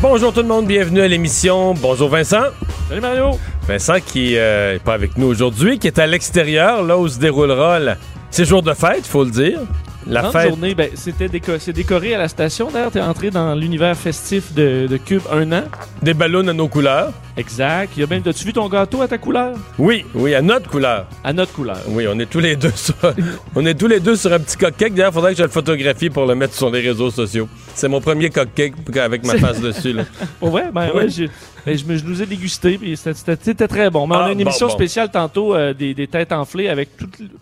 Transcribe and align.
Bonjour 0.00 0.32
tout 0.32 0.40
le 0.40 0.48
monde, 0.48 0.66
bienvenue 0.66 1.00
à 1.00 1.08
l'émission. 1.08 1.74
Bonjour 1.74 2.08
Vincent. 2.08 2.44
Salut 2.88 3.00
Mario. 3.00 3.38
Vincent 3.66 4.00
qui 4.04 4.32
n'est 4.34 4.78
pas 4.84 4.94
avec 4.94 5.16
nous 5.16 5.26
aujourd'hui, 5.26 5.78
qui 5.78 5.86
est 5.86 5.98
à 5.98 6.06
l'extérieur, 6.06 6.82
là 6.82 6.98
où 6.98 7.08
se 7.08 7.18
déroulera 7.18 7.78
le... 7.80 7.92
ces 8.30 8.44
jours 8.44 8.62
de 8.62 8.74
fête, 8.74 9.06
faut 9.06 9.24
le 9.24 9.30
dire. 9.30 9.60
La 10.06 10.20
Grande 10.20 10.32
fête. 10.32 10.48
journée, 10.50 10.74
ben, 10.74 10.90
c'était 10.94 11.28
déco- 11.28 11.58
c'est 11.58 11.72
décoré 11.72 12.14
à 12.14 12.18
la 12.18 12.28
station. 12.28 12.68
D'ailleurs, 12.70 12.90
t'es 12.90 13.00
entré 13.00 13.30
dans 13.30 13.54
l'univers 13.54 13.96
festif 13.96 14.52
de, 14.54 14.86
de 14.86 14.96
Cube 14.98 15.22
un 15.32 15.50
an. 15.52 15.64
Des 16.02 16.12
ballons 16.14 16.46
à 16.46 16.52
nos 16.52 16.68
couleurs. 16.68 17.12
Exact. 17.36 17.90
Il 17.96 18.00
y 18.00 18.02
a 18.04 18.06
même, 18.06 18.22
as-tu 18.26 18.44
vu 18.44 18.52
ton 18.52 18.68
gâteau 18.68 19.02
à 19.02 19.08
ta 19.08 19.18
couleur? 19.18 19.56
Oui, 19.78 20.04
oui, 20.14 20.34
à 20.34 20.42
notre 20.42 20.68
couleur. 20.70 21.06
À 21.24 21.32
notre 21.32 21.52
couleur. 21.52 21.78
Oui, 21.88 22.06
on 22.08 22.18
est 22.18 22.26
tous 22.26 22.38
les 22.38 22.54
deux 22.54 22.70
sur, 22.76 22.94
on 23.56 23.64
est 23.66 23.74
tous 23.74 23.86
les 23.88 23.98
deux 23.98 24.14
sur 24.16 24.32
un 24.32 24.38
petit 24.38 24.56
cupcake. 24.56 24.94
D'ailleurs, 24.94 25.10
il 25.10 25.14
faudrait 25.14 25.32
que 25.32 25.38
je 25.38 25.42
le 25.42 25.48
photographie 25.48 26.10
pour 26.10 26.26
le 26.26 26.34
mettre 26.34 26.54
sur 26.54 26.70
les 26.70 26.80
réseaux 26.80 27.10
sociaux. 27.10 27.48
C'est 27.74 27.88
mon 27.88 28.00
premier 28.00 28.30
cupcake 28.30 28.74
avec 28.96 29.24
ma 29.26 29.36
face 29.38 29.60
dessus. 29.60 29.92
Là. 29.94 30.04
Pour 30.38 30.50
vrai? 30.50 30.70
Ben, 30.72 30.90
Oui. 30.94 31.00
ouais, 31.06 31.28
ben, 31.66 31.76
je, 31.78 31.84
me, 31.86 31.96
je 31.96 32.04
nous 32.04 32.22
ai 32.22 32.26
dégusté, 32.26 32.78
puis 32.78 32.96
c'était- 32.96 33.66
très 33.66 33.90
bon. 33.90 34.06
Mais 34.06 34.14
on 34.14 34.18
Ah, 34.18 34.24
a 34.26 34.28
une 34.28 34.34
bon, 34.36 34.42
émission 34.42 34.68
bon. 34.68 34.72
spéciale 34.74 35.10
tantôt, 35.10 35.56
euh, 35.56 35.72
des, 35.74 35.92
des 35.94 36.06
têtes 36.06 36.30
enflées, 36.30 36.68
avec 36.68 36.90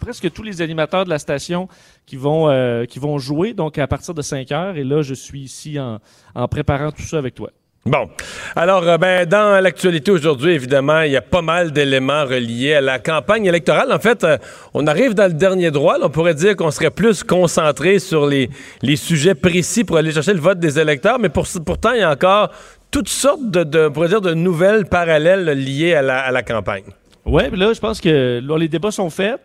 presque 0.00 0.30
tous 0.32 0.42
les 0.42 0.62
animateurs 0.62 1.04
de 1.04 1.10
la 1.10 1.18
station 1.18 1.68
qui 2.06 2.16
vont, 2.16 2.48
euh, 2.48 2.84
qui 2.84 2.98
vont 2.98 3.18
jouer, 3.18 3.54
donc 3.54 3.78
à 3.78 3.86
partir 3.86 4.14
de 4.14 4.22
5 4.22 4.50
heures. 4.52 4.76
Et 4.76 4.84
là, 4.84 5.02
je 5.02 5.14
suis 5.14 5.40
ici 5.40 5.78
en, 5.78 5.98
en 6.34 6.48
préparant 6.48 6.92
tout 6.92 7.02
ça 7.02 7.18
avec 7.18 7.34
toi. 7.34 7.50
Bon. 7.84 8.08
Alors, 8.54 8.84
euh, 8.84 8.96
ben, 8.96 9.26
dans 9.26 9.60
l'actualité 9.60 10.12
aujourd'hui, 10.12 10.52
évidemment, 10.52 11.00
il 11.00 11.10
y 11.10 11.16
a 11.16 11.20
pas 11.20 11.42
mal 11.42 11.72
d'éléments 11.72 12.24
reliés 12.24 12.74
à 12.74 12.80
la 12.80 13.00
campagne 13.00 13.44
électorale. 13.46 13.92
En 13.92 13.98
fait, 13.98 14.22
euh, 14.22 14.38
on 14.72 14.86
arrive 14.86 15.14
dans 15.14 15.26
le 15.26 15.32
dernier 15.32 15.72
droit. 15.72 15.98
là. 15.98 16.06
on 16.06 16.10
pourrait 16.10 16.34
dire 16.34 16.54
qu'on 16.54 16.70
serait 16.70 16.92
plus 16.92 17.24
concentré 17.24 17.98
sur 17.98 18.26
les, 18.26 18.50
les 18.82 18.94
sujets 18.94 19.34
précis 19.34 19.82
pour 19.82 19.96
aller 19.96 20.12
chercher 20.12 20.32
le 20.32 20.40
vote 20.40 20.60
des 20.60 20.78
électeurs, 20.78 21.18
mais 21.18 21.28
pour, 21.28 21.44
pourtant, 21.66 21.90
il 21.92 22.00
y 22.00 22.04
a 22.04 22.10
encore 22.12 22.50
toutes 22.92 23.08
sortes 23.08 23.50
de, 23.50 23.64
de, 23.64 23.86
on 23.88 23.90
pourrait 23.90 24.08
dire, 24.08 24.20
de 24.20 24.34
nouvelles 24.34 24.86
parallèles 24.86 25.46
liées 25.46 25.94
à 25.94 26.02
la, 26.02 26.20
à 26.20 26.30
la 26.30 26.42
campagne. 26.44 26.84
Ouais, 27.24 27.48
puis 27.48 27.58
là, 27.58 27.72
je 27.72 27.80
pense 27.80 28.00
que 28.00 28.40
là, 28.40 28.58
les 28.58 28.68
débats 28.68 28.92
sont 28.92 29.10
faits. 29.10 29.40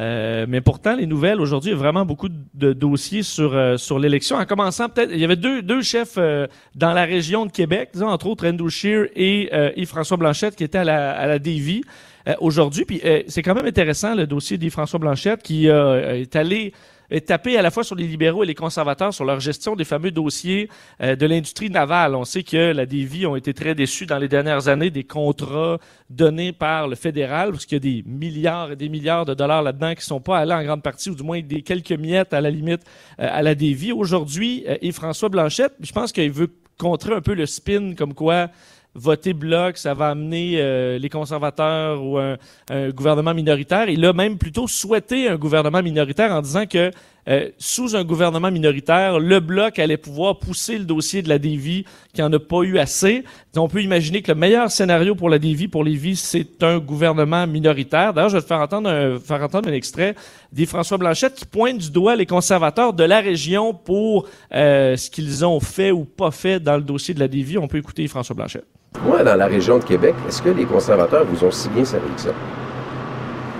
Euh, 0.00 0.46
mais 0.48 0.60
pourtant, 0.60 0.96
les 0.96 1.06
nouvelles, 1.06 1.40
aujourd'hui, 1.40 1.70
il 1.70 1.74
y 1.74 1.76
a 1.76 1.78
vraiment 1.78 2.04
beaucoup 2.04 2.28
de 2.28 2.72
dossiers 2.72 3.22
sur, 3.22 3.54
euh, 3.54 3.76
sur 3.76 3.98
l'élection. 3.98 4.36
En 4.36 4.46
commençant, 4.46 4.88
peut-être, 4.88 5.10
il 5.12 5.18
y 5.18 5.24
avait 5.24 5.36
deux, 5.36 5.62
deux 5.62 5.82
chefs 5.82 6.14
euh, 6.16 6.46
dans 6.74 6.92
la 6.92 7.04
région 7.04 7.46
de 7.46 7.52
Québec, 7.52 7.90
disons, 7.92 8.08
entre 8.08 8.26
autres 8.26 8.48
Andrew 8.48 8.68
Scheer 8.68 9.08
et 9.14 9.50
euh, 9.52 9.70
Yves-François 9.76 10.16
Blanchette, 10.16 10.56
qui 10.56 10.64
étaient 10.64 10.78
à 10.78 10.84
la, 10.84 11.12
à 11.12 11.26
la 11.26 11.36
euh, 11.36 12.34
aujourd'hui. 12.40 12.84
Puis 12.84 13.02
c'est 13.28 13.42
quand 13.42 13.54
même 13.54 13.66
intéressant, 13.66 14.14
le 14.14 14.26
dossier 14.26 14.56
d'Yves-François 14.56 14.98
Blanchette, 14.98 15.42
qui 15.42 15.66
est 15.66 16.36
allé 16.36 16.72
taper 17.20 17.58
à 17.58 17.62
la 17.62 17.70
fois 17.70 17.84
sur 17.84 17.94
les 17.94 18.06
libéraux 18.06 18.42
et 18.42 18.46
les 18.46 18.54
conservateurs 18.54 19.12
sur 19.12 19.24
leur 19.24 19.40
gestion 19.40 19.76
des 19.76 19.84
fameux 19.84 20.10
dossiers 20.10 20.68
euh, 21.02 21.16
de 21.16 21.26
l'industrie 21.26 21.70
navale. 21.70 22.14
On 22.14 22.24
sait 22.24 22.42
que 22.42 22.72
la 22.72 22.86
Davie 22.86 23.26
ont 23.26 23.36
été 23.36 23.52
très 23.54 23.74
déçus 23.74 24.06
dans 24.06 24.18
les 24.18 24.28
dernières 24.28 24.68
années 24.68 24.90
des 24.90 25.04
contrats 25.04 25.78
donnés 26.08 26.52
par 26.52 26.88
le 26.88 26.96
fédéral, 26.96 27.50
parce 27.52 27.66
qu'il 27.66 27.76
y 27.76 27.80
a 27.88 28.02
des 28.02 28.08
milliards 28.08 28.72
et 28.72 28.76
des 28.76 28.88
milliards 28.88 29.24
de 29.24 29.34
dollars 29.34 29.62
là-dedans 29.62 29.94
qui 29.94 30.04
sont 30.04 30.20
pas 30.20 30.38
allés 30.38 30.54
en 30.54 30.62
grande 30.62 30.82
partie, 30.82 31.10
ou 31.10 31.14
du 31.14 31.22
moins 31.22 31.40
des 31.40 31.62
quelques 31.62 31.92
miettes 31.92 32.32
à 32.32 32.40
la 32.40 32.50
limite 32.50 32.82
euh, 33.20 33.28
à 33.30 33.42
la 33.42 33.54
Davie. 33.54 33.92
Aujourd'hui, 33.92 34.64
euh, 34.68 34.76
et 34.80 34.92
François 34.92 35.28
Blanchette, 35.28 35.74
je 35.80 35.92
pense 35.92 36.12
qu'il 36.12 36.30
veut 36.30 36.50
contrer 36.78 37.14
un 37.14 37.20
peu 37.20 37.34
le 37.34 37.46
spin 37.46 37.94
comme 37.96 38.14
quoi 38.14 38.48
voter 38.94 39.32
bloc, 39.32 39.78
ça 39.78 39.94
va 39.94 40.10
amener 40.10 40.56
euh, 40.56 40.98
les 40.98 41.08
conservateurs 41.08 42.02
ou 42.04 42.18
un, 42.18 42.36
un 42.70 42.90
gouvernement 42.90 43.34
minoritaire. 43.34 43.88
Il 43.88 44.04
a 44.04 44.12
même 44.12 44.38
plutôt 44.38 44.66
souhaité 44.66 45.28
un 45.28 45.36
gouvernement 45.36 45.82
minoritaire 45.82 46.32
en 46.32 46.42
disant 46.42 46.66
que 46.66 46.90
euh, 47.28 47.48
sous 47.58 47.94
un 47.94 48.02
gouvernement 48.04 48.50
minoritaire, 48.50 49.20
le 49.20 49.38
bloc 49.38 49.78
allait 49.78 49.96
pouvoir 49.96 50.38
pousser 50.38 50.76
le 50.76 50.84
dossier 50.84 51.22
de 51.22 51.28
la 51.28 51.38
Davie 51.38 51.84
qui 52.12 52.22
en 52.22 52.32
a 52.32 52.38
pas 52.38 52.62
eu 52.62 52.78
assez. 52.78 53.24
On 53.56 53.68
peut 53.68 53.82
imaginer 53.82 54.22
que 54.22 54.32
le 54.32 54.38
meilleur 54.38 54.70
scénario 54.70 55.14
pour 55.14 55.30
la 55.30 55.38
Davie, 55.38 55.68
pour 55.68 55.84
Lévis, 55.84 56.16
c'est 56.16 56.62
un 56.62 56.78
gouvernement 56.78 57.46
minoritaire. 57.46 58.12
D'ailleurs, 58.12 58.30
je 58.30 58.36
vais 58.36 58.42
te 58.42 58.46
faire 58.46 58.60
entendre 58.60 58.90
un, 58.90 59.18
faire 59.20 59.42
entendre 59.42 59.68
un 59.68 59.72
extrait 59.72 60.14
des 60.52 60.66
François 60.66 60.98
Blanchette 60.98 61.34
qui 61.34 61.46
pointe 61.46 61.78
du 61.78 61.90
doigt 61.90 62.16
les 62.16 62.26
conservateurs 62.26 62.92
de 62.92 63.04
la 63.04 63.20
région 63.20 63.72
pour 63.72 64.26
euh, 64.52 64.96
ce 64.96 65.08
qu'ils 65.08 65.44
ont 65.44 65.60
fait 65.60 65.92
ou 65.92 66.04
pas 66.04 66.32
fait 66.32 66.58
dans 66.58 66.76
le 66.76 66.82
dossier 66.82 67.14
de 67.14 67.20
la 67.20 67.28
Davie. 67.28 67.56
On 67.56 67.68
peut 67.68 67.78
écouter 67.78 68.06
François 68.08 68.34
Blanchette. 68.34 68.66
Moi, 69.04 69.22
dans 69.22 69.36
la 69.36 69.46
région 69.46 69.78
de 69.78 69.84
Québec, 69.84 70.14
est-ce 70.28 70.42
que 70.42 70.50
les 70.50 70.64
conservateurs 70.64 71.24
vous 71.24 71.44
ont 71.44 71.50
si 71.50 71.68
bien 71.68 71.84
servi 71.84 72.12
que 72.14 72.20
ça? 72.20 72.34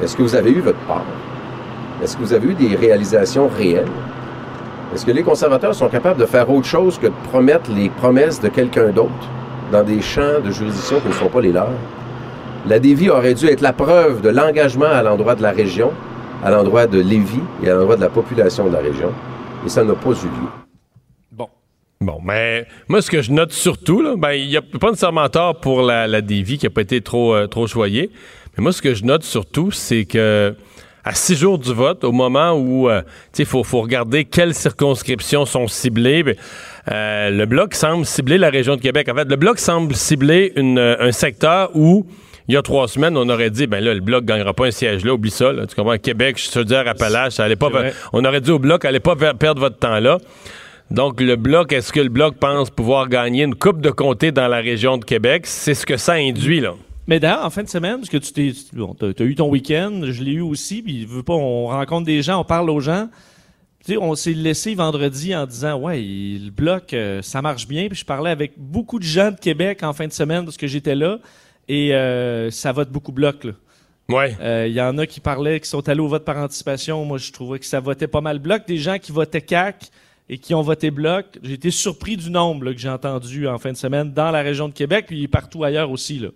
Est-ce 0.02 0.16
que 0.16 0.22
vous 0.22 0.34
avez 0.34 0.50
eu 0.50 0.60
votre 0.60 0.80
part? 0.80 1.04
Est-ce 2.02 2.16
que 2.16 2.22
vous 2.22 2.32
avez 2.32 2.48
eu 2.48 2.54
des 2.54 2.74
réalisations 2.74 3.46
réelles? 3.46 3.86
Est-ce 4.92 5.06
que 5.06 5.12
les 5.12 5.22
conservateurs 5.22 5.72
sont 5.72 5.88
capables 5.88 6.18
de 6.18 6.26
faire 6.26 6.50
autre 6.50 6.66
chose 6.66 6.98
que 6.98 7.06
de 7.06 7.12
promettre 7.30 7.70
les 7.70 7.90
promesses 7.90 8.40
de 8.40 8.48
quelqu'un 8.48 8.90
d'autre 8.90 9.28
dans 9.70 9.84
des 9.84 10.02
champs 10.02 10.40
de 10.44 10.50
juridiction 10.50 10.98
qui 10.98 11.08
ne 11.08 11.12
sont 11.12 11.28
pas 11.28 11.40
les 11.40 11.52
leurs? 11.52 11.70
La 12.66 12.80
dévie 12.80 13.08
aurait 13.08 13.34
dû 13.34 13.46
être 13.46 13.60
la 13.60 13.72
preuve 13.72 14.20
de 14.20 14.30
l'engagement 14.30 14.86
à 14.86 15.00
l'endroit 15.02 15.36
de 15.36 15.42
la 15.42 15.52
région, 15.52 15.92
à 16.42 16.50
l'endroit 16.50 16.88
de 16.88 16.98
Lévis 16.98 17.40
et 17.62 17.70
à 17.70 17.74
l'endroit 17.74 17.94
de 17.94 18.00
la 18.00 18.08
population 18.08 18.66
de 18.66 18.72
la 18.72 18.80
région. 18.80 19.12
Et 19.64 19.68
ça 19.68 19.84
n'a 19.84 19.94
pas 19.94 20.10
eu 20.10 20.26
lieu. 20.26 20.48
Bon. 21.30 21.46
Bon, 22.00 22.18
mais 22.20 22.66
moi, 22.88 23.00
ce 23.00 23.12
que 23.12 23.22
je 23.22 23.30
note 23.30 23.52
surtout, 23.52 24.16
ben, 24.16 24.32
il 24.32 24.48
n'y 24.48 24.56
a 24.56 24.62
pas 24.62 24.88
nécessairement 24.88 25.28
tort 25.28 25.60
pour 25.60 25.82
la, 25.82 26.08
la 26.08 26.20
Davie 26.20 26.58
qui 26.58 26.66
n'a 26.66 26.70
pas 26.70 26.80
été 26.80 27.00
trop, 27.00 27.32
euh, 27.32 27.46
trop 27.46 27.68
choyée. 27.68 28.10
Mais 28.56 28.62
moi, 28.62 28.72
ce 28.72 28.82
que 28.82 28.92
je 28.92 29.04
note 29.04 29.22
surtout, 29.22 29.70
c'est 29.70 30.04
que 30.04 30.56
à 31.04 31.14
six 31.14 31.36
jours 31.36 31.58
du 31.58 31.72
vote, 31.72 32.04
au 32.04 32.12
moment 32.12 32.52
où 32.52 32.88
euh, 32.88 33.02
il 33.38 33.44
faut, 33.44 33.64
faut 33.64 33.80
regarder 33.80 34.24
quelles 34.24 34.54
circonscriptions 34.54 35.44
sont 35.46 35.66
ciblées, 35.66 36.24
euh, 36.90 37.30
le 37.30 37.46
Bloc 37.46 37.74
semble 37.74 38.06
cibler 38.06 38.38
la 38.38 38.50
région 38.50 38.76
de 38.76 38.80
Québec. 38.80 39.08
En 39.08 39.14
fait, 39.14 39.28
le 39.28 39.36
Bloc 39.36 39.58
semble 39.58 39.94
cibler 39.94 40.52
une, 40.56 40.78
euh, 40.78 40.96
un 41.00 41.12
secteur 41.12 41.70
où 41.74 42.06
il 42.48 42.54
y 42.54 42.56
a 42.56 42.62
trois 42.62 42.88
semaines, 42.88 43.16
on 43.16 43.28
aurait 43.28 43.50
dit, 43.50 43.66
ben 43.66 43.82
là, 43.82 43.94
le 43.94 44.00
Bloc 44.00 44.24
gagnera 44.24 44.52
pas 44.52 44.66
un 44.66 44.70
siège 44.70 45.04
là, 45.04 45.14
oublie 45.14 45.30
ça. 45.30 45.52
Là, 45.52 45.66
tu 45.66 45.74
comprends? 45.74 45.96
Québec, 45.98 46.36
je 46.38 46.50
suis 46.50 46.64
dire 46.64 46.86
Appalaches, 46.86 47.34
ça 47.34 47.44
allait 47.44 47.56
pas. 47.56 47.68
On 48.12 48.24
aurait 48.24 48.40
dit 48.40 48.50
au 48.50 48.58
Bloc, 48.58 48.84
allez 48.84 49.00
pas 49.00 49.14
per- 49.16 49.32
perdre 49.38 49.60
votre 49.60 49.78
temps 49.78 50.00
là. 50.00 50.18
Donc, 50.90 51.20
le 51.20 51.36
Bloc, 51.36 51.72
est-ce 51.72 51.92
que 51.92 52.00
le 52.00 52.10
Bloc 52.10 52.34
pense 52.38 52.68
pouvoir 52.68 53.08
gagner 53.08 53.44
une 53.44 53.54
coupe 53.54 53.80
de 53.80 53.90
comté 53.90 54.30
dans 54.30 54.48
la 54.48 54.58
région 54.58 54.98
de 54.98 55.04
Québec? 55.04 55.44
C'est 55.46 55.74
ce 55.74 55.86
que 55.86 55.96
ça 55.96 56.14
induit, 56.14 56.60
là. 56.60 56.74
Mais 57.06 57.18
d'ailleurs, 57.18 57.44
en 57.44 57.50
fin 57.50 57.62
de 57.62 57.68
semaine, 57.68 57.96
parce 57.96 58.08
que 58.08 58.16
tu 58.16 58.32
t'es, 58.32 58.52
bon, 58.74 58.94
t'as, 58.94 59.12
t'as 59.12 59.24
eu 59.24 59.34
ton 59.34 59.48
week-end, 59.48 60.02
je 60.04 60.22
l'ai 60.22 60.32
eu 60.32 60.40
aussi, 60.40 60.82
puis 60.82 61.06
pas, 61.26 61.34
on 61.34 61.66
rencontre 61.66 62.06
des 62.06 62.22
gens, 62.22 62.40
on 62.40 62.44
parle 62.44 62.70
aux 62.70 62.80
gens. 62.80 63.08
Tu 63.84 63.94
sais, 63.94 63.98
on 63.98 64.14
s'est 64.14 64.34
laissé 64.34 64.76
vendredi 64.76 65.34
en 65.34 65.44
disant, 65.44 65.76
ouais, 65.80 66.00
le 66.00 66.50
bloc, 66.50 66.94
euh, 66.94 67.20
ça 67.20 67.42
marche 67.42 67.66
bien. 67.66 67.88
Puis 67.88 67.98
je 67.98 68.04
parlais 68.04 68.30
avec 68.30 68.52
beaucoup 68.56 69.00
de 69.00 69.04
gens 69.04 69.32
de 69.32 69.40
Québec 69.40 69.82
en 69.82 69.92
fin 69.92 70.06
de 70.06 70.12
semaine 70.12 70.44
parce 70.44 70.56
que 70.56 70.68
j'étais 70.68 70.94
là, 70.94 71.18
et 71.68 71.92
euh, 71.92 72.50
ça 72.52 72.70
vote 72.70 72.90
beaucoup 72.90 73.10
bloc. 73.10 73.42
Là. 73.42 73.52
Ouais. 74.08 74.36
Euh, 74.40 74.66
Il 74.68 74.74
y 74.74 74.80
en 74.80 74.98
a 74.98 75.06
qui 75.06 75.18
parlaient, 75.18 75.58
qui 75.58 75.68
sont 75.68 75.88
allés 75.88 76.00
au 76.00 76.06
vote 76.06 76.24
par 76.24 76.36
anticipation. 76.36 77.04
Moi, 77.04 77.18
je 77.18 77.32
trouvais 77.32 77.58
que 77.58 77.66
ça 77.66 77.80
votait 77.80 78.06
pas 78.06 78.20
mal 78.20 78.38
bloc. 78.38 78.68
Des 78.68 78.78
gens 78.78 78.98
qui 79.00 79.10
votaient 79.10 79.40
CAC 79.40 79.90
et 80.28 80.38
qui 80.38 80.54
ont 80.54 80.62
voté 80.62 80.92
bloc. 80.92 81.26
J'ai 81.42 81.54
été 81.54 81.72
surpris 81.72 82.16
du 82.16 82.30
nombre 82.30 82.66
là, 82.66 82.72
que 82.72 82.78
j'ai 82.78 82.88
entendu 82.88 83.48
en 83.48 83.58
fin 83.58 83.72
de 83.72 83.76
semaine 83.76 84.12
dans 84.12 84.30
la 84.30 84.42
région 84.42 84.68
de 84.68 84.74
Québec, 84.74 85.06
puis 85.08 85.26
partout 85.26 85.64
ailleurs 85.64 85.90
aussi. 85.90 86.20
Là. 86.20 86.28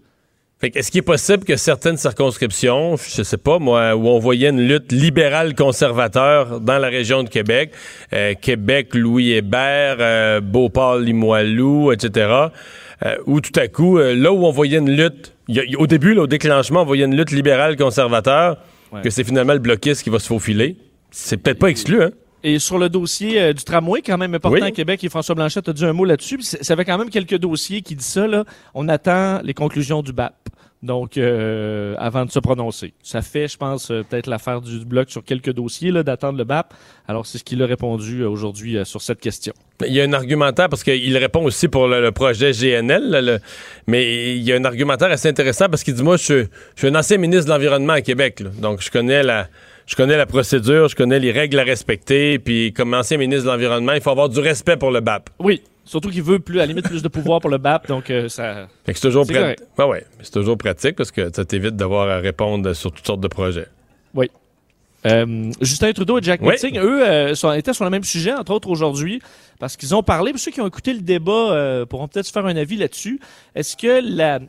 Fait 0.59 0.71
que 0.71 0.79
est-ce 0.79 0.91
qu'il 0.91 1.01
est 1.01 1.03
possible 1.03 1.45
que 1.45 1.57
certaines 1.57 1.99
circonscriptions, 1.99 2.97
je 2.97 3.23
sais 3.23 3.37
pas 3.37 3.59
moi, 3.59 3.95
où 3.95 4.09
on 4.09 4.19
voyait 4.19 4.49
une 4.49 4.67
lutte 4.67 4.91
libérale 4.91 5.55
conservateur 5.55 6.61
dans 6.61 6.79
la 6.79 6.89
région 6.89 7.23
de 7.23 7.29
Québec, 7.29 7.73
euh, 8.15 8.33
Québec, 8.41 8.95
Louis 8.95 9.33
Hébert, 9.33 9.97
euh, 10.01 10.41
Beauport, 10.41 10.97
Limoilou, 10.99 11.93
etc., 11.93 12.31
euh, 13.05 13.17
où 13.27 13.43
tout 13.43 13.59
à 13.61 13.69
coup, 13.69 13.99
euh, 13.99 14.15
là 14.15 14.33
où 14.33 14.47
on 14.47 14.51
voyait 14.51 14.79
une 14.79 14.91
lutte, 14.97 15.35
y 15.49 15.61
a- 15.61 15.65
y 15.65 15.77
au 15.77 15.87
début, 15.87 16.15
là, 16.15 16.23
au 16.23 16.27
déclenchement, 16.27 16.83
on 16.83 16.87
voyait 16.87 17.05
une 17.05 17.17
lutte 17.17 17.33
libérale 17.33 17.77
conservateur, 17.77 18.57
Ouais. 18.93 19.03
que 19.03 19.11
c'est 19.11 19.25
finalement 19.25 19.53
le 19.53 19.59
bloquiste 19.59 20.05
qui 20.05 20.11
va 20.11 20.19
se 20.19 20.27
faufiler. 20.29 20.77
C'est 21.11 21.37
peut-être 21.37 21.59
pas 21.59 21.69
exclu, 21.69 22.03
hein? 22.03 22.11
Et 22.49 22.61
sur 22.61 22.79
le 22.79 22.89
dossier 22.89 23.41
euh, 23.41 23.53
du 23.53 23.65
tramway, 23.65 24.03
quand 24.03 24.19
même 24.19 24.33
important 24.35 24.61
Oui. 24.63 24.69
à 24.69 24.71
Québec, 24.71 25.03
et 25.03 25.09
François 25.09 25.35
Blanchet 25.35 25.69
a 25.69 25.73
dit 25.73 25.85
un 25.85 25.93
mot 25.93 26.05
là-dessus. 26.05 26.39
Ça 26.43 26.77
fait 26.77 26.85
quand 26.85 26.97
même 26.97 27.11
quelques 27.11 27.39
dossiers 27.39 27.83
qui 27.83 27.97
disent 27.97 28.07
ça. 28.07 28.29
Là. 28.29 28.45
On 28.73 28.89
attend 28.89 29.41
les 29.43 29.53
conclusions 29.53 30.01
du 30.01 30.13
BAP. 30.13 30.35
Donc, 30.83 31.17
euh, 31.17 31.97
avant 31.99 32.25
de 32.27 32.31
se 32.31 32.39
prononcer. 32.39 32.93
Ça 33.03 33.21
fait, 33.23 33.49
je 33.49 33.57
pense, 33.57 33.91
euh, 33.91 34.05
peut-être 34.09 34.29
l'affaire 34.29 34.61
du 34.61 34.85
bloc 34.85 35.11
sur 35.11 35.25
quelques 35.25 35.51
dossiers, 35.53 35.91
là, 35.91 36.05
d'attendre 36.05 36.39
le 36.39 36.45
BAP. 36.45 36.73
Alors, 37.09 37.27
c'est 37.27 37.39
ce 37.39 37.45
qu'il 37.45 37.61
a 37.63 37.67
répondu 37.67 38.21
euh, 38.21 38.29
aujourd'hui 38.29 38.77
sur 38.85 39.01
cette 39.03 39.19
question. 39.19 39.55
Il 39.85 39.93
y 39.93 40.01
a 40.01 40.05
un 40.05 40.13
argumentaire 40.13 40.69
parce 40.69 40.85
qu'il 40.85 41.17
répond 41.17 41.43
aussi 41.45 41.67
pour 41.67 41.89
le, 41.89 42.01
le 42.01 42.13
projet 42.13 42.53
GNL, 42.53 43.11
là, 43.11 43.21
le- 43.23 43.39
mais 43.89 44.37
il 44.37 44.43
y 44.45 44.53
a 44.53 44.57
un 44.57 44.65
argumentaire 44.65 45.11
assez 45.11 45.29
intéressant 45.29 45.69
parce 45.69 45.83
qu'il 45.83 45.95
dit 45.95 46.03
moi 46.05 46.17
je, 46.19 46.23
suis- 46.25 46.49
je 46.77 46.79
suis 46.81 46.89
un 46.89 46.95
ancien 46.95 47.17
ministre 47.17 47.47
de 47.47 47.51
l'environnement 47.51 47.95
à 47.95 48.03
Québec, 48.03 48.41
là. 48.41 48.51
donc 48.61 48.81
je 48.83 48.91
connais 48.91 49.23
la 49.23 49.49
je 49.87 49.95
connais 49.97 50.17
la 50.17 50.27
procédure, 50.27 50.89
je 50.89 50.97
connais 50.97 51.19
les 51.21 51.33
règles 51.33 51.59
à 51.59 51.63
respecter, 51.65 52.39
puis 52.39 52.73
comme 52.73 52.93
ancien 52.95 53.17
ministre 53.19 53.45
de 53.47 53.51
l'environnement, 53.51 53.93
il 53.93 54.01
faut 54.01 54.11
avoir 54.11 54.29
du 54.29 54.41
respect 54.41 54.77
pour 54.77 54.91
le 54.91 55.01
BAP. 55.01 55.31
Oui, 55.39 55.63
surtout 55.85 56.11
qu'il 56.11 56.23
veut 56.23 56.39
plus, 56.41 56.57
à 56.59 56.63
la 56.63 56.67
limite, 56.67 56.87
plus 56.89 57.03
de 57.03 57.09
pouvoir 57.09 57.41
pour 57.41 57.51
le 57.51 57.59
BAP. 57.59 57.87
Donc, 57.89 58.11
euh, 58.11 58.29
ça. 58.29 58.67
Fait 58.85 58.93
que 58.93 58.99
c'est 58.99 59.07
toujours 59.09 59.25
C'est 59.27 59.33
prat- 59.33 59.55
correct. 59.55 59.63
Ouais, 59.91 60.05
c'est 60.23 60.33
toujours 60.33 60.59
pratique 60.59 60.97
parce 60.97 61.11
que 61.13 61.31
ça 61.35 61.45
t'évite 61.45 61.77
d'avoir 61.77 62.09
à 62.09 62.19
répondre 62.19 62.73
sur 62.75 62.91
toutes 62.93 63.07
sortes 63.07 63.21
de 63.21 63.29
projets. 63.29 63.67
Oui. 64.15 64.29
Euh, 65.07 65.53
Justin 65.61 65.93
Trudeau 65.93 66.19
et 66.19 66.23
Jack 66.23 66.41
Oui. 66.43 66.55
Meeting, 66.55 66.79
eux, 66.79 67.07
euh, 67.07 67.35
sont, 67.37 67.53
étaient 67.53 67.73
sur 67.73 67.85
le 67.85 67.91
même 67.91 68.03
sujet, 68.03 68.33
entre 68.33 68.51
autres 68.53 68.69
aujourd'hui, 68.69 69.23
parce 69.61 69.77
qu'ils 69.77 69.95
ont 69.95 70.03
parlé. 70.03 70.33
Pour 70.33 70.41
ceux 70.41 70.51
qui 70.51 70.61
ont 70.61 70.67
écouté 70.67 70.93
le 70.95 71.01
débat 71.01 71.53
euh, 71.53 71.87
pourront 71.87 72.09
peut-être 72.09 72.27
se 72.27 72.33
faire 72.33 72.45
un 72.47 72.57
avis 72.57 72.77
là-dessus. 72.77 73.21
Est-ce 73.55 73.77
que 73.77 74.01
la, 74.03 74.41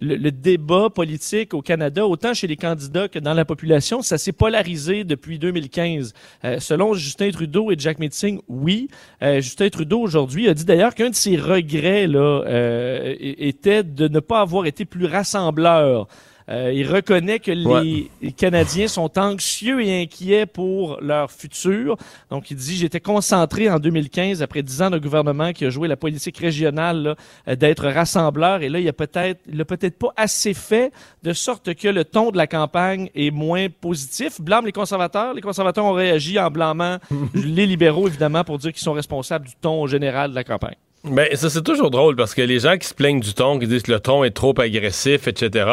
le, 0.00 0.16
le 0.16 0.30
débat 0.30 0.90
politique 0.90 1.54
au 1.54 1.62
Canada, 1.62 2.06
autant 2.06 2.34
chez 2.34 2.46
les 2.46 2.56
candidats 2.56 3.08
que 3.08 3.18
dans 3.18 3.34
la 3.34 3.44
population, 3.44 4.02
ça 4.02 4.18
s'est 4.18 4.32
polarisé 4.32 5.04
depuis 5.04 5.38
2015? 5.38 6.12
Euh, 6.44 6.58
selon 6.60 6.94
Justin 6.94 7.30
Trudeau 7.30 7.70
et 7.70 7.76
Jack 7.78 7.98
Meeting, 7.98 8.40
oui. 8.48 8.88
Euh, 9.22 9.40
Justin 9.40 9.68
Trudeau 9.68 10.00
aujourd'hui 10.00 10.48
a 10.48 10.54
dit 10.54 10.64
d'ailleurs 10.64 10.94
qu'un 10.94 11.10
de 11.10 11.14
ses 11.14 11.36
regrets 11.36 12.06
là 12.06 12.42
euh, 12.46 13.14
était 13.20 13.82
de 13.82 14.08
ne 14.08 14.20
pas 14.20 14.40
avoir 14.40 14.66
été 14.66 14.84
plus 14.84 15.06
rassembleur. 15.06 16.08
Euh, 16.50 16.72
il 16.74 16.90
reconnaît 16.90 17.38
que 17.38 17.52
les 17.52 18.32
Canadiens 18.32 18.88
sont 18.88 19.18
anxieux 19.18 19.82
et 19.82 20.02
inquiets 20.02 20.46
pour 20.46 21.00
leur 21.00 21.30
futur. 21.30 21.96
Donc, 22.30 22.50
il 22.50 22.56
dit, 22.56 22.76
j'étais 22.76 23.00
concentré 23.00 23.70
en 23.70 23.78
2015, 23.78 24.42
après 24.42 24.62
dix 24.62 24.82
ans 24.82 24.90
de 24.90 24.98
gouvernement 24.98 25.52
qui 25.52 25.64
a 25.64 25.70
joué 25.70 25.86
la 25.86 25.96
politique 25.96 26.38
régionale, 26.38 27.14
euh, 27.46 27.56
d'être 27.56 27.86
rassembleur. 27.86 28.62
Et 28.62 28.68
là, 28.68 28.80
il 28.80 28.88
a 28.88 28.92
peut-être, 28.92 29.40
il 29.50 29.60
a 29.60 29.64
peut-être 29.64 29.98
pas 29.98 30.12
assez 30.16 30.54
fait, 30.54 30.92
de 31.22 31.32
sorte 31.32 31.74
que 31.74 31.88
le 31.88 32.04
ton 32.04 32.30
de 32.30 32.36
la 32.36 32.46
campagne 32.46 33.10
est 33.14 33.30
moins 33.30 33.68
positif. 33.68 34.40
Blâme 34.40 34.66
les 34.66 34.72
conservateurs. 34.72 35.34
Les 35.34 35.40
conservateurs 35.42 35.84
ont 35.84 35.92
réagi 35.92 36.38
en 36.38 36.50
blâmant 36.50 36.98
les 37.34 37.66
libéraux, 37.66 38.08
évidemment, 38.08 38.42
pour 38.42 38.58
dire 38.58 38.72
qu'ils 38.72 38.82
sont 38.82 38.92
responsables 38.92 39.46
du 39.46 39.54
ton 39.60 39.86
général 39.86 40.30
de 40.30 40.34
la 40.34 40.44
campagne. 40.44 40.76
Ben, 41.02 41.34
ça, 41.34 41.48
c'est 41.48 41.62
toujours 41.62 41.90
drôle 41.90 42.14
parce 42.14 42.34
que 42.34 42.42
les 42.42 42.58
gens 42.58 42.76
qui 42.76 42.86
se 42.86 42.92
plaignent 42.92 43.20
du 43.20 43.32
ton, 43.32 43.58
qui 43.58 43.66
disent 43.66 43.84
que 43.84 43.92
le 43.92 44.00
ton 44.00 44.22
est 44.22 44.32
trop 44.32 44.52
agressif, 44.60 45.28
etc., 45.28 45.66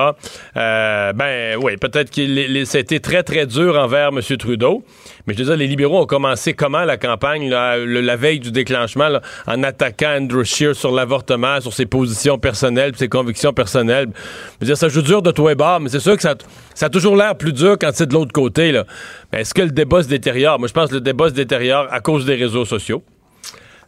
euh, 0.56 1.12
ben, 1.12 1.58
oui, 1.62 1.76
peut-être 1.76 2.12
que 2.12 2.64
ça 2.64 2.78
a 2.78 2.82
été 2.82 3.02
très, 3.02 3.24
très 3.24 3.46
dur 3.46 3.78
envers 3.78 4.08
M. 4.08 4.22
Trudeau. 4.38 4.86
Mais 5.26 5.34
je 5.34 5.40
veux 5.40 5.46
dire, 5.46 5.58
les 5.58 5.68
libéraux 5.68 6.02
ont 6.02 6.06
commencé 6.06 6.54
comment 6.54 6.86
la 6.86 6.96
campagne, 6.96 7.50
la 7.50 8.16
veille 8.16 8.40
du 8.40 8.54
déclenchement, 8.54 9.20
en 9.48 9.64
attaquant 9.64 10.16
Andrew 10.18 10.46
Scheer 10.46 10.74
sur 10.74 10.92
l'avortement, 10.92 11.60
sur 11.60 11.74
ses 11.74 11.86
positions 11.86 12.40
personnelles, 12.40 12.94
ses 12.96 13.10
convictions 13.10 13.52
personnelles. 13.52 14.08
Je 14.16 14.60
veux 14.62 14.68
dire, 14.68 14.78
ça 14.78 14.88
joue 14.88 15.02
dur 15.02 15.22
de 15.22 15.32
toi 15.32 15.52
et 15.52 15.56
bord, 15.56 15.82
mais 15.82 15.90
c'est 15.90 16.00
sûr 16.00 16.16
que 16.16 16.22
ça, 16.22 16.36
a 16.80 16.90
toujours 16.90 17.18
l'air 17.18 17.36
plus 17.36 17.52
dur 17.52 17.76
quand 17.78 17.90
c'est 17.94 18.08
de 18.08 18.14
l'autre 18.14 18.32
côté, 18.32 18.82
est-ce 19.34 19.54
que 19.54 19.64
le 19.64 19.72
débat 19.72 20.04
se 20.04 20.08
détériore? 20.08 20.58
Moi, 20.58 20.70
je 20.70 20.74
pense 20.74 20.90
que 20.90 20.96
le 20.96 21.02
débat 21.02 21.28
se 21.28 21.34
détériore 21.34 21.88
à 21.92 22.00
cause 22.00 22.26
des 22.26 22.36
réseaux 22.36 22.64
sociaux. 22.64 23.04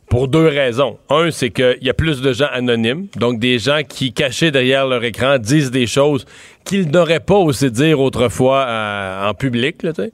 Pour 0.09 0.27
deux 0.27 0.47
raisons. 0.47 0.97
Un, 1.09 1.29
c'est 1.29 1.51
qu'il 1.51 1.77
y 1.81 1.89
a 1.89 1.93
plus 1.93 2.21
de 2.21 2.33
gens 2.33 2.47
anonymes, 2.51 3.07
donc 3.15 3.39
des 3.39 3.59
gens 3.59 3.81
qui, 3.87 4.11
cachés 4.11 4.49
derrière 4.49 4.87
leur 4.87 5.03
écran, 5.03 5.37
disent 5.37 5.69
des 5.69 5.85
choses 5.85 6.25
qu'ils 6.65 6.89
n'auraient 6.89 7.19
pas 7.19 7.35
osé 7.35 7.69
dire 7.69 7.99
autrefois 7.99 8.65
euh, 8.67 9.29
en 9.29 9.33
public, 9.35 9.83
là, 9.83 9.93
sais. 9.93 10.11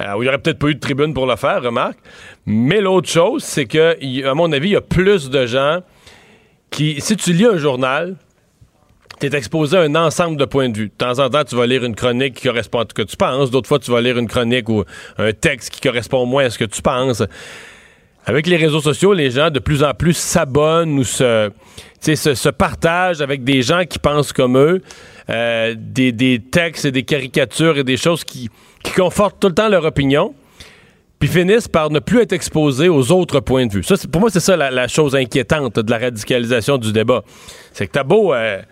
Euh, 0.00 0.14
où 0.14 0.22
il 0.22 0.22
n'y 0.22 0.28
aurait 0.28 0.38
peut-être 0.38 0.58
pas 0.58 0.66
eu 0.66 0.74
de 0.74 0.80
tribune 0.80 1.14
pour 1.14 1.26
le 1.26 1.36
faire, 1.36 1.62
remarque. 1.62 1.98
Mais 2.44 2.80
l'autre 2.80 3.08
chose, 3.08 3.44
c'est 3.44 3.66
que, 3.66 3.96
à 4.26 4.34
mon 4.34 4.50
avis, 4.50 4.70
il 4.70 4.72
y 4.72 4.76
a 4.76 4.80
plus 4.80 5.30
de 5.30 5.46
gens 5.46 5.80
qui, 6.70 7.00
si 7.00 7.16
tu 7.16 7.32
lis 7.32 7.46
un 7.46 7.56
journal, 7.56 8.16
tu 9.20 9.26
es 9.26 9.36
exposé 9.36 9.76
à 9.76 9.82
un 9.82 9.94
ensemble 9.94 10.38
de 10.38 10.44
points 10.44 10.70
de 10.70 10.76
vue. 10.76 10.88
De 10.88 10.94
temps 10.94 11.18
en 11.18 11.28
temps, 11.28 11.44
tu 11.44 11.54
vas 11.54 11.66
lire 11.66 11.84
une 11.84 11.94
chronique 11.94 12.34
qui 12.34 12.48
correspond 12.48 12.80
à 12.80 12.86
ce 12.88 12.94
que 12.94 13.02
tu 13.02 13.16
penses. 13.16 13.50
D'autres 13.50 13.68
fois, 13.68 13.78
tu 13.78 13.90
vas 13.90 14.00
lire 14.00 14.18
une 14.18 14.28
chronique 14.28 14.68
ou 14.68 14.84
un 15.18 15.32
texte 15.32 15.70
qui 15.70 15.80
correspond 15.80 16.26
moins 16.26 16.46
à 16.46 16.50
ce 16.50 16.58
que 16.58 16.64
tu 16.64 16.82
penses. 16.82 17.22
Avec 18.26 18.46
les 18.46 18.56
réseaux 18.56 18.80
sociaux, 18.80 19.12
les 19.12 19.30
gens 19.30 19.50
de 19.50 19.58
plus 19.58 19.82
en 19.82 19.94
plus 19.94 20.14
s'abonnent 20.14 20.98
ou 20.98 21.04
se, 21.04 21.50
partagent 22.50 23.22
avec 23.22 23.44
des 23.44 23.62
gens 23.62 23.84
qui 23.84 23.98
pensent 23.98 24.32
comme 24.32 24.58
eux, 24.58 24.82
euh, 25.30 25.74
des, 25.76 26.42
textes 26.50 26.84
et 26.84 26.92
des 26.92 27.02
caricatures 27.02 27.78
et 27.78 27.84
des 27.84 27.96
choses 27.96 28.24
qui, 28.24 28.50
confortent 28.96 29.40
tout 29.40 29.48
le 29.48 29.54
temps 29.54 29.68
leur 29.68 29.84
opinion, 29.84 30.34
puis 31.18 31.28
finissent 31.28 31.68
par 31.68 31.90
ne 31.90 31.98
plus 31.98 32.20
être 32.20 32.32
exposés 32.32 32.88
aux 32.88 33.12
autres 33.12 33.40
points 33.40 33.66
de 33.66 33.72
vue. 33.72 33.82
Ça, 33.82 33.94
pour 34.10 34.20
moi, 34.22 34.30
c'est 34.30 34.40
ça 34.40 34.56
la, 34.56 34.88
chose 34.88 35.14
inquiétante 35.14 35.78
de 35.78 35.90
la 35.90 35.98
radicalisation 35.98 36.78
du 36.78 36.92
débat. 36.92 37.22
C'est 37.72 37.86
que 37.86 37.92
t'as 37.92 38.04
beau... 38.04 38.32
euh, 38.32 38.62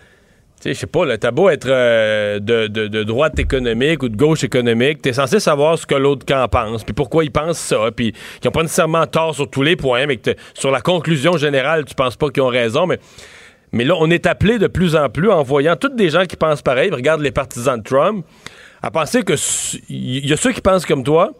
sais, 0.63 0.75
je 0.75 0.79
sais 0.81 0.87
pas, 0.87 1.17
t'as 1.19 1.31
beau 1.31 1.49
être 1.49 1.69
euh, 1.69 2.39
de, 2.41 3.03
droite 3.05 3.39
économique 3.39 4.03
ou 4.03 4.09
de 4.09 4.17
gauche 4.17 4.45
économique, 4.45 5.03
t'es 5.03 5.13
censé 5.13 5.41
savoir 5.41 5.79
ce 5.79 5.87
que 5.87 5.95
l'autre 5.95 6.27
camp 6.27 6.47
pense, 6.49 6.85
puis 6.85 6.93
pourquoi 6.95 7.25
il 7.25 7.31
pense 7.31 7.59
ça, 7.59 7.91
puis 7.95 8.13
qu'ils 8.41 8.49
ont 8.49 8.53
pas 8.53 8.63
nécessairement 8.63 9.07
tort 9.07 9.35
sur 9.35 9.49
tous 9.49 9.63
les 9.63 9.77
points, 9.77 10.07
mais 10.07 10.17
que 10.17 10.31
sur 10.55 10.71
la 10.71 10.81
conclusion 10.81 11.37
générale, 11.37 11.85
tu 11.85 11.95
penses 11.95 12.17
pas 12.17 12.31
qu'ils 12.31 12.43
ont 12.43 12.49
raison, 12.49 12.87
mais, 13.73 13.85
là, 13.85 13.95
on 13.99 14.11
est 14.11 14.27
appelé 14.27 14.59
de 14.59 14.67
plus 14.67 14.97
en 14.97 15.09
plus, 15.09 15.31
en 15.31 15.43
voyant 15.43 15.77
toutes 15.77 15.97
des 15.97 16.11
gens 16.11 16.25
qui 16.25 16.37
pensent 16.37 16.63
pareil, 16.63 16.91
regarde 16.91 17.21
les 17.21 17.31
partisans 17.33 17.79
de 17.79 17.83
Trump, 17.85 18.25
à 18.83 18.91
penser 18.91 19.23
que 19.23 19.35
s- 19.35 19.79
il 19.89 20.27
y 20.27 20.33
a 20.33 20.37
ceux 20.37 20.53
qui 20.53 20.61
pensent 20.61 20.87
comme 20.87 21.05
toi, 21.05 21.33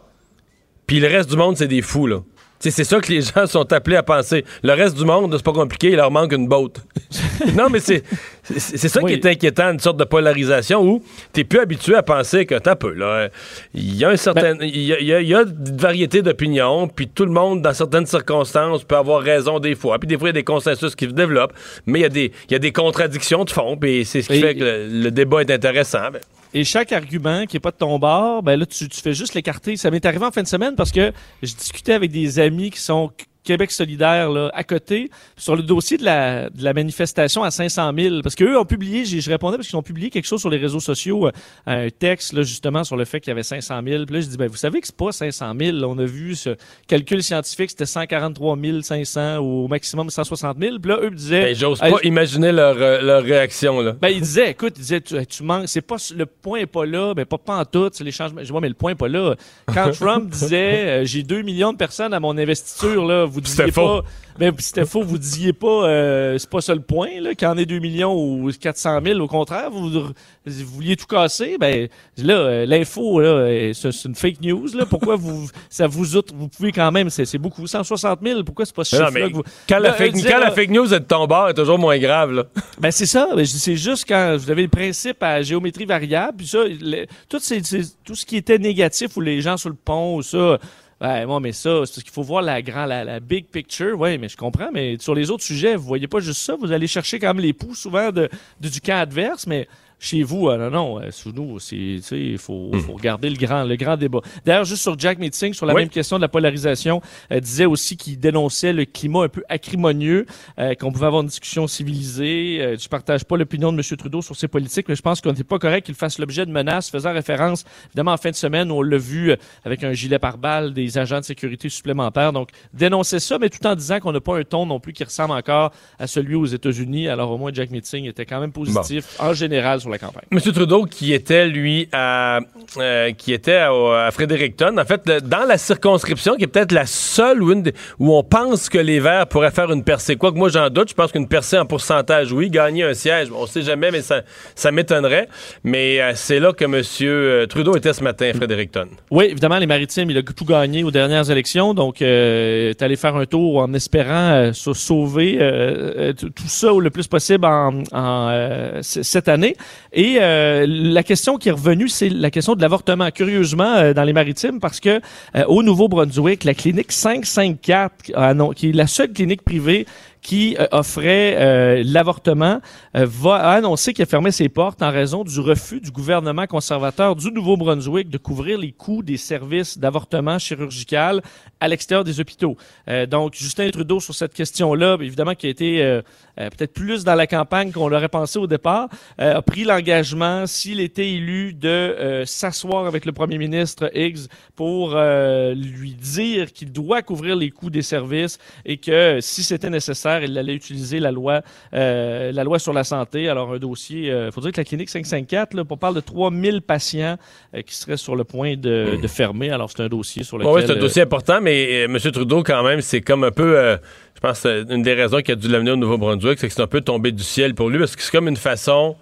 puis 0.87 1.01
le 1.01 1.09
reste 1.09 1.31
du 1.31 1.37
monde, 1.37 1.57
c'est 1.57 1.69
des 1.69 1.83
fous, 1.83 2.07
là. 2.07 2.21
C'est 2.61 2.85
ça 2.85 2.99
que 3.01 3.13
les 3.13 3.21
gens 3.35 3.47
sont 3.47 3.73
appelés 3.73 3.97
à 3.97 4.03
penser. 4.03 4.45
Le 4.63 4.73
reste 4.73 4.97
du 4.97 5.05
monde, 5.05 5.33
c'est 5.37 5.45
pas 5.45 5.53
compliqué, 5.53 5.91
il 5.91 5.97
leur 5.97 6.11
manque 6.11 6.33
une 6.33 6.49
botte. 6.49 6.81
non, 7.57 7.69
mais 7.71 7.79
c'est 7.81 8.03
ça 8.43 9.01
Oui. 9.03 9.19
qui 9.21 9.27
est 9.29 9.31
inquiétant, 9.31 9.71
une 9.71 9.79
sorte 9.79 9.97
de 9.97 10.05
polarisation 10.05 10.83
où 10.83 11.03
t'es 11.33 11.45
plus 11.45 11.61
habitué 11.61 11.95
à 11.95 12.03
penser 12.03 12.47
que 12.47 12.57
t'as 12.57 12.75
peu, 12.75 12.93
là. 12.93 13.29
Il 13.75 13.95
y 13.95 14.05
a 14.05 14.11
un 14.11 14.17
certain, 14.17 14.57
il 14.61 14.77
y 14.81 14.93
a, 14.93 14.99
il 15.01 15.07
y 15.07 15.13
a- 15.15 15.21
il 15.21 15.29
y 15.29 15.35
a 15.35 15.43
une 15.43 15.77
variété 15.77 16.23
d'opinions, 16.23 16.89
puis 16.89 17.09
tout 17.09 17.25
le 17.25 17.31
monde, 17.33 17.63
dans 17.63 17.73
certaines 17.75 18.07
circonstances, 18.07 18.83
peut 18.85 18.97
avoir 18.97 19.23
raison 19.23 19.61
des 19.61 19.75
fois. 19.75 19.99
Puis 19.99 20.09
des 20.09 20.19
fois, 20.19 20.29
il 20.29 20.31
y 20.31 20.37
a 20.39 20.41
des 20.41 20.45
consensus 20.45 20.95
qui 20.97 21.05
se 21.07 21.11
développent, 21.13 21.53
mais 21.87 22.01
il 22.01 22.03
y 22.03 22.07
a 22.07 22.09
des, 22.09 22.33
il 22.49 22.53
y 22.53 22.57
a 22.57 22.59
des 22.59 22.73
contradictions 22.73 23.45
de 23.45 23.51
fond, 23.51 23.77
puis 23.77 24.05
c'est 24.05 24.23
ce 24.23 24.29
qui 24.29 24.39
Et- 24.39 24.41
fait 24.41 24.55
que 24.55 24.65
le, 24.65 24.87
le 25.05 25.11
débat 25.11 25.43
est 25.43 25.51
intéressant. 25.51 26.11
Ben, 26.13 26.21
Et 26.55 26.65
chaque 26.65 26.93
argument 26.93 27.47
qui 27.47 27.57
est 27.57 27.61
pas 27.61 27.71
de 27.71 27.77
ton 27.77 27.99
bord, 27.99 28.43
ben 28.43 28.59
là, 28.59 28.67
tu, 28.67 28.89
tu 28.89 29.01
fais 29.01 29.13
juste 29.13 29.35
l'écarter. 29.35 29.77
Ça 29.77 29.91
m'est 29.91 30.05
arrivé 30.05 30.25
en 30.25 30.31
fin 30.31 30.43
de 30.43 30.49
semaine 30.49 30.75
parce 30.77 30.93
que 30.93 31.13
je 31.43 31.55
discutais 31.55 31.93
avec 31.93 32.11
des 32.11 32.39
amis 32.39 32.71
qui 32.71 32.81
sont 32.81 33.11
Québec 33.49 33.71
solidaire 33.71 34.31
là, 34.31 34.51
à 34.55 34.65
côté 34.65 35.11
sur 35.37 35.57
le 35.57 35.63
dossier 35.63 35.97
de 35.97 36.05
la, 36.05 36.51
de 36.51 36.63
la 36.63 36.73
manifestation 36.73 37.43
à 37.43 37.51
500 37.51 37.93
000 37.97 38.23
parce 38.23 38.35
qu'eux 38.35 38.59
ont 38.59 38.65
publié 38.65 39.05
je 39.05 39.31
répondais 39.31 39.57
parce 39.57 39.69
qu'ils 39.69 39.79
ont 39.79 39.83
publié 39.83 40.11
quelque 40.11 40.27
chose 40.27 40.41
sur 40.41 40.51
les 40.51 40.59
réseaux 40.59 40.81
sociaux 40.81 41.27
euh, 41.27 41.31
un 41.67 41.89
texte 41.91 42.33
là, 42.33 42.43
justement 42.43 42.85
sur 42.85 42.97
le 42.97 43.05
fait 43.05 43.21
qu'il 43.21 43.31
y 43.31 43.33
avait 43.33 43.43
500 43.43 43.81
000 43.85 44.05
puis 44.05 44.15
là 44.15 44.21
je 44.21 44.27
dis 44.27 44.37
ben 44.37 44.49
vous 44.49 44.57
savez 44.57 44.81
que 44.81 44.87
c'est 44.87 44.97
pas 44.97 45.13
500 45.13 45.53
000 45.59 45.77
là. 45.77 45.89
on 45.89 45.99
a 45.99 46.05
vu 46.05 46.35
ce 46.35 46.57
calcul 46.87 47.23
scientifique 47.23 47.71
c'était 47.71 47.87
143 47.87 48.57
500 48.83 49.39
ou 49.39 49.65
au 49.65 49.69
maximum 49.69 50.11
160 50.11 50.59
000 50.59 50.79
puis 50.79 50.91
là 50.91 50.99
eux 51.03 51.11
me 51.11 51.17
disaient 51.17 51.41
ben, 51.43 51.55
J'ose 51.55 51.81
pas 51.81 51.99
imaginer 52.05 52.53
leur, 52.53 52.77
euh, 52.79 53.01
leur 53.01 53.23
réaction, 53.23 53.81
là. 53.81 53.93
ben, 53.93 54.09
il 54.09 54.21
disait, 54.21 54.51
écoute, 54.51 54.75
il 54.77 54.81
disait, 54.81 55.01
tu, 55.01 55.15
tu 55.27 55.43
manques, 55.43 55.65
c'est 55.67 55.81
pas, 55.81 55.97
le 56.15 56.27
point 56.27 56.61
est 56.61 56.67
pas 56.67 56.87
là, 56.87 57.15
mais 57.17 57.25
pas, 57.25 57.39
pas 57.39 57.57
en 57.57 57.65
tout, 57.65 57.91
les 58.01 58.13
changements. 58.13 58.41
Je 58.43 58.53
dis, 58.53 58.59
mais 58.61 58.69
le 58.69 58.75
point 58.75 58.93
est 58.93 58.97
pas 58.97 59.09
là. 59.09 59.35
Quand 59.73 59.91
Trump 59.99 60.31
disait, 60.31 61.03
euh, 61.03 61.05
j'ai 61.05 61.23
2 61.23 61.43
millions 61.43 61.73
de 61.73 61.79
personnes 61.79 62.15
à 62.15 62.21
mon 62.21 62.37
investiture, 62.37 63.05
là, 63.05 63.25
vous 63.25 63.38
disiez 63.41 63.57
C'était 63.67 63.73
pas, 63.73 63.99
faux. 63.99 64.03
mais 64.39 64.51
c'était 64.59 64.85
faux, 64.87 65.03
vous 65.03 65.19
disiez 65.19 65.53
pas, 65.53 65.67
euh, 65.89 66.39
c'est 66.39 66.49
pas 66.51 66.61
ça 66.61 66.75
le 66.75 66.81
point, 66.81 67.21
là, 67.21 67.35
qu'il 67.35 67.47
y 67.47 67.51
en 67.51 67.57
ait 67.59 67.67
2 67.67 67.79
millions 67.79 68.15
ou 68.15 68.51
400 68.53 69.01
000, 69.05 69.21
au 69.21 69.27
contraire, 69.27 69.71
vous, 69.71 69.89
vous 69.91 70.13
vouliez 70.47 70.97
tout 70.97 71.07
casser, 71.07 71.57
ben, 71.59 71.89
là, 72.17 72.35
euh, 72.35 72.67
l'info, 72.67 73.21
là, 73.21 73.73
c'est 73.75 74.05
une 74.05 74.15
fake 74.15 74.41
news, 74.43 74.67
là, 74.75 74.87
pourquoi 74.87 75.17
vous, 75.17 75.49
ça 75.69 75.87
vous 75.87 76.17
outre, 76.17 76.33
vous 76.37 76.49
pouvez 76.49 76.73
quand 76.73 76.91
même, 76.93 77.11
c'est 77.11 77.25
c'est 77.25 77.39
beaucoup, 77.39 77.67
160 77.67 78.21
000, 78.23 78.43
pourquoi 78.45 78.65
c'est 78.65 78.75
pas 78.75 78.85
ce 78.85 78.97
chiffre-là 78.97 79.29
que 79.29 79.35
vous, 79.35 79.43
quand, 79.69 79.79
la 79.79 79.93
fake, 79.93 80.15
quand 80.15 80.39
la 80.39 80.51
fake 80.51 80.71
news 80.71 80.93
est 80.95 81.01
de 81.01 81.05
ton 81.05 81.27
bord, 81.27 81.49
est 81.49 81.55
toujours 81.55 81.79
moins 81.79 81.99
grave, 81.99 82.33
là. 82.33 82.45
ben 82.81 82.91
c'est 82.91 83.07
ça. 83.07 83.29
Ben, 83.35 83.45
c'est 83.45 83.77
juste 83.77 84.05
quand 84.09 84.37
vous 84.39 84.51
avez 84.51 84.63
le 84.63 84.69
principe 84.69 85.23
à 85.23 85.43
géométrie 85.43 85.85
variable, 85.85 86.39
puis 86.39 86.47
ça, 86.47 86.59
le- 86.65 87.07
tout, 87.29 87.39
c'est, 87.41 87.65
c'est- 87.67 87.97
tout 88.05 88.15
ce 88.15 88.25
qui 88.25 88.37
était 88.37 88.59
négatif 88.59 89.17
ou 89.17 89.21
les 89.21 89.41
gens 89.41 89.57
sur 89.57 89.69
le 89.69 89.75
pont 89.77 90.17
ou 90.17 90.23
ça. 90.23 90.59
Ouais, 91.01 91.25
moi, 91.27 91.39
mais 91.39 91.53
ça, 91.53 91.87
c'est 91.87 91.93
parce 91.95 92.03
qu'il 92.03 92.11
faut 92.13 92.25
voir 92.25 92.43
la 92.43 92.61
grand, 92.61 92.85
la, 92.85 93.05
la 93.05 93.21
big 93.21 93.47
picture. 93.47 93.99
Oui, 94.01 94.19
mais 94.19 94.29
je 94.29 94.37
comprends. 94.37 94.71
Mais 94.73 94.97
sur 94.99 95.15
les 95.15 95.31
autres 95.31 95.45
sujets, 95.45 95.77
vous 95.77 95.85
voyez 95.85 96.09
pas 96.09 96.19
juste 96.19 96.41
ça. 96.41 96.57
Vous 96.57 96.73
allez 96.73 96.89
chercher 96.89 97.21
quand 97.21 97.29
même 97.29 97.39
les 97.43 97.53
poux 97.53 97.75
souvent 97.77 98.11
de, 98.11 98.29
de- 98.61 98.69
du 98.69 98.81
camp 98.81 98.99
adverse. 98.99 99.47
Mais 99.47 99.69
chez 100.01 100.23
vous, 100.23 100.49
euh, 100.49 100.57
non, 100.57 100.71
non, 100.71 101.01
euh, 101.01 101.11
sous 101.11 101.33
nous, 101.33 101.59
il 101.73 102.39
faut, 102.39 102.71
Hmm. 102.73 102.79
faut 102.81 102.93
regarder 102.93 103.29
le 103.31 103.37
grand, 103.37 103.65
le 103.65 103.77
grand 103.77 103.97
débat. 103.97 104.21
D'ailleurs, 104.45 104.65
juste 104.65 104.83
sur 104.83 104.99
Jack 104.99 105.19
Meeting, 105.19 105.53
sur 105.55 105.67
la 105.67 105.75
Oui. 105.75 105.83
même 105.83 105.89
question 105.89 106.17
de 106.17 106.23
la 106.23 106.29
polarisation, 106.29 107.01
euh, 107.33 107.41
disait 107.41 107.65
aussi 107.65 107.97
qu'il 107.97 108.19
dénonçait 108.19 108.73
le 108.73 108.85
climat 108.85 109.25
un 109.25 109.29
peu 109.29 109.43
acrimonieux, 109.49 110.27
euh, 110.59 110.75
qu'on 110.75 110.93
pouvait 110.93 111.07
avoir 111.07 111.23
une 111.23 111.29
discussion 111.29 111.67
civilisée. 111.67 112.77
Je 112.79 112.89
partage 112.89 113.25
pas 113.25 113.37
l'opinion 113.37 113.73
de 113.73 113.79
M. 113.79 113.97
Trudeau 113.97 114.23
sur 114.23 114.37
ses 114.37 114.49
politiques, 114.49 114.89
mais 114.89 114.95
je 114.95 115.03
pense 115.03 115.21
qu'on 115.21 115.33
n'est 115.33 115.43
pas 115.45 115.59
correct 115.59 115.85
qu'il 115.87 115.95
fasse 115.95 116.19
l'objet 116.19 116.47
de 116.47 116.51
menaces, 116.53 116.91
faisant 116.91 117.13
référence, 117.13 117.65
évidemment, 117.89 118.13
en 118.13 118.17
fin 118.17 118.31
de 118.31 118.35
semaine, 118.37 118.71
où 118.71 118.77
on 118.77 118.83
l'a 118.83 118.99
vu 118.99 119.35
avec 119.65 119.83
un 119.85 119.93
gilet 119.93 120.19
pare-balles, 120.19 120.73
des 120.75 120.99
agents 120.99 121.21
de 121.21 121.25
sécurité 121.25 121.69
supplémentaires. 121.69 122.33
Donc, 122.33 122.51
dénoncer 122.73 123.19
ça, 123.21 123.39
mais 123.39 123.49
tout 123.51 123.67
en 123.67 123.75
disant 123.75 123.99
qu'on 124.01 124.13
n'a 124.13 124.21
pas 124.21 124.39
un 124.39 124.45
ton 124.45 124.67
non 124.67 124.79
plus 124.81 124.93
qui 124.93 125.03
ressemble 125.05 125.33
encore 125.33 125.73
à 125.99 126.07
celui 126.07 126.35
aux 126.35 126.47
États-Unis. 126.47 127.09
Alors, 127.09 127.31
au 127.31 127.39
moins, 127.39 127.51
Jack 127.53 127.71
Meeting 127.71 128.05
était 128.07 128.27
quand 128.27 128.41
même 128.41 128.53
positif 128.53 129.17
en 129.21 129.33
général 129.33 129.81
sur 129.81 129.88
la 129.93 129.99
campagne. 129.99 130.25
M. 130.31 130.39
Trudeau, 130.41 130.85
qui 130.85 131.13
était, 131.13 131.47
lui, 131.47 131.89
à, 131.93 132.41
euh, 132.79 133.13
qui 133.13 133.33
était 133.33 133.57
à, 133.57 133.71
à 134.07 134.11
Fredericton, 134.11 134.77
en 134.79 134.85
fait, 134.85 135.03
le- 135.07 135.21
dans 135.21 135.45
la 135.47 135.59
circonscription, 135.59 136.37
qui 136.37 136.45
est 136.45 136.49
peut-être 136.49 136.73
la 136.73 136.87
seule 136.87 137.43
où, 137.43 137.53
une 137.53 137.71
où 137.99 138.15
on 138.17 138.23
pense 138.23 138.69
que 138.69 138.79
les 138.79 139.01
Verts 139.01 139.27
pourraient 139.27 139.51
faire 139.51 139.71
une 139.73 139.85
percée. 139.85 140.17
Quoi 140.17 140.33
que 140.33 140.37
moi, 140.37 140.49
j'en 140.49 140.69
doute. 140.71 140.91
Je 140.91 140.95
pense 140.95 141.13
qu'une 141.13 141.29
percée 141.29 141.59
en 141.59 141.67
pourcentage, 141.67 142.33
oui. 142.33 142.51
Gagner 142.51 142.85
un 142.85 142.95
siège, 142.95 143.29
on 143.35 143.47
sait 143.47 143.63
jamais, 143.63 143.91
mais 143.91 144.03
ça, 144.03 144.23
ça 144.55 144.71
m'étonnerait. 144.71 145.29
Mais 145.65 146.01
euh, 146.01 146.13
c'est 146.15 146.41
là 146.41 146.53
que 146.53 146.65
M. 146.65 147.47
Trudeau 147.49 147.77
était 147.77 147.93
ce 147.93 148.03
matin 148.03 148.31
à 148.31 148.35
Fredericton. 148.35 148.87
Oui, 149.11 149.27
évidemment, 149.27 149.59
les 149.59 149.67
Maritimes, 149.67 150.11
il 150.11 150.19
a 150.19 150.23
tout 150.23 150.45
gagné 150.45 150.85
aux 150.85 150.91
dernières 150.91 151.31
élections, 151.31 151.75
donc 151.75 152.03
euh, 152.03 152.71
est 152.71 152.83
allé 152.83 152.97
faire 152.97 153.17
un 153.17 153.27
tour 153.27 153.59
en 153.59 153.73
espérant 153.75 154.31
euh, 154.33 154.53
se 154.53 154.73
sauver 154.73 155.39
euh, 155.41 156.13
tout 156.13 156.49
ça 156.49 156.69
le 156.79 156.91
plus 156.91 157.07
possible 157.07 157.45
en, 157.47 157.83
euh, 157.93 158.79
cette 158.83 159.29
année. 159.29 159.57
Et 159.93 160.19
euh, 160.21 160.67
la 160.69 161.03
question 161.03 161.39
qui 161.39 161.49
est 161.49 161.53
revenue, 161.53 161.89
c'est 161.89 162.09
la 162.09 162.31
question 162.31 162.55
de 162.55 162.61
l'avortement. 162.61 163.11
Curieusement, 163.11 163.77
euh, 163.77 163.95
dans 163.95 164.05
les 164.05 164.13
Maritimes, 164.13 164.61
parce 164.61 164.81
que 164.81 165.01
euh, 165.35 165.45
au 165.47 165.63
Nouveau-Brunswick, 165.63 166.45
la 166.45 166.55
clinique 166.55 166.93
554, 166.93 168.13
ah 168.15 168.35
non, 168.35 168.51
qui 168.51 168.71
est 168.71 168.73
la 168.73 168.87
seule 168.87 169.13
clinique 169.13 169.43
privée 169.43 169.87
qui 170.23 170.57
euh, 170.59 170.67
offrait 170.73 171.37
euh, 171.39 171.83
l'avortement, 171.85 172.61
euh, 172.97 173.07
va 173.09 173.37
a 173.37 173.53
annoncé 173.53 173.93
qu'il 173.93 174.03
a 174.03 174.07
fermé 174.07 174.31
ses 174.31 174.49
portes 174.49 174.83
en 174.83 174.91
raison 174.91 175.25
du 175.25 175.41
refus 175.41 175.81
du 175.81 175.91
gouvernement 175.91 176.47
conservateur 176.47 177.17
du 177.17 177.31
Nouveau-Brunswick 177.31 178.09
de 178.09 178.19
couvrir 178.19 178.59
les 178.59 178.73
coûts 178.73 179.03
des 179.03 179.17
services 179.17 179.79
d'avortement 179.79 180.39
chirurgical 180.39 181.23
à 181.61 181.69
l'extérieur 181.69 182.05
des 182.05 182.21
hôpitaux. 182.21 182.57
Euh, 182.89 183.07
donc, 183.07 183.35
Justin 183.35 183.71
Trudeau, 183.71 184.01
sur 184.01 184.15
cette 184.15 184.35
question-là, 184.35 184.97
évidemment, 185.01 185.35
qui 185.35 185.47
a 185.47 185.51
été 185.51 185.83
euh, 185.83 186.03
peut-être 186.37 186.73
plus 186.73 187.05
dans 187.05 187.15
la 187.15 187.27
campagne 187.27 187.73
qu'on 187.73 187.89
l'aurait 187.89 188.09
pensé 188.09 188.39
au 188.39 188.47
départ, 188.47 188.89
a 189.19 189.43
pris 189.43 189.65
l'engagement, 189.65 190.47
s'il 190.47 190.81
était 190.81 191.09
élu, 191.09 191.53
de 191.53 192.23
s'asseoir 192.25 192.87
avec 192.87 193.05
le 193.05 193.13
premier 193.13 193.39
ministre 193.39 193.91
Higgs 193.95 194.29
pour 194.55 194.91
lui 194.95 195.95
dire 195.95 196.53
qu'il 196.53 196.71
doit 196.71 197.03
couvrir 197.03 197.35
les 197.35 197.51
coûts 197.51 197.71
des 197.71 197.83
services 197.83 198.39
et 198.65 198.77
que 198.77 199.19
si 199.21 199.43
c'était 199.43 199.71
nécessaire, 199.71 200.08
il 200.23 200.37
allait 200.39 200.55
utiliser 200.55 201.01
la 201.01 201.11
loi, 201.13 201.43
euh, 201.75 202.33
la 202.33 202.45
loi 202.45 202.59
sur 202.59 202.73
la 202.73 202.85
santé. 202.85 203.29
Alors, 203.29 203.53
un 203.53 203.59
dossier, 203.59 204.09
il 204.09 204.33
faut 204.33 204.41
dire 204.41 204.53
que 204.53 204.61
la 204.61 204.65
clinique 204.65 204.89
554, 204.89 205.55
là, 205.55 205.63
on 205.69 205.77
parle 205.77 205.95
de 205.95 206.01
3000 206.01 206.63
patients 206.63 207.17
euh, 207.55 207.63
qui 207.63 207.75
seraient 207.75 207.97
sur 207.97 208.17
le 208.17 208.25
point 208.25 208.57
de, 208.57 208.99
de 209.01 209.09
fermer. 209.09 209.51
Alors, 209.51 209.71
c'est 209.71 209.83
un 209.83 209.89
dossier 209.89 210.25
sur 210.25 210.39
lequel... 210.39 210.53
Oui, 210.53 210.63
c'est 210.65 210.73
un 210.73 210.77
euh, 210.77 210.81
dossier 210.81 211.03
important, 211.03 211.41
mais 211.41 211.83
euh, 211.83 211.85
M. 211.85 211.99
Trudeau, 212.13 212.43
quand 212.43 212.63
même, 212.63 212.81
c'est 212.81 213.01
comme 213.01 213.25
un 213.25 213.31
peu. 213.31 213.59
euh, 213.59 213.77
je 214.15 214.21
pense 214.21 214.45
une 214.47 214.83
des 214.83 214.95
raisons 214.95 215.21
qui 215.21 215.31
a 215.31 215.37
dû 215.37 215.47
l'amener 215.49 215.71
au 215.71 215.77
Nouveau-Brunswick, 215.77 216.39
c'est 216.41 216.49
que 216.49 216.55
c'est 216.55 216.63
un 216.63 216.67
peu 216.67 216.81
tombé 216.81 217.13
du 217.13 217.23
ciel 217.23 217.55
pour 217.55 217.69
lui, 217.71 217.79
parce 217.79 217.95
que 217.95 218.03
c'est 218.03 218.11
comme 218.11 218.27
une 218.29 218.37
façon 218.37 218.97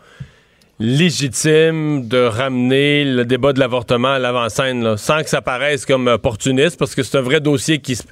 légitime 0.79 2.07
de 2.07 2.19
ramener 2.19 3.05
le 3.05 3.25
débat 3.25 3.53
de 3.53 3.61
l'avortement 3.61 4.13
à 4.13 4.19
l'avant-scène, 4.19 4.97
sans 4.97 5.23
que 5.23 5.31
ça 5.31 5.41
paraisse 5.41 5.87
comme 5.87 6.07
opportuniste, 6.07 6.79
parce 6.79 6.95
que 6.95 7.03
c'est 7.03 7.17
un 7.17 7.23
vrai 7.23 7.41
dossier 7.41 7.79
qui 7.79 7.97
se, 7.97 8.03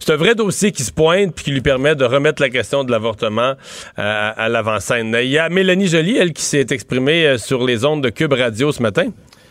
c'est 0.00 0.12
un 0.12 0.16
vrai 0.16 0.34
dossier 0.34 0.72
qui 0.72 0.84
se 0.84 0.92
pointe 0.92 1.34
puis 1.34 1.44
qui 1.44 1.50
lui 1.50 1.60
permet 1.60 1.94
de 1.94 2.04
remettre 2.04 2.40
la 2.40 2.48
question 2.48 2.82
de 2.84 2.90
l'avortement 2.90 3.54
euh, 3.98 4.30
à 4.36 4.48
l'avant-scène. 4.48 5.16
Il 5.22 5.28
y 5.28 5.38
a 5.38 5.48
Mélanie 5.50 5.88
Joly, 5.88 6.16
elle, 6.16 6.32
qui 6.32 6.42
s'est 6.42 6.66
exprimée 6.70 7.26
euh, 7.26 7.38
sur 7.38 7.64
les 7.64 7.84
ondes 7.84 8.02
de 8.02 8.08
Cube 8.08 8.32
Radio 8.32 8.72
ce 8.72 8.82
matin. 8.82 9.08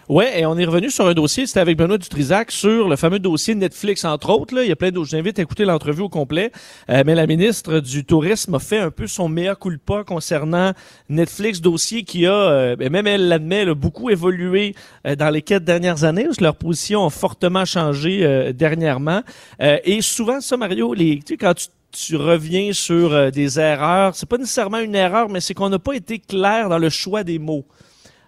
Ouais, 0.09 0.41
et 0.41 0.45
on 0.45 0.57
est 0.57 0.65
revenu 0.65 0.89
sur 0.89 1.07
un 1.07 1.13
dossier, 1.13 1.47
c'était 1.47 1.61
avec 1.61 1.77
Benoît 1.77 1.97
Dutrisac, 1.97 2.51
sur 2.51 2.89
le 2.89 2.97
fameux 2.97 3.19
dossier 3.19 3.55
Netflix, 3.55 4.03
entre 4.03 4.31
autres. 4.31 4.61
Il 4.61 4.67
y 4.67 4.71
a 4.71 4.75
plein 4.75 4.91
d'autres. 4.91 5.09
Je 5.09 5.15
t'invite 5.15 5.39
à 5.39 5.43
écouter 5.43 5.63
l'entrevue 5.63 6.01
au 6.01 6.09
complet. 6.09 6.51
Euh, 6.89 7.03
mais 7.05 7.15
la 7.15 7.25
ministre 7.25 7.79
du 7.79 8.03
Tourisme 8.03 8.55
a 8.55 8.59
fait 8.59 8.79
un 8.79 8.91
peu 8.91 9.07
son 9.07 9.29
mea 9.29 9.55
culpa 9.55 10.03
concernant 10.03 10.73
Netflix, 11.07 11.61
dossier 11.61 12.03
qui 12.03 12.25
a, 12.25 12.33
euh, 12.33 12.75
ben, 12.75 12.91
même 12.91 13.07
elle 13.07 13.29
l'admet, 13.29 13.73
beaucoup 13.73 14.09
évolué 14.09 14.75
euh, 15.07 15.15
dans 15.15 15.29
les 15.29 15.41
quatre 15.41 15.63
dernières 15.63 16.03
années, 16.03 16.25
parce 16.25 16.35
que 16.35 16.43
leur 16.43 16.57
position 16.57 17.05
a 17.05 17.09
fortement 17.09 17.63
changé 17.63 18.51
dernièrement. 18.53 19.21
Et 19.61 20.01
souvent, 20.01 20.41
ça, 20.41 20.57
Mario, 20.57 20.93
les, 20.93 21.19
tu 21.19 21.33
sais, 21.33 21.37
quand 21.37 21.53
tu 21.53 21.67
tu 21.95 22.15
reviens 22.15 22.73
sur 22.73 23.31
des 23.31 23.59
erreurs. 23.59 24.15
C'est 24.15 24.27
pas 24.27 24.39
nécessairement 24.39 24.79
une 24.79 24.95
erreur, 24.95 25.29
mais 25.29 25.39
c'est 25.39 25.53
qu'on 25.53 25.69
n'a 25.69 25.77
pas 25.77 25.93
été 25.93 26.17
clair 26.17 26.67
dans 26.67 26.79
le 26.79 26.89
choix 26.89 27.23
des 27.23 27.37
mots. 27.37 27.67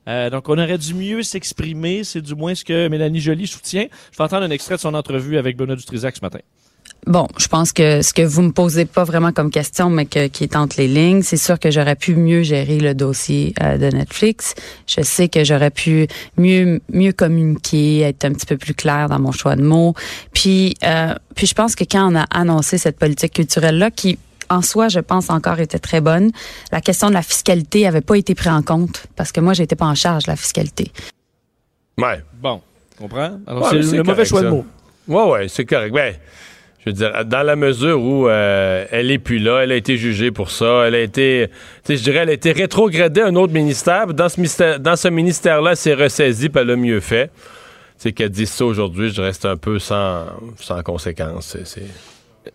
Euh, 0.08 0.30
donc, 0.30 0.50
on 0.50 0.58
aurait 0.58 0.78
dû 0.78 0.94
mieux 0.94 1.24
s'exprimer. 1.24 2.04
C'est 2.04 2.22
du 2.22 2.36
moins 2.36 2.56
ce 2.56 2.64
que 2.64 2.88
Mélanie 2.88 3.20
Joly 3.20 3.48
soutient. 3.48 3.88
Je 4.12 4.18
vais 4.18 4.24
entendre 4.24 4.44
un 4.44 4.52
extrait 4.52 4.76
de 4.76 4.82
son 4.82 4.94
entrevue 4.94 5.38
avec 5.38 5.58
Benoît 5.58 5.76
Dutrisac 5.76 6.16
ce 6.16 6.22
matin. 6.22 6.40
Bon, 7.08 7.28
je 7.38 7.48
pense 7.48 7.72
que 7.72 8.02
ce 8.02 8.14
que 8.14 8.24
vous 8.24 8.42
me 8.42 8.52
posez 8.52 8.86
pas 8.86 9.04
vraiment 9.04 9.32
comme 9.32 9.52
question, 9.52 9.92
mais 9.92 10.08
que, 10.08 10.26
qui 10.26 10.44
est 10.44 10.56
entre 10.56 10.78
les 10.80 10.88
lignes, 10.88 11.22
c'est 11.22 11.38
sûr 11.38 11.60
que 11.60 11.70
j'aurais 11.70 11.96
pu 11.96 12.16
mieux 12.16 12.42
gérer 12.42 12.80
le 12.80 12.96
dossier 12.96 13.54
euh, 13.62 13.78
de 13.78 13.96
Netflix. 13.96 14.56
Je 14.88 15.02
sais 15.02 15.30
que 15.30 15.44
j'aurais 15.44 15.70
pu 15.70 16.08
mieux 16.38 16.82
mieux 16.92 17.14
communiquer, 17.14 18.02
être 18.02 18.26
un 18.26 18.34
petit 18.34 18.48
peu 18.48 18.58
plus 18.58 18.74
clair 18.74 19.08
dans 19.08 19.20
mon 19.20 19.32
choix 19.32 19.56
de 19.56 19.62
mots. 19.62 19.94
Puis, 20.34 20.74
euh, 20.84 21.14
puis 21.36 21.46
je 21.46 21.54
pense 21.54 21.76
que 21.76 21.84
quand 21.84 22.12
on 22.12 22.16
a 22.16 22.24
annoncé 22.32 22.80
cette 22.80 22.98
politique 22.98 23.34
culturelle 23.34 23.78
là, 23.78 23.92
qui 23.92 24.18
en 24.50 24.62
soi, 24.62 24.88
je 24.90 25.00
pense 25.00 25.30
encore 25.30 25.60
était 25.60 25.80
très 25.80 26.02
bonne. 26.02 26.32
La 26.72 26.82
question 26.82 27.10
de 27.10 27.14
la 27.14 27.22
fiscalité 27.22 27.88
avait 27.88 28.02
pas 28.02 28.16
été 28.18 28.36
prise 28.36 28.52
en 28.52 28.62
compte 28.62 29.06
parce 29.16 29.32
que 29.32 29.40
moi, 29.42 29.54
j'étais 29.54 29.76
pas 29.76 29.86
en 29.86 29.96
charge 29.96 30.24
de 30.26 30.32
la 30.32 30.36
fiscalité. 30.36 30.92
Ouais. 31.98 32.22
Bon, 32.42 32.62
comprends? 33.00 33.40
Alors, 33.48 33.64
Ouais, 33.64 33.70
c'est 33.70 33.76
le, 33.78 33.82
c'est 33.84 33.98
le 33.98 34.04
mauvais 34.04 34.14
correct, 34.16 34.30
choix 34.30 34.40
ça. 34.42 34.46
de 34.46 34.50
mots. 34.52 34.66
Ouais, 35.08 35.32
ouais, 35.32 35.48
c'est 35.48 35.66
correct. 35.66 35.94
Ben, 35.94 36.16
je 36.80 36.90
veux 36.90 36.94
dire, 36.94 37.26
dans 37.26 37.44
la 37.44 37.56
mesure 37.56 38.00
où 38.02 38.28
euh, 38.28 38.86
elle 38.92 39.10
est 39.12 39.18
plus 39.18 39.40
là, 39.40 39.62
elle 39.64 39.72
a 39.72 39.76
été 39.76 39.98
jugée 39.98 40.30
pour 40.32 40.52
ça, 40.52 40.84
elle 40.88 40.96
a 40.96 41.00
été, 41.00 41.48
tu 41.84 41.94
sais, 41.94 41.98
je 41.98 42.04
dirais, 42.04 42.20
elle 42.20 42.30
a 42.30 42.34
été 42.34 42.52
rétrogradée 42.52 43.22
à 43.22 43.28
un 43.28 43.36
autre 43.36 43.54
ministère. 43.54 44.08
Dans 44.14 44.30
ce 44.30 44.38
ministère, 44.40 44.80
dans 44.80 44.96
ce 44.96 45.08
ministère-là, 45.08 45.72
elle 45.72 45.78
s'est 45.78 45.94
ressaisie, 45.96 46.50
puis 46.50 46.62
elle 46.62 46.70
a 46.72 46.76
mieux 46.76 47.00
fait. 47.00 47.28
Tu 47.28 48.10
sais, 48.10 48.12
qu'elle 48.12 48.30
dise 48.30 48.50
ça 48.52 48.66
aujourd'hui, 48.66 49.10
je 49.10 49.22
reste 49.22 49.46
un 49.46 49.58
peu 49.58 49.80
sans, 49.80 50.26
sans 50.60 50.84
conséquence. 50.84 51.48
C'est- 51.58 51.66
c'est- 51.66 51.88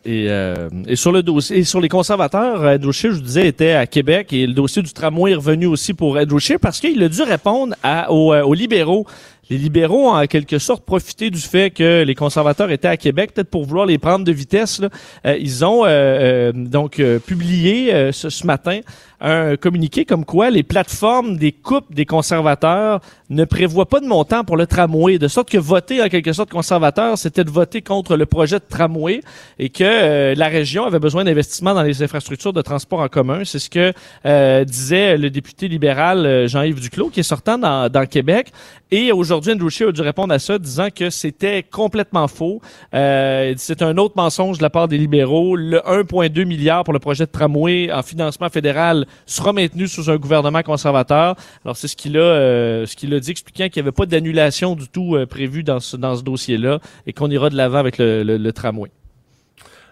Et, 0.05 0.27
euh, 0.29 0.69
et 0.87 0.97
sur 0.97 1.13
le 1.13 1.23
dossier, 1.23 1.59
et 1.59 1.65
sur 1.65 1.81
les 1.81 1.89
conservateurs, 1.89 2.63
Andrew 2.63 2.93
Scheer, 2.93 3.13
je 3.13 3.17
vous 3.17 3.23
disais, 3.23 3.47
était 3.47 3.73
à 3.73 3.87
Québec 3.87 4.33
et 4.33 4.47
le 4.47 4.55
dossier 4.55 4.83
du 4.83 4.93
tramway 4.93 5.33
est 5.33 5.37
revenu 5.37 5.67
aussi 5.67 5.95
pour 5.95 6.17
Andrew 6.17 6.39
Scheer 6.39 6.59
parce 6.61 6.81
qu'il 6.81 7.03
a 7.03 7.09
dû 7.09 7.23
répondre 7.23 7.75
euh, 7.85 8.07
aux 8.09 8.55
libéraux. 8.55 9.07
Les 9.51 9.59
libéraux 9.59 10.11
ont 10.11 10.15
en 10.15 10.27
quelque 10.27 10.59
sorte 10.59 10.85
profité 10.85 11.29
du 11.29 11.41
fait 11.41 11.71
que 11.71 12.05
les 12.05 12.15
conservateurs 12.15 12.71
étaient 12.71 12.87
à 12.87 12.97
Québec, 12.97 13.33
peut-être 13.35 13.51
pour 13.51 13.65
vouloir 13.65 13.85
les 13.85 13.99
prendre 13.99 14.25
de 14.25 14.31
vitesse. 14.31 14.79
Là. 14.81 14.91
Euh, 15.27 15.37
ils 15.41 15.65
ont 15.65 15.85
euh, 15.85 15.89
euh, 15.89 16.53
donc 16.55 17.03
publié 17.27 18.13
ce 18.13 18.47
matin 18.47 18.81
un 19.21 19.57
communiqué 19.57 20.05
comme 20.05 20.25
quoi 20.25 20.51
les 20.51 20.63
plateformes 20.63 21.37
des 21.37 21.53
coupes 21.53 21.93
des 21.95 22.07
conservateurs 22.07 23.01
ne 23.29 23.45
prévoient 23.45 23.89
pas 23.89 24.01
de 24.01 24.07
montant 24.07 24.45
pour 24.45 24.57
le 24.57 24.67
tramway, 24.67 25.19
de 25.19 25.29
sorte 25.29 25.51
que 25.51 25.59
voter 25.59 26.03
en 26.03 26.09
quelque 26.09 26.33
sorte 26.33 26.51
conservateur, 26.51 27.19
c'était 27.19 27.45
de 27.45 27.51
voter 27.51 27.83
contre 27.83 28.17
le 28.17 28.27
projet 28.27 28.59
de 28.59 28.65
tramway 28.69 29.21
et 29.59 29.69
que 29.69 29.85
euh, 29.85 30.35
la 30.35 30.49
région 30.49 30.85
avait 30.85 30.99
besoin 30.99 31.25
d'investissements 31.25 31.75
dans 31.75 31.83
les 31.83 32.03
infrastructures 32.03 32.53
de 32.53 32.63
transport 32.63 33.01
en 33.01 33.09
commun. 33.09 33.43
C'est 33.45 33.59
ce 33.59 33.71
que 33.71 33.93
euh, 34.27 34.65
disait 34.65 35.17
le 35.17 35.31
député 35.31 35.69
libéral 35.69 36.27
euh, 36.27 36.49
Jean-Yves 36.49 36.81
Duclos, 36.81 37.11
qui 37.11 37.21
est 37.21 37.25
sortant 37.25 37.59
dans, 37.59 37.91
dans 37.91 38.07
Québec. 38.07 38.53
Et 38.93 39.13
aujourd'hui, 39.13 39.53
Andrew 39.53 39.69
Scheer 39.69 39.91
a 39.91 39.93
dû 39.93 40.01
répondre 40.01 40.35
à 40.35 40.41
ça, 40.41 40.59
disant 40.59 40.89
que 40.95 41.11
c'était 41.11 41.63
complètement 41.63 42.27
faux. 42.27 42.61
Euh, 42.93 43.55
c'est 43.57 43.83
un 43.83 43.97
autre 43.99 44.15
mensonge 44.17 44.59
de 44.59 44.63
la 44.63 44.71
part 44.71 44.89
des 44.89 44.99
libéraux. 44.99 45.55
Le 45.55 45.79
1,2 45.79 46.45
milliard 46.45 46.83
pour 46.83 46.93
le 46.93 46.99
projet 46.99 47.27
de 47.27 47.31
tramway 47.31 47.93
en 47.93 48.03
financement 48.03 48.49
fédéral 48.49 49.07
sera 49.27 49.53
maintenu 49.53 49.89
sous 49.89 50.11
un 50.11 50.17
gouvernement 50.17 50.63
conservateur. 50.63 51.37
Alors 51.65 51.77
c'est 51.77 51.89
ce 51.89 51.97
qu'il 51.97 52.17
a, 52.17 52.21
euh, 52.21 52.87
dit, 52.87 53.31
expliquant 53.31 53.69
qu'il 53.69 53.83
n'y 53.83 53.89
avait 53.89 53.95
pas 53.95 54.07
d'annulation 54.07 54.75
du 54.75 54.89
tout 54.89 55.17
euh, 55.17 55.27
prévue 55.27 55.63
dans 55.63 55.81
ce, 55.81 55.97
dossier-là 55.97 56.81
et 57.07 57.13
qu'on 57.13 57.31
ira 57.31 57.51
de 57.51 57.57
l'avant 57.57 57.79
avec 57.79 57.97
le, 57.99 58.51
tramway. 58.51 58.91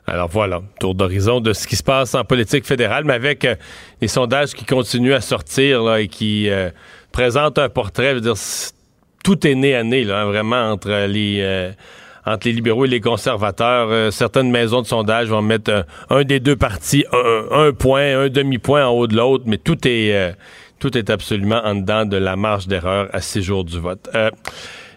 Alors 0.07 0.29
voilà, 0.29 0.63
tour 0.81 0.95
d'horizon 0.95 1.41
de 1.41 1.53
ce 1.53 1.67
qui 1.67 1.77
se 1.77 1.83
passe 1.83 2.15
en 2.15 2.25
politique 2.25 2.65
fédérale, 2.65 3.05
mais 3.05 3.13
avec 3.13 3.45
euh, 3.45 3.57
les 4.01 4.09
sondages 4.09 4.55
qui 4.55 4.65
continuent 4.65 5.13
à 5.13 5.21
sortir 5.21 5.97
et 5.97 6.09
qui 6.09 6.49
présentent 7.13 7.59
un 7.59 7.69
portrait, 7.69 8.11
je 8.11 8.15
veux 8.15 8.21
dire, 8.21 8.35
tout 9.23 9.47
est 9.47 9.55
né 9.55 9.75
à 9.75 9.83
là, 9.83 10.21
hein, 10.21 10.25
vraiment, 10.25 10.71
entre 10.71 11.07
les, 11.07 11.75
entre 12.29 12.47
les 12.47 12.53
libéraux 12.53 12.85
et 12.85 12.89
les 12.89 13.01
conservateurs. 13.01 13.89
Euh, 13.91 14.11
certaines 14.11 14.51
maisons 14.51 14.83
de 14.83 14.87
sondage 14.87 15.29
vont 15.29 15.43
mettre 15.43 15.71
euh, 15.71 15.83
un 16.11 16.25
des 16.25 16.41
deux 16.41 16.57
partis 16.57 17.05
un, 17.51 17.73
point, 17.73 18.19
un 18.19 18.29
demi-point 18.29 18.87
en 18.87 18.91
haut 18.91 19.07
de 19.07 19.17
l'autre, 19.17 19.45
mais 19.47 19.59
tout 19.59 19.87
est, 19.87 20.15
euh, 20.15 20.33
tout 20.79 20.97
est 20.97 21.11
absolument 21.11 21.61
en 21.65 21.75
dedans 21.75 22.05
de 22.05 22.17
la 22.17 22.37
marge 22.37 22.67
d'erreur 22.67 23.09
à 23.13 23.21
six 23.21 23.43
jours 23.43 23.65
du 23.65 23.79
vote. 23.79 24.09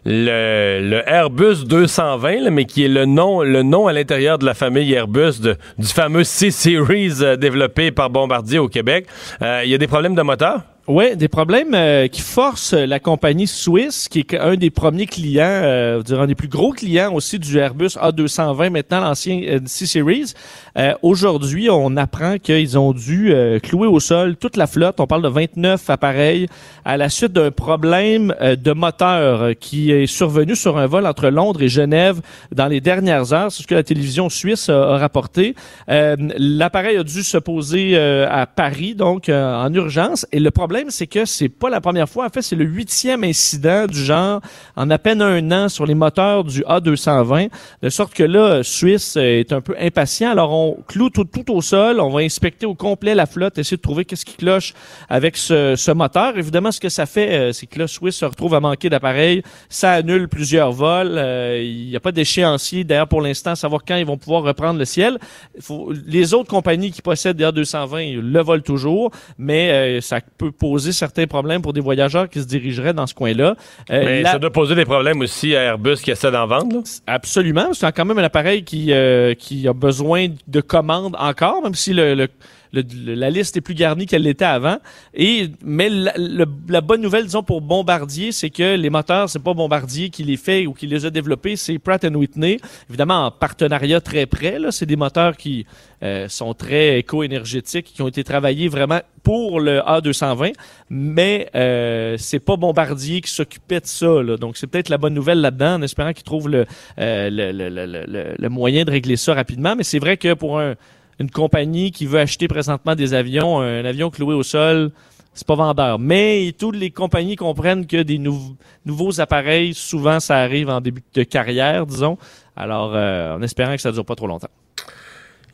Le, 0.03 1.03
Airbus 1.05 1.63
220, 1.65 2.49
mais 2.49 2.65
qui 2.65 2.85
est 2.85 2.87
le 2.87 3.05
nom, 3.05 3.43
le 3.43 3.61
nom 3.61 3.87
à 3.87 3.93
l'intérieur 3.93 4.39
de 4.39 4.45
la 4.45 4.55
famille 4.55 4.91
Airbus 4.93 5.39
du 5.77 5.87
fameux 5.87 6.23
C-Series 6.23 7.37
développé 7.37 7.91
par 7.91 8.09
Bombardier 8.09 8.57
au 8.57 8.67
Québec. 8.67 9.05
Il 9.41 9.69
y 9.69 9.75
a 9.75 9.77
des 9.77 9.87
problèmes 9.87 10.15
de 10.15 10.23
moteur? 10.23 10.61
Oui, 10.93 11.15
des 11.15 11.29
problèmes 11.29 11.73
euh, 11.73 12.09
qui 12.09 12.19
forcent 12.19 12.73
la 12.73 12.99
compagnie 12.99 13.47
suisse, 13.47 14.09
qui 14.09 14.19
est 14.19 14.37
un 14.37 14.55
des 14.55 14.69
premiers 14.69 15.05
clients, 15.05 15.45
euh, 15.45 16.03
un 16.09 16.27
des 16.27 16.35
plus 16.35 16.49
gros 16.49 16.73
clients 16.73 17.13
aussi 17.13 17.39
du 17.39 17.59
Airbus 17.59 17.95
A220, 17.95 18.71
maintenant 18.71 18.99
l'ancien 18.99 19.41
euh, 19.41 19.59
C-Series. 19.65 20.33
Euh, 20.77 20.93
aujourd'hui, 21.01 21.69
on 21.69 21.95
apprend 21.95 22.37
qu'ils 22.39 22.77
ont 22.77 22.91
dû 22.91 23.33
clouer 23.63 23.87
au 23.87 24.01
sol 24.01 24.35
toute 24.35 24.57
la 24.57 24.67
flotte. 24.67 24.99
On 24.99 25.07
parle 25.07 25.21
de 25.21 25.29
29 25.29 25.89
appareils 25.89 26.47
à 26.83 26.97
la 26.97 27.07
suite 27.07 27.31
d'un 27.31 27.51
problème 27.51 28.35
de 28.41 28.71
moteur 28.73 29.51
qui 29.59 29.91
est 29.91 30.07
survenu 30.07 30.57
sur 30.57 30.77
un 30.77 30.87
vol 30.87 31.05
entre 31.05 31.29
Londres 31.29 31.61
et 31.61 31.69
Genève 31.69 32.21
dans 32.53 32.67
les 32.67 32.81
dernières 32.81 33.31
heures. 33.31 33.51
C'est 33.51 33.63
ce 33.63 33.67
que 33.67 33.75
la 33.75 33.83
télévision 33.83 34.29
suisse 34.29 34.67
a, 34.67 34.93
a 34.93 34.97
rapporté. 34.97 35.55
L'appareil 35.87 36.97
a 36.97 37.03
dû 37.03 37.23
se 37.23 37.37
poser 37.37 37.97
à 37.97 38.45
Paris, 38.45 38.95
donc 38.95 39.29
en 39.29 39.73
urgence. 39.73 40.25
Et 40.31 40.39
le 40.39 40.51
problème 40.51 40.80
c'est 40.89 41.07
que 41.07 41.25
c'est 41.25 41.49
pas 41.49 41.69
la 41.69 41.81
première 41.81 42.09
fois. 42.09 42.25
En 42.25 42.29
fait, 42.29 42.41
c'est 42.41 42.55
le 42.55 42.65
huitième 42.65 43.23
incident 43.23 43.85
du 43.87 44.03
genre 44.03 44.41
en 44.75 44.89
à 44.89 44.97
peine 44.97 45.21
un 45.21 45.51
an 45.51 45.69
sur 45.69 45.85
les 45.85 45.95
moteurs 45.95 46.43
du 46.43 46.61
A220. 46.61 47.49
De 47.81 47.89
sorte 47.89 48.13
que 48.13 48.23
là, 48.23 48.63
Suisse 48.63 49.15
est 49.17 49.51
un 49.53 49.61
peu 49.61 49.75
impatient. 49.79 50.31
Alors, 50.31 50.51
on 50.51 50.77
cloue 50.87 51.09
tout, 51.09 51.25
tout 51.25 51.51
au 51.51 51.61
sol. 51.61 51.99
On 51.99 52.09
va 52.09 52.21
inspecter 52.21 52.65
au 52.65 52.75
complet 52.75 53.15
la 53.15 53.25
flotte, 53.25 53.57
essayer 53.57 53.77
de 53.77 53.81
trouver 53.81 54.05
qu'est-ce 54.05 54.25
qui 54.25 54.35
cloche 54.35 54.73
avec 55.09 55.37
ce, 55.37 55.75
ce, 55.75 55.91
moteur. 55.91 56.37
Évidemment, 56.37 56.71
ce 56.71 56.79
que 56.79 56.89
ça 56.89 57.05
fait, 57.05 57.31
euh, 57.31 57.51
c'est 57.53 57.67
que 57.67 57.79
là, 57.79 57.87
Suisse 57.87 58.15
se 58.15 58.25
retrouve 58.25 58.53
à 58.55 58.59
manquer 58.59 58.89
d'appareils. 58.89 59.43
Ça 59.69 59.91
annule 59.93 60.27
plusieurs 60.27 60.71
vols. 60.71 61.17
Euh, 61.17 61.61
il 61.61 61.87
n'y 61.87 61.95
a 61.95 61.99
pas 61.99 62.11
d'échéancier, 62.11 62.83
d'ailleurs, 62.83 63.07
pour 63.07 63.21
l'instant, 63.21 63.55
savoir 63.55 63.81
quand 63.85 63.95
ils 63.95 64.05
vont 64.05 64.17
pouvoir 64.17 64.43
reprendre 64.43 64.79
le 64.79 64.85
ciel. 64.85 65.17
Faut, 65.59 65.91
les 66.05 66.33
autres 66.33 66.49
compagnies 66.49 66.91
qui 66.91 67.01
possèdent 67.01 67.37
des 67.37 67.45
A220 67.45 68.19
le 68.19 68.41
volent 68.41 68.63
toujours, 68.63 69.11
mais 69.37 69.71
euh, 69.71 70.01
ça 70.01 70.19
peut 70.37 70.51
poser 70.61 70.91
certains 70.91 71.25
problèmes 71.25 71.63
pour 71.63 71.73
des 71.73 71.81
voyageurs 71.81 72.29
qui 72.29 72.39
se 72.39 72.45
dirigeraient 72.45 72.93
dans 72.93 73.07
ce 73.07 73.15
coin-là. 73.15 73.55
Euh, 73.89 74.05
Mais 74.05 74.21
la... 74.21 74.33
ça 74.33 74.39
doit 74.39 74.51
poser 74.51 74.75
des 74.75 74.85
problèmes 74.85 75.19
aussi 75.21 75.55
à 75.55 75.61
Airbus 75.63 75.95
qui 75.95 76.11
essaie 76.11 76.29
d'en 76.29 76.45
vendre. 76.45 76.75
Là. 76.75 76.81
Absolument. 77.07 77.73
C'est 77.73 77.91
quand 77.91 78.05
même 78.05 78.19
un 78.19 78.23
appareil 78.23 78.63
qui, 78.63 78.93
euh, 78.93 79.33
qui 79.33 79.67
a 79.67 79.73
besoin 79.73 80.27
de 80.47 80.61
commandes 80.61 81.15
encore, 81.17 81.63
même 81.63 81.73
si 81.73 81.93
le, 81.93 82.13
le 82.13 82.27
la 82.73 83.29
liste 83.29 83.57
est 83.57 83.61
plus 83.61 83.73
garnie 83.73 84.05
qu'elle 84.05 84.23
l'était 84.23 84.45
avant. 84.45 84.77
Et 85.13 85.49
mais 85.63 85.89
la, 85.89 86.81
bonne 86.81 87.01
nouvelle, 87.01 87.25
disons 87.25 87.43
pour 87.43 87.61
Bombardier, 87.61 88.31
c'est 88.31 88.49
que 88.49 88.75
les 88.75 88.89
moteurs, 88.89 89.29
c'est 89.29 89.43
pas 89.43 89.53
Bombardier 89.53 90.09
qui 90.09 90.23
les 90.23 90.37
fait 90.37 90.65
ou 90.67 90.73
qui 90.73 90.87
les 90.87 91.05
a 91.05 91.09
développés, 91.09 91.55
c'est 91.55 91.77
Pratt 91.79 92.03
Whitney. 92.03 92.59
Évidemment 92.89 93.25
en 93.25 93.31
partenariat 93.31 94.01
très 94.01 94.25
près. 94.25 94.59
Là, 94.59 94.71
c'est 94.71 94.85
des 94.85 94.95
moteurs 94.95 95.37
qui 95.37 95.65
euh, 96.03 96.27
sont 96.29 96.53
très 96.53 96.99
éco-énergétiques, 96.99 97.91
qui 97.93 98.01
ont 98.01 98.07
été 98.07 98.23
travaillés 98.23 98.67
vraiment 98.67 99.01
pour 99.23 99.59
le 99.59 99.79
A220, 99.79 100.53
mais 100.89 101.49
euh, 101.53 102.15
c'est 102.17 102.39
pas 102.39 102.55
Bombardier 102.55 103.21
qui 103.21 103.29
s'occupait 103.29 103.81
de 103.81 103.85
ça. 103.85 104.23
Donc 104.39 104.57
c'est 104.57 104.67
peut-être 104.67 104.89
la 104.89 104.97
bonne 104.97 105.13
nouvelle 105.13 105.41
là-dedans, 105.41 105.75
en 105.75 105.81
espérant 105.81 106.13
qu'ils 106.13 106.23
trouvent 106.23 106.49
le, 106.49 106.65
euh, 106.99 107.29
le, 107.31 108.35
le 108.37 108.49
moyen 108.49 108.83
de 108.83 108.91
régler 108.91 109.17
ça 109.17 109.33
rapidement. 109.33 109.75
Mais 109.75 109.83
c'est 109.83 109.99
vrai 109.99 110.17
que 110.17 110.33
pour 110.33 110.59
un 110.59 110.75
une 111.19 111.29
compagnie 111.29 111.91
qui 111.91 112.05
veut 112.05 112.19
acheter 112.19 112.47
présentement 112.47 112.95
des 112.95 113.13
avions, 113.13 113.59
un 113.59 113.85
avion 113.85 114.09
cloué 114.09 114.33
au 114.33 114.43
sol, 114.43 114.91
c'est 115.33 115.47
pas 115.47 115.55
vendeur. 115.55 115.99
Mais 115.99 116.53
toutes 116.57 116.75
les 116.75 116.91
compagnies 116.91 117.35
comprennent 117.35 117.87
que 117.87 118.01
des 118.01 118.17
nou 118.17 118.55
nouveaux 118.85 119.21
appareils, 119.21 119.73
souvent, 119.73 120.19
ça 120.19 120.37
arrive 120.37 120.69
en 120.69 120.81
début 120.81 121.03
de 121.13 121.23
carrière, 121.23 121.85
disons. 121.85 122.17
Alors, 122.55 122.91
euh, 122.93 123.35
en 123.35 123.41
espérant 123.41 123.75
que 123.75 123.81
ça 123.81 123.91
dure 123.91 124.05
pas 124.05 124.15
trop 124.15 124.27
longtemps. 124.27 124.49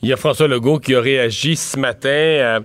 Il 0.01 0.09
y 0.09 0.13
a 0.13 0.17
François 0.17 0.47
Legault 0.47 0.79
qui 0.79 0.93
a 0.93 1.01
réagi 1.01 1.55
ce 1.55 1.77
matin 1.77 2.09
euh, 2.09 2.59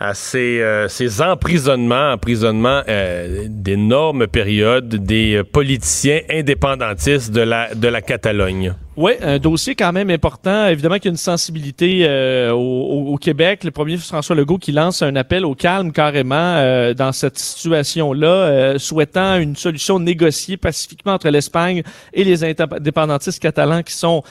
à 0.00 0.14
ces, 0.14 0.60
euh, 0.60 0.88
ces 0.88 1.20
emprisonnements, 1.22 2.12
emprisonnements 2.12 2.82
euh, 2.88 3.46
d'énormes 3.48 4.26
périodes 4.26 4.94
des 4.94 5.36
euh, 5.36 5.44
politiciens 5.44 6.20
indépendantistes 6.30 7.32
de 7.32 7.40
la, 7.40 7.74
de 7.74 7.88
la 7.88 8.00
Catalogne. 8.00 8.74
Oui, 9.00 9.12
un 9.22 9.38
dossier 9.38 9.76
quand 9.76 9.92
même 9.92 10.10
important. 10.10 10.66
Évidemment 10.66 10.96
qu'il 10.96 11.04
y 11.04 11.08
a 11.08 11.10
une 11.12 11.16
sensibilité 11.16 12.00
euh, 12.02 12.50
au, 12.50 13.12
au, 13.12 13.16
Québec. 13.16 13.62
Le 13.62 13.70
premier 13.70 13.96
François 13.96 14.34
Legault 14.34 14.58
qui 14.58 14.72
lance 14.72 15.02
un 15.02 15.14
appel 15.14 15.44
au 15.44 15.54
calme 15.54 15.92
carrément 15.92 16.34
euh, 16.34 16.94
dans 16.94 17.12
cette 17.12 17.38
situation-là, 17.38 18.26
euh, 18.26 18.78
souhaitant 18.78 19.36
une 19.36 19.54
solution 19.54 20.00
négociée 20.00 20.56
pacifiquement 20.56 21.12
entre 21.12 21.28
l'Espagne 21.28 21.84
et 22.12 22.24
les 22.24 22.42
indépendantistes 22.42 23.40
catalans 23.40 23.84
qui 23.84 23.92
sont 23.92 24.24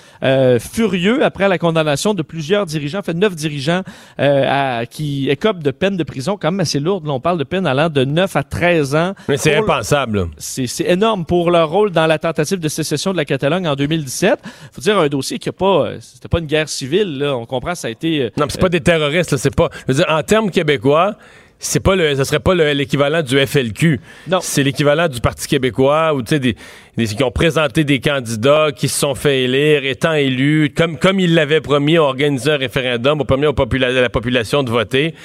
furieux 0.60 1.23
après 1.23 1.47
la 1.47 1.58
condamnation 1.58 2.13
de 2.13 2.21
plusieurs 2.21 2.65
dirigeants, 2.65 2.99
en 2.99 3.03
fait 3.03 3.13
neuf 3.13 3.36
dirigeants 3.36 3.84
à, 4.17 4.86
qui 4.86 5.30
écopent 5.30 5.56
de 5.63 5.71
peine 5.71 5.97
de 5.97 6.03
prison 6.03 6.37
quand 6.39 6.51
même 6.51 6.59
assez 6.59 6.79
lourde. 6.79 7.05
Là, 7.05 7.13
on 7.13 7.19
parle 7.19 7.37
de 7.37 7.43
peine 7.43 7.67
allant 7.67 7.89
de 7.89 8.03
9 8.03 8.35
à 8.35 8.43
13 8.43 8.95
ans. 8.95 9.13
Mais 9.27 9.37
c'est 9.37 9.55
impensable. 9.55 10.27
C'est 10.37 10.67
énorme 10.85 11.25
pour 11.25 11.51
leur 11.51 11.69
rôle 11.69 11.91
dans 11.91 12.05
la 12.07 12.19
tentative 12.19 12.59
de 12.59 12.67
sécession 12.67 13.11
de 13.11 13.17
la 13.17 13.25
Catalogne 13.25 13.67
en 13.67 13.75
2017 13.75 14.39
faut 14.71 14.81
dire 14.81 14.97
un 14.97 15.07
dossier 15.07 15.39
qui 15.39 15.49
a 15.49 15.51
pas 15.51 15.91
c'était 15.99 16.27
pas 16.27 16.39
une 16.39 16.45
guerre 16.45 16.69
civile 16.69 17.19
là, 17.19 17.35
on 17.35 17.45
comprend 17.45 17.75
ça 17.75 17.87
a 17.87 17.91
été 17.91 18.23
euh, 18.23 18.29
Non, 18.37 18.45
c'est 18.49 18.61
pas 18.61 18.69
des 18.69 18.81
terroristes, 18.81 19.37
c'est 19.37 19.55
pas 19.55 19.69
je 19.87 19.93
veux 19.93 19.93
dire 19.95 20.05
en 20.09 20.23
termes 20.23 20.51
québécois, 20.51 21.15
c'est 21.59 21.79
pas 21.79 21.95
le, 21.95 22.15
ce 22.15 22.23
serait 22.23 22.39
pas 22.39 22.53
l'équivalent 22.53 23.21
du 23.21 23.37
FLQ. 23.37 23.99
Non. 24.27 24.39
C'est 24.41 24.63
l'équivalent 24.63 25.07
du 25.07 25.21
Parti 25.21 25.47
québécois 25.47 26.13
ou 26.13 26.21
tu 26.21 26.29
sais 26.29 26.39
des, 26.39 26.55
des, 26.97 27.07
qui 27.07 27.23
ont 27.23 27.31
présenté 27.31 27.83
des 27.83 27.99
candidats 27.99 28.69
qui 28.75 28.87
se 28.87 28.99
sont 28.99 29.15
fait 29.15 29.43
élire, 29.43 29.83
étant 29.85 30.13
élus, 30.13 30.71
comme 30.75 30.97
comme 30.97 31.19
ils 31.19 31.33
l'avaient 31.33 31.61
promis, 31.61 31.97
ont 31.97 32.03
organisé 32.03 32.51
un 32.51 32.57
référendum, 32.57 33.21
ont 33.21 33.25
permis 33.25 33.47
aux 33.47 33.53
popula 33.53 33.89
la 33.89 34.09
population 34.09 34.63
de 34.63 34.69
voter. 34.69 35.15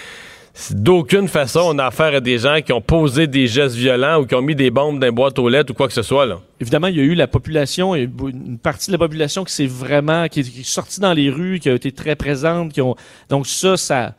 D'aucune 0.70 1.28
façon, 1.28 1.60
on 1.64 1.78
a 1.78 1.86
affaire 1.86 2.14
à 2.14 2.20
des 2.20 2.36
gens 2.36 2.60
qui 2.60 2.74
ont 2.74 2.82
posé 2.82 3.26
des 3.26 3.46
gestes 3.46 3.74
violents 3.74 4.20
ou 4.20 4.26
qui 4.26 4.34
ont 4.34 4.42
mis 4.42 4.54
des 4.54 4.70
bombes 4.70 4.98
dans 4.98 5.06
les 5.06 5.10
boîtes 5.10 5.38
aux 5.38 5.48
lettres 5.48 5.72
ou 5.72 5.74
quoi 5.74 5.88
que 5.88 5.94
ce 5.94 6.02
soit. 6.02 6.26
Là. 6.26 6.40
Évidemment, 6.60 6.88
il 6.88 6.96
y 6.96 7.00
a 7.00 7.04
eu 7.04 7.14
la 7.14 7.26
population, 7.26 7.94
une 7.94 8.58
partie 8.62 8.88
de 8.88 8.92
la 8.92 8.98
population 8.98 9.44
qui 9.44 9.52
s'est 9.54 9.66
vraiment, 9.66 10.28
qui 10.28 10.40
est 10.40 10.62
sortie 10.62 11.00
dans 11.00 11.14
les 11.14 11.30
rues, 11.30 11.58
qui 11.58 11.70
a 11.70 11.74
été 11.74 11.90
très 11.90 12.16
présente, 12.16 12.74
qui 12.74 12.82
ont, 12.82 12.96
donc 13.30 13.46
ça, 13.46 13.78
ça, 13.78 14.14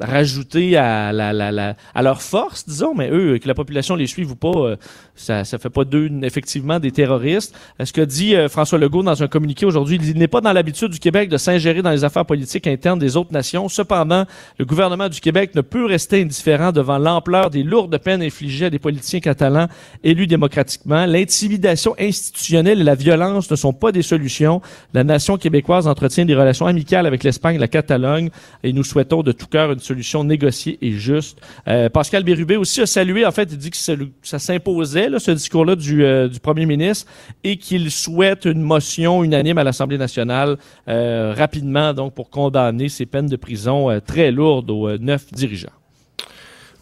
rajouter 0.00 0.76
à, 0.76 1.12
la, 1.12 1.32
la, 1.32 1.76
à 1.94 2.02
leur 2.02 2.22
force, 2.22 2.66
disons, 2.66 2.94
mais 2.94 3.10
eux, 3.10 3.38
que 3.38 3.48
la 3.48 3.54
population 3.54 3.96
les 3.96 4.06
suive 4.06 4.32
ou 4.32 4.36
pas, 4.36 4.52
euh, 4.56 4.76
ça 5.16 5.44
ça 5.44 5.58
fait 5.58 5.70
pas 5.70 5.84
d'eux 5.84 6.10
effectivement 6.22 6.78
des 6.78 6.92
terroristes. 6.92 7.54
Ce 7.82 7.92
que 7.92 8.00
dit 8.00 8.34
euh, 8.34 8.48
François 8.48 8.78
Legault 8.78 9.02
dans 9.02 9.22
un 9.22 9.28
communiqué 9.28 9.66
aujourd'hui, 9.66 9.98
il 10.02 10.18
n'est 10.18 10.28
pas 10.28 10.40
dans 10.40 10.52
l'habitude 10.52 10.88
du 10.88 10.98
Québec 10.98 11.28
de 11.28 11.36
s'ingérer 11.36 11.82
dans 11.82 11.90
les 11.90 12.04
affaires 12.04 12.26
politiques 12.26 12.66
internes 12.66 12.98
des 12.98 13.16
autres 13.16 13.32
nations. 13.32 13.68
Cependant, 13.68 14.24
le 14.58 14.64
gouvernement 14.64 15.08
du 15.08 15.20
Québec 15.20 15.54
ne 15.54 15.60
peut 15.60 15.86
rester 15.86 16.22
indifférent 16.22 16.72
devant 16.72 16.98
l'ampleur 16.98 17.50
des 17.50 17.62
lourdes 17.62 17.96
peines 17.98 18.22
infligées 18.22 18.66
à 18.66 18.70
des 18.70 18.78
politiciens 18.78 19.20
catalans 19.20 19.66
élus 20.04 20.26
démocratiquement. 20.26 21.06
L'intimidation 21.06 21.94
institutionnelle 21.98 22.80
et 22.80 22.84
la 22.84 22.94
violence 22.94 23.50
ne 23.50 23.56
sont 23.56 23.72
pas 23.72 23.92
des 23.92 24.02
solutions. 24.02 24.60
La 24.94 25.04
nation 25.04 25.36
québécoise 25.36 25.86
entretient 25.86 26.24
des 26.24 26.34
relations 26.34 26.66
amicales 26.66 27.06
avec 27.06 27.24
l'Espagne 27.24 27.58
la 27.58 27.68
Catalogne 27.68 28.30
et 28.62 28.72
nous 28.72 28.84
souhaitons 28.84 29.22
de 29.22 29.32
tout 29.32 29.46
cœur 29.46 29.72
une 29.72 29.80
solution 29.80 30.24
négociée 30.24 30.78
et 30.82 30.92
juste. 30.92 31.38
Euh, 31.68 31.88
Pascal 31.88 32.24
Bérubé 32.24 32.56
aussi 32.56 32.80
a 32.80 32.86
salué, 32.86 33.24
en 33.24 33.32
fait, 33.32 33.48
il 33.50 33.58
dit 33.58 33.70
que 33.70 33.76
ça 33.76 34.38
s'imposait, 34.38 35.05
ce 35.18 35.30
discours-là 35.30 35.76
du, 35.76 36.04
euh, 36.04 36.28
du 36.28 36.40
premier 36.40 36.66
ministre, 36.66 37.10
et 37.44 37.56
qu'il 37.56 37.90
souhaite 37.90 38.44
une 38.44 38.62
motion 38.62 39.24
unanime 39.24 39.58
à 39.58 39.64
l'Assemblée 39.64 39.98
nationale 39.98 40.56
euh, 40.88 41.34
rapidement, 41.36 41.92
donc, 41.94 42.14
pour 42.14 42.30
condamner 42.30 42.88
ces 42.88 43.06
peines 43.06 43.26
de 43.26 43.36
prison 43.36 43.90
euh, 43.90 44.00
très 44.00 44.30
lourdes 44.30 44.70
aux 44.70 44.96
neuf 44.98 45.32
dirigeants. 45.32 45.68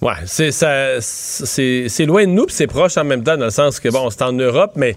Ouais, 0.02 0.12
c'est 0.26 0.50
ça, 0.50 1.00
c'est 1.00 2.06
loin 2.06 2.26
de 2.26 2.30
nous, 2.30 2.44
puis 2.46 2.54
c'est 2.54 2.66
proche 2.66 2.98
en 2.98 3.04
même 3.04 3.22
temps 3.22 3.38
dans 3.38 3.46
le 3.46 3.50
sens 3.50 3.80
que 3.80 3.88
bon, 3.88 4.10
c'est 4.10 4.22
en 4.22 4.32
Europe, 4.32 4.72
mais 4.76 4.96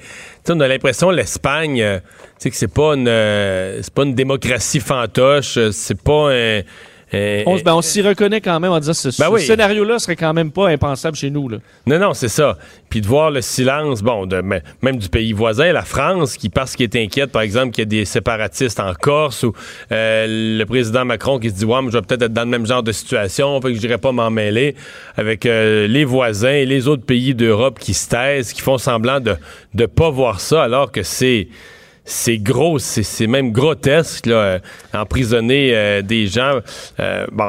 on 0.49 0.59
a 0.59 0.67
l'impression 0.67 1.11
l'Espagne, 1.11 2.01
sais 2.37 2.49
que 2.49 2.55
c'est 2.57 2.67
pas 2.67 2.93
c'est 2.95 3.93
pas 3.93 4.03
une 4.03 4.15
démocratie 4.15 4.81
fantoche, 4.81 5.59
c'est 5.71 6.01
pas 6.01 6.33
un 6.33 6.61
euh, 7.13 7.43
on, 7.45 7.57
ben, 7.59 7.73
on 7.73 7.81
s'y 7.81 8.01
reconnaît 8.01 8.41
quand 8.41 8.59
même 8.59 8.71
en 8.71 8.79
disant 8.79 8.93
ce, 8.93 9.07
ben 9.07 9.27
ce 9.27 9.31
oui. 9.31 9.41
scénario-là 9.41 9.97
serait 9.97 10.17
quand 10.17 10.33
même 10.33 10.51
pas 10.51 10.67
impensable 10.67 11.15
chez 11.15 11.29
nous. 11.29 11.47
Là. 11.47 11.59
Non, 11.85 11.99
non, 11.99 12.13
c'est 12.13 12.27
ça. 12.27 12.57
Puis 12.89 12.99
de 12.99 13.07
voir 13.07 13.31
le 13.31 13.41
silence, 13.41 14.01
bon, 14.01 14.25
de, 14.25 14.41
même 14.41 14.97
du 14.97 15.07
pays 15.07 15.31
voisin, 15.31 15.71
la 15.71 15.83
France, 15.83 16.35
qui 16.35 16.49
parce 16.49 16.75
qu'il 16.75 16.83
est 16.83 17.01
inquiète, 17.01 17.31
par 17.31 17.43
exemple, 17.43 17.71
qu'il 17.71 17.83
y 17.83 17.87
a 17.87 17.89
des 17.89 18.05
séparatistes 18.05 18.79
en 18.81 18.93
Corse, 18.93 19.43
ou 19.43 19.53
euh, 19.91 20.57
le 20.57 20.65
président 20.65 21.05
Macron 21.05 21.39
qui 21.39 21.49
se 21.49 21.55
dit, 21.55 21.65
ouais, 21.65 21.81
mais 21.81 21.91
je 21.91 21.97
vais 21.97 22.01
peut-être 22.01 22.23
être 22.23 22.33
dans 22.33 22.43
le 22.43 22.49
même 22.49 22.65
genre 22.65 22.83
de 22.83 22.91
situation, 22.91 23.61
fait 23.61 23.69
que 23.69 23.75
je 23.75 23.79
dirais 23.79 23.97
pas 23.97 24.11
m'en 24.11 24.29
mêler, 24.29 24.75
avec 25.15 25.45
euh, 25.45 25.87
les 25.87 26.03
voisins 26.03 26.49
et 26.49 26.65
les 26.65 26.89
autres 26.89 27.05
pays 27.05 27.33
d'Europe 27.33 27.79
qui 27.79 27.93
se 27.93 28.09
taisent, 28.09 28.51
qui 28.51 28.61
font 28.61 28.77
semblant 28.77 29.21
de 29.21 29.35
ne 29.75 29.85
pas 29.85 30.09
voir 30.09 30.41
ça, 30.41 30.63
alors 30.63 30.91
que 30.91 31.03
c'est 31.03 31.47
c'est 32.09 32.37
gros, 32.37 32.79
c'est 32.79 33.27
même 33.27 33.51
grotesque, 33.51 34.27
là, 34.27 34.35
euh, 34.35 34.59
emprisonner 34.93 35.75
euh, 35.75 36.01
des 36.01 36.27
gens 36.27 36.59
euh, 37.01 37.27
bon, 37.33 37.45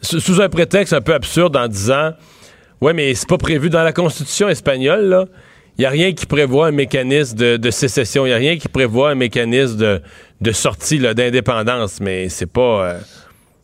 sous 0.00 0.40
un 0.40 0.48
prétexte 0.48 0.94
un 0.94 1.02
peu 1.02 1.12
absurde 1.12 1.54
en 1.58 1.68
disant 1.68 2.12
Oui, 2.80 2.94
mais 2.94 3.14
c'est 3.14 3.28
pas 3.28 3.36
prévu 3.36 3.68
dans 3.68 3.82
la 3.82 3.92
Constitution 3.92 4.48
espagnole, 4.48 5.04
là. 5.04 5.24
Il 5.76 5.82
n'y 5.82 5.86
a 5.86 5.90
rien 5.90 6.12
qui 6.12 6.24
prévoit 6.24 6.68
un 6.68 6.72
mécanisme 6.72 7.36
de, 7.36 7.56
de 7.58 7.70
sécession. 7.70 8.24
Il 8.24 8.30
n'y 8.30 8.34
a 8.34 8.38
rien 8.38 8.56
qui 8.56 8.68
prévoit 8.68 9.10
un 9.10 9.14
mécanisme 9.14 9.76
de, 9.76 10.02
de 10.40 10.52
sortie 10.52 10.98
d'indépendance. 10.98 11.98
Mais 12.00 12.28
c'est 12.28 12.50
pas. 12.50 12.96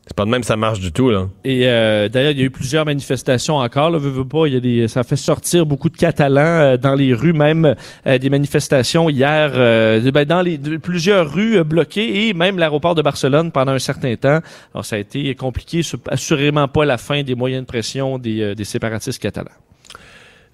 C'est 0.08 0.16
pas 0.16 0.24
de 0.24 0.30
même 0.30 0.42
ça 0.42 0.56
marche 0.56 0.80
du 0.80 0.90
tout, 0.90 1.10
là. 1.10 1.28
Et 1.44 1.68
euh, 1.68 2.08
d'ailleurs, 2.08 2.30
il 2.32 2.38
y 2.38 2.42
a 2.42 2.44
eu 2.46 2.50
plusieurs 2.50 2.86
manifestations 2.86 3.56
encore. 3.56 3.90
Là, 3.90 3.98
veux, 3.98 4.08
veux 4.08 4.24
pas, 4.26 4.46
il 4.46 4.54
y 4.54 4.56
a 4.56 4.60
des, 4.60 4.88
ça 4.88 5.04
fait 5.04 5.16
sortir 5.16 5.66
beaucoup 5.66 5.90
de 5.90 5.96
Catalans 5.98 6.40
euh, 6.40 6.76
dans 6.78 6.94
les 6.94 7.12
rues, 7.12 7.34
même 7.34 7.74
euh, 8.06 8.18
des 8.18 8.30
manifestations 8.30 9.10
hier, 9.10 9.52
euh, 9.54 10.10
ben, 10.10 10.24
dans 10.24 10.40
les 10.40 10.56
de- 10.56 10.78
plusieurs 10.78 11.30
rues 11.30 11.62
bloquées 11.62 12.28
et 12.28 12.32
même 12.32 12.58
l'aéroport 12.58 12.94
de 12.94 13.02
Barcelone 13.02 13.52
pendant 13.52 13.72
un 13.72 13.78
certain 13.78 14.16
temps. 14.16 14.40
Alors, 14.74 14.84
ça 14.86 14.96
a 14.96 14.98
été 14.98 15.34
compliqué, 15.34 15.82
assurément 16.08 16.68
pas 16.68 16.86
la 16.86 16.96
fin 16.96 17.22
des 17.22 17.34
moyens 17.34 17.62
de 17.62 17.66
pression 17.66 18.18
des, 18.18 18.40
euh, 18.40 18.54
des 18.54 18.64
séparatistes 18.64 19.20
catalans. 19.20 19.52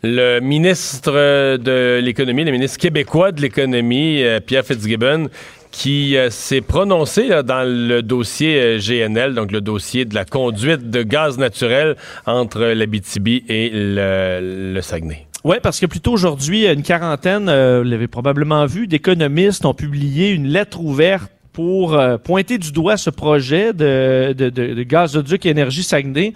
Le 0.02 0.40
ministre 0.40 1.12
de 1.56 2.00
l'économie, 2.02 2.44
le 2.44 2.50
ministre 2.50 2.78
québécois 2.78 3.32
de 3.32 3.40
l'économie, 3.40 4.22
Pierre 4.46 4.66
Fitzgibbon, 4.66 5.28
qui 5.74 6.16
euh, 6.16 6.30
s'est 6.30 6.60
prononcé 6.60 7.26
là, 7.26 7.42
dans 7.42 7.68
le 7.68 8.00
dossier 8.00 8.60
euh, 8.60 8.78
GNL, 8.78 9.34
donc 9.34 9.50
le 9.50 9.60
dossier 9.60 10.04
de 10.04 10.14
la 10.14 10.24
conduite 10.24 10.88
de 10.88 11.02
gaz 11.02 11.36
naturel 11.36 11.96
entre 12.26 12.60
l'Abitibi 12.60 13.44
et 13.48 13.70
le, 13.72 14.72
le 14.72 14.80
Saguenay. 14.80 15.26
Oui, 15.42 15.56
parce 15.60 15.80
que 15.80 15.86
plutôt 15.86 16.12
aujourd'hui, 16.12 16.66
une 16.72 16.84
quarantaine, 16.84 17.48
euh, 17.48 17.82
vous 17.82 17.90
l'avez 17.90 18.06
probablement 18.06 18.66
vu, 18.66 18.86
d'économistes 18.86 19.66
ont 19.66 19.74
publié 19.74 20.30
une 20.30 20.46
lettre 20.46 20.80
ouverte 20.80 21.30
pour 21.52 21.94
euh, 21.94 22.18
pointer 22.18 22.56
du 22.56 22.70
doigt 22.70 22.96
ce 22.96 23.10
projet 23.10 23.72
de, 23.72 24.32
de, 24.32 24.50
de 24.50 24.82
gazoduc 24.84 25.44
énergie 25.44 25.82
Saguenay 25.82 26.34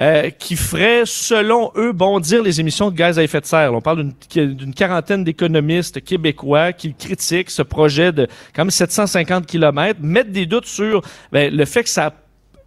euh, 0.00 0.30
qui 0.30 0.56
ferait, 0.56 1.02
selon 1.04 1.72
eux, 1.76 1.92
bondir 1.92 2.42
les 2.42 2.58
émissions 2.58 2.90
de 2.90 2.96
gaz 2.96 3.18
à 3.18 3.22
effet 3.22 3.40
de 3.40 3.46
serre. 3.46 3.74
On 3.74 3.82
parle 3.82 4.12
d'une 4.34 4.74
quarantaine 4.74 5.24
d'économistes 5.24 6.02
québécois 6.02 6.72
qui 6.72 6.94
critiquent 6.94 7.50
ce 7.50 7.62
projet 7.62 8.10
de 8.10 8.26
quand 8.54 8.62
même 8.62 8.70
750 8.70 9.46
km, 9.46 10.00
mettent 10.02 10.32
des 10.32 10.46
doutes 10.46 10.66
sur 10.66 11.02
ben, 11.32 11.54
le 11.54 11.64
fait 11.66 11.82
que 11.82 11.90
ça 11.90 12.14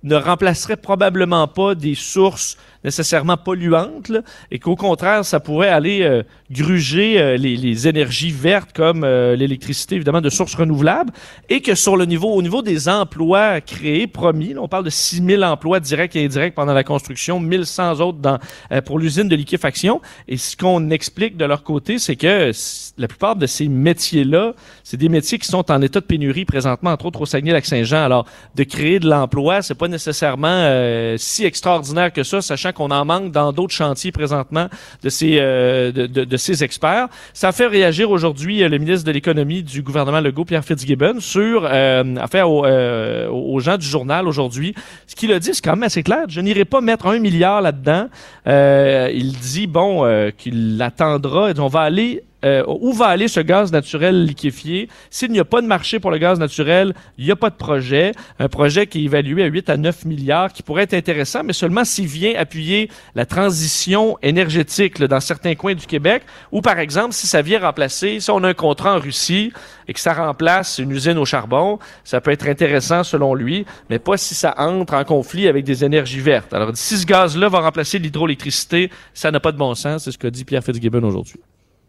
ne 0.03 0.15
remplacerait 0.15 0.77
probablement 0.77 1.47
pas 1.47 1.75
des 1.75 1.95
sources 1.95 2.57
nécessairement 2.83 3.37
polluantes 3.37 4.11
et 4.51 4.59
qu'au 4.59 4.75
contraire, 4.75 5.23
ça 5.23 5.39
pourrait 5.39 5.69
aller 5.69 6.03
euh, 6.03 6.23
gruger 6.53 7.19
euh, 7.19 7.35
les, 7.37 7.87
énergies 7.87 8.31
vertes 8.31 8.71
comme 8.73 9.03
euh, 9.03 9.35
l'électricité, 9.35 9.95
évidemment, 9.95 10.21
de 10.21 10.29
sources 10.29 10.55
renouvelables 10.55 11.11
et 11.49 11.61
que 11.61 11.75
sur 11.75 11.97
le 11.97 12.05
niveau, 12.05 12.29
au 12.31 12.41
niveau 12.41 12.61
des 12.61 12.87
emplois 12.87 13.59
créés, 13.61 14.07
promis, 14.07 14.55
on 14.57 14.67
parle 14.67 14.85
de 14.85 14.89
6000 14.89 15.43
emplois 15.43 15.79
directs 15.79 16.15
et 16.15 16.23
indirects 16.23 16.55
pendant 16.55 16.73
la 16.73 16.83
construction, 16.83 17.39
1100 17.39 17.99
autres 17.99 18.19
dans, 18.19 18.37
euh, 18.71 18.81
pour 18.81 18.99
l'usine 18.99 19.27
de 19.27 19.35
liquéfaction. 19.35 20.01
Et 20.27 20.37
ce 20.37 20.55
qu'on 20.55 20.89
explique 20.91 21.35
de 21.35 21.45
leur 21.45 21.63
côté, 21.63 21.97
c'est 21.99 22.15
que 22.15 22.51
la 22.97 23.07
plupart 23.07 23.35
de 23.35 23.47
ces 23.47 23.67
métiers-là, 23.67 24.53
c'est 24.83 24.97
des 24.97 25.09
métiers 25.09 25.39
qui 25.39 25.47
sont 25.47 25.69
en 25.71 25.81
état 25.81 25.99
de 25.99 26.05
pénurie 26.05 26.45
présentement, 26.45 26.91
entre 26.91 27.07
autres 27.07 27.21
au 27.21 27.25
Saguenay-Lac-Saint-Jean. 27.25 28.03
Alors, 28.03 28.25
de 28.55 28.63
créer 28.63 28.99
de 28.99 29.09
l'emploi, 29.09 29.61
c'est 29.61 29.75
pas 29.75 29.87
nécessairement 29.87 30.47
euh, 30.49 31.15
si 31.17 31.45
extraordinaire 31.45 32.13
que 32.13 32.23
ça, 32.23 32.41
sachant 32.41 32.71
qu'on 32.71 32.91
en 32.91 33.03
manque 33.05 33.31
dans 33.31 33.51
d'autres 33.51 33.73
chantiers 33.73 34.11
présentement 34.11 34.67
de 35.01 35.09
ces 35.09 35.33
de, 35.33 35.91
de- 36.07 36.23
de 36.23 36.37
ces 36.43 36.63
experts. 36.63 37.07
Ça 37.33 37.51
fait 37.51 37.67
réagir 37.67 38.11
aujourd'hui 38.11 38.63
euh, 38.63 38.69
le 38.69 38.77
ministre 38.77 39.05
de 39.05 39.11
l'économie 39.11 39.63
du 39.63 39.81
gouvernement 39.81 40.21
Legault, 40.21 40.45
Pierre 40.45 40.63
Fitzgibbon, 40.63 41.19
sur 41.19 41.65
euh, 41.65 42.15
affaire 42.17 42.49
aux, 42.49 42.65
euh, 42.65 43.29
aux 43.29 43.59
gens 43.59 43.77
du 43.77 43.85
journal 43.85 44.27
aujourd'hui. 44.27 44.75
Ce 45.07 45.15
qu'il 45.15 45.31
a 45.31 45.39
dit, 45.39 45.51
c'est 45.53 45.63
quand 45.63 45.71
même 45.71 45.83
assez 45.83 46.03
clair. 46.03 46.25
Je 46.27 46.41
n'irai 46.41 46.65
pas 46.65 46.81
mettre 46.81 47.07
un 47.07 47.19
milliard 47.19 47.61
là-dedans. 47.61 48.07
Euh, 48.47 49.09
il 49.13 49.33
dit 49.33 49.67
bon 49.67 50.05
euh, 50.05 50.31
qu'il 50.37 50.81
attendra. 50.81 51.49
Il 51.49 51.53
dit, 51.53 51.61
On 51.61 51.67
va 51.67 51.81
aller 51.81 52.23
euh, 52.43 52.63
où 52.67 52.93
va 52.93 53.07
aller 53.07 53.27
ce 53.27 53.39
gaz 53.39 53.71
naturel 53.71 54.25
liquéfié? 54.25 54.89
S'il 55.09 55.31
n'y 55.31 55.39
a 55.39 55.45
pas 55.45 55.61
de 55.61 55.67
marché 55.67 55.99
pour 55.99 56.11
le 56.11 56.17
gaz 56.17 56.39
naturel, 56.39 56.93
il 57.17 57.25
n'y 57.25 57.31
a 57.31 57.35
pas 57.35 57.49
de 57.49 57.55
projet. 57.55 58.11
Un 58.39 58.49
projet 58.49 58.87
qui 58.87 59.01
est 59.01 59.03
évalué 59.05 59.43
à 59.43 59.47
8 59.47 59.69
à 59.69 59.77
9 59.77 60.05
milliards, 60.05 60.51
qui 60.51 60.63
pourrait 60.63 60.83
être 60.83 60.93
intéressant, 60.93 61.43
mais 61.43 61.53
seulement 61.53 61.85
s'il 61.85 62.07
vient 62.07 62.33
appuyer 62.37 62.89
la 63.15 63.25
transition 63.25 64.17
énergétique 64.21 64.99
là, 64.99 65.07
dans 65.07 65.19
certains 65.19 65.55
coins 65.55 65.75
du 65.75 65.85
Québec, 65.85 66.23
ou 66.51 66.61
par 66.61 66.79
exemple, 66.79 67.13
si 67.13 67.27
ça 67.27 67.41
vient 67.41 67.59
remplacer, 67.59 68.19
si 68.19 68.31
on 68.31 68.43
a 68.43 68.49
un 68.49 68.53
contrat 68.53 68.95
en 68.95 68.99
Russie 68.99 69.51
et 69.87 69.93
que 69.93 69.99
ça 69.99 70.13
remplace 70.13 70.79
une 70.79 70.91
usine 70.91 71.17
au 71.17 71.25
charbon, 71.25 71.79
ça 72.03 72.21
peut 72.21 72.31
être 72.31 72.47
intéressant 72.47 73.03
selon 73.03 73.33
lui, 73.33 73.65
mais 73.89 73.99
pas 73.99 74.17
si 74.17 74.35
ça 74.35 74.53
entre 74.57 74.93
en 74.93 75.03
conflit 75.03 75.47
avec 75.47 75.65
des 75.65 75.83
énergies 75.83 76.19
vertes. 76.19 76.53
Alors, 76.53 76.71
si 76.75 76.97
ce 76.97 77.05
gaz-là 77.05 77.49
va 77.49 77.59
remplacer 77.59 77.99
l'hydroélectricité, 77.99 78.89
ça 79.13 79.31
n'a 79.31 79.39
pas 79.39 79.51
de 79.51 79.57
bon 79.57 79.75
sens, 79.75 80.05
c'est 80.05 80.11
ce 80.11 80.17
que 80.17 80.27
dit 80.27 80.45
Pierre 80.45 80.63
Fitzgibbon 80.63 81.03
aujourd'hui. 81.03 81.39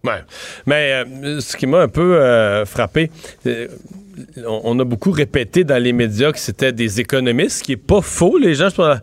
Ouais. 0.05 0.23
Mais 0.67 0.93
euh, 0.93 1.41
ce 1.41 1.57
qui 1.57 1.67
m'a 1.67 1.81
un 1.81 1.89
peu 1.89 2.17
euh, 2.17 2.67
frappé, 2.67 3.11
euh, 3.47 3.69
on, 4.47 4.61
on 4.65 4.79
a 4.79 4.85
beaucoup 4.85 5.11
répété 5.11 5.65
dans 5.65 5.83
les 5.83 5.93
médias 5.93 6.31
que 6.33 6.39
c'était 6.39 6.73
des 6.73 7.01
économistes, 7.01 7.59
ce 7.59 7.63
qui 7.65 7.73
est 7.73 7.77
pas 7.77 8.03
faux, 8.03 8.37
les 8.39 8.55
gens, 8.55 8.69
je 8.69 8.75
pense, 8.75 8.99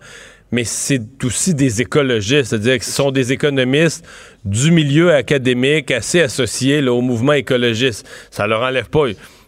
mais 0.52 0.64
c'est 0.64 1.02
aussi 1.24 1.54
des 1.56 1.82
écologistes, 1.82 2.50
c'est-à-dire 2.50 2.78
que 2.78 2.86
ce 2.86 2.92
sont 2.92 3.12
des 3.12 3.32
économistes 3.32 4.06
du 4.46 4.72
milieu 4.72 5.14
académique 5.14 5.92
assez 5.92 6.22
associés 6.22 6.82
là, 6.82 6.94
au 6.94 7.02
mouvement 7.02 7.34
écologiste. 7.34 8.08
Ça 8.30 8.48
leur 8.48 8.62
enlève 8.62 8.90
pas. 8.90 9.06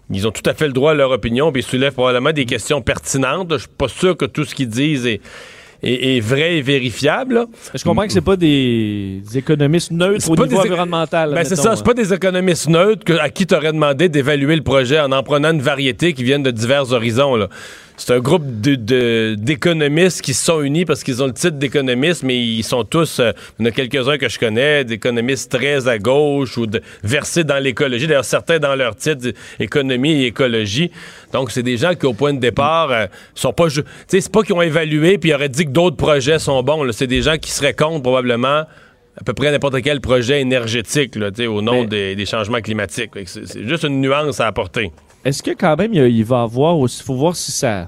Ils 0.10 0.28
ont 0.28 0.32
tout 0.32 0.50
à 0.50 0.54
fait 0.54 0.68
le 0.68 0.74
droit 0.74 0.92
à 0.92 0.94
leur 0.94 1.12
opinion, 1.12 1.52
puis 1.52 1.62
ils 1.62 1.66
soulèvent 1.66 1.94
probablement 1.94 2.32
des 2.32 2.46
questions 2.46 2.82
pertinentes. 2.82 3.52
Je 3.52 3.58
suis 3.60 3.68
pas 3.68 3.88
sûr 3.88 4.16
que 4.16 4.26
tout 4.26 4.46
ce 4.46 4.56
qu'ils 4.56 4.70
disent 4.70 5.06
est, 5.06 5.22
est- 5.84 6.18
est 6.18 6.20
vrai 6.20 6.58
et 6.58 6.62
vérifiable. 6.62 7.34
là. 7.36 7.46
Je 7.76 7.84
comprends 7.84 8.06
que 8.08 8.14
c'est 8.14 8.22
pas 8.22 8.36
des 8.38 9.22
économistes 9.36 9.92
neutres 9.92 10.30
au 10.32 10.36
pas 10.36 10.44
niveau 10.48 10.62
des- 10.64 10.70
environnemental. 10.70 11.30
là, 11.32 11.36
Ben, 11.36 11.44
c'est 11.44 11.56
ça, 11.56 11.72
hein. 11.72 11.76
c'est 11.76 11.86
pas 11.86 11.94
des 11.94 12.14
économistes 12.14 12.70
neutres 12.70 13.04
que- 13.04 13.14
à 13.14 13.30
qui 13.30 13.46
tu 13.46 13.54
aurais 13.56 13.72
demandé 13.74 14.10
d'évaluer 14.10 14.56
le 14.56 14.64
projet 14.64 15.00
en 15.00 15.12
en 15.12 15.24
prenant 15.24 15.52
une 15.52 15.62
variété 15.62 16.14
qui 16.14 16.24
viennent 16.24 16.44
de 16.44 16.52
divers 16.52 16.92
horizons. 16.92 17.36
là. 17.36 17.50
C'est 17.96 18.14
un 18.14 18.20
groupe 18.20 18.44
de- 18.62 18.74
de- 18.76 19.36
d'économistes 19.38 20.22
qui 20.22 20.34
se 20.34 20.44
sont 20.46 20.62
unis 20.62 20.84
parce 20.84 21.04
qu'ils 21.04 21.22
ont 21.22 21.28
le 21.28 21.34
titre 21.34 21.58
d'économistes, 21.58 22.24
mais 22.24 22.38
ils 22.38 22.64
sont 22.64 22.84
tous, 22.84 23.20
euh, 23.20 23.32
il 23.60 23.64
y 23.64 23.68
en 23.68 23.70
a 23.70 23.72
quelques-uns 23.72 24.18
que 24.18 24.28
je 24.28 24.40
connais, 24.40 24.84
d'économistes 24.84 25.52
très 25.52 25.88
à 25.88 26.00
gauche 26.00 26.58
ou 26.58 26.66
de, 26.66 26.82
versés 27.04 27.44
dans 27.44 27.60
l'écologie. 27.62 28.08
D'ailleurs, 28.08 28.26
certains 28.26 28.58
dans 28.60 28.76
leur 28.76 28.96
titre, 28.96 29.28
économie 29.60 30.24
et 30.24 30.26
écologie. 30.28 30.90
Donc, 31.34 31.52
c'est 31.52 31.62
des 31.64 31.78
gens 31.78 31.94
qui, 31.94 32.06
au 32.08 32.14
point 32.14 32.34
de 32.34 32.40
départ, 32.40 32.92
euh, 32.92 33.06
sont 33.36 33.54
pas... 33.54 33.68
Tu 33.70 33.82
sais, 34.08 34.22
c'est 34.22 34.32
pas 34.32 34.42
qu'ils 34.42 34.56
ont 34.56 34.62
évalué 34.64 35.18
puis 35.20 35.30
ils 35.30 35.34
auraient 35.36 35.48
dit 35.50 35.66
que 35.66 35.72
d'autres 35.72 35.96
projets 35.98 36.40
sont 36.40 36.62
bons. 36.64 36.92
C'est 36.94 37.08
des 37.08 37.22
gens 37.22 37.38
qui 37.38 37.52
seraient 37.52 37.76
contre, 37.76 38.02
probablement, 38.02 38.64
à 39.16 39.24
peu 39.24 39.34
près 39.34 39.52
n'importe 39.52 39.80
quel 39.84 40.02
projet 40.02 40.42
énergétique 40.42 41.16
là, 41.16 41.30
au 41.48 41.62
nom 41.62 41.82
Mais- 41.82 41.88
des, 41.88 42.16
des 42.16 42.26
changements 42.26 42.60
climatiques. 42.62 43.12
C'est 43.26 43.68
juste 43.68 43.84
une 43.84 44.02
nuance 44.02 44.40
à 44.40 44.48
apporter. 44.48 44.92
Est-ce 45.26 45.42
que 45.44 45.52
quand 45.52 45.76
même 45.78 45.94
il, 45.94 46.04
il 46.08 46.26
va 46.26 46.42
avoir 46.42 46.78
aussi, 46.80 47.04
faut 47.04 47.16
voir 47.16 47.36
si 47.36 47.52
ça 47.52 47.88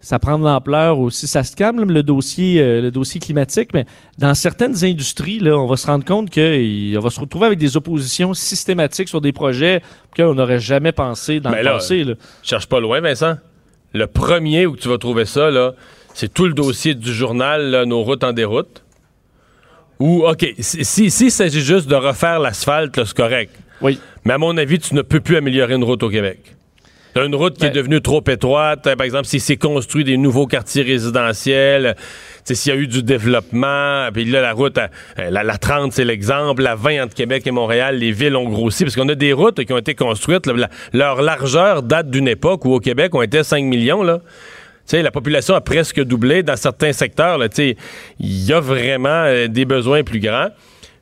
ça 0.00 0.18
prend 0.18 0.38
de 0.38 0.44
l'ampleur 0.44 0.98
ou 0.98 1.08
si 1.08 1.26
ça 1.26 1.42
se 1.42 1.56
calme 1.56 1.90
le 1.90 2.02
dossier 2.02 2.60
euh, 2.60 2.82
le 2.82 2.90
dossier 2.90 3.20
climatique, 3.20 3.70
mais 3.72 3.86
dans 4.18 4.34
certaines 4.34 4.84
industries 4.84 5.38
là, 5.40 5.56
on 5.56 5.66
va 5.66 5.76
se 5.78 5.86
rendre 5.86 6.04
compte 6.04 6.28
qu'on 6.30 7.00
va 7.00 7.10
se 7.10 7.20
retrouver 7.20 7.46
avec 7.46 7.58
des 7.58 7.76
oppositions 7.78 8.34
systématiques 8.34 9.08
sur 9.08 9.22
des 9.22 9.32
projets 9.32 9.80
auxquels 10.10 10.26
on 10.26 10.34
n'aurait 10.34 10.60
jamais 10.60 10.92
pensé 10.92 11.40
dans 11.40 11.50
Mais 11.50 11.58
le 11.58 11.64
là, 11.64 11.72
passé. 11.74 12.04
Là. 12.04 12.14
Cherche 12.42 12.66
pas 12.66 12.80
loin, 12.80 13.00
Vincent. 13.00 13.36
Le 13.94 14.06
premier 14.06 14.66
où 14.66 14.76
tu 14.76 14.88
vas 14.88 14.98
trouver 14.98 15.24
ça, 15.24 15.50
là, 15.50 15.72
c'est 16.12 16.32
tout 16.34 16.46
le 16.46 16.52
dossier 16.52 16.94
du 16.94 17.12
journal 17.14 17.70
là, 17.70 17.86
Nos 17.86 18.02
routes 18.02 18.24
en 18.24 18.32
déroute. 18.34 18.82
Ou, 20.00 20.26
OK, 20.26 20.46
si- 20.58 20.84
si- 20.84 21.10
s'il 21.10 21.30
s'agit 21.30 21.60
juste 21.60 21.88
de 21.88 21.94
refaire 21.94 22.40
l'asphalte, 22.40 23.02
c'est 23.04 23.16
correct. 23.16 23.54
Oui. 23.80 23.98
Mais 24.24 24.32
à 24.34 24.38
mon 24.38 24.56
avis, 24.56 24.78
tu 24.78 24.94
ne 24.94 25.02
peux 25.02 25.20
plus 25.20 25.36
améliorer 25.36 25.74
une 25.74 25.84
route 25.84 26.02
au 26.02 26.08
Québec. 26.10 26.38
T'as 27.14 27.26
une 27.26 27.34
route 27.36 27.54
qui 27.54 27.60
Ben- 27.60 27.68
est 27.70 27.74
devenue 27.74 28.00
trop 28.02 28.24
étroite. 28.26 28.86
euh, 28.88 28.96
Par 28.96 29.04
exemple, 29.04 29.26
si 29.26 29.38
c'est 29.38 29.56
construit 29.56 30.02
des 30.02 30.16
nouveaux 30.16 30.48
quartiers 30.48 30.82
résidentiels, 30.82 31.94
s'il 32.44 32.72
y 32.74 32.76
a 32.76 32.78
eu 32.78 32.88
du 32.88 33.04
développement, 33.04 34.08
puis 34.12 34.24
là, 34.24 34.40
la 34.40 34.52
route, 34.52 34.78
euh, 34.78 35.30
la, 35.30 35.44
la 35.44 35.56
30, 35.56 35.92
c'est 35.92 36.04
l'exemple, 36.04 36.62
la 36.62 36.74
20 36.74 37.04
entre 37.04 37.14
Québec 37.14 37.46
et 37.46 37.52
Montréal, 37.52 37.98
les 37.98 38.10
villes 38.10 38.34
ont 38.34 38.48
grossi, 38.48 38.82
parce 38.84 38.96
qu'on 38.96 39.08
a 39.08 39.14
des 39.14 39.32
routes 39.32 39.64
qui 39.64 39.72
ont 39.72 39.78
été 39.78 39.94
construites, 39.94 40.46
là, 40.46 40.54
la- 40.54 40.70
leur 40.92 41.22
largeur 41.22 41.82
date 41.84 42.10
d'une 42.10 42.26
époque 42.26 42.64
où 42.64 42.72
au 42.74 42.80
Québec, 42.80 43.14
on 43.14 43.22
était 43.22 43.44
5 43.44 43.62
millions, 43.64 44.02
là. 44.02 44.20
La 44.92 45.10
population 45.12 45.54
a 45.54 45.60
presque 45.60 46.02
doublé 46.02 46.42
dans 46.42 46.56
certains 46.56 46.92
secteurs. 46.92 47.38
Il 47.58 47.76
y 48.20 48.52
a 48.52 48.58
vraiment 48.60 49.08
euh, 49.24 49.46
des 49.46 49.64
besoins 49.64 50.02
plus 50.02 50.18
grands. 50.20 50.48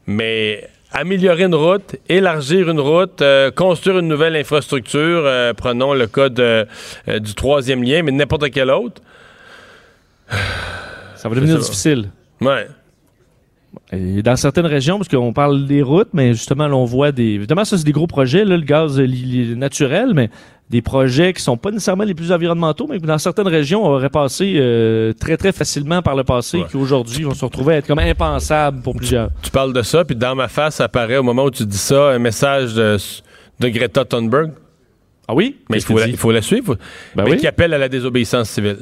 Mais 0.06 0.68
améliorer 0.92 1.44
une 1.44 1.54
route, 1.54 1.96
élargir 2.08 2.68
une 2.70 2.80
route, 2.80 3.22
euh, 3.22 3.50
construire 3.50 3.98
une 3.98 4.08
nouvelle 4.08 4.36
infrastructure, 4.36 5.22
euh, 5.24 5.52
prenons 5.54 5.94
le 5.94 6.06
cas 6.06 6.28
de, 6.28 6.66
euh, 7.08 7.18
du 7.18 7.34
troisième 7.34 7.82
lien, 7.82 8.02
mais 8.02 8.12
n'importe 8.12 8.50
quel 8.50 8.70
autre. 8.70 9.00
Ça 11.16 11.28
va 11.28 11.34
devenir 11.34 11.58
difficile. 11.58 12.10
Ouais. 12.40 12.66
Et 13.92 14.22
dans 14.22 14.36
certaines 14.36 14.66
régions, 14.66 14.98
parce 14.98 15.08
qu'on 15.08 15.32
parle 15.32 15.66
des 15.66 15.82
routes, 15.82 16.10
mais 16.12 16.34
justement, 16.34 16.66
là, 16.68 16.76
on 16.76 16.84
voit 16.84 17.12
des. 17.12 17.24
Évidemment, 17.34 17.64
ça, 17.64 17.76
c'est 17.78 17.84
des 17.84 17.92
gros 17.92 18.06
projets, 18.06 18.44
là, 18.44 18.56
le 18.56 18.62
gaz 18.64 18.98
euh, 19.00 19.54
naturel, 19.54 20.12
mais 20.14 20.30
des 20.70 20.82
projets 20.82 21.32
qui 21.32 21.42
sont 21.42 21.56
pas 21.56 21.70
nécessairement 21.70 22.04
les 22.04 22.14
plus 22.14 22.32
environnementaux, 22.32 22.86
mais 22.88 22.98
que 22.98 23.06
dans 23.06 23.18
certaines 23.18 23.48
régions, 23.48 23.84
on 23.84 23.88
aurait 23.90 24.08
passé 24.10 24.54
euh, 24.56 25.12
très, 25.12 25.36
très 25.36 25.52
facilement 25.52 26.00
par 26.02 26.16
le 26.16 26.24
passé, 26.24 26.58
Ouais. 26.58 26.66
qui 26.70 26.76
aujourd'hui 26.76 27.24
vont 27.24 27.34
se 27.34 27.44
retrouver 27.44 27.74
à 27.74 27.76
être 27.78 27.86
comme 27.86 27.98
impensables 27.98 28.80
pour 28.82 28.94
plusieurs. 28.96 29.30
Tu 29.42 29.50
parles 29.50 29.72
de 29.74 29.82
ça, 29.82 30.04
puis 30.04 30.16
dans 30.16 30.34
ma 30.34 30.48
face 30.48 30.80
apparaît 30.80 31.18
au 31.18 31.22
moment 31.22 31.44
où 31.44 31.50
tu 31.50 31.64
dis 31.66 31.76
ça 31.78 32.10
un 32.10 32.18
message 32.18 32.74
de, 32.74 32.96
de 33.60 33.68
Greta 33.68 34.04
Thunberg. 34.04 34.52
Ah 35.28 35.34
oui? 35.34 35.56
Mais 35.70 35.80
faut, 35.80 35.98
la, 35.98 36.08
il 36.08 36.16
faut 36.16 36.32
la 36.32 36.42
suivre. 36.42 36.76
Ben 37.14 37.24
mais 37.24 37.32
oui. 37.32 37.36
qui 37.36 37.46
appelle 37.46 37.72
à 37.74 37.78
la 37.78 37.88
désobéissance 37.88 38.48
civile. 38.50 38.78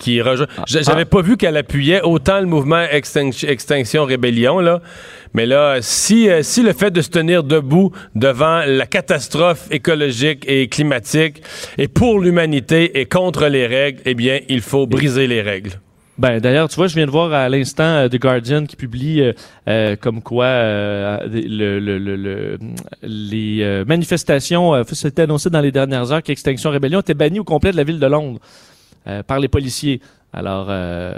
Qui 0.00 0.20
rejoint. 0.22 0.46
J- 0.66 0.78
J'avais 0.82 1.02
ah. 1.02 1.04
pas 1.04 1.20
vu 1.22 1.36
qu'elle 1.36 1.56
appuyait 1.58 2.00
autant 2.02 2.40
le 2.40 2.46
mouvement 2.46 2.82
Extinction, 2.90 3.46
Extinction 3.48 4.04
Rébellion, 4.06 4.58
là. 4.58 4.80
Mais 5.34 5.44
là, 5.46 5.76
si, 5.80 6.28
euh, 6.28 6.42
si 6.42 6.62
le 6.62 6.72
fait 6.72 6.90
de 6.90 7.02
se 7.02 7.10
tenir 7.10 7.44
debout 7.44 7.92
devant 8.14 8.62
la 8.66 8.86
catastrophe 8.86 9.68
écologique 9.70 10.44
et 10.48 10.68
climatique 10.68 11.42
est 11.78 11.86
pour 11.88 12.18
l'humanité 12.18 12.98
et 12.98 13.04
contre 13.06 13.46
les 13.46 13.66
règles, 13.66 14.00
eh 14.06 14.14
bien, 14.14 14.40
il 14.48 14.60
faut 14.62 14.86
briser 14.86 15.26
les 15.26 15.42
règles. 15.42 15.72
Ben, 16.18 16.38
d'ailleurs, 16.40 16.68
tu 16.68 16.76
vois, 16.76 16.86
je 16.86 16.94
viens 16.96 17.06
de 17.06 17.10
voir 17.10 17.32
à 17.32 17.48
l'instant 17.48 17.82
euh, 17.84 18.08
The 18.08 18.16
Guardian 18.18 18.66
qui 18.66 18.76
publie 18.76 19.22
euh, 19.22 19.32
euh, 19.68 19.96
comme 19.96 20.20
quoi 20.22 20.44
euh, 20.46 21.18
le, 21.30 21.78
le- 21.78 21.98
le- 21.98 22.16
le- 22.16 22.58
les 23.02 23.84
manifestations, 23.86 24.82
c'était 24.92 25.22
annoncé 25.22 25.48
dans 25.50 25.60
les 25.60 25.72
dernières 25.72 26.10
heures 26.12 26.22
qu'Extinction 26.22 26.70
Rébellion 26.70 27.00
était 27.00 27.14
bannie 27.14 27.38
au 27.40 27.44
complet 27.44 27.72
de 27.72 27.76
la 27.76 27.84
ville 27.84 27.98
de 28.00 28.06
Londres 28.06 28.40
euh, 29.06 29.22
par 29.22 29.38
les 29.40 29.48
policiers. 29.48 30.00
Alors, 30.32 30.66
euh, 30.70 31.14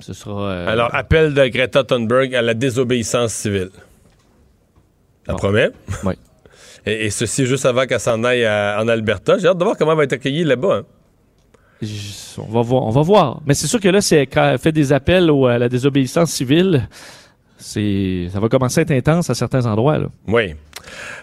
ce 0.00 0.12
sera... 0.12 0.42
euh, 0.50 0.68
Alors, 0.68 0.94
appel 0.94 1.34
de 1.34 1.46
Greta 1.48 1.82
Thunberg 1.84 2.34
à 2.34 2.42
la 2.42 2.54
désobéissance 2.54 3.32
civile. 3.32 3.70
Ça 5.26 5.32
Bon. 5.32 5.38
promet? 5.38 5.70
Oui. 6.04 6.14
Et, 6.84 7.06
et 7.06 7.10
ceci 7.10 7.46
juste 7.46 7.64
avant 7.64 7.86
qu'elle 7.86 8.00
s'en 8.00 8.24
aille 8.24 8.44
à- 8.44 8.76
en 8.80 8.88
Alberta. 8.88 9.38
J'ai 9.38 9.46
hâte 9.46 9.56
de 9.58 9.62
voir 9.62 9.76
comment 9.76 9.92
elle 9.92 9.98
va 9.98 10.02
être 10.04 10.14
accueillie 10.14 10.42
là-bas. 10.42 10.78
hein. 10.82 11.86
on 12.38 12.42
va 12.52 12.60
voir. 12.62 12.82
On 12.82 12.90
va 12.90 13.02
voir. 13.02 13.40
Mais 13.46 13.54
c'est 13.54 13.68
sûr 13.68 13.78
que 13.78 13.88
là, 13.88 14.00
c'est 14.00 14.26
quand 14.26 14.44
elle 14.50 14.58
fait 14.58 14.72
des 14.72 14.92
appels 14.92 15.30
au- 15.30 15.46
à 15.46 15.58
la 15.58 15.68
désobéissance 15.68 16.30
civile. 16.32 16.88
C'est, 17.56 18.26
ça 18.32 18.40
va 18.40 18.48
commencer 18.48 18.80
à 18.80 18.82
être 18.82 18.90
intense 18.90 19.30
à 19.30 19.34
certains 19.36 19.64
endroits. 19.66 19.98
Là. 19.98 20.06
Oui. 20.26 20.54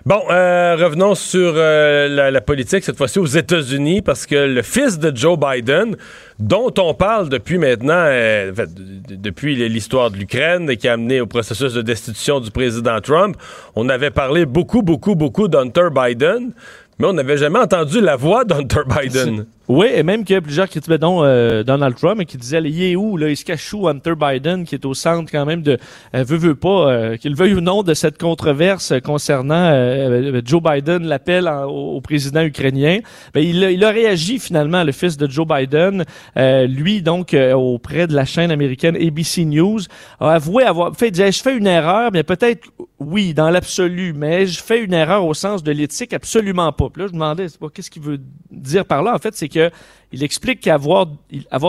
Bon, 0.06 0.22
euh, 0.30 0.76
revenons 0.76 1.16
sur 1.16 1.54
euh, 1.56 2.32
la, 2.32 2.42
politique, 2.42 2.84
cette 2.84 2.98
fois-ci 2.98 3.20
aux 3.20 3.26
États-Unis, 3.26 4.02
parce 4.02 4.26
que 4.26 4.36
le 4.36 4.62
fils 4.62 4.98
de 4.98 5.16
Joe 5.16 5.38
Biden, 5.38 5.96
dont 6.40 6.74
on 6.78 6.94
parle 6.94 7.30
depuis 7.30 7.58
maintenant, 7.58 8.06
euh, 8.06 8.54
fait, 8.54 8.70
depuis 8.74 9.56
l'histoire 9.70 10.12
de 10.12 10.18
l'Ukraine 10.18 10.70
et 10.70 10.78
qui 10.78 10.88
a 10.88 10.94
amené 10.94 11.22
au 11.22 11.28
processus 11.28 11.74
de 11.74 11.82
destitution 11.82 12.40
du 12.40 12.52
président 12.52 13.00
Trump, 13.02 13.36
on 13.76 13.90
avait 13.90 14.12
parlé 14.12 14.46
beaucoup, 14.46 14.82
beaucoup, 14.82 15.16
beaucoup 15.16 15.48
d'Hunter 15.48 15.90
Biden, 15.94 16.52
mais 16.98 17.08
on 17.08 17.14
n'avait 17.14 17.38
jamais 17.38 17.60
entendu 17.60 18.02
la 18.02 18.16
voix 18.16 18.46
d'Hunter 18.46 18.82
Biden. 18.88 19.46
Oui, 19.70 19.86
et 19.94 20.02
même 20.02 20.26
que 20.26 20.40
plusieurs 20.40 20.68
critiquaient 20.68 20.98
donc 20.98 21.24
euh, 21.24 21.62
Donald 21.62 21.96
Trump 21.96 22.26
qui 22.26 22.38
disaient 22.38 22.60
il 22.64 22.82
est 22.82 22.96
où 22.96 23.18
là, 23.18 23.30
il 23.30 23.38
se 23.38 23.46
cache 23.46 23.72
où 23.72 23.88
Hunter 23.88 24.14
Biden 24.20 24.66
qui 24.66 24.74
est 24.74 24.84
au 24.84 24.96
centre 24.96 25.32
quand 25.32 25.46
même 25.46 25.62
de 25.62 25.78
euh, 26.16 26.24
veut 26.24 26.38
veut 26.38 26.56
pas 26.56 26.92
euh, 26.92 27.18
qu'il 27.18 27.36
veuille 27.36 27.54
ou 27.54 27.62
non 27.62 27.84
de 27.84 27.94
cette 27.94 28.18
controverse 28.18 28.96
concernant 29.06 29.54
euh, 29.54 30.34
euh, 30.34 30.42
Joe 30.44 30.60
Biden 30.64 31.06
l'appel 31.06 31.48
au, 31.68 32.02
président 32.02 32.42
ukrainien. 32.42 33.02
Ben, 33.36 33.42
il, 33.42 33.64
a, 33.64 33.70
il 33.70 33.84
a 33.84 33.92
réagi 33.92 34.40
finalement 34.40 34.84
le 34.84 34.92
fils 34.92 35.18
de 35.18 35.30
Joe 35.30 35.46
Biden, 35.46 36.04
euh, 36.36 36.66
lui 36.66 37.04
donc 37.04 37.38
auprès 37.54 38.08
de 38.08 38.16
la 38.16 38.26
chaîne 38.26 38.50
américaine 38.50 38.96
ABC 38.96 39.46
News 39.46 39.82
a 40.20 40.32
avoué 40.32 40.64
avoir 40.64 40.96
fait 40.96 41.12
disait, 41.12 41.32
je 41.32 41.44
fais 41.44 41.56
une 41.56 41.68
erreur, 41.68 42.10
mais 42.12 42.24
peut-être 42.24 42.68
oui 42.98 43.36
dans 43.36 43.52
l'absolu, 43.52 44.14
mais 44.16 44.48
je 44.48 44.64
fais 44.64 44.84
une 44.84 44.94
erreur 44.94 45.26
au 45.26 45.36
sens 45.36 45.62
de 45.62 45.72
l'éthique 45.72 46.12
absolument 46.14 46.72
pas. 46.72 46.90
Puis 46.90 47.04
là 47.04 47.08
je 47.08 47.14
me 47.14 47.20
demandais 47.20 47.46
qu'est-ce 47.72 47.92
qu'il 47.92 48.02
veut 48.02 48.20
dire 48.50 48.86
par 48.86 49.04
là? 49.04 49.14
En 49.14 49.20
fait, 49.20 49.36
c'est 49.36 49.48
que 49.48 49.59
il 50.12 50.24
explique 50.24 50.62
qu'avoir 50.62 51.08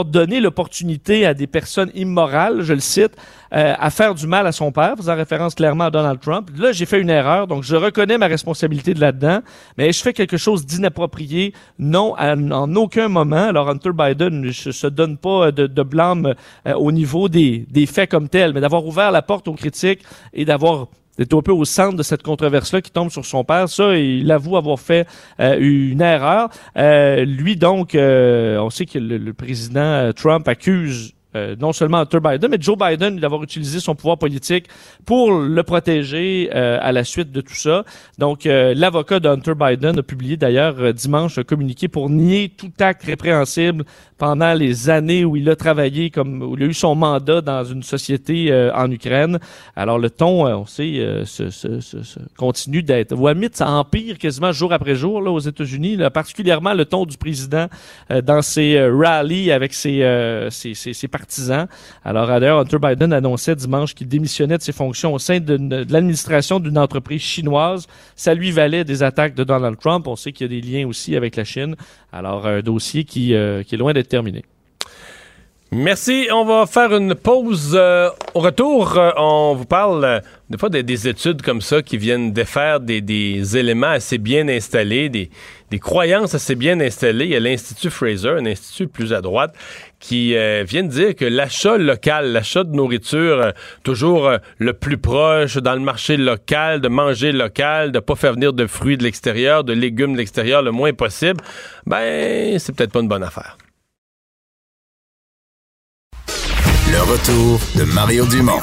donné 0.07 0.41
l'opportunité 0.41 1.27
à 1.27 1.35
des 1.35 1.47
personnes 1.47 1.91
immorales, 1.95 2.63
je 2.63 2.73
le 2.73 2.81
cite, 2.81 3.13
euh, 3.53 3.75
à 3.79 3.91
faire 3.91 4.15
du 4.15 4.27
mal 4.27 4.47
à 4.47 4.53
son 4.53 4.73
père, 4.73 4.97
faisant 4.97 5.15
référence 5.15 5.55
clairement 5.55 5.85
à 5.85 5.91
Donald 5.91 6.21
Trump. 6.21 6.49
Là, 6.57 6.73
j'ai 6.73 6.87
fait 6.87 7.01
une 7.01 7.11
erreur, 7.11 7.47
donc 7.47 7.65
je 7.65 7.77
reconnais 7.77 8.17
ma 8.17 8.29
responsabilité 8.29 8.95
de 8.95 9.01
là-dedans, 9.01 9.41
mais 9.77 9.93
je 9.93 10.01
fais 10.01 10.13
quelque 10.13 10.39
chose 10.39 10.65
d'inapproprié, 10.65 11.53
non, 11.79 12.15
en 12.19 12.77
aucun 12.77 13.09
moment. 13.09 13.49
Alors, 13.49 13.69
Hunter 13.69 13.91
Biden 13.93 14.41
ne 14.41 14.53
se 14.53 14.87
donne 14.87 15.19
pas 15.19 15.53
de, 15.53 15.67
de 15.67 15.83
blâme 15.83 16.35
euh, 16.67 16.75
au 16.75 16.93
niveau 16.93 17.29
des, 17.29 17.67
des 17.71 17.87
faits 17.87 18.11
comme 18.11 18.29
tels, 18.29 18.55
mais 18.55 18.61
d'avoir 18.61 18.87
ouvert 18.87 19.11
la 19.11 19.23
porte 19.23 19.49
aux 19.49 19.55
critiques 19.55 20.03
et 20.33 20.45
d'avoir 20.47 20.87
d'être 21.21 21.37
un 21.37 21.43
peu 21.43 21.53
au 21.53 21.67
centre 21.67 21.97
de 21.97 22.03
cette 22.03 22.23
controverse-là 22.23 22.81
qui 22.81 22.91
tombe 22.91 23.11
sur 23.11 23.27
son 23.27 23.45
père. 23.45 23.69
Ça, 23.69 23.95
il 23.95 24.33
avoue 24.33 24.57
avoir 24.57 24.81
fait 24.81 25.07
euh, 25.39 25.59
une 25.61 26.01
erreur. 26.01 26.49
Euh, 26.79 27.27
lui, 27.27 27.57
donc, 27.57 27.95
euh, 27.95 28.57
on 28.59 28.71
sait 28.71 28.87
que 28.87 28.99
le, 28.99 29.19
le 29.19 29.35
président 29.35 29.81
euh, 29.81 30.13
Trump 30.13 30.49
accuse 30.49 31.13
euh, 31.37 31.55
non 31.59 31.73
seulement 31.73 31.99
Hunter 31.99 32.19
Biden, 32.21 32.51
mais 32.51 32.59
Joe 32.61 32.77
Biden 32.77 33.19
d'avoir 33.19 33.43
utilisé 33.43 33.81
son 33.81 33.95
pouvoir 33.95 34.19
politique 34.19 34.67
pour 35.05 35.33
le 35.33 35.63
protéger 35.63 36.51
euh, 36.55 36.79
à 36.81 36.93
la 36.93 37.05
suite 37.05 37.33
de 37.33 37.41
tout 37.41 37.55
ça. 37.55 37.85
Donc, 38.19 38.47
euh, 38.47 38.75
l'avocat 38.75 39.21
de 39.21 39.29
Hunter 39.29 39.55
Biden 39.55 39.99
a 39.99 40.03
publié 40.03 40.37
d'ailleurs 40.37 40.77
euh, 40.79 40.93
dimanche 40.93 41.39
un 41.39 41.45
communiqué 41.45 41.89
pour 41.89 42.11
nier 42.11 42.53
tout 42.57 42.73
acte 42.81 43.05
répréhensible 43.05 43.85
pendant 44.19 44.53
les 44.53 44.91
années 44.91 45.25
où 45.25 45.37
il 45.37 45.49
a 45.49 45.57
travaillé, 45.57 46.11
comme 46.11 46.43
où 46.43 46.55
il 46.57 46.63
a 46.63 46.67
eu 46.67 46.75
son 46.75 46.95
mandat 46.95 47.41
dans 47.41 47.65
une 47.65 47.83
société 47.83 48.53
euh, 48.53 48.73
en 48.75 48.91
Ukraine. 48.91 49.39
Alors, 49.77 49.99
le 49.99 50.11
ton, 50.11 50.47
euh, 50.47 50.57
on 50.57 50.67
sait, 50.67 51.23
se, 51.25 51.51
se- 51.51 51.81
se- 51.81 52.19
continue 52.37 52.83
d'être... 52.83 53.15
Limite, 53.15 53.57
ça 53.57 53.71
empire 53.71 54.19
quasiment 54.19 54.53
jour 54.53 54.73
après 54.73 54.95
jour 54.95 55.23
là, 55.23 55.31
aux 55.31 55.39
États-Unis, 55.39 55.99
particulièrement 56.13 56.75
le 56.75 56.85
ton 56.85 57.07
du 57.07 57.17
président 57.17 57.67
dans 58.25 58.43
ses 58.43 58.81
rallyes 58.89 59.53
avec 59.53 59.73
ses, 59.73 60.49
ses, 60.51 60.75
ses- 60.75 60.93
ses 60.93 61.09
partisans. 61.21 61.67
Alors, 62.05 62.27
d'ailleurs, 62.27 62.59
Hunter 62.59 62.79
Biden 62.83 63.13
annonçait 63.13 63.55
dimanche 63.55 63.95
qu'il 63.95 64.09
démissionnait 64.09 64.59
de 64.59 64.63
ses 64.63 64.73
fonctions 64.73 65.13
au 65.13 65.19
sein 65.19 65.39
de, 65.39 65.87
l'administration 65.93 66.59
d'une 66.61 66.79
entreprise 66.79 67.23
chinoise. 67.23 67.87
Ça 68.17 68.35
lui 68.35 68.51
valait 68.51 68.85
des 68.85 69.03
attaques 69.03 69.35
de 69.35 69.45
Donald 69.45 69.79
Trump. 69.79 70.07
On 70.07 70.17
sait 70.17 70.33
qu'il 70.33 70.51
y 70.51 70.57
a 70.57 70.61
des 70.61 70.67
liens 70.67 70.87
aussi 70.87 71.17
avec 71.17 71.37
la 71.37 71.45
Chine. 71.45 71.77
Alors, 72.13 72.47
un 72.47 72.61
dossier 72.61 73.05
qui, 73.05 73.35
euh, 73.35 73.63
est 73.71 73.77
loin 73.77 73.93
d'être 73.93 74.09
terminé. 74.09 74.45
Merci. 75.73 76.27
On 76.33 76.45
va 76.45 76.67
faire 76.67 76.93
une 76.97 77.15
pause. 77.15 77.75
Euh, 77.79 78.11
au 78.35 78.41
retour, 78.41 78.99
euh, 78.99 79.13
on 79.17 79.55
vous 79.55 79.67
parle 79.67 80.05
euh, 80.05 80.21
des 80.51 80.69
des, 80.69 80.83
des 80.83 81.09
études 81.09 81.43
comme 81.43 81.61
ça 81.61 81.81
qui 81.81 81.97
viennent 81.97 82.33
défaire 82.33 82.81
des, 82.81 83.57
éléments 83.57 83.91
assez 83.91 84.19
bien 84.19 84.49
installés, 84.49 85.09
des 85.09 85.79
croyances 85.79 86.35
assez 86.35 86.57
bien 86.57 86.81
installées. 86.81 87.27
Il 87.27 87.31
y 87.31 87.37
a 87.37 87.41
l'Institut 87.41 87.91
Fraser, 87.91 88.31
un 88.31 88.47
institut 88.47 88.89
plus 88.89 89.13
à 89.13 89.21
droite, 89.21 89.55
qui 90.01 90.35
euh, 90.35 90.65
vient 90.67 90.83
de 90.83 90.89
dire 90.89 91.15
que 91.15 91.27
l'achat 91.27 91.77
local, 91.77 92.33
l'achat 92.33 92.65
de 92.65 92.75
nourriture 92.75 93.41
euh, 93.41 93.51
toujours 93.85 94.27
euh, 94.27 94.39
le 94.59 94.73
plus 94.73 94.97
proche 94.97 95.59
dans 95.59 95.75
le 95.75 95.81
marché 95.81 96.17
local, 96.17 96.81
de 96.81 96.89
manger 96.89 97.33
local, 97.33 97.93
de 97.93 98.01
pas 98.01 98.17
faire 98.17 98.33
venir 98.33 98.53
de 98.53 98.67
fruits 98.67 98.97
de 98.97 99.05
l'extérieur, 99.05 99.63
de 99.63 99.75
légumes 99.75 100.15
de 100.15 100.19
l'extérieur 100.19 100.63
le 100.63 100.73
moins 100.73 100.95
possible, 100.95 101.41
ben 101.87 102.59
c'est 102.59 102.75
peut-être 102.75 102.93
pas 102.93 103.01
une 103.01 103.09
bonne 103.09 103.23
affaire. 103.23 103.59
Le 106.91 107.01
retour 107.03 107.61
de 107.77 107.85
Mario 107.95 108.27
Dumont, 108.27 108.63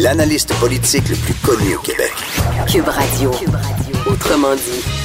l'analyste 0.00 0.52
politique 0.58 1.08
le 1.10 1.16
plus 1.16 1.34
connu 1.34 1.76
au 1.76 1.80
Québec. 1.80 2.12
Cube 2.66 2.88
Radio. 2.88 3.30
Autrement 4.06 4.54
dit. 4.56 5.01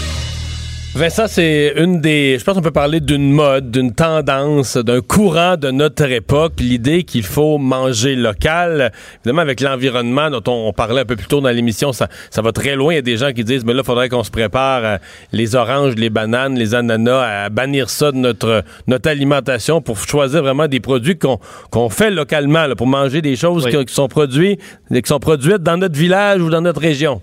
Vincent, 0.98 1.28
c'est 1.28 1.74
une 1.78 2.02
des. 2.02 2.38
Je 2.40 2.44
pense 2.44 2.56
qu'on 2.56 2.62
peut 2.62 2.72
parler 2.72 3.00
d'une 3.00 3.32
mode, 3.32 3.70
d'une 3.70 3.94
tendance, 3.94 4.78
d'un 4.78 5.02
courant 5.02 5.56
de 5.56 5.70
notre 5.70 6.10
époque. 6.12 6.54
L'idée 6.60 7.04
qu'il 7.04 7.22
faut 7.22 7.60
manger 7.60 8.16
local. 8.16 8.92
Évidemment, 9.20 9.44
avec 9.44 9.62
l'environnement 9.62 10.32
dont 10.32 10.42
on, 10.48 10.70
on 10.70 10.74
parlait 10.74 11.02
un 11.02 11.06
peu 11.06 11.16
plus 11.16 11.28
tôt 11.28 11.40
dans 11.40 11.52
l'émission, 11.52 11.94
ça, 11.94 12.08
ça 12.32 12.42
va 12.42 12.52
très 12.52 12.76
loin. 12.76 12.94
Il 12.94 12.96
y 12.96 13.00
a 13.00 13.04
des 13.04 13.18
gens 13.18 13.32
qui 13.32 13.44
disent, 13.44 13.64
mais 13.64 13.74
là, 13.74 13.82
il 13.84 13.86
faudrait 13.86 14.10
qu'on 14.10 14.24
se 14.24 14.32
prépare 14.32 14.82
euh, 14.84 14.98
les 15.34 15.56
oranges, 15.56 15.94
les 15.96 16.10
bananes, 16.10 16.56
les 16.56 16.74
ananas, 16.74 17.44
à 17.46 17.50
bannir 17.50 17.92
ça 17.92 18.12
de 18.12 18.18
notre, 18.18 18.64
notre 18.88 19.08
alimentation 19.08 19.82
pour 19.84 20.00
choisir 20.00 20.42
vraiment 20.42 20.68
des 20.68 20.80
produits 20.80 21.20
qu'on 21.20 21.90
fait 21.90 22.10
localement, 22.10 22.66
là, 22.66 22.76
pour 22.76 22.88
manger 22.88 23.22
des 23.22 23.36
choses 23.36 23.66
Oui. 23.66 23.72
qui, 23.72 23.86
qui 23.86 23.94
sont 23.94 24.08
produits, 24.08 24.58
qui 24.92 25.02
sont 25.06 25.20
produites 25.20 25.62
dans 25.62 25.78
notre 25.78 25.96
village 25.96 26.42
ou 26.42 26.50
dans 26.50 26.62
notre 26.62 26.82
région. 26.82 27.22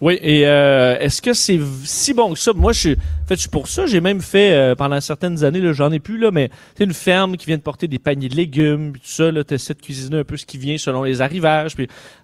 Oui, 0.00 0.18
et 0.20 0.42
euh, 0.46 0.98
est-ce 0.98 1.22
que 1.22 1.32
c'est 1.32 1.58
si 1.84 2.12
bon 2.12 2.34
que 2.34 2.38
ça? 2.38 2.52
Moi, 2.52 2.72
je 2.72 2.78
suis, 2.80 2.92
en 2.92 3.26
fait, 3.28 3.36
je 3.36 3.40
suis 3.42 3.48
pour 3.48 3.68
ça. 3.68 3.86
J'ai 3.86 4.00
même 4.00 4.20
fait 4.20 4.52
euh, 4.52 4.74
pendant 4.74 5.00
certaines 5.00 5.44
années, 5.44 5.60
là, 5.60 5.72
j'en 5.72 5.90
ai 5.92 6.00
plus 6.00 6.18
là, 6.18 6.30
mais 6.30 6.50
c'est 6.76 6.84
une 6.84 6.92
ferme 6.92 7.36
qui 7.36 7.46
vient 7.46 7.56
de 7.56 7.62
porter 7.62 7.86
des 7.88 7.98
paniers 8.00 8.28
de 8.28 8.34
légumes, 8.34 8.92
puis 8.92 9.00
tout 9.00 9.08
ça. 9.08 9.30
Là, 9.30 9.44
t'essaies 9.44 9.72
de 9.74 9.80
cuisiner 9.80 10.18
un 10.18 10.24
peu 10.24 10.36
ce 10.36 10.44
qui 10.44 10.58
vient 10.58 10.76
selon 10.76 11.04
les 11.04 11.22
arrivages. 11.22 11.74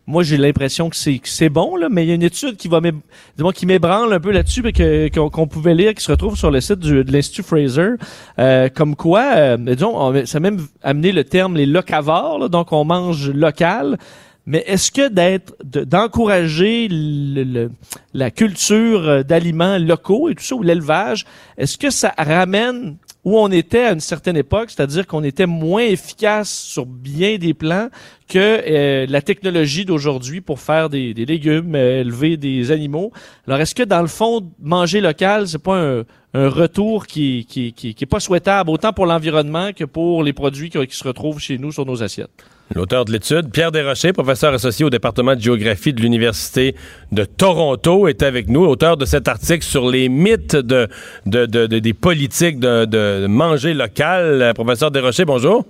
Moi, 0.06 0.24
j'ai 0.24 0.36
l'impression 0.36 0.90
que 0.90 0.96
c'est 0.96 1.18
que 1.18 1.28
c'est 1.28 1.48
bon 1.48 1.76
là, 1.76 1.88
mais 1.88 2.04
il 2.04 2.08
y 2.08 2.12
a 2.12 2.16
une 2.16 2.22
étude 2.24 2.56
qui 2.56 2.66
va 2.68 2.80
qui 3.54 3.66
m'ébranle 3.66 4.12
un 4.12 4.20
peu 4.20 4.32
là-dessus, 4.32 4.62
mais 4.62 4.72
que 4.72 5.08
qu'on 5.08 5.30
qu'on 5.30 5.46
pouvait 5.46 5.74
lire, 5.74 5.94
qui 5.94 6.02
se 6.04 6.10
retrouve 6.10 6.36
sur 6.36 6.50
le 6.50 6.60
site 6.60 6.80
du, 6.80 7.04
de 7.04 7.12
l'Institut 7.12 7.44
Fraser, 7.44 7.90
euh, 8.40 8.68
comme 8.68 8.96
quoi, 8.96 9.32
euh, 9.36 9.56
disons, 9.56 9.96
on- 9.96 10.26
ça 10.26 10.38
a 10.38 10.40
même 10.40 10.58
amené 10.82 11.12
le 11.12 11.22
terme 11.24 11.56
les 11.56 11.66
locavores. 11.66 12.40
là, 12.40 12.48
donc, 12.48 12.72
on 12.72 12.84
mange 12.84 13.30
local. 13.30 13.96
Mais 14.50 14.64
est-ce 14.66 14.90
que 14.90 15.08
d'être, 15.08 15.54
d'encourager 15.62 16.88
la 18.12 18.32
culture 18.32 19.08
euh, 19.08 19.22
d'aliments 19.22 19.78
locaux 19.78 20.28
et 20.28 20.34
tout 20.34 20.42
ça, 20.42 20.56
ou 20.56 20.64
l'élevage, 20.64 21.24
est-ce 21.56 21.78
que 21.78 21.88
ça 21.88 22.12
ramène 22.18 22.96
où 23.22 23.38
on 23.38 23.48
était 23.52 23.84
à 23.84 23.92
une 23.92 24.00
certaine 24.00 24.36
époque, 24.36 24.70
c'est-à-dire 24.70 25.06
qu'on 25.06 25.22
était 25.22 25.46
moins 25.46 25.84
efficace 25.84 26.50
sur 26.50 26.84
bien 26.84 27.38
des 27.38 27.54
plans 27.54 27.90
que 28.26 28.38
euh, 28.66 29.06
la 29.08 29.22
technologie 29.22 29.84
d'aujourd'hui 29.84 30.40
pour 30.40 30.58
faire 30.58 30.88
des, 30.90 31.14
légumes, 31.14 31.76
euh, 31.76 32.00
élever 32.00 32.36
des 32.36 32.72
animaux? 32.72 33.12
Alors, 33.46 33.60
est-ce 33.60 33.76
que 33.76 33.84
dans 33.84 34.02
le 34.02 34.08
fond, 34.08 34.50
manger 34.60 35.00
local, 35.00 35.46
c'est 35.46 35.62
pas 35.62 35.80
un, 35.80 36.04
retour 36.34 37.06
qui, 37.06 37.46
qui, 37.48 37.72
qui, 37.72 37.94
qui, 37.94 38.04
est 38.04 38.06
pas 38.06 38.18
souhaitable 38.18 38.70
autant 38.70 38.92
pour 38.92 39.06
l'environnement 39.06 39.72
que 39.72 39.84
pour 39.84 40.24
les 40.24 40.32
produits 40.32 40.70
qui 40.70 40.96
se 40.96 41.06
retrouvent 41.06 41.38
chez 41.38 41.56
nous 41.56 41.70
sur 41.70 41.86
nos 41.86 42.02
assiettes? 42.02 42.30
L'auteur 42.72 43.04
de 43.04 43.10
l'étude, 43.10 43.50
Pierre 43.50 43.72
Desrochers, 43.72 44.12
professeur 44.12 44.54
associé 44.54 44.84
au 44.84 44.90
département 44.90 45.34
de 45.34 45.40
géographie 45.40 45.92
de 45.92 46.00
l'Université 46.00 46.76
de 47.10 47.24
Toronto, 47.24 48.06
est 48.06 48.22
avec 48.22 48.48
nous, 48.48 48.64
auteur 48.64 48.96
de 48.96 49.04
cet 49.06 49.26
article 49.26 49.64
sur 49.64 49.90
les 49.90 50.08
mythes 50.08 50.54
de, 50.54 50.86
de, 51.26 51.66
des 51.66 51.92
politiques 51.94 52.60
de, 52.60 53.26
manger 53.26 53.74
local. 53.74 54.52
Professeur 54.54 54.92
Desrochers, 54.92 55.24
bonjour. 55.24 55.64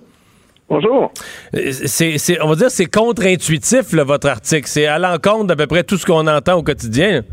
Bonjour. 0.69 1.11
C'est, 1.53 2.39
on 2.39 2.49
va 2.49 2.55
dire 2.55 2.69
c'est 2.69 2.85
contre-intuitif, 2.85 3.95
votre 3.95 4.29
article. 4.29 4.67
C'est 4.67 4.85
à 4.85 4.99
l'encontre 4.99 5.45
d'à 5.45 5.55
peu 5.55 5.65
près 5.65 5.83
tout 5.83 5.97
ce 5.97 6.05
qu'on 6.05 6.27
entend 6.27 6.59
au 6.59 6.63
quotidien. 6.63 7.23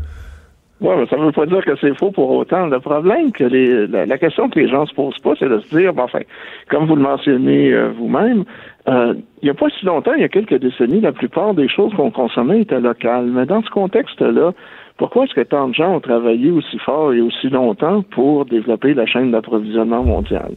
Oui, 0.81 0.95
mais 0.97 1.07
ça 1.07 1.17
ne 1.17 1.25
veut 1.25 1.31
pas 1.33 1.45
dire 1.45 1.63
que 1.65 1.75
c'est 1.81 1.97
faux 1.97 2.11
pour 2.11 2.31
autant. 2.31 2.67
Le 2.67 2.79
problème, 2.79 3.33
que 3.33 3.43
les, 3.43 3.85
la, 3.87 4.17
question 4.17 4.49
que 4.49 4.59
les 4.59 4.69
gens 4.69 4.85
se 4.85 4.93
posent 4.93 5.19
pas, 5.19 5.33
c'est 5.37 5.49
de 5.49 5.59
se 5.59 5.77
dire, 5.77 5.93
bon, 5.93 6.03
enfin, 6.03 6.21
comme 6.69 6.87
vous 6.87 6.95
le 6.95 7.01
mentionnez 7.01 7.73
euh, 7.73 7.91
vous-même, 7.97 8.45
euh, 8.89 9.13
il 9.41 9.45
n'y 9.45 9.49
a 9.51 9.53
pas 9.53 9.69
si 9.69 9.85
longtemps, 9.85 10.13
il 10.15 10.21
y 10.21 10.25
a 10.25 10.29
quelques 10.29 10.59
décennies, 10.59 11.01
la 11.01 11.11
plupart 11.11 11.53
des 11.53 11.69
choses 11.69 11.93
qu'on 11.93 12.11
consommait 12.11 12.61
étaient 12.61 12.79
locales. 12.79 13.25
Mais 13.25 13.45
dans 13.45 13.61
ce 13.61 13.69
contexte-là, 13.69 14.53
pourquoi 14.97 15.25
est-ce 15.25 15.33
que 15.33 15.41
tant 15.41 15.67
de 15.67 15.75
gens 15.75 15.95
ont 15.95 15.99
travaillé 15.99 16.49
aussi 16.49 16.79
fort 16.79 17.13
et 17.13 17.21
aussi 17.21 17.49
longtemps 17.49 18.01
pour 18.01 18.45
développer 18.45 18.93
la 18.93 19.05
chaîne 19.05 19.31
d'approvisionnement 19.31 20.03
mondiale? 20.03 20.55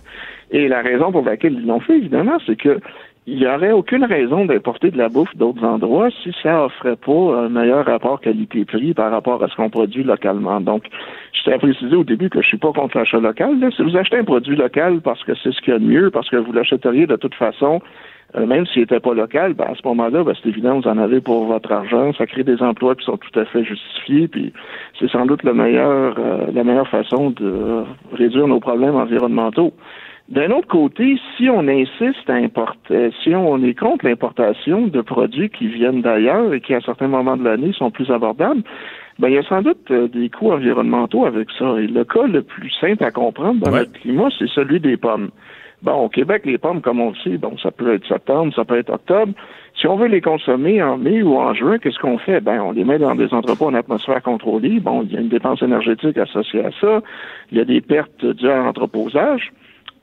Et 0.50 0.66
la 0.66 0.80
raison 0.80 1.12
pour 1.12 1.24
laquelle 1.24 1.54
ils 1.54 1.66
l'ont 1.66 1.80
fait, 1.80 1.96
évidemment, 1.96 2.38
c'est 2.46 2.56
que 2.56 2.80
il 3.26 3.36
n'y 3.36 3.46
aurait 3.46 3.70
aucune 3.70 4.04
raison 4.04 4.46
d'importer 4.46 4.90
de 4.90 4.98
la 4.98 5.08
bouffe 5.08 5.36
d'autres 5.36 5.64
endroits 5.64 6.08
si 6.24 6.34
ça 6.42 6.64
offrait 6.64 6.96
pas 6.96 7.44
un 7.44 7.48
meilleur 7.50 7.86
rapport 7.86 8.20
qualité-prix 8.20 8.94
par 8.94 9.12
rapport 9.12 9.44
à 9.44 9.48
ce 9.48 9.54
qu'on 9.54 9.70
produit 9.70 10.02
localement. 10.02 10.60
Donc, 10.60 10.82
je 11.32 11.42
tiens 11.44 11.54
à 11.54 11.58
préciser 11.58 11.94
au 11.94 12.02
début 12.02 12.30
que 12.30 12.42
je 12.42 12.48
suis 12.48 12.58
pas 12.58 12.72
contre 12.72 12.98
l'achat 12.98 13.20
local. 13.20 13.58
Si 13.76 13.82
vous 13.82 13.96
achetez 13.96 14.16
un 14.16 14.24
produit 14.24 14.56
local 14.56 15.00
parce 15.02 15.22
que 15.22 15.34
c'est 15.36 15.52
ce 15.52 15.60
qu'il 15.60 15.72
y 15.72 15.76
a 15.76 15.78
de 15.78 15.84
mieux, 15.84 16.10
parce 16.10 16.28
que 16.30 16.36
vous 16.36 16.52
l'achèteriez 16.52 17.06
de 17.06 17.14
toute 17.14 17.36
façon 17.36 17.80
euh, 18.34 18.46
même 18.46 18.66
s'il 18.66 18.82
n'était 18.82 19.00
pas 19.00 19.14
local, 19.14 19.54
ben, 19.54 19.66
à 19.66 19.74
ce 19.74 19.86
moment-là, 19.86 20.24
ben, 20.24 20.32
c'est 20.40 20.48
évident, 20.48 20.80
vous 20.80 20.88
en 20.88 20.98
avez 20.98 21.20
pour 21.20 21.44
votre 21.44 21.70
argent. 21.70 22.12
Ça 22.14 22.26
crée 22.26 22.44
des 22.44 22.62
emplois 22.62 22.94
qui 22.94 23.04
sont 23.04 23.18
tout 23.18 23.38
à 23.38 23.44
fait 23.44 23.64
justifiés. 23.64 24.28
Puis 24.28 24.52
c'est 24.98 25.10
sans 25.10 25.26
doute 25.26 25.42
le 25.42 25.52
meilleur, 25.52 26.16
euh, 26.18 26.46
la 26.52 26.64
meilleure 26.64 26.88
façon 26.88 27.30
de 27.30 27.84
réduire 28.12 28.48
nos 28.48 28.60
problèmes 28.60 28.96
environnementaux. 28.96 29.72
D'un 30.28 30.50
autre 30.50 30.68
côté, 30.68 31.18
si 31.36 31.50
on 31.50 31.68
insiste 31.68 32.28
à 32.28 32.34
importer, 32.34 33.10
si 33.22 33.34
on 33.34 33.62
est 33.62 33.74
contre 33.74 34.06
l'importation 34.06 34.86
de 34.86 35.00
produits 35.02 35.50
qui 35.50 35.66
viennent 35.66 36.00
d'ailleurs 36.00 36.54
et 36.54 36.60
qui, 36.60 36.72
à 36.72 36.80
certains 36.80 37.08
moments 37.08 37.36
de 37.36 37.44
l'année, 37.44 37.72
sont 37.74 37.90
plus 37.90 38.10
abordables, 38.10 38.62
ben, 39.18 39.28
il 39.28 39.34
y 39.34 39.38
a 39.38 39.42
sans 39.42 39.60
doute 39.60 39.90
euh, 39.90 40.08
des 40.08 40.30
coûts 40.30 40.52
environnementaux 40.52 41.26
avec 41.26 41.48
ça. 41.58 41.74
Et 41.78 41.86
le 41.86 42.04
cas 42.04 42.26
le 42.26 42.42
plus 42.42 42.70
simple 42.80 43.04
à 43.04 43.10
comprendre 43.10 43.60
dans 43.60 43.72
notre 43.72 43.92
climat, 43.92 44.28
c'est 44.38 44.48
celui 44.48 44.80
des 44.80 44.96
pommes. 44.96 45.30
Bon, 45.82 46.04
au 46.04 46.08
Québec, 46.08 46.42
les 46.44 46.58
pommes, 46.58 46.80
comme 46.80 47.00
on 47.00 47.10
le 47.10 47.16
sait, 47.24 47.38
bon, 47.38 47.56
ça 47.58 47.72
peut 47.72 47.94
être 47.94 48.06
septembre, 48.06 48.54
ça 48.54 48.64
peut 48.64 48.78
être 48.78 48.90
octobre. 48.90 49.32
Si 49.74 49.88
on 49.88 49.96
veut 49.96 50.06
les 50.06 50.20
consommer 50.20 50.80
en 50.80 50.96
mai 50.96 51.22
ou 51.22 51.36
en 51.36 51.54
juin, 51.54 51.78
qu'est-ce 51.78 51.98
qu'on 51.98 52.18
fait? 52.18 52.40
Ben, 52.40 52.60
on 52.60 52.70
les 52.70 52.84
met 52.84 52.98
dans 52.98 53.16
des 53.16 53.34
entrepôts 53.34 53.66
en 53.66 53.74
atmosphère 53.74 54.22
contrôlée. 54.22 54.78
Bon, 54.78 55.02
il 55.02 55.12
y 55.12 55.16
a 55.16 55.20
une 55.20 55.28
dépense 55.28 55.60
énergétique 55.60 56.18
associée 56.18 56.64
à 56.64 56.70
ça. 56.80 57.00
Il 57.50 57.58
y 57.58 57.60
a 57.60 57.64
des 57.64 57.80
pertes 57.80 58.24
dues 58.24 58.48
à 58.48 58.58
l'entreposage. 58.58 59.52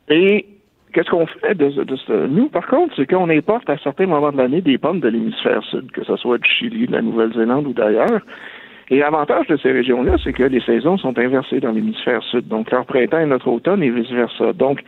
Et 0.10 0.46
qu'est-ce 0.92 1.10
qu'on 1.10 1.28
fait 1.28 1.56
de, 1.56 1.70
de, 1.70 2.28
Nous, 2.28 2.50
par 2.50 2.68
contre, 2.68 2.94
c'est 2.98 3.10
qu'on 3.10 3.30
importe 3.30 3.70
à 3.70 3.78
certains 3.78 4.08
moments 4.08 4.34
de 4.34 4.38
l'année 4.38 4.62
des 4.62 4.78
pommes 4.78 5.00
de 5.00 5.08
l'hémisphère 5.08 5.64
sud, 5.64 5.92
que 5.92 6.04
ce 6.04 6.18
soit 6.18 6.40
du 6.40 6.50
Chili, 6.50 6.88
de 6.88 6.92
la 6.92 7.02
Nouvelle-Zélande 7.02 7.68
ou 7.68 7.74
d'ailleurs. 7.74 8.22
Et 8.90 8.98
l'avantage 8.98 9.48
de 9.48 9.56
ces 9.58 9.72
régions-là, 9.72 10.16
c'est 10.24 10.34
que 10.34 10.44
les 10.44 10.62
saisons 10.62 10.98
sont 10.98 11.18
inversées 11.18 11.60
dans 11.60 11.72
l'hémisphère 11.72 12.24
sud. 12.24 12.48
Donc, 12.48 12.72
leur 12.72 12.86
printemps 12.86 13.20
est 13.20 13.28
notre 13.28 13.48
automne 13.48 13.84
et 13.84 13.92
vice-versa. 13.92 14.52
Donc, 14.54 14.84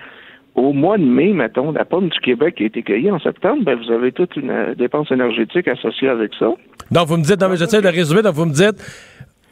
au 0.55 0.73
mois 0.73 0.97
de 0.97 1.03
mai, 1.03 1.33
mettons, 1.33 1.71
la 1.71 1.85
pomme 1.85 2.09
du 2.09 2.19
Québec 2.19 2.55
qui 2.55 2.63
a 2.63 2.65
été 2.67 2.83
cueillie 2.83 3.11
en 3.11 3.19
septembre, 3.19 3.63
ben, 3.63 3.75
vous 3.75 3.91
avez 3.91 4.11
toute 4.11 4.35
une 4.35 4.49
euh, 4.49 4.75
dépense 4.75 5.11
énergétique 5.11 5.67
associée 5.67 6.09
avec 6.09 6.31
ça. 6.37 6.49
Donc, 6.91 7.07
vous 7.07 7.17
me 7.17 7.23
dites, 7.23 7.39
non, 7.39 7.49
mais 7.49 7.57
j'essaie 7.57 7.81
de 7.81 7.87
résumer, 7.87 8.21
donc 8.21 8.35
vous 8.35 8.45
me 8.45 8.53
dites, 8.53 8.75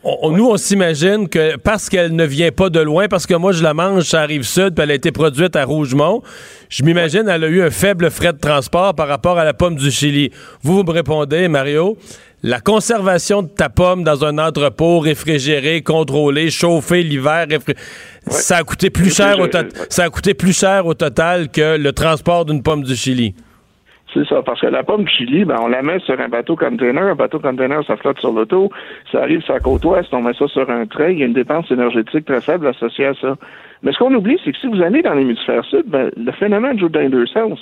nous, 0.04 0.50
on 0.50 0.58
s'imagine 0.58 1.28
que 1.28 1.58
parce 1.58 1.90
qu'elle 1.90 2.16
ne 2.16 2.26
vient 2.26 2.52
pas 2.52 2.70
de 2.70 2.80
loin, 2.80 3.08
parce 3.08 3.28
que 3.28 3.34
moi, 3.34 3.52
je 3.52 3.64
la 3.64 3.74
mange, 3.74 4.04
ça 4.04 4.22
arrive 4.22 4.44
sud, 4.44 4.74
puis 4.74 4.84
elle 4.84 4.92
a 4.92 4.94
été 4.94 5.12
produite 5.12 5.56
à 5.56 5.66
Rougemont, 5.66 6.22
je 6.70 6.84
m'imagine 6.84 7.26
qu'elle 7.26 7.44
a 7.44 7.48
eu 7.48 7.62
un 7.62 7.70
faible 7.70 8.10
frais 8.10 8.34
de 8.34 8.40
transport 8.40 8.96
par 8.96 9.08
rapport 9.08 9.38
à 9.38 9.44
la 9.44 9.54
pomme 9.54 9.76
du 9.76 9.92
Chili. 9.92 10.32
Vous, 10.62 10.76
vous 10.76 10.84
me 10.84 10.92
répondez, 10.92 11.48
Mario, 11.48 11.98
la 12.44 12.60
conservation 12.60 13.44
de 13.44 13.50
ta 13.50 13.70
pomme 13.70 14.04
dans 14.04 14.24
un 14.24 14.38
entrepôt 14.38 15.00
réfrigéré, 15.00 15.82
contrôlé, 15.82 16.50
chauffé 16.50 17.04
l'hiver, 17.04 17.48
ça 18.28 18.58
a 18.58 18.64
coûté 18.64 18.90
plus 18.90 19.16
cher 19.16 19.40
au 19.40 19.48
ça 19.90 20.04
a 20.04 20.10
coûté 20.10 20.34
plus 20.34 20.58
cher 20.58 20.86
au 20.86 20.94
total 20.94 21.50
que 21.50 21.78
le 21.78 21.92
transport 21.92 22.46
d'une 22.46 22.64
pomme 22.64 22.84
du 22.84 22.96
Chili. 22.96 23.34
C'est 24.14 24.26
ça, 24.26 24.42
parce 24.42 24.60
que 24.60 24.68
la 24.68 24.84
pomme 24.84 25.04
du 25.04 25.12
Chili, 25.12 25.46
ben, 25.46 25.58
on 25.62 25.68
la 25.68 25.84
met 25.84 26.00
sur 26.00 26.20
un 26.20 26.30
bateau 26.30 26.56
container. 26.56 27.04
Un 27.04 27.16
bateau 27.16 27.40
container, 27.40 27.84
ça 27.86 27.96
flotte 27.96 28.20
sur 28.20 28.32
l'auto. 28.32 28.72
Ça 29.12 29.22
arrive 29.22 29.42
sur 29.42 29.54
la 29.54 29.60
côte 29.60 29.86
ouest, 29.86 30.12
on 30.14 30.22
met 30.22 30.34
ça 30.34 30.48
sur 30.48 30.68
un 30.70 30.88
trait. 30.88 31.14
Il 31.14 31.20
y 31.20 31.24
a 31.24 31.28
une 31.28 31.34
dépense 31.34 31.70
énergétique 31.70 32.26
très 32.26 32.42
faible 32.42 32.66
associée 32.68 33.06
à 33.06 33.14
ça. 33.16 33.36
Mais 33.84 33.92
ce 33.92 34.00
qu'on 34.00 34.14
oublie, 34.14 34.40
c'est 34.44 34.52
que 34.52 34.58
si 34.58 34.68
vous 34.68 34.82
allez 34.82 35.04
dans 35.04 35.14
l'hémisphère 35.14 35.64
sud, 35.66 35.84
ben, 35.86 36.10
le 36.18 36.32
phénomène 36.32 36.80
joue 36.80 36.90
dans 36.90 37.02
les 37.02 37.10
deux 37.10 37.28
sens. 37.28 37.60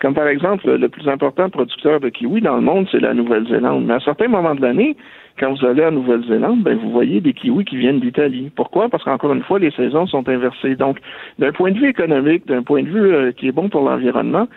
Comme 0.00 0.14
par 0.14 0.28
exemple, 0.28 0.70
le 0.70 0.88
plus 0.88 1.06
important 1.08 1.50
producteur 1.50 2.00
de 2.00 2.08
kiwi 2.08 2.40
dans 2.40 2.56
le 2.56 2.62
monde, 2.62 2.88
c'est 2.90 3.00
la 3.00 3.12
Nouvelle-Zélande. 3.12 3.84
Mais 3.84 3.94
à 3.94 4.00
certains 4.00 4.28
moments 4.28 4.54
de 4.54 4.62
l'année, 4.62 4.96
quand 5.38 5.52
vous 5.52 5.66
allez 5.66 5.84
en 5.84 5.92
Nouvelle-Zélande, 5.92 6.62
ben, 6.62 6.78
vous 6.78 6.90
voyez 6.90 7.20
des 7.20 7.34
kiwis 7.34 7.66
qui 7.66 7.76
viennent 7.76 8.00
d'Italie. 8.00 8.50
Pourquoi? 8.56 8.88
Parce 8.88 9.04
qu'encore 9.04 9.32
une 9.34 9.42
fois, 9.42 9.58
les 9.58 9.70
saisons 9.70 10.06
sont 10.06 10.26
inversées. 10.28 10.74
Donc, 10.74 10.98
d'un 11.38 11.52
point 11.52 11.70
de 11.72 11.78
vue 11.78 11.88
économique, 11.88 12.46
d'un 12.46 12.62
point 12.62 12.82
de 12.82 12.88
vue 12.88 13.14
euh, 13.14 13.32
qui 13.32 13.48
est 13.48 13.52
bon 13.52 13.68
pour 13.68 13.82
l'environnement, 13.82 14.48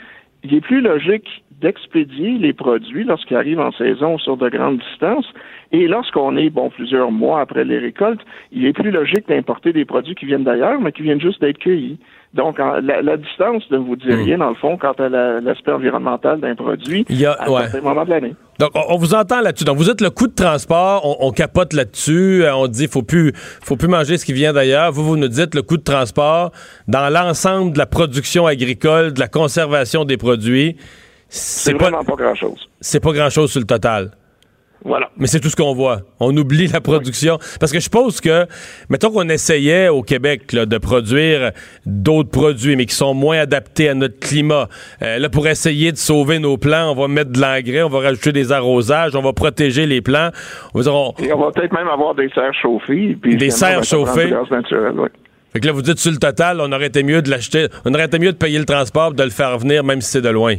il 0.43 0.53
est 0.53 0.61
plus 0.61 0.81
logique 0.81 1.43
d'expédier 1.61 2.37
les 2.37 2.53
produits 2.53 3.03
lorsqu'ils 3.03 3.37
arrivent 3.37 3.61
en 3.61 3.71
saison 3.71 4.17
sur 4.17 4.37
de 4.37 4.49
grandes 4.49 4.79
distances. 4.79 5.27
Et 5.75 5.87
lorsqu'on 5.87 6.37
est, 6.37 6.51
bon, 6.51 6.69
plusieurs 6.69 7.11
mois 7.11 7.41
après 7.41 7.63
les 7.63 7.79
récoltes, 7.79 8.21
il 8.51 8.67
est 8.67 8.73
plus 8.73 8.91
logique 8.91 9.27
d'importer 9.27 9.73
des 9.73 9.85
produits 9.85 10.13
qui 10.13 10.27
viennent 10.27 10.43
d'ailleurs, 10.43 10.79
mais 10.79 10.91
qui 10.91 11.01
viennent 11.01 11.19
juste 11.19 11.41
d'être 11.41 11.57
cueillis. 11.57 11.97
Donc, 12.35 12.59
la, 12.59 13.17
distance 13.17 13.63
ne 13.71 13.77
vous 13.77 13.95
dit 13.95 14.07
hmm. 14.07 14.23
rien, 14.23 14.37
dans 14.37 14.49
le 14.49 14.55
fond, 14.55 14.77
quant 14.77 14.93
à 14.93 15.09
l'aspect 15.09 15.71
environnemental 15.71 16.39
d'un 16.39 16.53
produit 16.53 17.05
Il 17.09 17.19
y 17.19 17.25
a, 17.25 17.31
à 17.33 17.49
ouais. 17.49 17.63
certains 17.63 17.81
moments 17.81 18.05
de 18.05 18.11
l'année. 18.11 18.35
Donc, 18.59 18.69
on, 18.75 18.97
vous 18.97 19.15
entend 19.15 19.41
là-dessus. 19.41 19.65
Donc, 19.65 19.77
vous 19.77 19.89
êtes 19.89 20.01
le 20.01 20.11
coût 20.11 20.27
de 20.27 20.35
transport, 20.35 21.17
on, 21.19 21.31
capote 21.31 21.73
là-dessus, 21.73 22.43
euh, 22.43 22.55
on 22.55 22.67
dit 22.67 22.87
faut 22.87 23.01
plus, 23.01 23.31
faut 23.35 23.75
plus 23.75 23.87
manger 23.87 24.17
ce 24.17 24.25
qui 24.25 24.33
vient 24.33 24.53
d'ailleurs. 24.53 24.91
Vous, 24.91 25.03
vous 25.03 25.17
nous 25.17 25.27
dites 25.27 25.55
le 25.55 25.63
coût 25.63 25.77
de 25.77 25.83
transport 25.83 26.51
dans 26.87 27.11
l'ensemble 27.11 27.73
de 27.73 27.79
la 27.79 27.87
production 27.87 28.45
agricole, 28.45 29.13
de 29.13 29.19
la 29.19 29.27
conservation 29.27 30.05
des 30.05 30.17
produits. 30.17 30.75
C'est 31.29 31.73
vraiment 31.73 32.03
pas 32.03 32.15
grand-chose. 32.15 32.69
C'est 32.79 32.99
pas 32.99 33.11
grand-chose 33.11 33.51
sur 33.51 33.59
le 33.59 33.65
total. 33.65 34.11
Voilà. 34.85 35.09
Mais 35.17 35.27
c'est 35.27 35.39
tout 35.39 35.49
ce 35.49 35.55
qu'on 35.55 35.73
voit. 35.73 36.01
On 36.19 36.35
oublie 36.35 36.67
la 36.67 36.81
production. 36.81 37.37
Parce 37.59 37.71
que 37.71 37.79
je 37.79 37.83
suppose 37.83 38.19
que, 38.19 38.45
mettons 38.89 39.11
qu'on 39.11 39.29
essayait 39.29 39.87
au 39.87 40.01
Québec 40.01 40.53
de 40.53 40.77
produire 40.77 41.51
d'autres 41.85 42.29
produits, 42.29 42.75
mais 42.75 42.85
qui 42.85 42.95
sont 42.95 43.13
moins 43.13 43.39
adaptés 43.39 43.89
à 43.89 43.93
notre 43.93 44.19
climat. 44.19 44.67
Euh, 45.01 45.19
là, 45.19 45.29
pour 45.29 45.47
essayer 45.47 45.91
de 45.91 45.97
sauver 45.97 46.39
nos 46.39 46.57
plants, 46.57 46.91
on 46.91 46.95
va 46.95 47.07
mettre 47.07 47.31
de 47.31 47.39
l'engrais, 47.39 47.83
on 47.83 47.89
va 47.89 47.99
rajouter 47.99 48.33
des 48.33 48.51
arrosages, 48.51 49.15
on 49.15 49.21
va 49.21 49.33
protéger 49.33 49.85
les 49.85 50.01
plants. 50.01 50.29
On 50.73 50.81
va, 50.81 50.91
Et 51.23 51.31
on 51.31 51.39
va 51.39 51.51
peut-être 51.51 51.73
même 51.73 51.87
avoir 51.87 52.13
des 52.15 52.29
serres 52.29 52.53
chauffées. 52.53 53.17
des 53.23 53.49
serres 53.49 53.83
chauffées. 53.83 54.33
Fait 55.53 55.59
que 55.59 55.67
là, 55.67 55.71
vous 55.71 55.83
dites 55.83 55.99
sur 55.99 56.11
le 56.11 56.17
total, 56.17 56.59
on 56.59 56.71
aurait 56.71 56.87
été 56.87 57.03
mieux 57.03 57.21
de 57.21 57.29
l'acheter, 57.29 57.67
on 57.85 57.93
aurait 57.93 58.05
été 58.05 58.17
mieux 58.17 58.31
de 58.31 58.37
payer 58.37 58.57
le 58.57 58.65
transport, 58.65 59.13
de 59.13 59.23
le 59.23 59.29
faire 59.29 59.57
venir, 59.59 59.83
même 59.83 60.01
si 60.01 60.09
c'est 60.09 60.21
de 60.21 60.29
loin. 60.29 60.55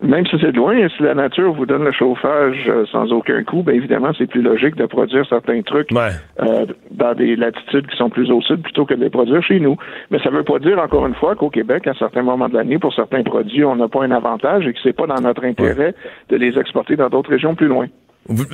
Même 0.00 0.24
si 0.26 0.36
c'est 0.40 0.52
loin, 0.52 0.76
si 0.96 1.02
la 1.02 1.14
nature 1.14 1.52
vous 1.52 1.66
donne 1.66 1.82
le 1.82 1.90
chauffage 1.90 2.66
euh, 2.68 2.86
sans 2.92 3.10
aucun 3.10 3.42
coût, 3.42 3.64
bien 3.64 3.74
évidemment, 3.74 4.12
c'est 4.16 4.28
plus 4.28 4.42
logique 4.42 4.76
de 4.76 4.86
produire 4.86 5.26
certains 5.28 5.60
trucs 5.62 5.90
euh, 5.92 6.66
dans 6.92 7.14
des 7.14 7.34
latitudes 7.34 7.88
qui 7.88 7.96
sont 7.96 8.08
plus 8.08 8.30
au 8.30 8.40
sud 8.40 8.62
plutôt 8.62 8.86
que 8.86 8.94
de 8.94 9.00
les 9.00 9.10
produire 9.10 9.42
chez 9.42 9.58
nous. 9.58 9.76
Mais 10.10 10.20
ça 10.20 10.30
ne 10.30 10.36
veut 10.36 10.44
pas 10.44 10.60
dire, 10.60 10.78
encore 10.78 11.06
une 11.08 11.16
fois, 11.16 11.34
qu'au 11.34 11.50
Québec, 11.50 11.88
à 11.88 11.94
certains 11.94 12.22
moments 12.22 12.48
de 12.48 12.54
l'année, 12.54 12.78
pour 12.78 12.94
certains 12.94 13.24
produits, 13.24 13.64
on 13.64 13.74
n'a 13.74 13.88
pas 13.88 14.04
un 14.04 14.12
avantage 14.12 14.68
et 14.68 14.72
que 14.72 14.78
c'est 14.84 14.92
pas 14.92 15.06
dans 15.08 15.20
notre 15.20 15.44
intérêt 15.44 15.94
de 16.28 16.36
les 16.36 16.56
exporter 16.56 16.94
dans 16.94 17.08
d'autres 17.08 17.30
régions 17.30 17.56
plus 17.56 17.66
loin. 17.66 17.88
Vous, 18.28 18.44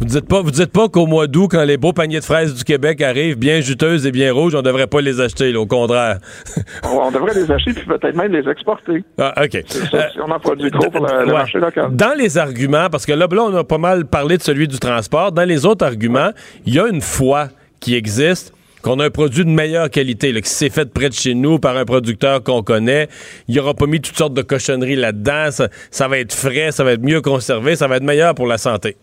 vous 0.00 0.04
dites 0.06 0.28
pas, 0.28 0.42
vous 0.42 0.50
dites 0.52 0.70
pas 0.72 0.88
qu'au 0.88 1.06
mois 1.06 1.26
d'août, 1.26 1.48
quand 1.50 1.64
les 1.64 1.76
beaux 1.76 1.92
paniers 1.92 2.20
de 2.20 2.24
fraises 2.24 2.54
du 2.54 2.62
Québec 2.62 3.02
arrivent, 3.02 3.36
bien 3.36 3.60
juteuses 3.60 4.06
et 4.06 4.12
bien 4.12 4.32
rouges, 4.32 4.54
on 4.54 4.62
devrait 4.62 4.86
pas 4.86 5.00
les 5.00 5.20
acheter, 5.20 5.50
là, 5.50 5.60
au 5.60 5.66
contraire. 5.66 6.18
on 6.84 7.10
devrait 7.10 7.34
les 7.34 7.50
acheter 7.50 7.72
puis 7.72 7.84
peut-être 7.84 8.14
même 8.16 8.32
les 8.32 8.48
exporter. 8.48 9.02
Ah, 9.18 9.34
OK. 9.44 9.62
Ça, 9.66 10.10
si 10.10 10.20
on 10.20 10.30
en 10.30 10.38
produit 10.38 10.70
trop 10.70 10.88
pour 10.90 11.04
le, 11.06 11.20
le 11.24 11.26
Ouais. 11.26 11.32
marché 11.32 11.58
local. 11.58 11.88
Dans 11.96 12.16
les 12.16 12.38
arguments, 12.38 12.88
parce 12.90 13.04
que 13.06 13.12
là, 13.12 13.26
là, 13.30 13.42
on 13.42 13.54
a 13.56 13.64
pas 13.64 13.78
mal 13.78 14.04
parlé 14.06 14.36
de 14.38 14.42
celui 14.42 14.68
du 14.68 14.78
transport. 14.78 15.32
Dans 15.32 15.44
les 15.44 15.66
autres 15.66 15.84
arguments, 15.84 16.30
il 16.64 16.74
y 16.74 16.78
a 16.78 16.86
une 16.86 17.00
foi 17.00 17.48
qui 17.80 17.94
existe 17.96 18.52
qu'on 18.82 19.00
a 19.00 19.06
un 19.06 19.10
produit 19.10 19.44
de 19.44 19.50
meilleure 19.50 19.90
qualité, 19.90 20.30
là, 20.30 20.40
qui 20.40 20.48
s'est 20.50 20.70
fait 20.70 20.88
près 20.92 21.08
de 21.08 21.14
chez 21.14 21.34
nous 21.34 21.58
par 21.58 21.76
un 21.76 21.84
producteur 21.84 22.44
qu'on 22.44 22.62
connaît. 22.62 23.08
Il 23.48 23.54
n'y 23.54 23.60
aura 23.60 23.74
pas 23.74 23.86
mis 23.86 24.00
toutes 24.00 24.16
sortes 24.16 24.34
de 24.34 24.42
cochonneries 24.42 24.94
là-dedans. 24.94 25.50
Ça, 25.50 25.68
ça 25.90 26.06
va 26.06 26.18
être 26.20 26.32
frais, 26.32 26.70
ça 26.70 26.84
va 26.84 26.92
être 26.92 27.02
mieux 27.02 27.20
conservé, 27.20 27.74
ça 27.74 27.88
va 27.88 27.96
être 27.96 28.04
meilleur 28.04 28.36
pour 28.36 28.46
la 28.46 28.56
santé. 28.56 28.96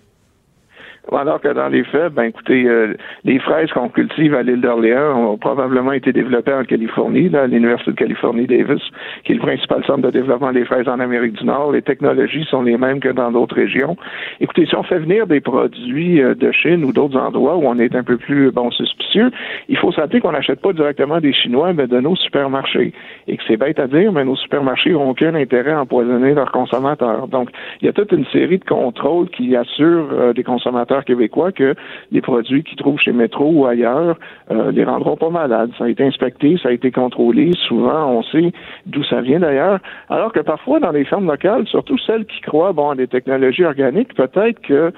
Alors 1.11 1.39
que 1.39 1.49
dans 1.49 1.67
les 1.67 1.83
faits, 1.83 2.13
ben 2.13 2.23
écoutez, 2.23 2.65
euh, 2.65 2.93
les 3.23 3.37
fraises 3.39 3.71
qu'on 3.71 3.89
cultive 3.89 4.33
à 4.33 4.41
l'île 4.41 4.61
d'Orléans 4.61 5.33
ont 5.33 5.37
probablement 5.37 5.91
été 5.91 6.11
développées 6.11 6.53
en 6.53 6.63
Californie, 6.63 7.29
là, 7.29 7.43
à 7.43 7.47
l'Université 7.47 7.91
de 7.91 7.95
Californie 7.95 8.47
Davis, 8.47 8.81
qui 9.23 9.33
est 9.33 9.35
le 9.35 9.41
principal 9.41 9.83
centre 9.85 10.01
de 10.01 10.09
développement 10.09 10.51
des 10.51 10.65
fraises 10.65 10.87
en 10.87 10.99
Amérique 10.99 11.33
du 11.33 11.45
Nord. 11.45 11.73
Les 11.73 11.83
technologies 11.83 12.45
sont 12.49 12.63
les 12.63 12.77
mêmes 12.77 12.99
que 12.99 13.09
dans 13.09 13.31
d'autres 13.31 13.55
régions. 13.55 13.95
Écoutez, 14.39 14.65
si 14.65 14.75
on 14.75 14.83
fait 14.83 14.97
venir 14.97 15.27
des 15.27 15.41
produits 15.41 16.21
euh, 16.21 16.33
de 16.33 16.51
Chine 16.51 16.83
ou 16.83 16.91
d'autres 16.91 17.17
endroits 17.17 17.55
où 17.57 17.67
on 17.67 17.77
est 17.77 17.95
un 17.95 18.03
peu 18.03 18.17
plus 18.17 18.51
bon 18.51 18.71
suspicieux, 18.71 19.29
il 19.69 19.77
faut 19.77 19.91
s'appeler 19.91 20.21
qu'on 20.21 20.31
n'achète 20.31 20.61
pas 20.61 20.73
directement 20.73 21.19
des 21.19 21.33
Chinois, 21.33 21.73
mais 21.73 21.85
de 21.85 21.99
nos 21.99 22.15
supermarchés. 22.15 22.93
Et 23.27 23.37
que 23.37 23.43
c'est 23.47 23.57
bête 23.57 23.79
à 23.79 23.87
dire, 23.87 24.11
mais 24.11 24.25
nos 24.25 24.35
supermarchés 24.35 24.91
n'ont 24.91 25.11
aucun 25.11 25.35
intérêt 25.35 25.71
à 25.71 25.81
empoisonner 25.81 26.33
leurs 26.33 26.51
consommateurs. 26.51 27.27
Donc, 27.27 27.49
il 27.81 27.85
y 27.85 27.89
a 27.89 27.93
toute 27.93 28.11
une 28.11 28.25
série 28.27 28.57
de 28.57 28.65
contrôles 28.65 29.29
qui 29.29 29.55
assurent 29.55 30.09
euh, 30.11 30.33
des 30.33 30.43
consommateurs 30.43 30.94
québécois 31.03 31.51
que 31.51 31.75
les 32.11 32.21
produits 32.21 32.63
qu'ils 32.63 32.77
trouvent 32.77 32.99
chez 32.99 33.11
Métro 33.11 33.51
ou 33.51 33.65
ailleurs 33.65 34.17
euh, 34.51 34.71
les 34.71 34.85
rendront 34.85 35.17
pas 35.17 35.29
malades. 35.29 35.71
Ça 35.77 35.85
a 35.85 35.89
été 35.89 36.05
inspecté, 36.05 36.57
ça 36.61 36.69
a 36.69 36.71
été 36.71 36.91
contrôlé. 36.91 37.51
Souvent, 37.67 38.11
on 38.11 38.23
sait 38.23 38.53
d'où 38.85 39.03
ça 39.03 39.21
vient 39.21 39.39
d'ailleurs. 39.39 39.79
Alors 40.09 40.31
que 40.31 40.39
parfois, 40.39 40.79
dans 40.79 40.91
les 40.91 41.03
fermes 41.03 41.27
locales, 41.27 41.67
surtout 41.67 41.97
celles 41.97 42.25
qui 42.25 42.39
croient 42.41 42.71
bon 42.71 42.91
à 42.91 42.95
des 42.95 43.07
technologies 43.07 43.65
organiques, 43.65 44.13
peut-être 44.13 44.61
que 44.61 44.93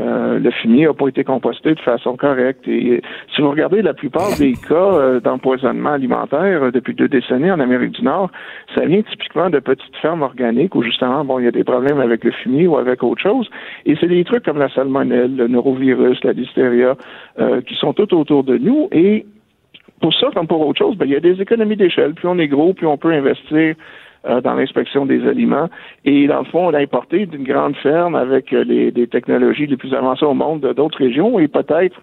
euh, 0.00 0.38
le 0.38 0.50
fumier 0.50 0.86
n'a 0.86 0.94
pas 0.94 1.08
été 1.08 1.22
composté 1.22 1.74
de 1.74 1.80
façon 1.80 2.16
correcte. 2.16 2.66
Et 2.66 2.92
euh, 2.92 3.00
si 3.34 3.42
vous 3.42 3.50
regardez 3.50 3.82
la 3.82 3.92
plupart 3.92 4.36
des 4.38 4.52
cas 4.68 4.74
euh, 4.74 5.20
d'empoisonnement 5.20 5.92
alimentaire 5.92 6.62
euh, 6.62 6.70
depuis 6.70 6.94
deux 6.94 7.08
décennies 7.08 7.50
en 7.50 7.60
Amérique 7.60 7.92
du 7.92 8.02
Nord, 8.02 8.30
ça 8.74 8.86
vient 8.86 9.02
typiquement 9.02 9.50
de 9.50 9.58
petites 9.58 9.96
fermes 10.00 10.22
organiques 10.22 10.74
où 10.74 10.82
justement, 10.82 11.24
bon, 11.24 11.38
il 11.38 11.44
y 11.44 11.48
a 11.48 11.52
des 11.52 11.64
problèmes 11.64 12.00
avec 12.00 12.24
le 12.24 12.30
fumier 12.30 12.66
ou 12.66 12.76
avec 12.78 13.02
autre 13.02 13.20
chose. 13.20 13.50
Et 13.84 13.96
c'est 14.00 14.08
des 14.08 14.24
trucs 14.24 14.44
comme 14.44 14.58
la 14.58 14.70
salmonelle, 14.70 15.36
le 15.36 15.48
neurovirus, 15.48 16.22
la 16.24 16.32
listeria, 16.32 16.96
euh, 17.38 17.60
qui 17.60 17.74
sont 17.74 17.92
tout 17.92 18.14
autour 18.14 18.44
de 18.44 18.56
nous. 18.56 18.88
Et 18.92 19.26
pour 20.00 20.14
ça, 20.14 20.28
comme 20.34 20.46
pour 20.46 20.66
autre 20.66 20.78
chose, 20.78 20.96
ben, 20.96 21.06
il 21.06 21.12
y 21.12 21.16
a 21.16 21.20
des 21.20 21.40
économies 21.40 21.76
d'échelle. 21.76 22.14
Plus 22.14 22.28
on 22.28 22.38
est 22.38 22.48
gros, 22.48 22.72
plus 22.72 22.86
on 22.86 22.96
peut 22.96 23.12
investir 23.12 23.74
euh, 24.26 24.40
dans 24.40 24.54
l'inspection 24.54 25.06
des 25.06 25.26
aliments. 25.26 25.68
Et 26.04 26.26
dans 26.26 26.40
le 26.40 26.44
fond, 26.46 26.68
on 26.68 26.74
a 26.74 26.78
importé 26.78 27.26
d'une 27.26 27.44
grande 27.44 27.76
ferme 27.76 28.14
avec 28.14 28.52
euh, 28.52 28.64
les, 28.64 28.90
des 28.92 29.06
technologies 29.06 29.66
les 29.66 29.76
plus 29.76 29.94
avancées 29.94 30.24
au 30.24 30.34
monde 30.34 30.60
de 30.60 30.72
d'autres 30.72 30.98
régions 30.98 31.38
et 31.38 31.48
peut-être 31.48 31.96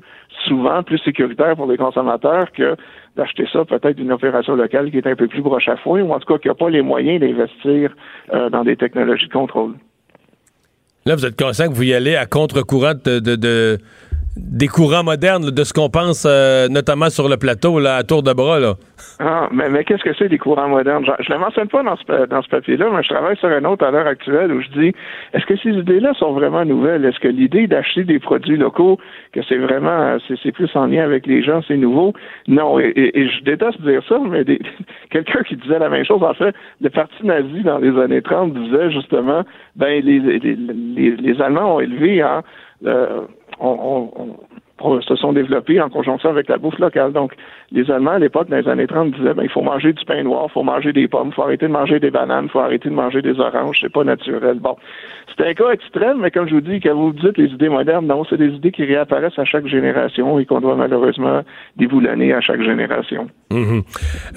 souvent 0.46 0.84
plus 0.84 1.00
sécuritaire 1.00 1.56
pour 1.56 1.70
les 1.72 1.78
consommateurs 1.78 2.52
que 2.52 2.76
d'acheter 3.16 3.46
ça 3.52 3.66
peut-être 3.66 3.96
d'une 3.98 4.12
opération 4.12 4.56
locale 4.56 4.92
qui 4.92 4.98
est 4.98 5.08
un 5.08 5.16
peu 5.16 5.28
plus 5.28 5.42
broche 5.42 5.68
à 5.68 5.76
foin 5.78 6.02
ou 6.02 6.12
en 6.12 6.20
tout 6.20 6.32
cas 6.34 6.38
qui 6.40 6.48
n'a 6.48 6.54
pas 6.56 6.70
les 6.70 6.82
moyens 6.82 7.20
d'investir 7.20 7.92
euh, 8.34 8.50
dans 8.50 8.64
des 8.64 8.76
technologies 8.78 9.28
de 9.28 9.34
contrôle. 9.34 9.74
Là, 11.06 11.16
vous 11.16 11.26
êtes 11.26 11.40
conscient 11.42 11.68
que 11.70 11.74
vous 11.74 11.84
y 11.84 11.94
allez 11.94 12.16
à 12.16 12.26
contre-courant 12.26 12.94
de, 12.94 13.20
de- 13.20 13.36
de- 13.36 13.78
des 14.42 14.68
courants 14.68 15.04
modernes, 15.04 15.46
là, 15.46 15.52
de 15.52 15.64
ce 15.64 15.74
qu'on 15.74 15.90
pense, 15.90 16.26
euh, 16.28 16.68
notamment 16.70 17.10
sur 17.10 17.28
le 17.30 17.38
plateau, 17.38 17.80
là, 17.80 17.96
à 17.98 18.04
tour 18.04 18.24
de 18.24 18.34
bras. 18.34 18.60
Là. 18.60 18.74
Ah, 19.20 19.48
mais, 19.52 19.70
mais 19.70 19.84
qu'est-ce 19.84 20.04
que 20.04 20.14
c'est 20.18 20.30
des 20.30 20.38
courants 20.38 20.68
modernes? 20.70 21.06
Je, 21.06 21.24
je 21.24 21.32
le 21.32 21.40
mentionne 21.40 21.68
pas 21.68 21.84
dans 21.84 21.96
ce, 21.98 22.26
dans 22.28 22.42
ce 22.42 22.50
papier-là, 22.50 22.88
mais 22.94 23.04
je 23.04 23.10
travaille 23.10 23.38
sur 23.38 23.50
un 23.50 23.64
autre 23.66 23.86
à 23.86 23.92
l'heure 23.92 24.08
actuelle 24.08 24.52
où 24.52 24.62
je 24.62 24.70
dis 24.80 24.94
est-ce 25.34 25.46
que 25.46 25.56
ces 25.58 25.70
idées-là 25.70 26.14
sont 26.18 26.34
vraiment 26.34 26.64
nouvelles? 26.66 27.06
Est-ce 27.06 27.20
que 27.20 27.28
l'idée 27.28 27.68
d'acheter 27.68 28.04
des 28.04 28.20
produits 28.20 28.58
locaux, 28.58 28.98
que 29.34 29.42
c'est 29.48 29.58
vraiment 29.58 30.18
c'est, 30.42 30.52
plus 30.52 30.70
en 30.76 30.86
lien 30.88 31.04
avec 31.04 31.28
les 31.28 31.44
gens, 31.44 31.62
c'est 31.68 31.78
nouveau? 31.78 32.14
Non, 32.48 32.80
et, 32.80 32.88
et- 32.96 33.20
et 33.20 33.30
je 33.30 33.44
déteste 33.44 33.82
dire 33.82 34.02
ça, 34.08 34.18
mais 34.30 34.44
quelqu'un 35.12 35.44
qui 35.44 35.56
disait 35.58 35.80
la 35.80 35.90
même 35.90 36.06
chose, 36.06 36.24
en 36.24 36.34
fait, 36.34 36.56
le 36.82 36.90
parti 36.90 37.26
nazi 37.26 37.62
dans 37.64 37.80
les 37.80 37.98
années 38.00 38.22
30 38.22 38.54
disait 38.54 38.92
justement 38.92 39.44
ben 39.76 40.04
les, 40.04 40.20
les, 40.20 40.40
les, 40.40 41.16
les 41.16 41.42
Allemands 41.42 41.76
ont 41.76 41.80
élevé 41.80 42.22
euh, 42.86 43.22
on- 43.60 44.12
on- 44.16 44.28
on- 44.82 45.02
se 45.02 45.16
sont 45.16 45.34
développés 45.34 45.82
en 45.82 45.90
conjonction 45.90 46.30
avec 46.30 46.48
la 46.48 46.58
bouffe 46.58 46.80
locale. 46.80 47.12
Donc, 47.12 47.34
les 47.72 47.92
Allemands, 47.92 48.12
à 48.12 48.20
l'époque, 48.20 48.50
dans 48.50 48.58
les 48.58 48.68
années 48.68 48.88
30, 48.88 49.12
disaient, 49.12 49.34
ben, 49.34 49.44
il 49.44 49.50
faut 49.50 49.62
manger 49.62 49.92
du 49.92 50.04
pain 50.06 50.24
noir, 50.24 50.46
il 50.50 50.52
faut 50.52 50.64
manger 50.64 50.94
des 50.94 51.08
pommes, 51.08 51.30
il 51.30 51.34
faut 51.34 51.44
arrêter 51.44 51.68
de 51.68 51.72
manger 51.72 52.00
des 52.00 52.12
bananes, 52.12 52.46
il 52.46 52.50
faut 52.50 52.60
arrêter 52.60 52.88
de 52.90 52.94
manger 52.94 53.22
des 53.22 53.38
oranges, 53.40 53.78
c'est 53.82 53.92
pas 53.92 54.04
naturel. 54.04 54.60
Bon. 54.60 54.78
C'est 55.38 55.46
un 55.46 55.54
cas 55.54 55.72
extrême, 55.72 56.20
mais 56.22 56.32
comme 56.32 56.48
je 56.48 56.56
vous 56.56 56.62
dis, 56.62 56.80
quand 56.80 56.96
vous 56.96 57.12
dites 57.12 57.38
les 57.38 57.50
idées 57.50 57.70
modernes, 57.70 58.08
non, 58.08 58.24
c'est 58.30 58.38
des 58.38 58.48
idées 58.50 58.72
qui 58.72 58.86
réapparaissent 58.86 59.38
à 59.38 59.46
chaque 59.46 59.68
génération 59.68 60.40
et 60.40 60.46
qu'on 60.46 60.62
doit 60.62 60.76
malheureusement 60.76 61.42
déboulonner 61.76 62.34
à 62.34 62.42
chaque 62.42 62.62
génération. 62.62 63.28
Mhm. 63.52 63.84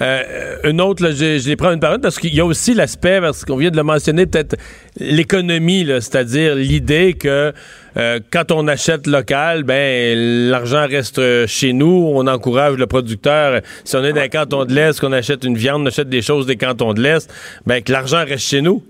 Euh, 0.01 0.19
une 0.65 0.81
autre, 0.81 1.03
là, 1.03 1.11
je, 1.11 1.23
les 1.23 1.73
une 1.73 1.79
parole 1.79 2.01
parce 2.01 2.19
qu'il 2.19 2.35
y 2.35 2.41
a 2.41 2.45
aussi 2.45 2.73
l'aspect, 2.73 3.19
parce 3.21 3.45
qu'on 3.45 3.55
vient 3.57 3.71
de 3.71 3.77
le 3.77 3.83
mentionner, 3.83 4.25
peut-être 4.25 4.55
l'économie, 4.99 5.83
là, 5.83 6.01
c'est-à-dire 6.01 6.55
l'idée 6.55 7.13
que 7.13 7.53
euh, 7.97 8.19
quand 8.31 8.51
on 8.51 8.67
achète 8.67 9.07
local, 9.07 9.63
ben 9.63 10.17
l'argent 10.49 10.85
reste 10.87 11.47
chez 11.47 11.73
nous, 11.73 12.11
on 12.15 12.27
encourage 12.27 12.77
le 12.77 12.87
producteur. 12.87 13.61
Si 13.83 13.95
on 13.95 14.03
est 14.03 14.13
dans 14.13 14.21
un 14.21 14.27
canton 14.27 14.65
de 14.65 14.73
l'Est, 14.73 14.99
qu'on 14.99 15.11
achète 15.11 15.43
une 15.43 15.55
viande, 15.55 15.83
on 15.83 15.85
achète 15.87 16.09
des 16.09 16.21
choses 16.21 16.45
des 16.45 16.57
cantons 16.57 16.93
de 16.93 17.01
l'Est, 17.01 17.31
ben 17.65 17.81
que 17.81 17.91
l'argent 17.91 18.23
reste 18.25 18.47
chez 18.49 18.61
nous. 18.61 18.83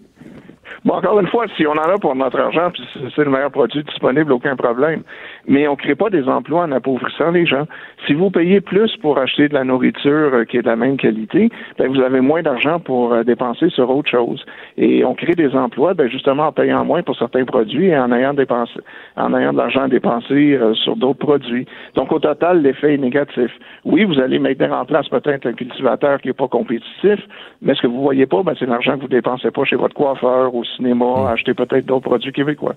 Bon, 0.85 0.95
encore 0.95 1.19
une 1.19 1.27
fois, 1.27 1.45
si 1.55 1.65
on 1.65 1.71
en 1.71 1.95
a 1.95 1.97
pour 1.97 2.13
notre 2.15 2.39
argent, 2.39 2.69
puis 2.71 2.83
c'est 3.15 3.23
le 3.23 3.31
meilleur 3.31 3.51
produit 3.51 3.83
disponible, 3.83 4.33
aucun 4.33 4.55
problème. 4.55 5.03
Mais 5.47 5.67
on 5.67 5.71
ne 5.71 5.77
crée 5.77 5.95
pas 5.95 6.09
des 6.09 6.23
emplois 6.27 6.63
en 6.63 6.71
appauvrissant 6.71 7.31
les 7.31 7.45
gens. 7.45 7.67
Si 8.07 8.13
vous 8.13 8.29
payez 8.29 8.61
plus 8.61 8.95
pour 8.97 9.17
acheter 9.17 9.49
de 9.49 9.53
la 9.53 9.63
nourriture 9.63 10.31
euh, 10.33 10.45
qui 10.45 10.57
est 10.57 10.61
de 10.61 10.67
la 10.67 10.75
même 10.75 10.97
qualité, 10.97 11.49
ben 11.77 11.87
vous 11.89 11.99
avez 11.99 12.21
moins 12.21 12.41
d'argent 12.41 12.79
pour 12.79 13.13
euh, 13.13 13.23
dépenser 13.23 13.69
sur 13.69 13.89
autre 13.89 14.09
chose. 14.09 14.43
Et 14.77 15.03
on 15.03 15.15
crée 15.15 15.33
des 15.33 15.53
emplois, 15.53 15.93
ben 15.93 16.09
justement 16.09 16.47
en 16.47 16.51
payant 16.51 16.85
moins 16.85 17.03
pour 17.03 17.17
certains 17.17 17.45
produits 17.45 17.87
et 17.87 17.97
en 17.97 18.11
ayant 18.11 18.33
dépensé, 18.33 18.79
en 19.17 19.33
ayant 19.33 19.51
de 19.51 19.57
l'argent 19.57 19.83
à 19.83 19.87
dépenser 19.87 20.53
euh, 20.53 20.73
sur 20.75 20.95
d'autres 20.95 21.19
produits. 21.19 21.65
Donc 21.95 22.11
au 22.11 22.19
total, 22.19 22.61
l'effet 22.61 22.93
est 22.93 22.97
négatif. 22.97 23.51
Oui, 23.83 24.05
vous 24.05 24.19
allez 24.19 24.39
mettre 24.39 24.63
en 24.71 24.85
place 24.85 25.09
peut-être 25.09 25.45
un 25.45 25.53
cultivateur 25.53 26.21
qui 26.21 26.27
n'est 26.29 26.33
pas 26.33 26.47
compétitif, 26.47 27.19
mais 27.61 27.75
ce 27.75 27.81
que 27.81 27.87
vous 27.87 28.01
voyez 28.01 28.25
pas, 28.25 28.43
ben, 28.43 28.53
c'est 28.57 28.65
l'argent 28.65 28.95
que 28.95 29.01
vous 29.01 29.07
dépensez 29.07 29.51
pas 29.51 29.65
chez 29.65 29.75
votre 29.75 29.93
coiffeur, 29.93 30.55
au 30.55 30.63
cinéma, 30.63 31.31
acheter 31.31 31.53
peut-être 31.53 31.85
d'autres 31.85 32.07
produits 32.07 32.31
québécois. 32.31 32.75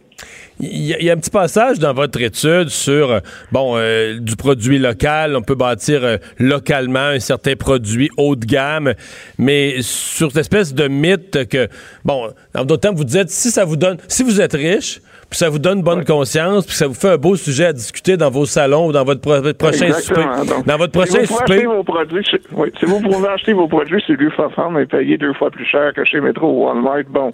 Il 0.59 0.69
y, 0.69 1.05
y 1.05 1.11
a 1.11 1.13
un 1.13 1.17
petit 1.17 1.31
passage 1.31 1.79
dans 1.79 1.93
votre 1.93 2.21
étude 2.21 2.56
sur 2.69 3.11
euh, 3.11 3.21
bon 3.53 3.75
euh, 3.77 4.19
du 4.19 4.37
produit 4.37 4.79
local. 4.79 5.37
On 5.37 5.43
peut 5.43 5.55
bâtir 5.55 6.01
euh, 6.05 6.17
localement 6.39 6.99
un 7.15 7.21
certain 7.21 7.55
produit 7.57 8.11
haut 8.17 8.37
de 8.37 8.45
gamme, 8.47 8.95
mais 9.39 9.77
sur 9.83 10.29
cette 10.31 10.41
espèce 10.41 10.75
de 10.75 10.89
mythe 10.89 11.49
que 11.49 11.69
bon, 12.05 12.29
en 12.55 12.65
d'autres 12.65 12.81
termes, 12.81 12.97
vous 12.97 13.05
dites 13.05 13.31
si 13.31 13.51
ça 13.51 13.65
vous 13.65 13.77
donne, 13.77 13.99
si 14.09 14.23
vous 14.23 14.41
êtes 14.41 14.53
riche, 14.55 15.01
puis 15.29 15.39
ça 15.39 15.49
vous 15.49 15.59
donne 15.59 15.83
bonne 15.83 16.05
conscience, 16.05 16.67
puis 16.67 16.77
ça 16.77 16.87
vous 16.87 16.95
fait 16.95 17.11
un 17.11 17.17
beau 17.17 17.35
sujet 17.35 17.67
à 17.67 17.73
discuter 17.73 18.17
dans 18.17 18.31
vos 18.31 18.47
salons 18.47 18.87
ou 18.87 18.93
dans 18.93 19.03
votre, 19.05 19.21
pro- 19.21 19.41
votre 19.43 19.59
prochain 19.59 19.93
souper. 19.93 20.23
Donc, 20.49 20.67
dans 20.67 20.77
votre 20.77 20.93
si 20.93 20.99
prochain 21.13 21.25
vous 21.25 21.27
pouvez 21.27 21.39
souper. 21.39 21.53
acheter 21.55 21.67
vos 21.67 21.83
produits 21.85 22.25
chez- 22.25 22.41
oui, 22.53 22.73
si 22.79 22.87
vous 22.87 23.01
pouvez 23.01 23.29
acheter 23.29 23.53
vos 23.53 23.67
produits 23.69 24.01
chez 24.07 24.13
et 24.13 24.87
payer 24.87 25.19
deux 25.19 25.33
fois 25.35 25.51
plus 25.51 25.65
cher 25.67 25.93
que 25.95 26.05
chez 26.05 26.21
Metro 26.21 26.47
ou 26.49 26.67
Walmart, 26.67 27.03
bon, 27.11 27.33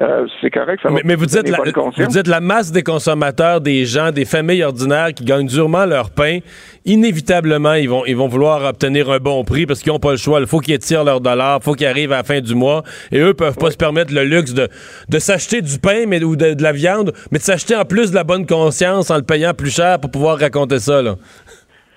euh, 0.00 0.26
c'est 0.40 0.50
correct, 0.50 0.80
ça 0.82 0.88
va 0.88 0.96
Mais, 0.96 1.02
mais 1.04 1.14
vous, 1.14 1.26
dites 1.26 1.48
la, 1.48 1.58
vous 1.58 2.06
dites 2.06 2.26
la 2.26 2.40
masse 2.40 2.72
des 2.72 2.82
consommateurs, 2.82 3.60
des 3.60 3.84
gens, 3.84 4.10
des 4.10 4.24
familles 4.24 4.64
ordinaires 4.64 5.14
qui 5.14 5.24
gagnent 5.24 5.46
durement 5.46 5.86
leur 5.86 6.10
pain, 6.10 6.40
inévitablement, 6.84 7.74
ils 7.74 7.88
vont, 7.88 8.04
ils 8.04 8.16
vont 8.16 8.26
vouloir 8.26 8.64
obtenir 8.64 9.08
un 9.10 9.18
bon 9.18 9.44
prix 9.44 9.66
parce 9.66 9.80
qu'ils 9.80 9.92
n'ont 9.92 10.00
pas 10.00 10.10
le 10.10 10.16
choix. 10.16 10.40
Il 10.40 10.48
faut 10.48 10.58
qu'ils 10.58 10.74
étirent 10.74 11.04
leur 11.04 11.20
dollar, 11.20 11.60
il 11.60 11.64
faut 11.64 11.74
qu'ils 11.74 11.86
arrivent 11.86 12.12
à 12.12 12.18
la 12.18 12.22
fin 12.24 12.40
du 12.40 12.56
mois. 12.56 12.82
Et 13.12 13.20
eux 13.20 13.34
peuvent 13.34 13.56
pas 13.56 13.70
se 13.70 13.76
permettre 13.76 14.12
le 14.12 14.24
luxe 14.24 14.52
de, 14.52 14.68
de 15.08 15.18
s'acheter 15.20 15.62
du 15.62 15.78
pain 15.78 16.06
mais, 16.08 16.22
ou 16.24 16.34
de, 16.34 16.54
de 16.54 16.62
la 16.62 16.72
viande, 16.72 17.12
mais 17.30 17.38
de 17.38 17.44
s'acheter 17.44 17.76
en 17.76 17.84
plus 17.84 18.10
de 18.10 18.16
la 18.16 18.24
bonne 18.24 18.46
conscience 18.46 19.12
en 19.12 19.16
le 19.16 19.22
payant 19.22 19.54
plus 19.54 19.70
cher 19.70 20.00
pour 20.00 20.10
pouvoir 20.10 20.38
raconter 20.38 20.80
ça. 20.80 21.02
Là. 21.02 21.14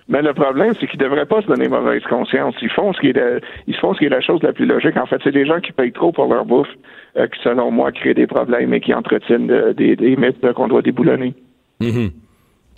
Mais 0.10 0.22
le 0.22 0.34
problème, 0.34 0.74
c'est 0.80 0.88
qu'ils 0.88 1.00
ne 1.00 1.06
devraient 1.06 1.26
pas 1.26 1.42
se 1.42 1.48
donner 1.48 1.68
mauvaise 1.68 2.02
conscience. 2.04 2.56
Ils 2.62 2.70
font 2.70 2.94
ce 2.94 3.00
qui 3.02 3.10
est 3.10 3.14
la, 3.14 3.40
ils 3.68 3.76
font 3.76 3.94
ce 3.94 4.00
qui 4.00 4.06
est 4.06 4.10
la 4.10 4.22
chose 4.22 4.42
la 4.42 4.54
plus 4.54 4.66
logique. 4.66 4.96
En 4.96 5.06
fait, 5.06 5.20
c'est 5.24 5.34
des 5.34 5.46
gens 5.46 5.60
qui 5.60 5.74
payent 5.74 5.92
trop 5.92 6.12
pour 6.14 6.28
leur 6.34 6.46
bouffe, 6.46 6.70
euh, 7.18 7.28
qui, 7.28 7.40
selon 7.44 7.72
moi, 7.72 7.92
créent 7.92 8.14
des 8.14 8.26
problèmes 8.28 8.74
et 8.74 8.80
qui 8.80 8.94
entretiennent 8.94 9.52
euh, 9.52 9.74
des, 9.74 9.98
des 9.98 10.16
mythes 10.16 10.42
euh, 10.46 10.54
qu'on 10.54 10.70
doit 10.70 10.82
déboulonner. 10.82 11.34
Mhm. 11.82 12.12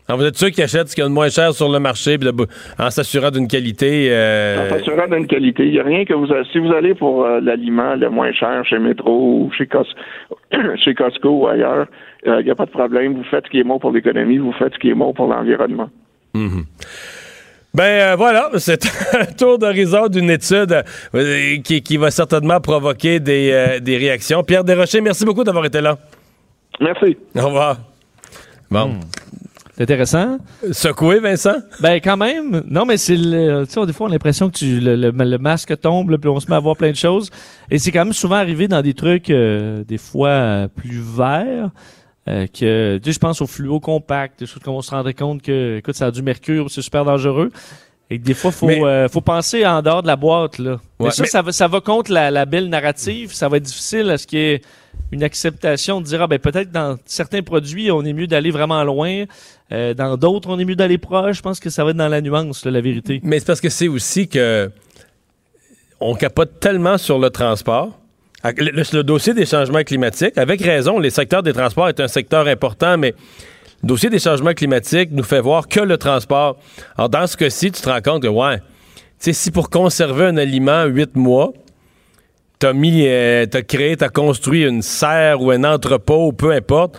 Alors, 0.07 0.21
vous 0.21 0.25
êtes 0.25 0.37
sûr 0.37 0.49
qu'ils 0.49 0.63
achètent 0.63 0.87
ce 0.87 0.95
qu'il 0.95 1.03
y 1.03 1.05
a 1.05 1.07
de 1.07 1.13
moins 1.13 1.29
cher 1.29 1.53
sur 1.53 1.71
le 1.71 1.77
marché 1.79 2.17
puis 2.17 2.27
de- 2.27 2.47
en 2.79 2.89
s'assurant 2.89 3.29
d'une 3.29 3.47
qualité. 3.47 4.07
euh, 4.09 4.65
En 4.65 4.69
s'assurant 4.69 5.07
d'une 5.07 5.27
qualité. 5.27 5.65
Il 5.67 5.71
n'y 5.73 5.79
a 5.79 5.83
rien 5.83 6.03
que 6.05 6.15
vous 6.15 6.25
si 6.51 6.57
vous 6.57 6.73
allez 6.73 6.95
pour 6.95 7.25
euh, 7.25 7.39
l'aliment 7.41 7.93
le 7.93 8.09
moins 8.09 8.31
cher 8.31 8.65
chez 8.65 8.79
Metro 8.79 9.43
ou 9.43 9.51
chez, 9.55 9.67
Cos- 9.67 9.85
chez 10.83 10.95
Costco 10.95 11.29
ou 11.29 11.47
ailleurs, 11.47 11.85
il 12.25 12.43
n'y 12.43 12.49
a 12.49 12.55
pas 12.55 12.65
de 12.65 12.71
problème. 12.71 13.13
Vous 13.13 13.23
faites 13.25 13.45
ce 13.45 13.51
qui 13.51 13.59
est 13.59 13.63
bon 13.63 13.77
pour 13.77 13.91
l'économie, 13.91 14.39
vous 14.39 14.51
faites 14.53 14.73
ce 14.73 14.79
qui 14.79 14.89
est 14.89 14.95
bon 14.95 15.13
pour 15.13 15.27
l'environnement. 15.27 15.91
Ben 17.73 17.83
euh, 17.83 18.15
voilà, 18.15 18.49
c'est 18.57 18.83
un 19.13 19.25
tour 19.25 19.59
d'horizon 19.59 20.07
d'une 20.07 20.29
étude 20.31 20.83
euh, 21.13 21.57
qui, 21.63 21.81
qui 21.83 21.97
va 21.97 22.09
certainement 22.11 22.59
provoquer 22.59 23.19
des, 23.19 23.51
euh, 23.51 23.79
des 23.79 23.97
réactions. 23.97 24.43
Pierre 24.43 24.63
Desrochers, 24.63 25.01
merci 25.01 25.23
beaucoup 25.25 25.43
d'avoir 25.43 25.65
été 25.65 25.79
là. 25.81 25.97
Merci. 26.81 27.17
Au 27.37 27.45
revoir. 27.47 27.77
Bon. 28.71 28.99
C'est 29.75 29.83
intéressant. 29.83 30.39
Secoué, 30.71 31.19
Vincent? 31.19 31.55
Ben 31.79 32.01
quand 32.03 32.17
même. 32.17 32.63
Non, 32.67 32.85
mais 32.85 32.97
c'est 32.97 33.15
le, 33.15 33.65
tu 33.65 33.71
sais, 33.73 33.85
des 33.85 33.93
fois 33.93 34.07
on 34.07 34.09
a 34.09 34.13
l'impression 34.13 34.49
que 34.49 34.57
tu, 34.57 34.79
le, 34.79 34.95
le- 34.95 35.11
le 35.11 35.37
masque 35.37 35.79
tombe, 35.79 36.17
puis 36.17 36.29
on 36.29 36.39
se 36.39 36.49
met 36.49 36.55
à 36.57 36.59
voir 36.59 36.75
plein 36.75 36.91
de 36.91 36.95
choses. 36.97 37.29
Et 37.71 37.77
c'est 37.79 37.91
quand 37.91 38.03
même 38.03 38.13
souvent 38.13 38.35
arrivé 38.35 38.67
dans 38.67 38.81
des 38.81 38.93
trucs 38.93 39.29
euh, 39.29 39.83
des 39.87 39.97
fois 39.97 40.29
euh, 40.29 40.67
plus 40.67 40.99
verts. 41.01 41.69
Euh, 42.27 42.47
que 42.47 42.99
je 43.03 43.17
pense 43.19 43.41
au 43.41 43.47
fluo 43.47 43.79
compact, 43.79 44.39
des 44.39 44.45
choses 44.45 44.61
qu'on 44.61 44.81
se 44.81 44.91
rendrait 44.91 45.13
compte 45.13 45.41
que 45.41 45.77
écoute, 45.77 45.95
ça 45.95 46.07
a 46.07 46.11
du 46.11 46.21
mercure, 46.21 46.69
c'est 46.69 46.81
super 46.81 47.05
dangereux. 47.05 47.51
Et 48.11 48.17
que 48.17 48.23
des 48.23 48.33
fois, 48.33 48.51
faut 48.51 48.65
Mais- 48.65 48.83
euh, 48.83 49.07
faut 49.07 49.21
penser 49.21 49.65
en 49.67 49.81
dehors 49.83 50.01
de 50.01 50.07
la 50.07 50.15
boîte 50.15 50.57
là. 50.57 50.77
mais 50.99 51.11
ça, 51.11 51.21
mais- 51.23 51.29
ça 51.29 51.41
va 51.43 51.51
ça 51.51 51.67
va 51.67 51.79
contre 51.79 52.11
la, 52.11 52.31
la 52.31 52.45
belle 52.45 52.67
narrative. 52.67 53.33
Ça 53.33 53.47
va 53.49 53.57
être 53.57 53.63
difficile 53.63 54.09
à 54.09 54.17
ce 54.17 54.25
qu'il 54.25 54.39
y 54.39 54.41
ait 54.43 54.61
une 55.11 55.23
acceptation 55.23 56.01
de 56.01 56.05
dire 56.05 56.21
ah 56.23 56.27
ben 56.27 56.39
peut-être 56.39 56.71
dans 56.71 56.97
certains 57.05 57.41
produits 57.43 57.91
on 57.91 58.03
est 58.03 58.13
mieux 58.13 58.25
d'aller 58.27 58.49
vraiment 58.51 58.83
loin, 58.83 59.25
euh, 59.71 59.93
dans 59.93 60.17
d'autres 60.17 60.49
on 60.49 60.57
est 60.59 60.65
mieux 60.65 60.75
d'aller 60.75 60.97
proche. 60.97 61.37
Je 61.37 61.41
pense 61.43 61.59
que 61.59 61.69
ça 61.69 61.83
va 61.83 61.91
être 61.91 61.97
dans 61.97 62.07
la 62.09 62.21
nuance 62.21 62.65
là, 62.65 62.71
la 62.71 62.81
vérité. 62.81 63.19
Mais 63.23 63.39
c'est 63.39 63.45
parce 63.45 63.61
que 63.61 63.69
c'est 63.69 63.87
aussi 63.87 64.27
que 64.27 64.71
on 65.99 66.15
capote 66.15 66.59
tellement 66.59 66.97
sur 66.97 67.19
le 67.19 67.29
transport. 67.29 67.98
Le 68.43 69.01
dossier 69.01 69.33
des 69.33 69.45
changements 69.45 69.83
climatiques, 69.83 70.37
avec 70.37 70.61
raison, 70.61 70.99
les 70.99 71.09
secteurs 71.09 71.43
des 71.43 71.53
transports 71.53 71.89
est 71.89 71.99
un 71.99 72.07
secteur 72.07 72.47
important, 72.47 72.97
mais 72.97 73.13
le 73.83 73.87
dossier 73.87 74.09
des 74.09 74.19
changements 74.19 74.53
climatiques 74.53 75.09
nous 75.11 75.23
fait 75.23 75.41
voir 75.41 75.67
que 75.67 75.81
le 75.81 75.97
transport. 75.97 76.57
Alors, 76.97 77.09
dans 77.09 77.27
ce 77.27 77.35
cas-ci, 77.35 77.71
tu 77.71 77.81
te 77.81 77.89
rends 77.89 78.01
compte 78.01 78.23
que, 78.23 78.27
ouais, 78.27 78.57
tu 78.57 78.63
sais, 79.19 79.33
si 79.33 79.51
pour 79.51 79.69
conserver 79.69 80.25
un 80.25 80.37
aliment 80.37 80.85
huit 80.85 81.15
mois, 81.15 81.51
t'as 82.59 82.73
mis, 82.73 83.05
euh, 83.07 83.45
t'as 83.45 83.61
créé, 83.61 83.97
t'as 83.97 84.09
construit 84.09 84.63
une 84.63 84.81
serre 84.81 85.41
ou 85.41 85.51
un 85.51 85.63
entrepôt, 85.63 86.31
peu 86.31 86.51
importe, 86.51 86.97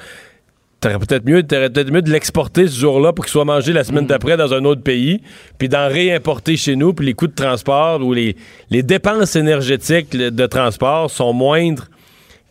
T'aurais 0.80 0.98
peut-être 0.98 1.26
mieux, 1.26 1.42
peut-être 1.42 1.90
mieux 1.90 2.00
de 2.00 2.10
l'exporter 2.10 2.66
ce 2.66 2.78
jour-là 2.80 3.12
pour 3.12 3.26
qu'il 3.26 3.32
soit 3.32 3.44
mangé 3.44 3.74
la 3.74 3.84
semaine 3.84 4.06
d'après 4.06 4.38
dans 4.38 4.54
un 4.54 4.64
autre 4.64 4.82
pays, 4.82 5.20
puis 5.58 5.68
d'en 5.68 5.88
réimporter 5.88 6.56
chez 6.56 6.74
nous, 6.74 6.94
puis 6.94 7.04
les 7.04 7.12
coûts 7.12 7.26
de 7.26 7.34
transport 7.34 8.00
ou 8.00 8.14
les, 8.14 8.34
les 8.70 8.82
dépenses 8.82 9.36
énergétiques 9.36 10.16
de 10.16 10.46
transport 10.46 11.10
sont 11.10 11.34
moindres 11.34 11.88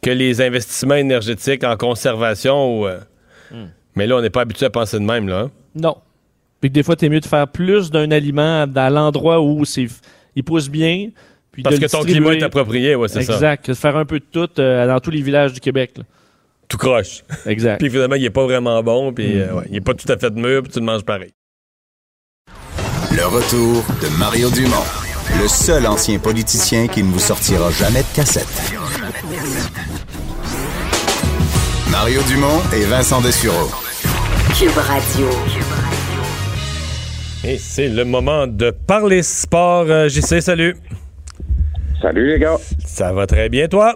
que 0.04 0.12
les 0.12 0.42
investissements 0.42 0.96
énergétiques 0.96 1.64
en 1.64 1.76
conservation. 1.76 2.82
ou, 2.82 2.88
euh, 2.88 3.00
Mais 3.96 4.06
là, 4.06 4.18
on 4.18 4.22
n'est 4.22 4.30
pas 4.30 4.42
habitué 4.42 4.68
à 4.68 4.70
penser 4.70 5.00
de 5.00 5.04
même, 5.04 5.28
là. 5.28 5.40
hein? 5.40 5.52
Non. 5.76 5.98
Puis 6.62 6.70
que 6.70 6.74
des 6.76 6.84
fois, 6.84 6.96
t'es 6.96 7.10
mieux 7.10 7.22
de 7.22 7.26
faire 7.26 7.48
plus 7.48 7.90
d'un 7.90 8.12
aliment 8.12 8.68
dans 8.68 8.94
l'endroit 8.94 9.42
où 9.42 9.64
il 10.36 10.44
pousse 10.44 10.70
bien. 10.70 11.10
Puis 11.52 11.64
Parce 11.64 11.80
de 11.80 11.86
que 11.86 11.92
ton 11.92 12.04
climat 12.04 12.36
est 12.36 12.44
approprié, 12.44 12.94
ouais, 12.96 13.08
c'est 13.08 13.24
ça. 13.24 13.34
Exact. 13.34 13.70
De 13.70 13.74
faire 13.74 13.98
un 13.98 14.06
peu 14.06 14.20
de 14.20 14.26
tout 14.32 14.50
euh, 14.60 14.86
dans 14.86 15.00
tous 15.00 15.10
les 15.10 15.22
villages 15.22 15.54
du 15.54 15.60
Québec. 15.60 15.94
là. 15.98 16.04
Tout 16.70 16.78
croche. 16.78 17.24
Exact. 17.48 17.80
puis 17.80 17.90
finalement, 17.90 18.16
il 18.16 18.24
est 18.24 18.30
pas 18.30 18.44
vraiment 18.44 18.82
bon, 18.84 19.12
puis 19.12 19.40
euh, 19.42 19.54
ouais, 19.56 19.66
il 19.70 19.78
est 19.78 19.82
pas 19.82 19.96
tout 19.96 20.10
à 20.12 20.18
fait 20.18 20.30
de 20.30 20.40
mûr, 20.40 20.62
puis 20.64 20.72
tu 20.72 20.80
le 20.80 20.86
manges 20.86 21.04
pareil. 21.04 21.34
Le 23.12 23.26
retour 23.26 23.84
de 24.02 24.18
Mario 24.20 24.50
Dumont, 24.52 24.86
le 25.42 25.48
seul 25.48 25.88
ancien 25.88 26.20
politicien 26.20 26.88
qui 26.88 27.02
ne 27.02 27.12
vous 27.12 27.20
sortira 27.20 27.72
jamais 27.72 28.02
de 28.02 28.16
cassette. 28.16 28.48
Mario 31.92 32.22
Dumont 32.30 32.62
et 32.76 32.86
Vincent 32.86 33.20
Dessureau. 33.22 33.70
Cube 34.58 34.78
Radio. 34.78 35.28
Et 37.44 37.58
c'est 37.58 37.88
le 37.88 38.06
moment 38.06 38.46
de 38.46 38.70
parler 38.70 39.24
sport. 39.24 39.86
Euh, 39.90 40.08
JC, 40.08 40.40
salut. 40.42 40.76
Salut 42.00 42.28
les 42.28 42.40
gars. 42.40 42.58
Ça 42.86 43.12
va 43.12 43.26
très 43.26 43.50
bien, 43.50 43.68
toi? 43.68 43.96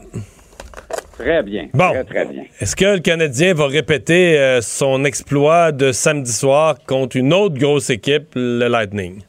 Très 1.14 1.44
bien. 1.44 1.68
Bon. 1.74 1.92
Très, 1.92 2.04
très 2.04 2.26
bien. 2.26 2.44
Est-ce 2.60 2.76
que 2.76 2.96
le 2.96 3.00
Canadien 3.00 3.54
va 3.54 3.68
répéter 3.68 4.38
euh, 4.38 4.62
son 4.62 5.06
exploit 5.06 5.72
de 5.72 5.92
samedi 5.92 6.32
soir 6.32 6.76
contre 6.88 7.18
une 7.18 7.34
autre 7.34 7.56
grosse 7.56 7.90
équipe, 7.90 8.34
le 8.36 8.68
Lightning? 8.68 9.22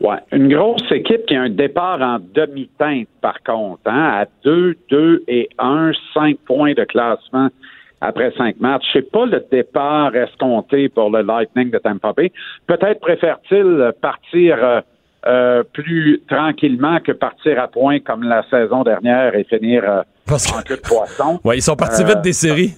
Ouais. 0.00 0.18
Une 0.30 0.48
grosse 0.48 0.90
équipe 0.92 1.26
qui 1.26 1.34
a 1.34 1.42
un 1.42 1.50
départ 1.50 2.00
en 2.00 2.18
demi-teinte, 2.34 3.08
par 3.20 3.42
contre, 3.42 3.80
hein, 3.86 4.22
à 4.22 4.26
2, 4.44 4.76
2 4.90 5.24
et 5.26 5.48
1, 5.58 5.92
5 6.14 6.38
points 6.46 6.74
de 6.74 6.84
classement 6.84 7.48
après 8.00 8.30
5 8.36 8.60
matchs. 8.60 8.84
C'est 8.92 9.10
pas 9.10 9.26
le 9.26 9.44
départ 9.50 10.14
escompté 10.14 10.88
pour 10.90 11.10
le 11.10 11.22
Lightning 11.22 11.70
de 11.70 11.78
Tampa 11.78 12.12
Bay. 12.12 12.30
Peut-être 12.66 13.00
préfère-t-il 13.00 13.92
partir 14.00 14.62
euh, 14.62 14.80
euh, 15.26 15.62
plus 15.72 16.22
tranquillement 16.28 16.98
que 17.00 17.12
partir 17.12 17.60
à 17.60 17.68
point 17.68 17.98
comme 18.00 18.22
la 18.22 18.42
saison 18.48 18.82
dernière 18.84 19.34
et 19.34 19.44
finir 19.44 19.82
euh, 19.84 20.02
Parce 20.26 20.46
que- 20.50 20.58
en 20.58 20.62
queue 20.62 20.76
de 20.76 20.80
poisson. 20.82 21.40
Ouais, 21.44 21.58
ils 21.58 21.62
sont 21.62 21.76
partis 21.76 22.02
Euh, 22.02 22.06
vite 22.06 22.22
des 22.22 22.32
séries. 22.32 22.74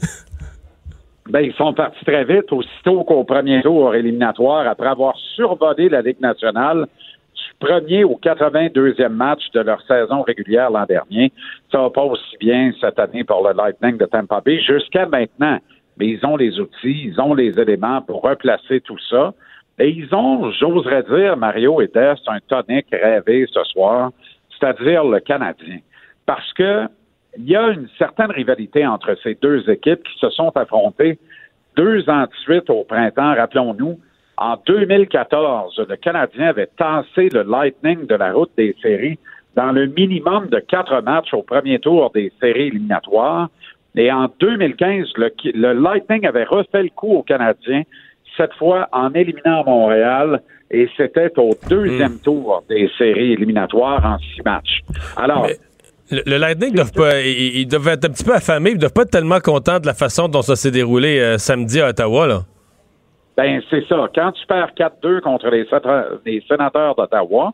Ben, 1.30 1.40
ils 1.40 1.52
sont 1.54 1.74
partis 1.74 2.02
très 2.06 2.24
vite, 2.24 2.50
aussitôt 2.52 3.04
qu'au 3.04 3.22
premier 3.24 3.60
tour 3.62 3.94
éliminatoire, 3.94 4.66
après 4.66 4.88
avoir 4.88 5.14
survolé 5.36 5.90
la 5.90 6.00
Ligue 6.00 6.20
nationale, 6.20 6.86
du 7.34 7.66
premier 7.66 8.02
au 8.04 8.18
82e 8.22 9.08
match 9.10 9.42
de 9.52 9.60
leur 9.60 9.82
saison 9.82 10.22
régulière 10.22 10.70
l'an 10.70 10.86
dernier. 10.88 11.30
Ça 11.70 11.82
va 11.82 11.90
pas 11.90 12.02
aussi 12.02 12.36
bien 12.40 12.72
cette 12.80 12.98
année 12.98 13.24
pour 13.24 13.46
le 13.46 13.54
Lightning 13.54 13.98
de 13.98 14.06
Tampa 14.06 14.40
Bay 14.40 14.58
jusqu'à 14.60 15.04
maintenant. 15.06 15.58
Mais 15.98 16.06
ils 16.06 16.24
ont 16.24 16.36
les 16.36 16.58
outils, 16.60 17.08
ils 17.12 17.20
ont 17.20 17.34
les 17.34 17.58
éléments 17.60 18.00
pour 18.00 18.22
replacer 18.22 18.80
tout 18.80 18.98
ça. 19.10 19.34
Et 19.78 19.90
ils 19.90 20.12
ont, 20.14 20.50
j'oserais 20.50 21.04
dire, 21.04 21.36
Mario 21.36 21.80
et 21.80 21.88
Des, 21.88 22.14
un 22.26 22.38
tonique 22.48 22.88
rêvé 22.90 23.46
ce 23.52 23.62
soir, 23.64 24.10
c'est-à-dire 24.50 25.04
le 25.04 25.20
Canadien. 25.20 25.78
Parce 26.26 26.52
que 26.54 26.88
il 27.36 27.48
y 27.48 27.56
a 27.56 27.68
une 27.68 27.88
certaine 27.98 28.32
rivalité 28.32 28.84
entre 28.86 29.16
ces 29.22 29.36
deux 29.36 29.68
équipes 29.70 30.02
qui 30.02 30.18
se 30.18 30.30
sont 30.30 30.50
affrontées 30.56 31.18
deux 31.76 32.08
ans 32.10 32.22
de 32.22 32.34
suite 32.42 32.68
au 32.70 32.82
printemps, 32.82 33.34
rappelons-nous. 33.34 34.00
En 34.36 34.56
2014, 34.66 35.80
le 35.88 35.96
Canadien 35.96 36.48
avait 36.48 36.68
tassé 36.76 37.28
le 37.28 37.42
Lightning 37.42 38.06
de 38.06 38.14
la 38.16 38.32
route 38.32 38.50
des 38.56 38.74
séries 38.82 39.18
dans 39.54 39.70
le 39.72 39.86
minimum 39.86 40.48
de 40.48 40.58
quatre 40.58 41.00
matchs 41.02 41.32
au 41.32 41.42
premier 41.42 41.78
tour 41.78 42.10
des 42.12 42.32
séries 42.40 42.68
éliminatoires. 42.68 43.48
Et 43.94 44.10
en 44.12 44.28
2015, 44.40 45.08
le, 45.16 45.32
le 45.54 45.72
Lightning 45.72 46.26
avait 46.26 46.44
refait 46.44 46.84
le 46.84 46.90
coup 46.90 47.14
au 47.14 47.22
Canadien, 47.22 47.82
cette 48.38 48.54
fois 48.54 48.88
en 48.92 49.12
éliminant 49.12 49.64
Montréal, 49.66 50.40
et 50.70 50.88
c'était 50.96 51.30
au 51.38 51.50
deuxième 51.68 52.18
tour 52.20 52.62
des 52.70 52.88
séries 52.96 53.32
éliminatoires 53.32 54.02
en 54.04 54.18
six 54.18 54.40
matchs. 54.44 54.80
Alors, 55.16 55.46
Mais- 55.46 55.56
Le, 56.10 56.22
le 56.24 56.36
Lightning 56.38 56.72
doivent 56.74 56.92
pas, 56.92 57.20
ils, 57.20 57.58
ils 57.60 57.66
doivent 57.66 57.88
être 57.88 58.06
un 58.06 58.08
petit 58.08 58.24
peu 58.24 58.32
affamés, 58.34 58.70
ils 58.70 58.78
doivent 58.78 58.94
pas 58.94 59.02
être 59.02 59.10
tellement 59.10 59.40
contents 59.40 59.78
de 59.78 59.84
la 59.86 59.92
façon 59.92 60.26
dont 60.28 60.40
ça 60.40 60.56
s'est 60.56 60.70
déroulé 60.70 61.18
euh, 61.20 61.36
samedi 61.36 61.80
à 61.82 61.88
Ottawa, 61.90 62.26
là. 62.26 62.40
Ben, 63.36 63.60
c'est 63.70 63.86
ça. 63.86 64.08
Quand 64.14 64.32
tu 64.32 64.46
perds 64.46 64.70
4-2 64.76 65.20
contre 65.20 65.48
les, 65.50 65.64
sénat- 65.66 66.06
les 66.24 66.42
sénateurs 66.48 66.94
d'Ottawa, 66.96 67.52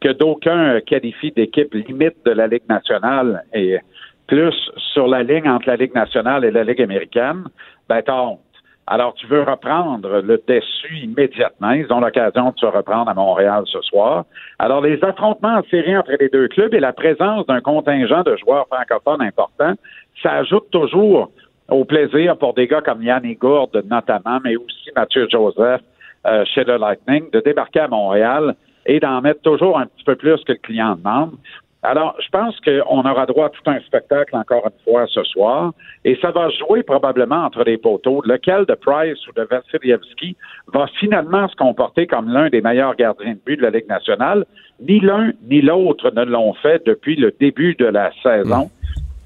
que 0.00 0.08
d'aucuns 0.12 0.80
qualifient 0.84 1.30
d'équipe 1.30 1.72
limite 1.74 2.16
de 2.26 2.32
la 2.32 2.48
Ligue 2.48 2.68
nationale 2.68 3.44
et 3.54 3.78
plus 4.26 4.54
sur 4.92 5.06
la 5.06 5.22
ligne 5.22 5.48
entre 5.48 5.68
la 5.68 5.76
Ligue 5.76 5.94
nationale 5.94 6.44
et 6.44 6.50
la 6.50 6.64
Ligue 6.64 6.82
américaine, 6.82 7.44
ben, 7.88 8.02
t'as 8.04 8.20
honte. 8.20 8.40
Alors, 8.86 9.14
tu 9.14 9.26
veux 9.26 9.42
reprendre 9.42 10.20
le 10.20 10.42
dessus 10.46 10.96
immédiatement. 10.98 11.70
Ils 11.70 11.90
ont 11.92 12.00
l'occasion 12.00 12.50
de 12.50 12.58
se 12.58 12.66
reprendre 12.66 13.08
à 13.08 13.14
Montréal 13.14 13.62
ce 13.66 13.80
soir. 13.82 14.24
Alors, 14.58 14.80
les 14.80 15.02
affrontements 15.04 15.56
en 15.56 15.62
série 15.70 15.96
entre 15.96 16.12
les 16.18 16.28
deux 16.28 16.48
clubs 16.48 16.74
et 16.74 16.80
la 16.80 16.92
présence 16.92 17.46
d'un 17.46 17.60
contingent 17.60 18.22
de 18.22 18.36
joueurs 18.36 18.66
francophones 18.66 19.22
important, 19.22 19.74
ça 20.22 20.32
ajoute 20.32 20.68
toujours 20.70 21.30
au 21.68 21.84
plaisir 21.84 22.36
pour 22.36 22.54
des 22.54 22.66
gars 22.66 22.82
comme 22.82 23.02
Yann 23.02 23.22
Gourde 23.34 23.82
notamment, 23.88 24.40
mais 24.44 24.56
aussi 24.56 24.90
Mathieu 24.96 25.28
Joseph 25.30 25.80
euh, 26.26 26.44
chez 26.44 26.64
le 26.64 26.76
Lightning, 26.76 27.30
de 27.30 27.40
débarquer 27.40 27.80
à 27.80 27.88
Montréal 27.88 28.54
et 28.86 29.00
d'en 29.00 29.20
mettre 29.20 29.42
toujours 29.42 29.78
un 29.78 29.86
petit 29.86 30.04
peu 30.04 30.16
plus 30.16 30.42
que 30.44 30.52
le 30.52 30.58
client 30.58 30.96
demande. 30.96 31.32
Alors, 31.84 32.14
je 32.20 32.28
pense 32.28 32.54
qu'on 32.60 33.00
aura 33.00 33.26
droit 33.26 33.46
à 33.46 33.48
tout 33.48 33.68
un 33.68 33.80
spectacle 33.80 34.36
encore 34.36 34.64
une 34.64 34.84
fois 34.84 35.06
ce 35.08 35.24
soir, 35.24 35.72
et 36.04 36.16
ça 36.22 36.30
va 36.30 36.48
jouer 36.50 36.84
probablement 36.84 37.44
entre 37.44 37.64
les 37.64 37.76
poteaux. 37.76 38.22
Lequel 38.24 38.66
de 38.66 38.74
Price 38.74 39.18
ou 39.26 39.32
de 39.32 39.42
Vassilievski 39.42 40.36
va 40.72 40.86
finalement 41.00 41.48
se 41.48 41.56
comporter 41.56 42.06
comme 42.06 42.28
l'un 42.28 42.50
des 42.50 42.60
meilleurs 42.60 42.94
gardiens 42.94 43.32
de 43.32 43.40
but 43.44 43.56
de 43.56 43.62
la 43.62 43.70
Ligue 43.70 43.88
nationale? 43.88 44.44
Ni 44.80 45.00
l'un 45.00 45.32
ni 45.50 45.60
l'autre 45.60 46.12
ne 46.14 46.24
l'ont 46.24 46.54
fait 46.54 46.84
depuis 46.86 47.16
le 47.16 47.34
début 47.40 47.74
de 47.74 47.86
la 47.86 48.12
saison. 48.22 48.70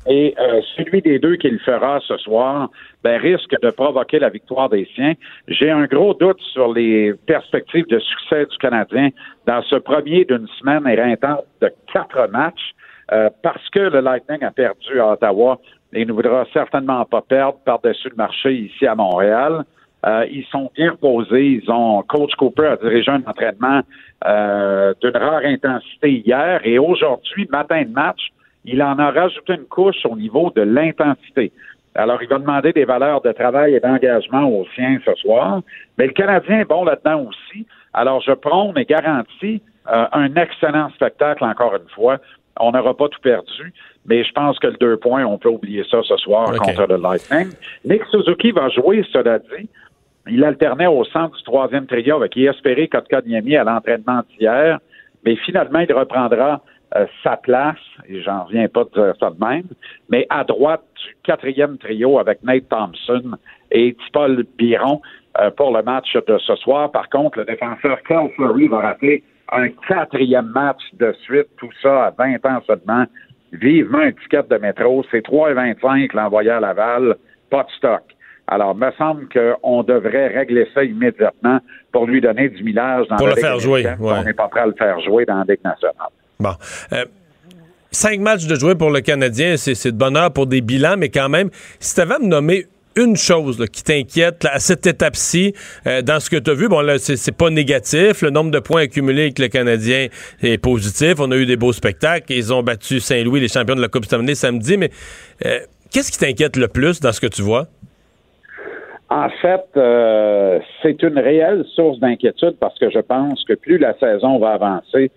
Et 0.09 0.35
euh, 0.39 0.61
celui 0.77 1.03
des 1.03 1.19
deux 1.19 1.37
qui 1.37 1.49
le 1.49 1.59
fera 1.59 2.01
ce 2.07 2.17
soir 2.19 2.71
ben, 3.03 3.21
risque 3.21 3.55
de 3.61 3.71
provoquer 3.71 4.19
la 4.19 4.29
victoire 4.29 4.69
des 4.69 4.89
siens. 4.95 5.15
J'ai 5.49 5.71
un 5.71 5.87
gros 5.87 6.15
doute 6.15 6.41
sur 6.53 6.73
les 6.73 7.13
perspectives 7.27 7.87
de 7.89 7.99
succès 7.99 8.47
du 8.47 8.57
Canadien 8.59 9.11
dans 9.47 9.63
ce 9.63 9.77
premier 9.77 10.25
d'une 10.25 10.47
semaine 10.59 10.87
éreintante 10.87 11.45
de 11.61 11.71
quatre 11.93 12.31
matchs 12.31 12.75
euh, 13.13 13.31
parce 13.43 13.69
que 13.71 13.81
le 13.81 14.01
Lightning 14.01 14.43
a 14.43 14.51
perdu 14.51 15.01
à 15.01 15.13
Ottawa 15.13 15.59
et 15.93 16.05
ne 16.05 16.13
voudra 16.13 16.45
certainement 16.53 17.05
pas 17.05 17.23
perdre 17.23 17.59
par-dessus 17.65 18.11
le 18.11 18.17
marché 18.17 18.53
ici 18.55 18.87
à 18.87 18.95
Montréal. 18.95 19.65
Euh, 20.07 20.27
ils 20.31 20.45
sont 20.47 20.71
bien 20.75 20.93
reposés. 20.93 21.61
Ils 21.63 21.71
ont 21.71 22.03
Coach 22.03 22.35
Cooper 22.37 22.67
a 22.67 22.77
dirigé 22.77 23.11
un 23.11 23.23
entraînement 23.27 23.81
euh, 24.27 24.95
d'une 25.01 25.17
rare 25.17 25.43
intensité 25.45 26.23
hier 26.25 26.61
et 26.65 26.79
aujourd'hui, 26.79 27.47
matin 27.51 27.83
de 27.83 27.91
match, 27.91 28.31
il 28.67 28.83
en 28.83 28.99
a 28.99 29.11
rajouté 29.11 29.55
une 29.55 29.67
couche 29.67 30.05
au 30.05 30.17
niveau 30.17 30.53
de 30.55 30.63
l'intensité. 30.63 31.53
Alors, 31.95 32.23
il 32.23 32.29
va 32.29 32.39
demander 32.39 32.73
des 32.73 32.85
valeurs 32.85 33.23
de 33.23 33.33
travail 33.33 33.75
et 33.75 33.81
d'engagement 33.81 34.47
aux 34.47 34.67
siens 34.75 34.99
ce 35.05 35.15
soir. 35.15 35.63
Mais 35.97 36.07
le 36.07 36.13
Canadien 36.13 36.61
est 36.61 36.65
bon 36.67 36.85
là-dedans 36.85 37.29
aussi. 37.29 37.67
Alors, 37.95 38.21
je 38.21 38.33
prône 38.33 38.77
et 38.77 38.85
garantis 38.85 39.63
euh, 39.91 40.05
un 40.13 40.35
excellent 40.35 40.91
spectacle 40.91 41.45
encore 41.45 41.75
une 41.75 41.89
fois. 41.89 42.19
On 42.59 42.73
n'aura 42.73 42.95
pas 42.95 43.09
tout 43.09 43.21
perdu, 43.21 43.73
mais 44.07 44.25
je 44.25 44.33
pense 44.33 44.59
que 44.59 44.67
le 44.67 44.77
deux 44.79 44.97
points, 44.97 45.25
on 45.25 45.39
peut 45.39 45.49
oublier 45.49 45.85
ça 45.91 46.01
ce 46.03 46.17
soir 46.17 46.53
contre 46.57 46.87
le 46.87 46.97
Lightning. 46.97 47.53
Nick 47.85 48.03
Suzuki 48.11 48.51
va 48.51 48.69
jouer, 48.71 49.05
cela 49.13 49.39
dit. 49.39 49.69
Il 50.29 50.43
alternait 50.43 50.87
au 50.87 51.05
centre 51.05 51.37
du 51.37 51.43
troisième 51.45 51.87
trio 51.87 52.17
avec 52.17 52.35
Yesperi 52.35 52.89
Kotkaniemi 52.89 53.57
à 53.57 53.65
l'entraînement 53.65 54.23
d'hier, 54.31 54.81
mais 55.25 55.37
finalement, 55.37 55.81
il 55.81 55.93
reprendra 55.93 56.61
euh, 56.95 57.07
sa 57.25 57.37
place, 57.37 57.77
et 58.09 58.23
j'en 58.23 58.45
reviens 58.45 58.69
pas 58.69 58.85
de 58.85 58.91
dire 58.91 59.15
ça 59.19 59.31
de 59.31 59.45
même, 59.45 59.67
mais 60.09 60.27
à 60.31 60.45
droite 60.45 60.85
du 60.95 61.17
quatrième 61.25 61.79
trio 61.79 62.19
avec 62.19 62.43
Nate 62.45 62.69
Thompson 62.69 63.37
et 63.73 63.97
Paul 64.13 64.45
Biron 64.57 65.01
euh, 65.41 65.51
pour 65.51 65.77
le 65.77 65.83
match 65.83 66.13
de 66.15 66.39
ce 66.39 66.55
soir. 66.57 66.93
Par 66.93 67.09
contre, 67.09 67.39
le 67.39 67.45
défenseur 67.45 68.01
Cal 68.07 68.31
Fleury 68.37 68.69
va 68.69 68.79
rater 68.79 69.25
un 69.53 69.69
quatrième 69.89 70.47
match 70.47 70.83
de 70.95 71.13
suite, 71.25 71.49
tout 71.57 71.71
ça 71.83 72.07
à 72.07 72.11
20 72.17 72.47
ans 72.47 72.61
seulement. 72.67 73.05
Vivement 73.53 73.99
un 73.99 74.13
ticket 74.13 74.45
de 74.49 74.57
métro, 74.57 75.05
c'est 75.11 75.27
3,25 75.27 76.15
l'envoyé 76.15 76.51
à 76.51 76.61
Laval, 76.61 77.17
pas 77.51 77.65
de 77.65 77.71
stock. 77.77 78.03
Alors, 78.49 78.77
me 78.77 78.91
semble 78.93 79.27
qu'on 79.29 79.83
devrait 79.83 80.29
régler 80.29 80.69
ça 80.73 80.85
immédiatement 80.85 81.59
pour 81.91 82.07
lui 82.07 82.21
donner 82.21 82.49
du 82.49 82.63
millage 82.63 83.09
dans 83.09 83.17
pour 83.17 83.27
la 83.27 83.35
le 83.35 83.41
faire 83.41 83.59
jouer. 83.59 83.85
On 84.01 84.23
n'est 84.23 84.33
pas 84.35 84.49
prêt 84.49 84.61
à 84.61 84.67
le 84.67 84.75
faire 84.75 85.01
jouer 85.01 85.25
dans 85.25 85.39
la 85.39 85.45
Ligue 85.45 85.65
nationale. 85.65 86.11
Bon. 86.39 86.55
Euh, 86.93 87.05
cinq 87.91 88.21
matchs 88.21 88.47
de 88.47 88.55
jouer 88.55 88.75
pour 88.75 88.91
le 88.91 89.01
Canadien, 89.01 89.57
c'est 89.57 89.93
de 89.93 89.97
bonheur 89.97 90.33
pour 90.33 90.47
des 90.47 90.61
bilans, 90.61 90.97
mais 90.97 91.09
quand 91.09 91.29
même, 91.29 91.51
si 91.81 91.95
tu 91.95 92.01
avais 92.01 92.15
à 92.15 92.19
me 92.19 92.27
nommer 92.27 92.67
une 92.97 93.17
chose 93.17 93.63
qui 93.71 93.85
t'inquiète 93.85 94.47
à 94.51 94.59
cette 94.59 94.87
étape-ci, 94.87 95.55
euh, 95.87 96.01
dans 96.03 96.19
ce 96.19 96.31
que 96.31 96.37
tu 96.37 96.51
as 96.51 96.55
vu, 96.55 96.69
bon 96.69 96.81
là, 96.81 96.99
c'est 96.99 97.37
pas 97.37 97.51
négatif. 97.51 98.23
Le 98.23 98.31
nombre 98.31 98.51
de 98.51 98.59
points 98.59 98.83
accumulés 98.83 99.23
avec 99.23 99.39
le 99.39 99.49
Canadien 99.49 100.07
est 100.43 100.59
positif. 100.59 101.17
On 101.21 101.31
a 101.31 101.37
eu 101.37 101.47
des 101.47 101.57
beaux 101.57 101.73
spectacles. 101.73 102.33
Ils 102.33 102.53
ont 102.53 102.63
battu 102.63 103.01
Saint-Louis, 103.01 103.41
les 103.41 103.49
champions 103.49 103.75
de 103.75 103.83
la 103.83 103.89
Coupe 103.89 104.07
Stanley 104.07 104.35
samedi. 104.35 104.79
Mais 104.79 104.91
euh, 105.45 105.59
qu'est-ce 105.93 106.11
qui 106.11 106.19
t'inquiète 106.19 106.57
le 106.57 106.69
plus 106.69 107.01
dans 107.01 107.13
ce 107.13 107.21
que 107.21 107.27
tu 107.27 107.43
vois? 107.43 107.67
En 109.09 109.29
fait, 109.41 109.67
euh, 109.77 110.59
c'est 110.83 111.01
une 111.03 111.19
réelle 111.19 111.65
source 111.75 112.01
d'inquiétude 112.01 112.57
parce 112.59 112.77
que 112.79 112.91
je 112.91 112.99
pense 112.99 113.45
que 113.45 113.53
plus 113.53 113.79
la 113.79 113.97
saison 113.99 114.39
va 114.41 114.55
avancer, 114.55 115.13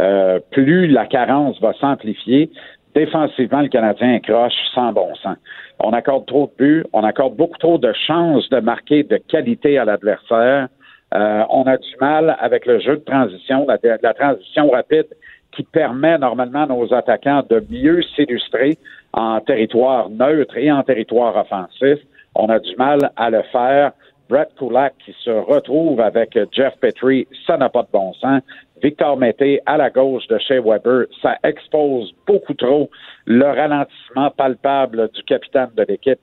euh, 0.00 0.40
plus 0.50 0.86
la 0.88 1.06
carence 1.06 1.60
va 1.60 1.72
s'amplifier. 1.74 2.50
Défensivement, 2.94 3.60
le 3.60 3.68
Canadien 3.68 4.20
croche 4.20 4.52
sans 4.74 4.92
bon 4.92 5.14
sens. 5.16 5.36
On 5.80 5.92
accorde 5.92 6.26
trop 6.26 6.46
de 6.46 6.64
buts, 6.64 6.84
on 6.92 7.02
accorde 7.02 7.34
beaucoup 7.36 7.58
trop 7.58 7.78
de 7.78 7.92
chances 8.06 8.48
de 8.50 8.60
marquer 8.60 9.02
de 9.02 9.16
qualité 9.16 9.78
à 9.78 9.84
l'adversaire. 9.84 10.68
Euh, 11.14 11.44
on 11.50 11.64
a 11.64 11.76
du 11.76 11.96
mal 12.00 12.36
avec 12.40 12.66
le 12.66 12.80
jeu 12.80 12.96
de 12.96 13.04
transition, 13.04 13.66
la, 13.66 13.78
la 14.02 14.14
transition 14.14 14.70
rapide 14.70 15.06
qui 15.52 15.62
permet 15.62 16.18
normalement 16.18 16.62
à 16.62 16.66
nos 16.66 16.92
attaquants 16.92 17.42
de 17.48 17.64
mieux 17.70 18.02
s'illustrer 18.14 18.76
en 19.12 19.40
territoire 19.40 20.10
neutre 20.10 20.56
et 20.56 20.70
en 20.70 20.82
territoire 20.82 21.36
offensif. 21.36 21.98
On 22.34 22.48
a 22.48 22.58
du 22.58 22.74
mal 22.76 23.10
à 23.16 23.30
le 23.30 23.42
faire. 23.52 23.92
Brett 24.28 24.48
Kulak 24.58 24.94
qui 25.04 25.14
se 25.20 25.30
retrouve 25.30 26.00
avec 26.00 26.38
Jeff 26.52 26.74
Petrie, 26.80 27.28
ça 27.46 27.58
n'a 27.58 27.68
pas 27.68 27.82
de 27.82 27.88
bon 27.92 28.12
sens. 28.14 28.42
Victor 28.82 29.16
Mété 29.16 29.60
à 29.66 29.76
la 29.76 29.90
gauche 29.90 30.26
de 30.28 30.38
chez 30.38 30.58
Weber, 30.58 31.06
ça 31.22 31.36
expose 31.44 32.12
beaucoup 32.26 32.54
trop 32.54 32.90
le 33.26 33.44
ralentissement 33.44 34.30
palpable 34.30 35.08
du 35.14 35.22
capitaine 35.22 35.70
de 35.76 35.84
l'équipe. 35.88 36.18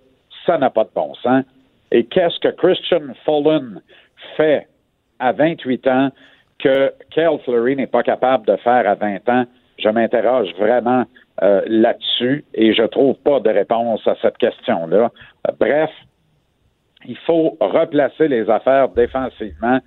Ça 0.45 0.58
n'a 0.58 0.70
pas 0.70 0.84
de 0.84 0.89
bon 0.93 1.14
sens. 1.16 1.45
Et 1.91 2.06
qu'est-ce 2.06 2.39
que 2.39 2.49
Christian 2.49 3.14
Fullen 3.26 3.82
fait 4.38 4.68
à 5.20 5.32
28 5.32 5.88
ans 5.88 6.10
que 6.60 6.93
Kel 7.12 7.39
Fleury 7.43 7.76
n'est 7.76 7.88
pas 7.88 8.04
capable 8.04 8.45
de 8.45 8.56
faire 8.58 8.88
à 8.88 8.95
20 8.95 9.30
ans? 9.30 9.45
Je 9.80 9.89
m'interroge 9.89 10.54
vraiment 10.60 11.06
euh, 11.41 11.62
là-dessus 11.66 12.45
et 12.54 12.74
je 12.74 12.84
trouve 12.84 13.16
pas 13.24 13.39
de 13.39 13.49
réponse 13.49 14.06
à 14.08 14.16
cette 14.22 14.38
question-là. 14.38 15.12
Euh, 15.47 15.52
bref, 15.60 15.89
il 17.06 17.18
faut 17.18 17.58
replacer 17.60 18.28
les 18.28 18.49
affaires 18.49 18.89
défensivement. 18.89 19.80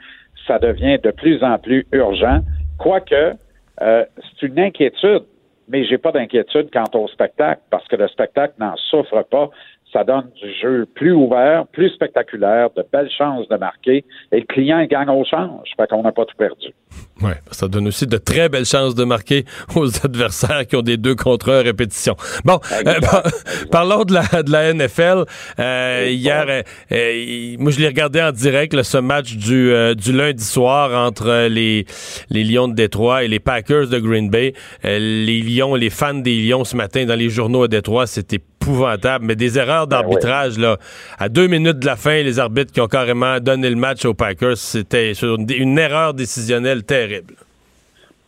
Ça 0.47 0.59
devient 0.59 0.99
de 1.03 1.11
plus 1.11 1.43
en 1.43 1.59
plus 1.59 1.87
urgent. 1.93 2.41
Quoique, 2.79 3.33
euh, 3.81 4.05
c'est 4.17 4.47
une 4.47 4.59
inquiétude, 4.59 5.25
mais 5.69 5.85
j'ai 5.85 5.99
pas 5.99 6.13
d'inquiétude 6.13 6.69
quant 6.73 6.99
au 6.99 7.09
spectacle 7.09 7.63
parce 7.71 7.87
que 7.89 7.97
le 7.97 8.09
spectacle 8.09 8.55
n'en 8.59 8.77
souffre 8.77 9.23
pas 9.23 9.51
ça 9.95 10.05
donne 10.05 10.29
du 10.43 10.53
jeu 10.61 10.87
plus 10.95 11.13
ouvert, 11.13 11.67
plus 11.69 11.89
spectaculaire, 11.91 12.69
de 12.77 12.85
belles 12.93 13.11
chances 13.11 13.49
de 13.49 13.57
marquer, 13.57 14.05
et 14.33 14.41
le 14.41 14.47
client 14.47 14.85
gagne 14.85 15.09
au 15.09 15.25
change. 15.25 15.69
Fait 15.77 15.89
qu'on 15.89 16.03
n'a 16.03 16.13
pas 16.13 16.25
tout 16.27 16.37
perdu. 16.37 16.75
Oui, 17.23 17.31
ça 17.53 17.69
donne 17.69 17.87
aussi 17.87 18.09
de 18.09 18.17
très 18.17 18.49
belles 18.49 18.65
chances 18.65 18.95
de 18.95 19.05
marquer 19.05 19.45
aux 19.77 19.89
adversaires 20.05 20.67
qui 20.67 20.75
ont 20.75 20.83
des 20.83 20.97
deux 20.97 21.15
contre 21.15 21.53
un 21.53 21.63
répétition. 21.63 22.17
Bon, 22.45 22.59
euh, 22.73 22.95
parlons 23.71 24.05
de 24.05 24.15
la, 24.15 24.43
de 24.43 24.51
la 24.51 24.73
NFL. 24.75 25.25
Euh, 25.61 26.09
hier, 26.11 26.65
euh, 26.93 27.57
moi 27.59 27.71
je 27.71 27.79
l'ai 27.79 27.87
regardé 27.87 28.21
en 28.21 28.33
direct, 28.33 28.83
ce 28.83 28.99
match 28.99 29.37
du, 29.37 29.73
du 29.97 30.13
lundi 30.13 30.45
soir 30.45 31.07
entre 31.07 31.47
les, 31.49 31.87
les 32.31 32.45
Lions 32.45 32.69
de 32.69 32.75
Détroit 32.75 33.25
et 33.25 33.29
les 33.29 33.41
Packers 33.41 33.89
de 33.89 33.99
Green 33.99 34.29
Bay. 34.29 34.53
les 34.83 35.41
Lions, 35.41 35.77
les 35.77 35.91
fans 35.91 36.15
des 36.15 36.43
Lions 36.43 36.65
ce 36.65 36.77
matin 36.77 37.05
dans 37.05 37.15
les 37.15 37.31
journaux 37.31 37.63
à 37.63 37.69
Détroit, 37.69 38.07
c'était 38.07 38.41
épouvantable, 38.65 39.27
mais 39.27 39.37
des 39.37 39.59
erreurs 39.59 39.87
ben 39.87 39.99
d'arbitrage, 39.99 40.59
là. 40.59 40.79
À 41.19 41.29
deux 41.29 41.47
minutes 41.47 41.79
de 41.79 41.87
la 41.87 41.97
fin, 41.97 42.23
les 42.23 42.39
arbitres 42.39 42.73
qui 42.73 42.81
ont 42.81 42.87
carrément 42.87 43.39
donné 43.41 43.69
le 43.69 43.77
match 43.77 44.05
aux 44.05 44.15
Packers, 44.15 44.57
c'était 44.57 45.13
une 45.13 45.79
erreur 45.79 46.15
décisionnelle 46.15 46.84
terrible. 46.87 47.35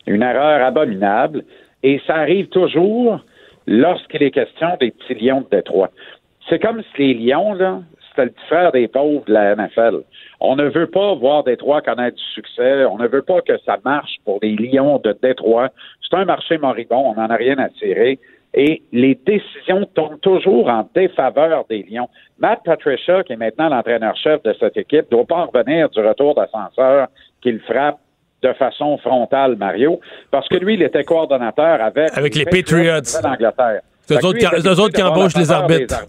Une 0.07 0.23
erreur 0.23 0.65
abominable. 0.65 1.45
Et 1.83 2.01
ça 2.07 2.17
arrive 2.17 2.49
toujours 2.49 3.21
lorsqu'il 3.67 4.23
est 4.23 4.31
question 4.31 4.77
des 4.81 4.91
petits 4.91 5.15
lions 5.15 5.43
de 5.43 5.57
Détroit. 5.57 5.91
C'est 6.49 6.61
comme 6.61 6.83
si 6.95 7.15
les 7.15 7.15
lions, 7.15 7.55
là, 7.55 7.81
c'était 8.09 8.25
le 8.25 8.31
petit 8.31 8.47
frère 8.47 8.73
des 8.73 8.89
pauvres 8.89 9.25
de 9.27 9.33
la 9.33 9.57
NFL. 9.57 10.03
On 10.41 10.57
ne 10.57 10.69
veut 10.69 10.87
pas 10.87 11.15
voir 11.15 11.45
Détroit 11.45 11.83
connaître 11.83 12.17
du 12.17 12.23
succès. 12.35 12.85
On 12.85 12.99
ne 12.99 13.09
veut 13.09 13.23
pas 13.23 13.41
que 13.41 13.59
ça 13.65 13.79
marche 13.85 14.17
pour 14.25 14.39
les 14.43 14.55
lions 14.57 14.99
de 14.99 15.17
Détroit. 15.21 15.71
C'est 16.03 16.17
un 16.17 16.25
marché 16.25 16.59
moribond. 16.59 17.13
On 17.13 17.15
n'en 17.15 17.31
a 17.31 17.37
rien 17.37 17.59
à 17.59 17.69
tirer 17.69 18.19
et 18.57 18.83
les 18.91 19.15
décisions 19.15 19.85
tombent 19.95 20.21
toujours 20.21 20.69
en 20.69 20.89
défaveur 20.95 21.67
des 21.69 21.83
Lions. 21.83 22.09
Matt 22.39 22.61
Patricia, 22.65 23.23
qui 23.23 23.35
est 23.35 23.37
maintenant 23.37 23.69
l'entraîneur-chef 23.69 24.43
de 24.43 24.55
cette 24.59 24.79
équipe, 24.79 25.05
ne 25.11 25.17
doit 25.17 25.27
pas 25.27 25.37
en 25.37 25.47
revenir 25.47 25.91
du 25.91 26.01
retour 26.01 26.35
d'ascenseur 26.35 27.09
qu'il 27.43 27.61
frappe 27.61 27.99
de 28.43 28.53
façon 28.55 28.99
frontale, 28.99 29.57
Mario, 29.57 30.01
parce 30.31 30.49
que 30.49 30.57
lui, 30.57 30.75
il 30.75 30.83
était 30.83 31.05
coordonnateur 31.05 31.81
avec, 31.81 32.17
avec 32.17 32.35
les, 32.35 32.45
Patriots 32.45 33.21
d'Angleterre. 33.23 33.81
C'est 34.07 34.23
eux 34.23 34.81
autres, 34.81 34.93
qui 34.93 35.03
embauchent 35.03 35.37
les 35.37 35.51
arbitres. 35.51 36.07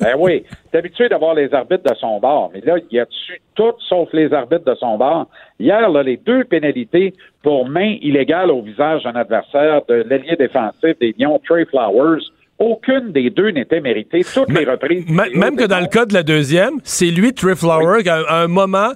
ben 0.00 0.14
oui, 0.18 0.42
t'es 0.72 0.78
habitué 0.78 1.08
d'avoir 1.08 1.34
les 1.34 1.52
arbitres 1.52 1.90
de 1.90 1.94
son 1.96 2.18
bord, 2.18 2.50
mais 2.54 2.62
là, 2.62 2.76
il 2.90 2.98
a 2.98 3.04
dessus 3.04 3.42
tout 3.54 3.74
sauf 3.88 4.08
les 4.14 4.32
arbitres 4.32 4.64
de 4.64 4.74
son 4.76 4.96
bord. 4.96 5.26
Hier, 5.58 5.90
là, 5.90 6.02
les 6.02 6.16
deux 6.16 6.44
pénalités 6.44 7.12
pour 7.42 7.68
main 7.68 7.96
illégale 8.00 8.50
au 8.50 8.62
visage 8.62 9.02
d'un 9.02 9.16
adversaire 9.16 9.82
de 9.86 9.96
l'ailier 10.08 10.36
défensif 10.36 10.98
des 10.98 11.14
Lions, 11.18 11.38
Trey 11.46 11.66
Flowers, 11.66 12.22
aucune 12.58 13.12
des 13.12 13.28
deux 13.28 13.50
n'était 13.50 13.80
méritée. 13.80 14.22
Toutes 14.34 14.52
les 14.52 14.64
reprises. 14.64 15.06
Même 15.08 15.56
que 15.56 15.66
dans 15.66 15.80
le 15.80 15.88
cas 15.88 16.06
de 16.06 16.14
la 16.14 16.22
deuxième, 16.22 16.74
c'est 16.84 17.06
lui, 17.06 17.34
Trey 17.34 17.54
Flowers, 17.54 18.02
qui 18.02 18.08
à 18.08 18.36
un 18.36 18.48
moment 18.48 18.92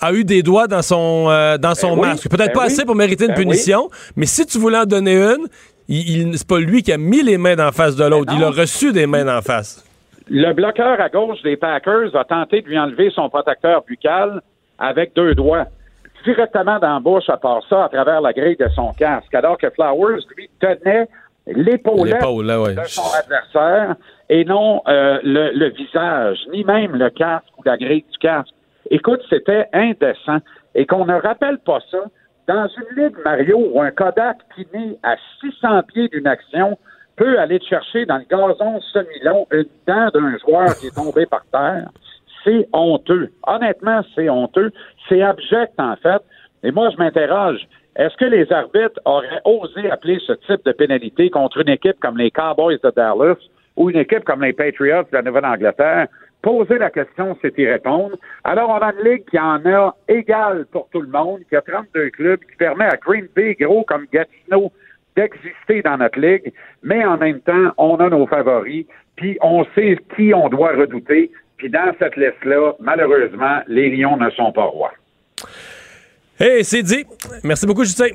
a 0.00 0.12
eu 0.12 0.24
des 0.24 0.42
doigts 0.42 0.66
dans 0.66 0.82
son, 0.82 1.26
euh, 1.28 1.58
dans 1.58 1.74
son 1.74 1.96
ben 1.96 2.08
masque. 2.08 2.28
Peut-être 2.28 2.54
ben 2.54 2.60
pas 2.60 2.64
assez 2.64 2.84
pour 2.84 2.94
mériter 2.94 3.24
une 3.24 3.34
ben 3.34 3.42
punition, 3.42 3.90
mais 4.16 4.26
si 4.26 4.46
tu 4.46 4.58
voulais 4.58 4.78
en 4.78 4.84
donner 4.84 5.16
une, 5.16 5.46
il, 5.88 6.36
c'est 6.36 6.46
pas 6.46 6.58
lui 6.58 6.82
qui 6.82 6.92
a 6.92 6.98
mis 6.98 7.22
les 7.22 7.38
mains 7.38 7.58
en 7.66 7.72
face 7.72 7.96
de 7.96 8.04
l'autre. 8.04 8.32
Il 8.36 8.44
a 8.44 8.50
reçu 8.50 8.92
des 8.92 9.06
mains 9.06 9.38
en 9.38 9.40
face. 9.42 9.84
Le 10.30 10.52
bloqueur 10.52 11.00
à 11.00 11.08
gauche 11.08 11.40
des 11.42 11.56
Packers 11.56 12.14
a 12.14 12.24
tenté 12.24 12.60
de 12.60 12.68
lui 12.68 12.78
enlever 12.78 13.10
son 13.14 13.30
protecteur 13.30 13.82
buccal 13.88 14.42
avec 14.78 15.14
deux 15.16 15.34
doigts. 15.34 15.64
Directement 16.24 16.78
dans 16.78 16.94
la 16.94 17.00
bouche, 17.00 17.28
à 17.28 17.38
part 17.38 17.62
ça, 17.70 17.84
à 17.84 17.88
travers 17.88 18.20
la 18.20 18.32
grille 18.32 18.56
de 18.56 18.68
son 18.74 18.92
casque. 18.92 19.34
Alors 19.34 19.56
que 19.56 19.70
Flowers, 19.70 20.20
lui, 20.36 20.50
tenait 20.60 21.08
l'épaulette 21.46 22.16
L'épaule, 22.16 22.50
ouais. 22.50 22.74
de 22.74 22.84
son 22.84 23.10
adversaire 23.18 23.96
et 24.28 24.44
non 24.44 24.82
euh, 24.86 25.18
le, 25.22 25.52
le 25.54 25.70
visage, 25.70 26.36
ni 26.52 26.64
même 26.64 26.94
le 26.94 27.08
casque 27.08 27.46
ou 27.56 27.62
la 27.64 27.78
grille 27.78 28.04
du 28.12 28.18
casque. 28.18 28.52
Écoute, 28.90 29.20
c'était 29.28 29.66
indécent. 29.72 30.38
Et 30.74 30.86
qu'on 30.86 31.04
ne 31.04 31.14
rappelle 31.14 31.58
pas 31.58 31.80
ça, 31.90 32.04
dans 32.46 32.66
une 32.68 33.04
ligue 33.04 33.16
Mario 33.24 33.58
où 33.72 33.80
un 33.82 33.90
Kodak 33.90 34.38
qui 34.54 34.66
naît 34.72 34.96
à 35.02 35.16
600 35.40 35.82
pieds 35.82 36.08
d'une 36.08 36.26
action 36.26 36.78
peut 37.16 37.38
aller 37.38 37.60
chercher 37.60 38.06
dans 38.06 38.18
le 38.18 38.24
gazon 38.24 38.80
semi-long 38.92 39.46
une 39.52 39.66
dent 39.86 40.08
d'un 40.14 40.38
joueur 40.38 40.74
qui 40.80 40.86
est 40.86 40.94
tombé 40.94 41.26
par 41.26 41.44
terre, 41.52 41.90
c'est 42.44 42.68
honteux. 42.72 43.28
Honnêtement, 43.46 44.00
c'est 44.14 44.30
honteux. 44.30 44.70
C'est 45.08 45.20
abject, 45.20 45.72
en 45.78 45.96
fait. 45.96 46.22
Et 46.62 46.70
moi, 46.70 46.90
je 46.90 46.96
m'interroge. 46.96 47.66
Est-ce 47.96 48.16
que 48.16 48.24
les 48.24 48.50
arbitres 48.52 49.00
auraient 49.04 49.42
osé 49.44 49.90
appeler 49.90 50.18
ce 50.24 50.32
type 50.32 50.64
de 50.64 50.72
pénalité 50.72 51.30
contre 51.30 51.60
une 51.60 51.68
équipe 51.68 51.98
comme 52.00 52.16
les 52.16 52.30
Cowboys 52.30 52.78
de 52.82 52.92
Dallas 52.94 53.36
ou 53.76 53.90
une 53.90 53.98
équipe 53.98 54.24
comme 54.24 54.42
les 54.42 54.52
Patriots 54.52 55.02
de 55.02 55.16
la 55.16 55.22
Nouvelle-Angleterre? 55.22 56.06
Poser 56.42 56.78
la 56.78 56.90
question, 56.90 57.36
c'est 57.42 57.56
y 57.58 57.66
répondre. 57.66 58.16
Alors, 58.44 58.70
on 58.70 58.78
a 58.78 58.92
une 58.92 59.10
ligue 59.10 59.24
qui 59.28 59.38
en 59.38 59.64
a 59.66 59.96
égal 60.08 60.66
pour 60.70 60.88
tout 60.92 61.00
le 61.00 61.08
monde, 61.08 61.40
qui 61.48 61.56
a 61.56 61.62
32 61.62 62.10
clubs, 62.10 62.40
qui 62.40 62.56
permet 62.56 62.84
à 62.84 62.96
Green 62.96 63.26
Bay, 63.34 63.56
gros 63.58 63.82
comme 63.82 64.06
Gatineau, 64.12 64.72
d'exister 65.16 65.82
dans 65.82 65.96
notre 65.96 66.18
ligue, 66.20 66.52
mais 66.82 67.04
en 67.04 67.16
même 67.16 67.40
temps, 67.40 67.72
on 67.76 67.96
a 67.96 68.08
nos 68.08 68.26
favoris, 68.28 68.86
puis 69.16 69.36
on 69.42 69.64
sait 69.74 69.98
qui 70.14 70.32
on 70.32 70.48
doit 70.48 70.76
redouter, 70.76 71.32
puis 71.56 71.68
dans 71.68 71.92
cette 71.98 72.16
liste-là, 72.16 72.74
malheureusement, 72.78 73.60
les 73.66 73.90
Lions 73.90 74.16
ne 74.16 74.30
sont 74.30 74.52
pas 74.52 74.64
rois. 74.64 74.92
Hey, 76.38 76.64
c'est 76.64 76.84
dit. 76.84 77.04
Merci 77.42 77.66
beaucoup, 77.66 77.82
Justin. 77.82 78.10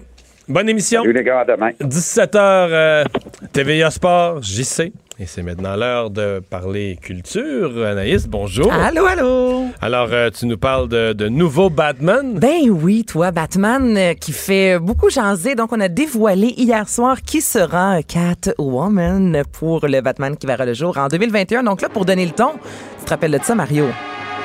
Bonne 0.48 0.70
émission. 0.70 1.02
Salut 1.02 1.14
les 1.14 1.24
gars, 1.24 1.42
à 1.42 1.46
demain. 1.46 1.72
17h, 1.82 2.38
euh, 2.38 3.04
TVA 3.52 3.92
Sport, 3.92 4.42
JC. 4.42 4.94
Et 5.20 5.28
c'est 5.28 5.44
maintenant 5.44 5.76
l'heure 5.76 6.10
de 6.10 6.42
parler 6.50 6.98
culture. 7.00 7.86
Anaïs, 7.86 8.28
bonjour. 8.28 8.74
Allô, 8.74 9.06
allô. 9.06 9.66
Alors, 9.80 10.10
euh, 10.12 10.32
tu 10.32 10.48
nous 10.48 10.58
parles 10.58 10.90
de, 10.90 11.14
de 11.14 11.28
nouveau 11.28 11.70
Batman? 11.70 12.40
Ben 12.40 12.70
oui, 12.70 13.06
toi, 13.06 13.30
Batman, 13.32 13.96
euh, 13.96 14.14
qui 14.16 14.32
fait 14.32 14.80
beaucoup 14.80 15.12
jaser. 15.12 15.54
Donc, 15.54 15.72
on 15.72 15.80
a 15.80 15.88
dévoilé 15.88 16.54
hier 16.58 16.90
soir 16.90 17.22
qui 17.22 17.42
sera 17.42 18.02
Catwoman 18.02 19.44
pour 19.52 19.86
le 19.86 20.02
Batman 20.02 20.36
qui 20.36 20.48
verra 20.48 20.66
le 20.66 20.74
jour 20.74 20.98
en 20.98 21.08
2021. 21.10 21.64
Donc 21.64 21.82
là, 21.82 21.90
pour 21.90 22.06
donner 22.06 22.26
le 22.26 22.32
ton, 22.32 22.54
tu 23.00 23.06
te 23.06 23.10
rappelles 23.12 23.32
de 23.32 23.40
ça, 23.44 23.54
Mario? 23.54 23.86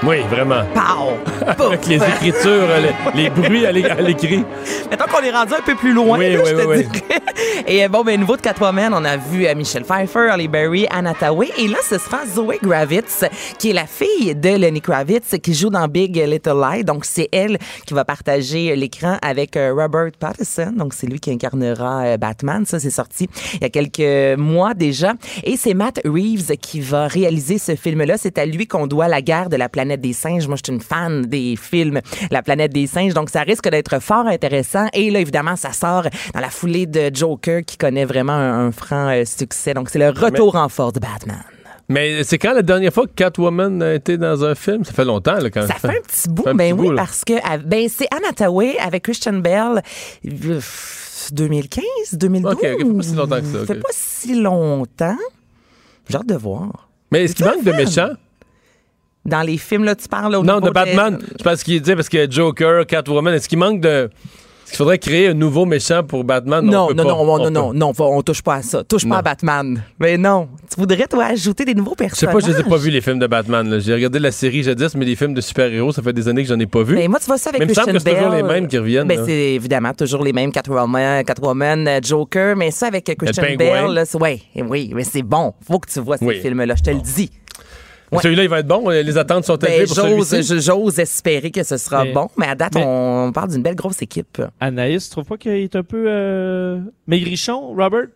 Oui, 0.05 0.19
vraiment. 0.31 0.63
Pow! 0.75 1.15
Avec 1.67 1.87
les 1.87 1.97
écritures, 1.97 2.69
les, 3.15 3.23
les 3.23 3.31
bruits 3.31 3.67
à 3.67 3.73
l'é- 3.73 3.85
à 3.91 4.01
l'écrit. 4.01 4.45
Maintenant 4.91 5.07
qu'on 5.11 5.25
est 5.25 5.31
rendu 5.33 5.55
un 5.55 5.63
peu 5.65 5.75
plus 5.75 5.93
loin, 5.93 6.19
Oui, 6.19 6.33
là, 6.35 6.39
oui, 6.43 6.51
je 6.51 6.55
te 6.55 6.67
oui, 6.67 6.77
oui. 6.79 6.85
dirais. 6.87 7.21
Et 7.67 7.89
bon, 7.89 8.05
ben, 8.05 8.19
nouveau 8.21 8.37
de 8.37 8.41
Catwoman, 8.43 8.93
on 8.95 9.05
a 9.05 9.17
vu 9.17 9.47
euh, 9.47 9.55
Michelle 9.57 9.83
Pfeiffer, 9.85 10.29
Halle 10.31 10.47
Berry, 10.49 10.87
Anna 10.91 11.15
Tawai. 11.15 11.51
Et 11.59 11.67
là, 11.67 11.79
ce 11.83 11.99
sera 11.99 12.19
Zoe 12.27 12.55
Gravitz, 12.63 13.25
qui 13.59 13.71
est 13.71 13.73
la 13.73 13.87
fille 13.87 14.35
de 14.37 14.51
Lenny 14.57 14.81
Kravitz, 14.81 15.35
qui 15.43 15.53
joue 15.55 15.69
dans 15.71 15.87
Big 15.89 16.15
Little 16.17 16.61
Lie. 16.63 16.85
Donc, 16.85 17.05
c'est 17.05 17.29
elle 17.33 17.59
qui 17.85 17.93
va 17.95 18.05
partager 18.05 18.77
l'écran 18.77 19.19
avec 19.21 19.57
euh, 19.57 19.75
Robert 19.77 20.13
Pattinson. 20.19 20.73
Donc, 20.77 20.95
c'est 20.95 21.09
lui 21.09 21.19
qui 21.19 21.33
incarnera 21.33 22.03
euh, 22.05 22.17
Batman. 22.17 22.65
Ça, 22.67 22.79
c'est 22.79 22.91
sorti 22.91 23.29
il 23.55 23.63
y 23.63 23.65
a 23.65 23.69
quelques 23.69 24.39
mois 24.39 24.75
déjà. 24.75 25.15
Et 25.43 25.57
c'est 25.57 25.75
Matt 25.75 26.01
Reeves 26.05 26.57
qui 26.59 26.81
va 26.81 27.09
réaliser 27.09 27.59
ce 27.59 27.75
film-là. 27.75 28.15
C'est 28.17 28.39
à 28.39 28.47
lui 28.47 28.67
qu'on 28.69 28.87
doit 28.87 29.09
la 29.09 29.23
guerre 29.23 29.49
de 29.49 29.57
la 29.57 29.69
planète 29.69 29.78
des 29.85 30.13
singes. 30.13 30.47
Moi, 30.47 30.57
je 30.57 30.63
suis 30.71 30.75
une 30.75 30.83
fan 30.83 31.23
des 31.27 31.57
films 31.57 32.01
La 32.31 32.43
planète 32.43 32.73
des 32.73 32.87
singes. 32.87 33.15
Donc, 33.15 33.31
ça 33.31 33.43
risque 33.43 33.69
d'être 33.69 34.01
fort 34.03 34.27
intéressant. 34.27 34.87
Et 34.93 35.11
là, 35.11 35.21
évidemment, 35.21 35.57
ça 35.57 35.73
sort 35.73 36.05
dans 36.35 36.41
la 36.41 36.51
foulée 36.51 36.87
de 36.87 37.11
Joker 37.15 37.63
qui 37.65 37.77
connaît 37.77 38.05
vraiment 38.05 38.33
un, 38.33 38.67
un 38.67 38.73
franc 38.73 39.09
euh, 39.09 39.25
succès. 39.25 39.75
Donc, 39.75 39.91
c'est 39.91 39.99
le 39.99 40.11
retour 40.11 40.57
en 40.57 40.69
force 40.69 40.93
de 40.95 41.01
Batman. 41.01 41.43
Mais 41.89 42.23
c'est 42.23 42.37
quand 42.37 42.53
la 42.53 42.63
dernière 42.63 42.93
fois 42.93 43.07
que 43.07 43.13
Catwoman 43.13 43.83
a 43.83 43.95
été 43.95 44.19
dans 44.19 44.45
un 44.45 44.55
film? 44.55 44.85
Ça 44.85 44.93
fait 44.93 45.07
longtemps, 45.07 45.39
là, 45.39 45.49
quand 45.51 45.67
Ça 45.67 45.75
fait 45.75 45.89
un 45.89 46.03
petit 46.07 46.29
bout, 46.29 46.43
un 46.47 46.55
ben 46.55 46.75
petit 46.75 46.81
oui, 46.83 46.89
bout, 46.91 46.97
parce 46.97 47.25
que 47.25 47.65
ben 47.65 47.89
c'est 47.89 48.09
Anna 48.15 48.33
Tawai 48.35 48.79
avec 48.79 49.05
Christian 49.05 49.35
Bell. 49.35 49.83
euh, 50.27 50.61
2015, 51.33 51.83
2012. 52.13 52.53
Ok, 52.53 52.61
pas 52.63 53.03
si 53.03 53.15
longtemps 53.15 53.41
que 53.41 53.47
ça, 53.47 53.59
Ça 53.61 53.67
fait 53.67 53.81
pas 53.81 53.89
si 53.91 54.41
longtemps. 54.41 55.17
J'ai 56.09 56.17
hâte 56.17 56.27
de 56.27 56.35
voir. 56.35 56.89
Mais 57.11 57.25
est-ce 57.25 57.35
qu'il 57.35 57.47
manque 57.47 57.65
de 57.65 57.73
méchants? 57.73 58.11
Dans 59.25 59.43
les 59.43 59.59
films, 59.59 59.85
là, 59.85 59.95
tu 59.95 60.09
parles 60.09 60.35
au 60.37 60.43
Non, 60.43 60.61
de 60.61 60.71
Batman. 60.71 61.19
Je 61.39 61.45
pense 61.45 61.63
qu'il 61.63 61.81
dit 61.83 61.95
parce 61.95 62.09
qu'il 62.09 62.21
y 62.21 62.23
a 62.23 62.29
Joker, 62.31 62.87
Catwoman. 62.87 63.35
Est-ce 63.35 63.49
qu'il 63.49 63.59
manque 63.59 63.81
de. 63.81 64.09
Est-ce 64.09 64.75
qu'il 64.75 64.85
faudrait 64.85 64.99
créer 64.99 65.29
un 65.29 65.35
nouveau 65.35 65.65
méchant 65.65 66.03
pour 66.03 66.25
Batman? 66.25 66.63
Non, 66.63 66.89
on 66.91 66.95
non, 66.95 67.03
pas. 67.03 67.09
non, 67.09 67.21
On 67.21 67.39
non, 67.39 67.45
peut. 67.45 67.51
non, 67.51 67.73
non, 67.73 67.93
on 67.99 68.21
touche 68.23 68.43
pas 68.43 68.57
à 68.57 68.63
ça. 68.63 68.85
Touche 68.85 69.05
Non. 69.05 69.13
pas 69.13 69.19
à 69.21 69.23
Batman. 69.23 69.83
Mais 69.99 70.19
non. 70.19 70.47
Tu 70.71 70.79
voudrais, 70.79 71.07
toi, 71.07 71.25
ajouter 71.25 71.65
des 71.65 71.73
nouveaux 71.75 71.95
Je 71.99 72.05
sais 72.05 72.27
personnages. 72.27 72.35
pas, 72.35 72.41
je 72.47 72.53
les 72.53 72.61
ai 72.61 72.65
pas 72.65 72.77
vus, 72.77 72.91
les 72.91 73.01
films 73.01 73.19
de 73.19 73.27
Batman. 73.27 73.81
J'ai 73.81 73.95
regardé 73.95 74.19
la 74.19 74.31
série 74.31 74.63
jadis, 74.63 74.95
mais 74.95 75.07
les 75.07 75.17
films 75.17 75.33
de 75.33 75.41
super-héros, 75.41 75.93
ça 75.93 76.03
fait 76.03 76.13
des 76.13 76.29
années 76.29 76.43
que 76.43 76.49
j'en 76.51 76.59
ai 76.59 76.67
pas 76.67 76.83
vu. 76.83 76.97
Mais 76.97 77.09
moi, 77.09 77.19
tu 77.19 77.25
vois 77.27 77.39
ça 77.39 77.49
avec 77.49 77.61
Mais 77.61 77.65
il 77.65 77.69
me 77.71 77.75
semble 77.75 77.87
Christian 77.93 77.99
que 78.05 78.11
c'est 78.11 78.15
toujours 78.23 78.31
Bale. 78.31 78.47
les 78.47 78.61
mêmes 78.61 78.69
qui 78.69 78.77
reviennent, 78.77 79.09
Ben, 79.09 79.23
c'est 79.25 79.33
évidemment 79.55 79.95
toujours 79.95 80.23
les 80.23 80.35
mêmes 80.35 80.53
Catwoman, 80.53 81.25
Catwoman, 81.25 81.89
euh, 81.89 82.01
Joker, 82.03 82.55
mais 82.55 82.71
ça 82.71 82.89
avec 82.89 83.05
Christian. 83.19 83.45
Bale, 83.59 83.93
là, 83.95 84.05
ouais, 84.21 84.43
oui, 84.69 84.93
mais 84.95 85.05
c'est 85.05 85.23
bon. 85.23 85.55
Faut 85.67 85.79
que 85.79 85.91
tu 85.91 86.01
vois 86.01 86.19
ces 86.19 86.27
Oui. 86.27 86.41
films-là, 86.43 86.75
je 86.77 86.83
te 86.83 86.91
le 86.91 87.01
dis. 87.01 87.31
Ouais. 88.13 88.23
Celui-là, 88.23 88.43
il 88.45 88.49
va 88.49 88.61
être 88.61 88.67
bon. 88.67 88.89
Les 88.89 89.17
attentes 89.19 89.45
sont 89.45 89.57
élevées 89.57 89.79
Ben, 89.81 89.87
pour 89.87 89.95
j'ose, 89.97 90.29
celui-ci. 90.29 90.55
je- 90.55 90.61
j'ose 90.61 90.99
espérer 90.99 91.51
que 91.51 91.63
ce 91.63 91.77
sera 91.77 92.05
Mais- 92.05 92.13
bon, 92.13 92.29
mais 92.37 92.47
à 92.47 92.55
date, 92.55 92.75
mais- 92.75 92.85
on 92.87 93.33
parle 93.33 93.51
d'une 93.51 93.63
belle 93.63 93.75
grosse 93.75 94.01
équipe. 94.03 94.41
Anaïs, 94.61 95.05
tu 95.05 95.11
trouves 95.11 95.25
pas 95.25 95.37
qu'il 95.37 95.53
est 95.53 95.77
un 95.77 95.83
peu 95.83 96.05
euh, 96.09 96.79
maigrichon, 97.07 97.75
Robert? 97.75 98.07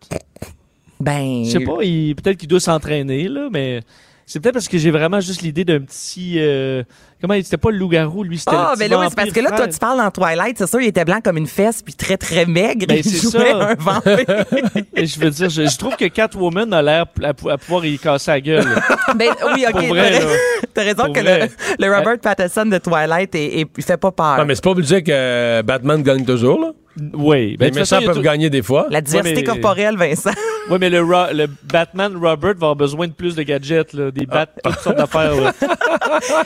Ben, 0.99 1.43
Je 1.45 1.49
sais 1.51 1.59
pas, 1.59 1.77
il- 1.83 2.15
peut-être 2.15 2.37
qu'il 2.37 2.47
doit 2.47 2.59
s'entraîner, 2.59 3.27
là, 3.27 3.49
mais 3.51 3.81
c'est 4.25 4.39
peut-être 4.39 4.53
parce 4.53 4.67
que 4.69 4.77
j'ai 4.77 4.91
vraiment 4.91 5.19
juste 5.19 5.41
l'idée 5.41 5.65
d'un 5.65 5.81
petit... 5.81 6.35
euh, 6.37 6.83
comment 7.23 7.35
il 7.35 7.43
c'était 7.45 7.55
pas 7.57 7.71
le 7.71 7.77
loup-garou, 7.77 8.23
lui, 8.23 8.37
c'était 8.37 8.51
Ah, 8.53 8.71
le 8.73 8.77
petit 8.77 8.89
ben 8.89 8.91
là, 8.91 8.99
oui, 8.99 9.05
c'est 9.09 9.15
parce 9.15 9.31
que 9.31 9.39
là, 9.39 9.51
toi, 9.51 9.67
tu 9.69 9.79
parles 9.79 9.97
dans 9.97 10.11
Twilight, 10.11 10.57
c'est 10.57 10.67
sûr, 10.67 10.81
il 10.81 10.87
était 10.87 11.05
blanc 11.05 11.19
comme 11.23 11.37
une 11.37 11.47
fesse, 11.47 11.81
puis 11.81 11.93
très, 11.93 12.17
très 12.17 12.45
maigre. 12.45 12.85
Ben, 12.85 12.97
il 12.97 13.03
c'est 13.05 13.25
ça. 13.27 13.39
un 13.39 13.75
vampire. 13.75 14.45
Et 14.95 15.05
je 15.05 15.19
veux 15.19 15.29
dire, 15.29 15.49
je, 15.49 15.63
je 15.65 15.77
trouve 15.77 15.95
que 15.95 16.05
Catwoman 16.05 16.73
a 16.73 16.81
l'air 16.81 17.05
à, 17.23 17.33
pou- 17.33 17.49
à 17.49 17.57
pouvoir 17.57 17.85
y 17.85 17.97
casser 17.97 18.31
la 18.31 18.41
gueule. 18.41 18.65
ben, 19.15 19.29
oui, 19.55 19.65
Pour 19.71 19.79
ok, 19.81 19.87
vrai, 19.87 20.19
t'as- 20.73 20.81
raison 20.83 21.05
Pour 21.05 21.13
que 21.13 21.19
le, 21.21 21.47
le 21.79 21.95
Robert 21.95 22.19
Pattinson 22.19 22.65
de 22.65 22.77
Twilight, 22.77 23.33
est, 23.35 23.59
est- 23.61 23.67
il 23.77 23.83
fait 23.83 23.95
pas 23.97 24.11
peur. 24.11 24.37
Non, 24.39 24.45
mais 24.45 24.55
c'est 24.55 24.63
pas 24.63 24.71
obligé 24.71 25.01
que 25.01 25.11
euh, 25.13 25.63
Batman 25.63 26.03
gagne 26.03 26.25
toujours. 26.25 26.59
Là. 26.59 26.71
Oui. 27.15 27.57
ben, 27.57 27.73
les 27.73 27.79
façon, 27.79 27.95
méchants 28.01 28.13
peuvent 28.13 28.21
gagner 28.21 28.49
des 28.51 28.61
fois. 28.61 28.85
La 28.91 29.01
diversité 29.01 29.37
Ouais, 29.37 29.41
mais- 29.47 29.61
corporelle, 29.61 29.97
Vincent. 29.97 30.29
Oui, 30.69 30.77
mais 30.79 30.89
le, 30.91 31.01
Ro- 31.01 31.33
le 31.33 31.47
Batman 31.63 32.13
Robert 32.15 32.53
va 32.53 32.67
avoir 32.67 32.75
besoin 32.75 33.07
de 33.07 33.13
plus 33.13 33.35
de 33.35 33.41
gadgets, 33.43 33.93
là, 33.93 34.11
des 34.11 34.25
bats, 34.27 34.45
toutes 34.63 34.79
sortes 34.79 34.97
d'affaires. 34.97 35.31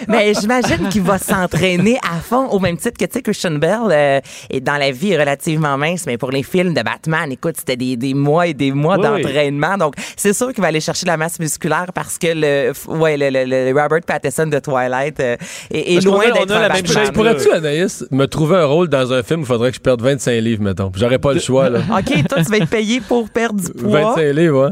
Mais 0.07 0.33
j'imagine 0.33 0.66
qu'il 0.89 1.01
va 1.01 1.17
s'entraîner 1.17 1.97
à 2.03 2.19
fond, 2.19 2.47
au 2.49 2.59
même 2.59 2.77
titre 2.77 2.97
que, 2.99 3.05
tu 3.05 3.13
sais, 3.13 3.21
Christian 3.21 3.51
Bell 3.51 3.79
euh, 3.91 4.19
est 4.49 4.59
dans 4.61 4.77
la 4.77 4.91
vie 4.91 5.11
est 5.13 5.17
relativement 5.19 5.77
mince, 5.77 6.05
mais 6.05 6.17
pour 6.17 6.31
les 6.31 6.43
films 6.43 6.73
de 6.73 6.81
Batman, 6.81 7.31
écoute, 7.31 7.55
c'était 7.57 7.75
des, 7.75 7.95
des 7.95 8.13
mois 8.13 8.47
et 8.47 8.53
des 8.53 8.71
mois 8.71 8.97
Oui, 8.97 9.03
d'entraînement. 9.03 9.77
Donc, 9.77 9.95
c'est 10.15 10.33
sûr 10.33 10.53
qu'il 10.53 10.61
va 10.61 10.67
aller 10.67 10.79
chercher 10.81 11.05
la 11.05 11.17
masse 11.17 11.39
musculaire 11.39 11.87
parce 11.93 12.17
que 12.17 12.27
le, 12.33 12.73
ouais, 12.87 13.17
le, 13.17 13.29
le- 13.29 13.45
le 13.71 13.81
Robert 13.81 14.01
Pattinson 14.05 14.47
de 14.47 14.59
Twilight 14.59 15.19
euh, 15.19 15.35
est, 15.71 16.03
loin 16.03 16.25
d'être 16.25 16.51
un 16.51 16.59
la 16.61 16.69
même 16.69 16.81
Batman. 16.83 17.05
shape, 17.05 17.13
Pourrais-tu, 17.13 17.51
Anaïs, 17.51 18.05
me 18.11 18.25
trouver 18.25 18.57
un 18.57 18.65
rôle 18.65 18.87
dans 18.89 19.13
un 19.13 19.23
film 19.23 19.41
où 19.41 19.43
il 19.43 19.47
faudrait 19.47 19.69
que 19.71 19.75
je 19.77 19.81
perde 19.81 20.01
25 20.01 20.31
livres, 20.41 20.63
mettons? 20.63 20.91
J'aurais 20.95 21.19
pas 21.19 21.33
le 21.33 21.39
choix, 21.47 21.69
là? 21.69 21.79
OK, 21.91 22.27
toi, 22.27 22.43
tu 22.43 22.51
vas 22.51 22.57
être 22.57 22.69
payé 22.69 23.01
pour 23.01 23.29
perdre 23.29 23.61
du 23.61 23.71
poids. 23.71 24.13
25 24.15 24.21
livres, 24.33 24.65
ouais. 24.67 24.71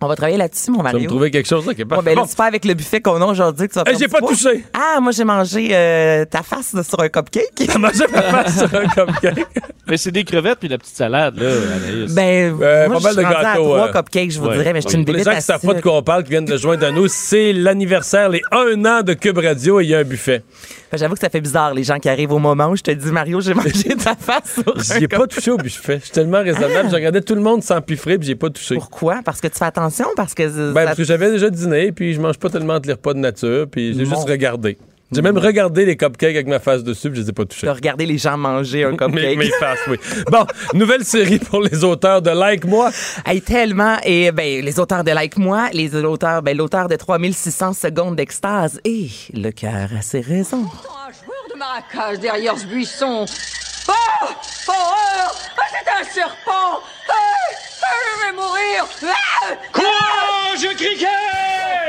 On 0.00 0.08
va 0.08 0.16
travailler 0.16 0.36
là-dessus, 0.36 0.70
mon 0.70 0.78
Tu 0.78 0.82
vas 0.84 0.88
me 0.90 0.92
Mario. 0.94 1.08
trouver 1.10 1.30
quelque 1.30 1.46
chose, 1.48 1.64
là, 1.66 1.72
qui 1.74 1.80
est 1.80 1.84
Ouais, 1.84 1.88
parfait. 1.88 2.04
ben 2.04 2.14
là, 2.16 2.20
Bon. 2.22 2.26
tu 2.28 2.34
fais 2.36 2.42
avec 2.42 2.64
le 2.64 2.74
buffet 2.74 3.00
qu'on 3.00 3.20
a 3.22 3.24
aujourd'hui 3.26 3.66
que 3.68 3.72
tu 3.72 3.78
vas 3.78 3.90
Hey, 3.90 3.96
j'ai 3.98 4.08
pas 4.08 4.18
poids. 4.18 4.28
touché. 4.30 4.64
Ah, 4.74 5.00
moi, 5.00 5.12
j'ai 5.12 5.24
mangé 5.24 5.68
euh, 5.72 6.24
ta 6.26 6.42
face 6.42 6.72
là, 6.74 6.82
sur 6.82 7.00
un 7.00 7.08
cupcake. 7.08 7.68
Comment 7.72 7.88
je 7.94 8.04
peux 8.04 8.20
faire 8.20 8.50
sur 8.50 8.74
un 8.74 8.86
cupcake? 8.88 9.46
mais 9.88 9.96
c'est 9.96 10.10
des 10.10 10.24
crevettes 10.24 10.58
puis 10.58 10.68
la 10.68 10.76
petite 10.78 10.96
salade, 10.96 11.38
là, 11.38 11.48
Anaïs. 11.76 12.12
Ben, 12.14 12.56
Euh, 12.60 12.88
moi, 12.88 12.96
pas 12.96 13.00
mal 13.00 13.02
je 13.02 13.08
suis 13.08 13.16
de 13.16 13.20
à 13.24 13.42
gâteaux, 13.42 13.62
trois 13.64 13.88
euh. 13.88 13.92
cupcakes, 13.92 14.30
je 14.32 14.38
vous 14.40 14.46
Ouais. 14.48 14.56
dirais, 14.58 14.72
mais 14.74 14.80
je 14.82 14.88
suis 14.88 14.98
une 14.98 15.04
Pour 15.04 15.14
les 15.14 15.20
bébête 15.20 15.32
gens 15.32 15.38
qui 15.38 15.44
savent 15.46 15.60
pas 15.60 15.74
de 15.74 15.80
quoi 15.80 15.96
on 15.96 16.02
parle, 16.02 16.24
qui 16.24 16.30
viennent 16.30 16.44
de 16.44 16.56
joindre 16.56 16.86
à 16.86 16.90
nous, 16.90 17.08
c'est 17.08 17.52
l'anniversaire, 17.52 18.28
les 18.28 18.42
un 18.52 18.84
an 18.84 19.02
de 19.02 19.14
Cube 19.14 19.38
Radio 19.38 19.80
et 19.80 19.84
il 19.84 19.90
y 19.90 19.94
a 19.94 19.98
un 20.00 20.04
buffet. 20.04 20.42
Fait, 20.90 20.98
J'avoue 20.98 21.14
que 21.14 21.20
ça 21.20 21.30
fait 21.30 21.40
bizarre, 21.40 21.72
les 21.74 21.84
gens 21.84 21.98
qui 21.98 22.08
arrivent 22.08 22.32
au 22.32 22.38
moment 22.38 22.68
où 22.68 22.76
je 22.76 22.82
te 22.82 22.90
dis, 22.90 23.10
Mario, 23.10 23.40
j'ai 23.40 23.54
mangé 23.54 23.96
ta 23.96 24.14
face 24.14 24.60
sur 24.62 24.76
un 24.76 24.82
J'y 24.98 25.04
ai 25.04 25.08
pas 25.08 25.26
touché 25.26 25.50
au 25.50 25.56
buffet. 25.56 25.98
Je 26.00 26.04
suis 26.04 26.12
tellement 26.12 26.42
raisonnable. 26.42 26.88
J'ai 26.90 26.96
regardé 26.96 27.22
tout 27.22 27.34
le 27.34 27.40
monde 27.40 27.62
s'empiffrer 27.62 28.18
puis 28.18 28.26
j'ai 28.28 28.34
pas 28.36 28.50
touché. 28.50 28.74
Pourquoi? 28.76 29.20
Parce 29.24 29.40
que 29.40 29.48
tu 29.48 29.58
fais 29.58 29.64
attention? 29.76 30.06
Parce 30.16 30.34
que... 30.34 30.72
Ben, 30.72 30.80
ça- 30.80 30.84
parce 30.86 30.96
que 30.98 31.04
j'avais 31.04 31.30
déjà 31.30 31.50
dîné, 31.50 31.92
puis 31.92 32.14
je 32.14 32.20
mange 32.20 32.38
pas 32.38 32.48
tellement 32.50 32.80
de 32.80 32.90
repas 32.90 33.14
de 33.14 33.18
nature, 33.18 33.66
puis 33.70 33.94
j'ai 33.94 34.04
juste 34.04 34.28
regardé. 34.28 34.78
J'ai 35.12 35.22
même 35.22 35.38
regardé 35.38 35.84
les 35.84 35.96
cupcakes 35.96 36.34
avec 36.34 36.48
ma 36.48 36.58
face 36.58 36.82
dessus, 36.82 37.08
puis 37.10 37.18
je 37.18 37.22
les 37.22 37.30
ai 37.30 37.32
pas 37.32 37.44
touchés. 37.44 37.64
de 37.68 37.70
regarder 37.70 38.06
les 38.06 38.18
gens 38.18 38.36
manger 38.36 38.82
un 38.82 38.90
cupcake. 38.96 39.38
mes 39.38 39.50
faces, 39.60 39.78
oui. 39.88 39.98
Bon, 40.32 40.44
nouvelle 40.74 41.04
série 41.04 41.38
pour 41.38 41.62
les 41.62 41.84
auteurs 41.84 42.20
de 42.22 42.30
Like 42.30 42.64
Moi. 42.64 42.90
Hey, 43.24 43.40
tellement. 43.40 43.98
Et 44.02 44.32
ben, 44.32 44.64
les 44.64 44.80
auteurs 44.80 45.04
de 45.04 45.12
Like 45.12 45.36
Moi, 45.36 45.68
les 45.72 45.94
auteurs, 45.94 46.42
ben, 46.42 46.56
l'auteur 46.56 46.88
de 46.88 46.96
3600 46.96 47.74
secondes 47.74 48.16
d'extase. 48.16 48.80
Et 48.84 49.06
le 49.32 49.50
cœur 49.52 49.90
a 49.96 50.02
ses 50.02 50.20
raisons. 50.22 50.64
Un 50.64 51.12
joueur 51.12 51.44
de 51.54 51.56
maracas 51.56 52.16
derrière 52.16 52.58
ce 52.58 52.66
buisson. 52.66 53.26
Oh 53.88 53.92
Horreur 54.66 55.34
Ah, 55.56 55.62
c'est 55.70 56.00
un 56.00 56.12
serpent 56.12 56.80
je 57.92 58.26
vais 58.26 58.32
mourir. 58.32 58.86
Ah 59.74 60.45
Cricket! 60.58 61.06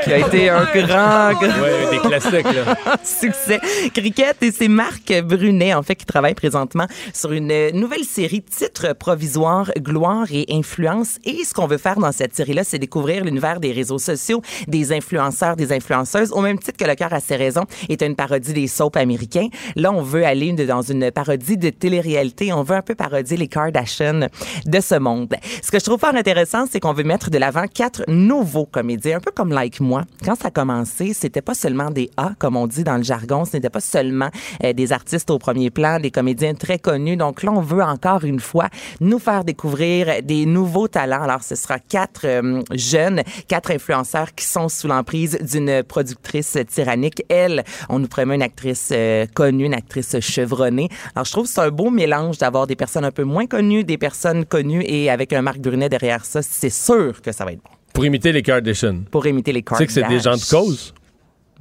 qui 0.04 0.12
a 0.12 0.18
été 0.26 0.48
un 0.48 0.64
grand, 0.64 1.32
grand 1.32 1.60
Ouais, 1.60 1.90
des 1.90 1.98
classiques, 1.98 2.44
là. 2.44 2.76
succès. 3.02 3.58
Cricket, 3.92 4.36
et 4.42 4.52
c'est 4.52 4.68
Marc 4.68 5.12
Brunet, 5.22 5.74
en 5.74 5.82
fait, 5.82 5.96
qui 5.96 6.06
travaille 6.06 6.34
présentement 6.34 6.86
sur 7.12 7.32
une 7.32 7.70
nouvelle 7.72 8.04
série 8.04 8.42
titre 8.42 8.94
provisoire, 8.94 9.70
gloire 9.78 10.26
et 10.30 10.46
influence. 10.50 11.18
Et 11.24 11.44
ce 11.44 11.52
qu'on 11.52 11.66
veut 11.66 11.78
faire 11.78 11.98
dans 11.98 12.12
cette 12.12 12.34
série-là, 12.34 12.64
c'est 12.64 12.78
découvrir 12.78 13.24
l'univers 13.24 13.60
des 13.60 13.72
réseaux 13.72 13.98
sociaux, 13.98 14.40
des 14.66 14.92
influenceurs, 14.92 15.56
des 15.56 15.72
influenceuses, 15.72 16.32
au 16.32 16.40
même 16.40 16.58
titre 16.58 16.78
que 16.78 16.88
Le 16.88 16.94
cœur 16.94 17.12
a 17.12 17.20
ses 17.20 17.36
raisons 17.36 17.64
est 17.88 18.02
une 18.02 18.16
parodie 18.16 18.52
des 18.52 18.66
soaps 18.66 18.96
américains. 18.96 19.48
Là, 19.76 19.92
on 19.92 20.02
veut 20.02 20.24
aller 20.24 20.52
dans 20.52 20.82
une 20.82 21.10
parodie 21.10 21.56
de 21.56 21.70
télé-réalité. 21.70 22.52
On 22.52 22.62
veut 22.62 22.76
un 22.76 22.82
peu 22.82 22.94
parodier 22.94 23.36
les 23.36 23.48
Kardashians 23.48 24.28
de 24.64 24.80
ce 24.80 24.94
monde. 24.94 25.34
Ce 25.62 25.70
que 25.70 25.78
je 25.78 25.84
trouve 25.84 26.00
fort 26.00 26.14
intéressant, 26.14 26.64
c'est 26.70 26.80
qu'on 26.80 26.92
veut 26.92 27.04
mettre 27.04 27.30
de 27.30 27.38
l'avant 27.38 27.66
quatre 27.66 28.04
nouveaux 28.08 28.57
comédiens, 28.64 29.18
un 29.18 29.20
peu 29.20 29.30
comme 29.30 29.50
Like 29.50 29.80
Moi. 29.80 30.02
Quand 30.24 30.34
ça 30.34 30.48
a 30.48 30.50
commencé, 30.50 31.12
c'était 31.12 31.42
pas 31.42 31.54
seulement 31.54 31.90
des 31.90 32.10
A, 32.16 32.32
comme 32.38 32.56
on 32.56 32.66
dit 32.66 32.84
dans 32.84 32.96
le 32.96 33.02
jargon, 33.02 33.44
ce 33.44 33.56
n'était 33.56 33.70
pas 33.70 33.80
seulement 33.80 34.30
euh, 34.64 34.72
des 34.72 34.92
artistes 34.92 35.30
au 35.30 35.38
premier 35.38 35.70
plan, 35.70 36.00
des 36.00 36.10
comédiens 36.10 36.54
très 36.54 36.78
connus. 36.78 37.16
Donc 37.16 37.42
là, 37.42 37.52
on 37.52 37.60
veut 37.60 37.82
encore 37.82 38.24
une 38.24 38.40
fois 38.40 38.68
nous 39.00 39.18
faire 39.18 39.44
découvrir 39.44 40.22
des 40.22 40.46
nouveaux 40.46 40.88
talents. 40.88 41.22
Alors, 41.22 41.42
ce 41.42 41.54
sera 41.54 41.78
quatre 41.78 42.22
euh, 42.24 42.62
jeunes, 42.72 43.22
quatre 43.46 43.70
influenceurs 43.70 44.34
qui 44.34 44.44
sont 44.44 44.68
sous 44.68 44.88
l'emprise 44.88 45.38
d'une 45.40 45.82
productrice 45.82 46.58
tyrannique. 46.68 47.22
Elle, 47.28 47.64
on 47.88 47.98
nous 47.98 48.08
promet 48.08 48.34
une 48.34 48.42
actrice 48.42 48.90
euh, 48.92 49.26
connue, 49.34 49.66
une 49.66 49.74
actrice 49.74 50.18
chevronnée. 50.20 50.88
Alors, 51.14 51.24
je 51.24 51.32
trouve 51.32 51.44
que 51.44 51.52
c'est 51.52 51.60
un 51.60 51.70
beau 51.70 51.90
mélange 51.90 52.38
d'avoir 52.38 52.66
des 52.66 52.76
personnes 52.76 53.04
un 53.04 53.10
peu 53.10 53.24
moins 53.24 53.46
connues, 53.46 53.84
des 53.84 53.98
personnes 53.98 54.44
connues 54.44 54.84
et 54.86 55.10
avec 55.10 55.32
un 55.32 55.42
Marc 55.42 55.58
Brunet 55.58 55.88
derrière 55.88 56.24
ça, 56.24 56.42
c'est 56.42 56.70
sûr 56.70 57.20
que 57.22 57.32
ça 57.32 57.44
va 57.44 57.52
être 57.52 57.62
bon. 57.62 57.77
Pour 57.92 58.04
imiter 58.04 58.32
les 58.32 58.42
Kardashians. 58.42 59.02
Pour 59.10 59.26
imiter 59.26 59.52
les 59.52 59.62
Tu 59.62 59.74
sais 59.74 59.86
que 59.86 59.92
c'est 59.92 60.08
des 60.08 60.20
gens 60.20 60.36
de 60.36 60.50
cause? 60.50 60.94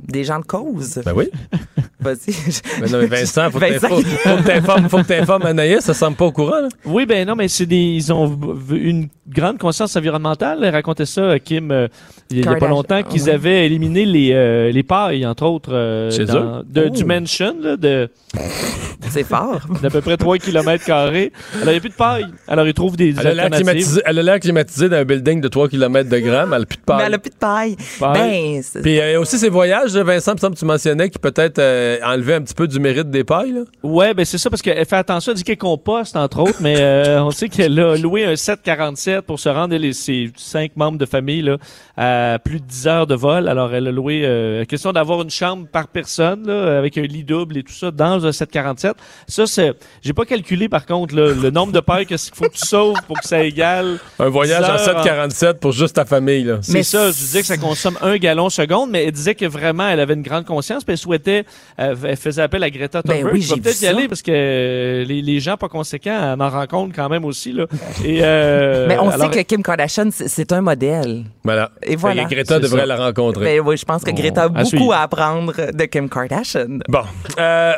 Des 0.01 0.23
gens 0.23 0.39
de 0.39 0.45
cause. 0.45 1.01
Ben 1.03 1.13
oui. 1.15 1.29
Vas-y. 1.99 2.31
Ben 2.79 2.91
non, 2.91 2.99
mais 2.99 3.07
Vincent, 3.07 3.49
faut 3.49 3.59
que 3.59 3.65
Vincent, 3.65 3.87
t'informes- 3.89 4.03
faut 4.03 4.37
que 4.37 4.47
t'informes- 4.47 4.89
faut 4.89 4.97
que 4.99 5.03
t'informes 5.07 5.45
Anaïs, 5.47 5.79
ça 5.79 5.93
semble 5.95 6.15
pas 6.15 6.25
au 6.25 6.31
courant, 6.31 6.61
là. 6.61 6.67
Oui, 6.85 7.05
ben 7.07 7.27
non, 7.27 7.35
mais 7.35 7.47
c'est 7.47 7.65
des, 7.65 7.75
ils 7.75 8.13
ont 8.13 8.37
une 8.71 9.07
grande 9.27 9.57
conscience 9.57 9.95
environnementale. 9.95 10.59
Elle 10.63 10.73
racontait 10.75 11.07
ça, 11.07 11.21
euh, 11.21 11.37
Kim, 11.39 11.71
euh, 11.71 11.87
il 12.29 12.45
y 12.45 12.47
a 12.47 12.55
pas 12.55 12.67
longtemps, 12.67 13.01
qu'ils 13.01 13.23
ouais. 13.23 13.31
avaient 13.31 13.65
éliminé 13.65 14.05
les, 14.05 14.31
euh, 14.33 14.71
les 14.71 14.83
pailles, 14.83 15.25
entre 15.25 15.45
autres, 15.47 15.73
euh, 15.73 16.11
Chez 16.11 16.25
dans- 16.25 16.59
eux? 16.59 16.63
de, 16.69 16.85
Oh. 16.87 16.89
du 16.91 17.03
mansion, 17.03 17.55
là, 17.59 17.75
de, 17.75 18.09
C'est 19.09 19.23
fort. 19.23 19.61
d'à 19.81 19.89
peu 19.89 20.01
près 20.01 20.17
3 20.17 20.37
km 20.37 20.83
carrés. 20.85 21.31
Alors, 21.55 21.67
il 21.69 21.71
n'y 21.71 21.77
a 21.77 21.79
plus 21.79 21.89
de 21.89 21.95
paille. 21.95 22.25
Alors, 22.47 22.67
ils 22.67 22.73
trouvent 22.73 22.97
des 22.97 23.09
Elle 23.11 23.19
a 23.19 23.33
l'air 23.33 23.45
alternatives. 23.45 23.65
climatisée, 23.65 24.01
elle 24.05 24.19
a 24.19 24.23
l'air 24.23 24.39
climatisée 24.39 24.89
dans 24.89 24.97
un 24.97 25.05
building 25.05 25.41
de 25.41 25.47
3 25.47 25.69
km 25.69 26.09
de 26.09 26.19
gramme, 26.19 26.53
elle 26.53 26.61
a 26.61 26.65
plus 26.65 26.75
de 26.77 26.81
Mais 26.87 26.93
paille. 26.97 27.03
elle 27.07 27.13
a 27.13 27.17
plus 27.17 27.29
de 27.29 27.35
paille. 27.35 27.75
Paille. 27.99 28.61
Ben, 28.73 28.81
Puis 28.81 28.99
euh, 28.99 29.19
aussi 29.21 29.37
ses 29.39 29.49
voyages, 29.49 29.86
là, 29.95 30.03
Vincent, 30.03 30.31
il 30.31 30.35
me 30.35 30.39
semble 30.39 30.55
que 30.55 30.59
tu 30.59 30.65
mentionnais 30.65 31.09
qui 31.09 31.19
peut-être 31.19 31.59
euh, 31.59 31.97
enlever 32.03 32.35
un 32.35 32.41
petit 32.41 32.53
peu 32.53 32.67
du 32.67 32.79
mérite 32.79 33.09
des 33.09 33.23
pailles. 33.23 33.51
Là. 33.51 33.61
Ouais, 33.83 34.13
ben 34.13 34.25
c'est 34.25 34.37
ça, 34.37 34.49
parce 34.49 34.61
qu'elle 34.61 34.85
fait 34.85 34.95
attention, 34.95 35.33
dit 35.33 35.43
qu'elle 35.43 35.57
composte, 35.57 36.15
entre 36.15 36.39
autres, 36.39 36.57
mais 36.61 36.75
euh, 36.79 37.23
on 37.23 37.31
sait 37.31 37.49
qu'elle 37.49 37.79
a 37.79 37.95
loué 37.97 38.25
un 38.25 38.35
747 38.35 39.21
pour 39.21 39.39
se 39.39 39.49
rendre, 39.49 39.73
et 39.73 39.93
ses 39.93 40.31
cinq 40.35 40.75
membres 40.75 40.97
de 40.97 41.05
famille, 41.05 41.41
là, 41.41 41.57
à 41.95 42.39
plus 42.39 42.59
de 42.59 42.65
10 42.65 42.87
heures 42.87 43.07
de 43.07 43.15
vol. 43.15 43.47
Alors, 43.47 43.73
elle 43.73 43.87
a 43.87 43.91
loué, 43.91 44.21
euh, 44.23 44.65
question 44.65 44.91
d'avoir 44.91 45.21
une 45.21 45.29
chambre 45.29 45.67
par 45.67 45.87
personne, 45.87 46.47
là, 46.47 46.77
avec 46.77 46.97
un 46.97 47.03
lit 47.03 47.23
double 47.23 47.57
et 47.57 47.63
tout 47.63 47.73
ça, 47.73 47.91
dans 47.91 48.25
un 48.25 48.31
747. 48.31 48.95
Ça, 49.27 49.47
c'est, 49.47 49.73
j'ai 50.01 50.13
pas 50.13 50.25
calculé, 50.25 50.69
par 50.69 50.85
contre, 50.85 51.15
là, 51.15 51.33
le 51.33 51.49
nombre 51.49 51.73
de 51.73 51.79
pailles 51.79 52.05
qu'il 52.05 52.17
faut 52.17 52.45
que 52.45 52.55
tu 52.55 52.65
sauves 52.65 52.97
pour 53.07 53.19
que 53.19 53.27
ça 53.27 53.43
égale. 53.43 53.99
Un 54.19 54.29
voyage 54.29 54.63
10 54.63 54.65
en 54.65 54.73
heures 54.73 54.79
747 54.79 55.59
pour 55.59 55.71
juste 55.71 55.95
ta 55.95 56.05
famille. 56.05 56.43
Là. 56.43 56.59
C'est 56.61 56.73
Mais 56.73 56.83
ça, 56.83 57.11
je 57.11 57.17
disais 57.17 57.41
que 57.41 57.47
ça 57.47 57.57
consomme 57.57 57.97
un 58.01 58.17
gallon 58.17 58.49
seconde, 58.49 58.89
mais 58.91 59.05
elle 59.05 59.11
disait 59.11 59.35
que 59.35 59.45
vraiment, 59.45 59.76
elle 59.85 59.99
avait 59.99 60.13
une 60.13 60.21
grande 60.21 60.45
conscience, 60.45 60.83
puis 60.83 60.93
elle 60.93 60.97
souhaitait, 60.97 61.45
euh, 61.79 61.95
elle 62.03 62.17
faisait 62.17 62.41
appel 62.41 62.63
à 62.63 62.69
Greta 62.69 63.01
Ben 63.01 63.15
Thunberg. 63.17 63.33
oui, 63.33 63.41
Je 63.41 63.55
vais 63.55 63.61
peut-être 63.61 63.75
y 63.81 63.85
ça. 63.85 63.89
aller 63.89 64.07
parce 64.07 64.21
que 64.21 65.03
les, 65.07 65.21
les 65.21 65.39
gens 65.39 65.57
pas 65.57 65.69
conséquents 65.69 66.33
en 66.35 66.39
en 66.39 66.49
rencontrent 66.49 66.95
quand 66.95 67.09
même 67.09 67.25
aussi 67.25 67.51
là. 67.53 67.65
Et 68.03 68.19
euh, 68.23 68.85
mais 68.89 68.97
on 68.97 69.09
alors- 69.09 69.33
sait 69.33 69.43
que 69.43 69.47
Kim 69.47 69.63
Kardashian, 69.63 70.09
c'est 70.11 70.51
un 70.51 70.61
modèle. 70.61 71.23
Voilà. 71.43 71.71
Et 71.83 71.95
voilà. 71.95 72.25
Greta 72.25 72.55
C'est 72.55 72.61
devrait 72.61 72.81
ça. 72.81 72.85
la 72.87 72.95
rencontrer. 72.97 73.43
Ben 73.43 73.61
oui, 73.65 73.77
je 73.77 73.85
pense 73.85 74.03
que 74.03 74.11
Greta 74.11 74.43
a 74.43 74.47
beaucoup 74.49 74.91
à 74.91 74.97
apprendre 74.99 75.53
de 75.73 75.85
Kim 75.85 76.09
Kardashian. 76.09 76.79
Bon. 76.87 77.01
Euh, 77.39 77.73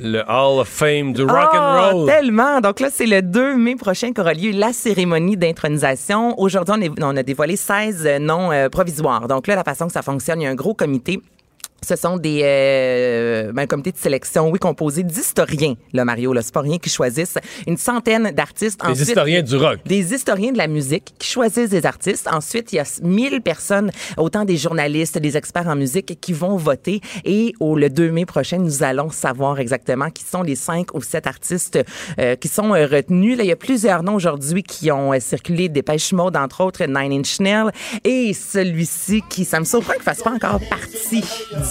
le 0.00 0.20
Hall 0.28 0.60
of 0.60 0.68
Fame 0.68 1.12
du 1.12 1.22
rock 1.22 1.50
Ah, 1.52 1.90
and 1.92 1.96
roll. 1.96 2.06
tellement! 2.06 2.60
Donc 2.60 2.80
là, 2.80 2.88
c'est 2.92 3.06
le 3.06 3.22
2 3.22 3.56
mai 3.56 3.76
prochain 3.76 4.12
qu'aura 4.12 4.34
lieu 4.34 4.50
la 4.52 4.72
cérémonie 4.72 5.36
d'intronisation. 5.36 6.38
Aujourd'hui, 6.38 6.90
on, 7.00 7.16
a 7.16 7.22
dévoilé 7.22 7.56
16 7.56 8.06
noms 8.20 8.52
euh, 8.52 8.68
provisoires. 8.68 9.28
Donc 9.28 9.46
là, 9.46 9.56
la 9.56 9.64
façon 9.64 9.86
que 9.86 9.92
ça 9.92 10.02
fonctionne, 10.02 10.40
il 10.40 10.44
y 10.44 10.46
a 10.46 10.50
un 10.50 10.54
gros 10.54 10.74
comité. 10.74 11.20
Ce 11.82 11.94
sont 11.94 12.16
des 12.16 12.40
euh, 12.42 13.52
ben, 13.52 13.62
un 13.62 13.66
comité 13.66 13.92
de 13.92 13.96
sélection, 13.96 14.50
oui, 14.50 14.58
composé 14.58 15.02
d'historiens, 15.02 15.74
là, 15.92 16.04
Mario. 16.04 16.32
Là, 16.32 16.42
c'est 16.42 16.54
pas 16.54 16.60
rien 16.60 16.78
qui 16.78 16.90
choisissent 16.90 17.38
une 17.66 17.76
centaine 17.76 18.30
d'artistes. 18.32 18.80
Ensuite, 18.82 19.08
historiens 19.08 19.42
du 19.42 19.56
rock. 19.56 19.78
des 19.84 20.14
historiens 20.14 20.52
de 20.52 20.58
la 20.58 20.66
musique 20.66 21.14
qui 21.18 21.28
choisissent 21.28 21.70
des 21.70 21.86
artistes. 21.86 22.28
Ensuite, 22.32 22.72
il 22.72 22.76
y 22.76 22.78
a 22.80 22.84
1000 23.02 23.40
personnes, 23.40 23.90
autant 24.16 24.44
des 24.44 24.56
journalistes, 24.56 25.18
des 25.18 25.36
experts 25.36 25.68
en 25.68 25.76
musique 25.76 26.18
qui 26.20 26.32
vont 26.32 26.56
voter. 26.56 27.00
Et 27.24 27.52
au 27.60 27.76
le 27.76 27.90
2 27.90 28.10
mai 28.10 28.26
prochain, 28.26 28.58
nous 28.58 28.82
allons 28.82 29.10
savoir 29.10 29.60
exactement 29.60 30.10
qui 30.10 30.24
sont 30.24 30.42
les 30.42 30.56
5 30.56 30.94
ou 30.94 31.02
7 31.02 31.26
artistes 31.26 31.78
euh, 32.18 32.36
qui 32.36 32.48
sont 32.48 32.74
euh, 32.74 32.86
retenus. 32.86 33.36
Là, 33.36 33.44
il 33.44 33.48
y 33.48 33.52
a 33.52 33.56
plusieurs 33.56 34.02
noms 34.02 34.14
aujourd'hui 34.14 34.62
qui 34.62 34.90
ont 34.90 35.12
euh, 35.12 35.20
circulé. 35.20 35.68
Dépêche 35.68 36.12
Mode, 36.12 36.36
entre 36.36 36.62
autres, 36.62 36.84
Nine 36.84 37.20
Inch 37.20 37.40
Nails. 37.40 37.70
Et 38.04 38.32
celui-ci 38.32 39.22
qui, 39.28 39.44
ça 39.44 39.60
me 39.60 39.64
surprend 39.64 39.92
qu'il 39.94 40.02
fasse 40.02 40.22
pas 40.22 40.32
encore 40.32 40.60
partie 40.68 41.24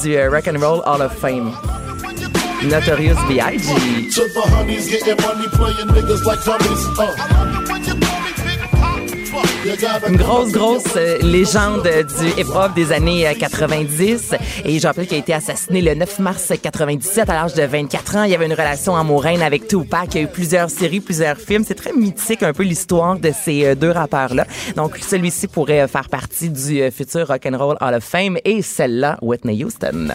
du 0.04 0.30
Rock 0.30 0.48
and 0.48 0.62
Roll 0.62 0.82
Hall 0.84 1.02
of 1.02 1.12
Fame. 1.14 1.52
Notorious 2.64 3.18
B.I.G. 3.28 4.10
Une 10.08 10.18
grosse, 10.18 10.52
grosse 10.52 10.96
euh, 10.96 11.18
légende 11.22 11.84
du 11.84 12.42
hip-hop 12.42 12.74
des 12.76 12.92
années 12.92 13.28
euh, 13.28 13.34
90. 13.34 14.36
Et 14.64 14.80
je 14.80 14.88
rappelle 14.88 15.08
qu'il 15.08 15.18
a 15.18 15.20
été 15.20 15.34
assassiné 15.34 15.82
le 15.82 15.96
9 15.96 16.20
mars 16.20 16.54
97 16.62 17.30
à 17.30 17.34
l'âge 17.34 17.54
de 17.54 17.64
24 17.64 18.16
ans. 18.18 18.24
Il 18.24 18.32
y 18.32 18.36
avait 18.36 18.46
une 18.46 18.54
relation 18.54 18.96
amoureuse 18.96 19.26
avec 19.42 19.68
Tupac. 19.68 20.14
Il 20.14 20.18
y 20.18 20.20
a 20.20 20.24
eu 20.24 20.28
plusieurs 20.28 20.70
séries, 20.70 21.00
plusieurs 21.00 21.38
films. 21.38 21.64
C'est 21.68 21.76
très 21.76 21.94
mythique 21.94 22.44
un 22.44 22.54
peu 22.54 22.64
l'histoire 22.64 23.18
de 23.18 23.32
ces 23.32 23.66
euh, 23.66 23.76
deux 23.76 23.92
rappeurs-là. 23.92 24.46
Donc, 24.76 24.98
celui-ci 24.98 25.48
pourrait 25.48 25.82
euh, 25.82 25.88
faire 25.88 26.10
partie 26.10 26.50
du 26.50 26.82
euh, 26.82 26.92
futur 26.92 27.28
Rock'n'Roll 27.28 27.78
Hall 27.82 27.94
of 27.96 28.04
Fame 28.04 28.38
et 28.46 28.62
celle-là, 28.62 29.18
Whitney 29.22 29.64
Houston. 29.64 30.10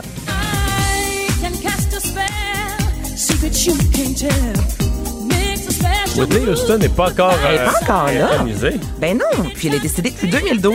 Whitney 6.17 6.47
Houston 6.49 6.79
n'est 6.79 6.89
pas 6.89 7.11
encore, 7.11 7.33
Elle 7.49 7.55
est 7.55 7.59
pas 7.65 7.71
euh, 7.71 7.83
encore 7.83 8.07
là. 8.07 8.45
Ben 8.99 9.17
non, 9.17 9.45
puis 9.55 9.69
elle 9.69 9.75
est 9.77 9.81
décédée 9.81 10.11
depuis 10.11 10.29
2012. 10.29 10.75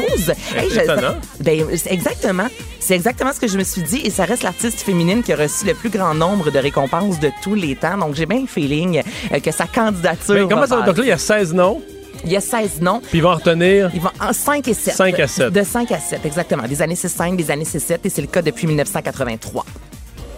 Hey, 0.55 0.69
je- 0.71 0.79
étonnant. 0.79 1.15
ben 1.41 1.65
c'est 1.75 1.91
exactement, 1.91 2.47
c'est 2.79 2.95
exactement 2.95 3.31
ce 3.33 3.39
que 3.39 3.47
je 3.47 3.57
me 3.57 3.63
suis 3.63 3.81
dit 3.83 4.01
et 4.03 4.09
ça 4.09 4.23
reste 4.25 4.43
l'artiste 4.43 4.79
féminine 4.81 5.21
qui 5.23 5.33
a 5.33 5.35
reçu 5.35 5.65
le 5.65 5.73
plus 5.73 5.89
grand 5.89 6.13
nombre 6.13 6.51
de 6.51 6.57
récompenses 6.59 7.19
de 7.19 7.29
tous 7.43 7.53
les 7.53 7.75
temps. 7.75 7.97
Donc 7.97 8.15
j'ai 8.15 8.25
bien 8.25 8.41
le 8.41 8.47
feeling 8.47 9.01
euh, 9.33 9.39
que 9.39 9.51
sa 9.51 9.65
candidature 9.67 10.33
Mais 10.35 10.41
comment 10.47 10.61
va 10.61 10.67
ça 10.67 10.77
va? 10.77 10.85
Donc 10.85 10.97
là, 10.97 11.03
il 11.03 11.09
y 11.09 11.11
a 11.11 11.17
16 11.17 11.53
noms, 11.53 11.81
Il 12.23 12.31
y 12.31 12.37
a 12.37 12.41
16 12.41 12.81
noms. 12.81 13.01
puis 13.01 13.19
ils 13.19 13.21
vont 13.21 13.31
en 13.31 13.35
retenir? 13.35 13.91
Ils 13.93 14.01
vont 14.01 14.09
en 14.19 14.31
5 14.33 14.67
et 14.69 14.73
7. 14.73 14.93
5 14.95 15.19
à 15.19 15.27
7. 15.27 15.53
De 15.53 15.63
5 15.63 15.91
à 15.91 15.99
7, 15.99 16.25
exactement. 16.25 16.63
Des 16.63 16.81
années 16.81 16.95
c'est 16.95 17.09
5, 17.09 17.35
des 17.37 17.51
années 17.51 17.65
c'est 17.65 17.79
7 17.79 18.05
et 18.05 18.09
c'est 18.09 18.21
le 18.21 18.27
cas 18.27 18.41
depuis 18.41 18.67
1983. 18.67 19.65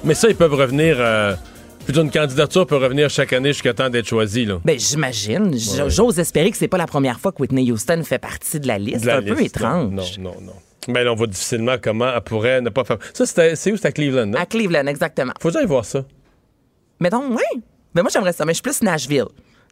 Mais 0.03 0.13
ça, 0.15 0.27
ils 0.27 0.35
peuvent 0.35 0.53
revenir. 0.53 0.95
Euh, 0.99 1.35
plutôt 1.87 2.01
une 2.03 2.11
candidature 2.11 2.67
peut 2.67 2.75
revenir 2.75 3.09
chaque 3.09 3.31
année 3.33 3.53
jusqu'à 3.53 3.73
temps 3.73 3.89
d'être 3.89 4.07
choisi. 4.07 4.45
Là. 4.45 4.59
Ben 4.65 4.77
j'imagine, 4.77 5.55
j'ose 5.87 6.19
espérer 6.19 6.51
que 6.51 6.57
c'est 6.57 6.67
pas 6.67 6.77
la 6.77 6.85
première 6.85 7.19
fois 7.19 7.31
que 7.31 7.41
Whitney 7.41 7.71
Houston 7.71 8.01
fait 8.03 8.19
partie 8.19 8.59
de 8.59 8.67
la 8.67 8.77
liste. 8.77 9.05
C'est 9.05 9.11
un 9.11 9.21
peu 9.21 9.41
étrange. 9.41 10.17
Non, 10.19 10.31
non, 10.31 10.41
non. 10.41 10.53
Mais 10.89 11.03
là, 11.03 11.11
on 11.13 11.15
voit 11.15 11.27
difficilement 11.27 11.75
comment 11.81 12.09
elle 12.13 12.21
pourrait 12.21 12.61
ne 12.61 12.69
pas 12.69 12.83
faire. 12.83 12.97
Ça, 13.13 13.25
c'était- 13.25 13.55
c'est 13.55 13.71
où? 13.71 13.77
C'est 13.77 13.87
à 13.87 13.91
Cleveland, 13.91 14.25
non? 14.27 14.37
À 14.37 14.45
Cleveland, 14.45 14.85
exactement. 14.87 15.33
Faut 15.41 15.49
j'aille 15.49 15.65
voir 15.65 15.85
ça. 15.85 16.03
Mais 16.99 17.09
donc, 17.09 17.23
oui. 17.29 17.61
Mais 17.95 18.01
moi, 18.01 18.09
j'aimerais 18.13 18.33
ça. 18.33 18.45
Mais 18.45 18.51
je 18.53 18.55
suis 18.57 18.63
plus 18.63 18.81
Nashville. 18.81 19.25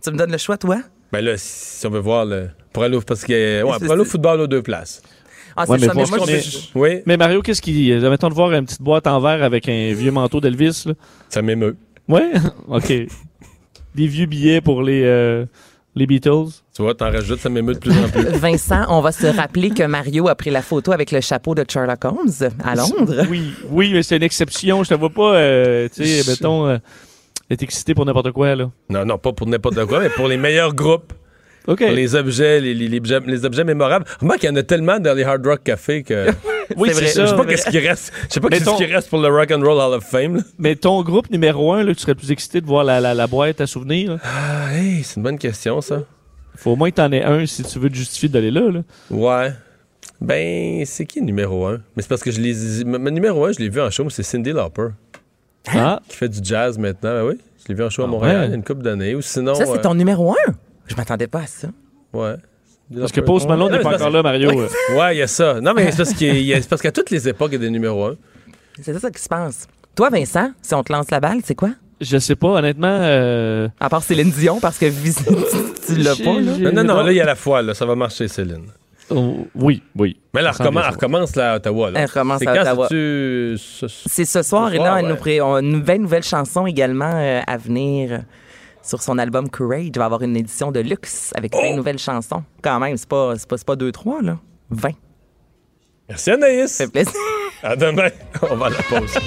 Tu 0.03 0.11
me 0.11 0.17
donnes 0.17 0.31
le 0.31 0.37
choix, 0.37 0.57
toi? 0.57 0.77
Ben 1.11 1.21
là, 1.23 1.33
si 1.37 1.85
on 1.85 1.89
veut 1.89 1.99
voir 1.99 2.25
le. 2.25 2.49
Pour 2.73 2.83
aller 2.83 2.97
au, 2.97 3.01
parce 3.01 3.23
que, 3.23 3.63
ouais, 3.63 3.79
pour 3.79 3.91
aller 3.91 4.01
au 4.01 4.05
football 4.05 4.41
aux 4.41 4.47
deux 4.47 4.61
places. 4.61 5.01
Ah, 5.55 5.63
Ouais, 5.67 5.77
c'est 5.79 5.87
mais 5.87 6.05
ça. 6.05 6.11
Mais 6.11 6.17
moi, 6.17 6.27
Oui, 6.75 7.01
Mais 7.05 7.15
Mario, 7.17 7.41
qu'est-ce 7.41 7.61
qui, 7.61 7.91
euh, 7.93 8.09
mettons 8.09 8.27
de 8.27 8.33
voir 8.33 8.51
une 8.51 8.65
petite 8.65 8.81
boîte 8.81 9.07
en 9.07 9.21
verre 9.21 9.41
avec 9.41 9.69
un 9.69 9.93
vieux 9.93 10.11
manteau 10.11 10.41
d'Elvis 10.41 10.83
là? 10.85 10.93
ça 11.29 11.41
m'émeut. 11.41 11.77
Ouais, 12.07 12.31
ok. 12.67 12.87
Des 13.95 14.07
vieux 14.07 14.25
billets 14.25 14.61
pour 14.61 14.83
les 14.83 15.03
euh, 15.03 15.45
les 15.95 16.05
Beatles. 16.05 16.47
Tu 16.75 16.81
vois, 16.81 16.93
t'en 16.93 17.09
rajoutes, 17.09 17.39
ça 17.39 17.49
m'émeut 17.49 17.73
de 17.73 17.79
plus 17.79 17.91
en 17.91 18.09
plus. 18.09 18.23
Vincent, 18.37 18.83
on 18.89 18.99
va 18.99 19.11
se 19.13 19.27
rappeler 19.27 19.69
que 19.69 19.83
Mario 19.83 20.27
a 20.27 20.35
pris 20.35 20.49
la 20.49 20.61
photo 20.61 20.91
avec 20.91 21.11
le 21.11 21.21
chapeau 21.21 21.55
de 21.55 21.63
Sherlock 21.67 22.03
Holmes 22.03 22.51
à 22.63 22.75
Londres. 22.75 23.25
Oui, 23.29 23.53
oui, 23.69 23.91
mais 23.93 24.03
c'est 24.03 24.17
une 24.17 24.23
exception. 24.23 24.83
Je 24.83 24.89
te 24.89 24.95
vois 24.95 25.09
pas, 25.09 25.35
euh, 25.35 25.87
tu 25.93 26.05
sais, 26.05 26.23
mettons, 26.31 26.67
euh, 26.67 26.77
être 27.49 27.63
excité 27.63 27.93
pour 27.95 28.05
n'importe 28.05 28.31
quoi 28.31 28.55
là. 28.55 28.69
Non, 28.89 29.05
non, 29.05 29.17
pas 29.17 29.31
pour 29.31 29.47
n'importe 29.47 29.85
quoi, 29.85 30.01
mais 30.01 30.09
pour 30.09 30.27
les 30.27 30.37
meilleurs 30.37 30.73
groupes. 30.75 31.13
OK. 31.67 31.79
Pour 31.79 31.89
les 31.95 32.13
objets, 32.13 32.59
les, 32.59 32.73
les- 32.75 32.87
les 32.89 32.97
objets, 32.97 33.19
les 33.25 33.45
objets 33.45 33.63
mémorables. 33.63 34.05
Remarque 34.19 34.41
qu'il 34.41 34.49
y 34.49 34.51
en 34.51 34.55
a 34.57 34.63
tellement 34.63 34.99
dans 34.99 35.15
les 35.15 35.23
Hard 35.23 35.43
Rock 35.47 35.63
Café 35.63 36.03
que 36.03 36.27
Oui, 36.77 36.89
C'est 36.93 37.07
ça. 37.07 37.25
je 37.25 37.29
sais 37.31 37.35
pas 37.35 37.45
qu'est-ce 37.45 37.69
qui 37.69 37.79
reste. 37.79 38.11
Je 38.27 38.33
sais 38.33 38.39
pas 38.39 38.49
qu'est-ce 38.49 38.65
ton- 38.65 38.77
qui 38.77 38.85
reste 38.85 39.09
pour 39.09 39.19
le 39.19 39.27
Rock 39.29 39.51
and 39.51 39.61
Roll 39.61 39.79
Hall 39.79 39.93
of 39.93 40.03
Fame. 40.03 40.37
là. 40.37 40.41
Mais 40.57 40.75
ton 40.75 41.01
groupe 41.03 41.29
numéro 41.29 41.73
un, 41.73 41.83
là, 41.83 41.93
tu 41.93 42.01
serais 42.01 42.15
plus 42.15 42.31
excité 42.31 42.61
de 42.61 42.65
voir 42.65 42.83
la, 42.83 42.99
la, 42.99 43.13
la 43.13 43.27
boîte 43.27 43.61
à 43.61 43.67
souvenirs. 43.67 44.13
là? 44.13 44.17
Ah, 44.23 44.73
hey, 44.75 45.03
c'est 45.03 45.17
une 45.17 45.23
bonne 45.23 45.37
question 45.37 45.81
ça. 45.81 46.03
Faut 46.55 46.71
au 46.71 46.75
moins 46.75 46.89
que 46.89 46.95
t'en 46.95 47.11
aies 47.11 47.23
un 47.23 47.45
si 47.45 47.63
tu 47.63 47.79
veux 47.79 47.89
te 47.89 47.95
justifier 47.95 48.29
d'aller 48.29 48.51
là. 48.51 48.69
là. 48.71 48.81
Ouais. 49.11 49.51
Ben, 50.21 50.85
c'est 50.85 51.05
qui 51.05 51.21
numéro 51.21 51.65
un? 51.67 51.81
Mais 51.95 52.01
c'est 52.01 52.07
parce 52.07 52.23
que 52.23 52.31
je 52.31 52.39
les. 52.39 52.81
m- 52.81 52.97
Mon 52.97 53.11
numéro 53.11 53.45
un, 53.45 53.51
je 53.51 53.59
l'ai 53.59 53.69
vu 53.69 53.81
en 53.81 53.89
show, 53.89 54.03
mais 54.05 54.09
c'est 54.09 54.23
Cindy 54.23 54.51
Lauper, 54.51 54.87
Ah, 55.67 55.99
qui 56.07 56.15
fait 56.15 56.29
du 56.29 56.39
jazz 56.41 56.77
maintenant. 56.77 57.09
Ben 57.11 57.25
oui, 57.25 57.37
je 57.61 57.67
l'ai 57.67 57.75
vu 57.75 57.83
en 57.83 57.89
show 57.89 58.03
à 58.03 58.05
Ah 58.05 58.07
Montréal 58.07 58.37
ouais? 58.39 58.45
il 58.45 58.49
y 58.49 58.53
a 58.53 58.55
une 58.55 58.63
couple 58.63 58.81
d'années. 58.83 59.13
Ou 59.15 59.21
sinon. 59.21 59.53
Ça, 59.55 59.65
c'est 59.65 59.73
euh, 59.73 59.81
ton 59.81 59.93
numéro 59.93 60.31
un? 60.31 60.53
Je 60.87 60.95
m'attendais 60.95 61.27
pas 61.27 61.39
à 61.41 61.47
ça. 61.47 61.67
Ouais. 62.13 62.35
Parce 62.99 63.11
que. 63.11 63.21
Post 63.21 63.47
Malone 63.47 63.71
n'est 63.71 63.79
pas 63.79 63.95
encore 63.95 64.09
là, 64.09 64.21
Mario. 64.23 64.51
Oui. 64.51 64.65
Ouais, 64.97 65.15
il 65.15 65.19
y 65.19 65.21
a 65.21 65.27
ça. 65.27 65.59
Non, 65.61 65.73
mais 65.75 65.91
c'est 65.91 65.97
parce, 65.97 66.13
qu'il 66.13 66.41
y 66.41 66.53
a- 66.53 66.61
c'est 66.61 66.69
parce 66.69 66.81
qu'à 66.81 66.91
toutes 66.91 67.09
les 67.09 67.27
époques, 67.27 67.49
il 67.51 67.53
y 67.53 67.57
a 67.57 67.59
des 67.59 67.69
numéros 67.69 68.05
1. 68.05 68.15
C'est 68.81 68.97
ça 68.99 69.09
qui 69.09 69.21
se 69.21 69.29
passe. 69.29 69.67
Toi, 69.95 70.09
Vincent, 70.09 70.51
si 70.61 70.73
on 70.75 70.83
te 70.83 70.91
lance 70.91 71.09
la 71.09 71.19
balle, 71.19 71.39
c'est 71.43 71.55
quoi? 71.55 71.69
Je 72.01 72.17
sais 72.17 72.35
pas, 72.35 72.49
honnêtement. 72.49 72.87
euh, 73.01 73.69
À 73.79 73.87
part 73.89 74.03
Céline 74.03 74.29
Dion, 74.29 74.59
parce 74.59 74.77
que 74.77 74.85
tu 74.87 75.95
l'as 75.95 76.15
pas, 76.15 76.39
là. 76.41 76.71
Non, 76.71 76.83
non, 76.83 76.83
non, 76.83 77.03
là, 77.03 77.11
il 77.11 77.15
y 77.15 77.21
a 77.21 77.25
la 77.25 77.35
foi, 77.35 77.61
là. 77.61 77.73
Ça 77.73 77.85
va 77.85 77.95
marcher, 77.95 78.27
Céline. 78.27 78.65
Oh, 79.09 79.47
oui, 79.55 79.81
oui. 79.95 80.17
Mais 80.33 80.41
là, 80.41 80.49
elle 80.53 80.61
recommence, 80.61 80.83
elle 80.87 80.93
recommence 80.93 81.35
là, 81.35 81.53
à 81.53 81.55
Ottawa. 81.57 81.91
Là. 81.91 81.99
Elle 82.01 82.05
recommence 82.07 82.39
C'est 82.39 82.47
à 82.47 82.53
quand, 82.55 82.61
Ottawa. 82.61 82.87
c'est-tu 82.89 83.55
ce- 83.57 83.87
ce- 83.87 84.09
C'est 84.09 84.25
ce 84.25 84.41
soir, 84.41 84.69
Ce 84.69 84.73
et 84.73 84.77
soir, 84.77 84.93
là, 84.93 84.99
elle 84.99 85.05
ouais. 85.05 85.11
nous 85.11 85.15
pré- 85.17 85.41
on- 85.41 85.59
une 85.59 85.71
nouvelle, 85.73 86.01
nouvelle 86.01 86.23
chanson 86.23 86.65
également 86.65 87.11
euh, 87.13 87.39
à 87.45 87.55
venir 87.57 88.11
euh, 88.13 88.17
sur 88.85 89.01
son 89.01 89.17
album 89.17 89.49
Courage. 89.49 89.85
Il 89.87 89.97
va 89.97 90.05
avoir 90.05 90.21
une 90.21 90.37
édition 90.37 90.71
de 90.71 90.79
luxe 90.79 91.31
avec 91.35 91.51
plein 91.51 91.61
Oh! 91.65 91.71
de 91.71 91.75
nouvelles 91.77 91.99
chansons. 91.99 92.43
Quand 92.61 92.79
même, 92.79 92.97
c'est 92.97 93.09
pas, 93.09 93.33
c'est 93.37 93.47
pas, 93.47 93.57
c'est 93.57 93.65
pas 93.67 93.75
2-3, 93.75 94.23
là. 94.23 94.37
20. 94.69 94.89
Merci, 96.09 96.31
Anaïs. 96.31 96.71
Ça 96.71 96.85
fait 96.85 96.91
plaisir. 96.91 97.13
À 97.63 97.75
demain. 97.75 98.09
On 98.49 98.55
va 98.55 98.67
à 98.67 98.69
la 98.69 98.81
pause. 98.83 99.17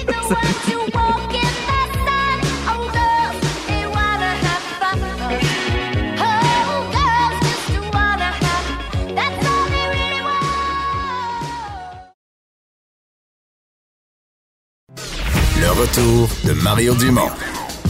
Le 15.59 15.69
retour 15.71 16.29
de 16.45 16.53
Mario 16.63 16.95
Dumont, 16.95 17.29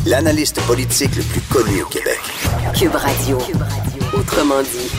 l'analyste 0.05 0.61
politique 0.65 1.15
le 1.15 1.23
plus 1.23 1.41
connu 1.41 1.81
au 1.83 1.87
Québec. 1.87 2.19
Cube 2.77 2.95
Radio. 2.95 3.37
Autrement 4.17 4.61
dit. 4.61 4.91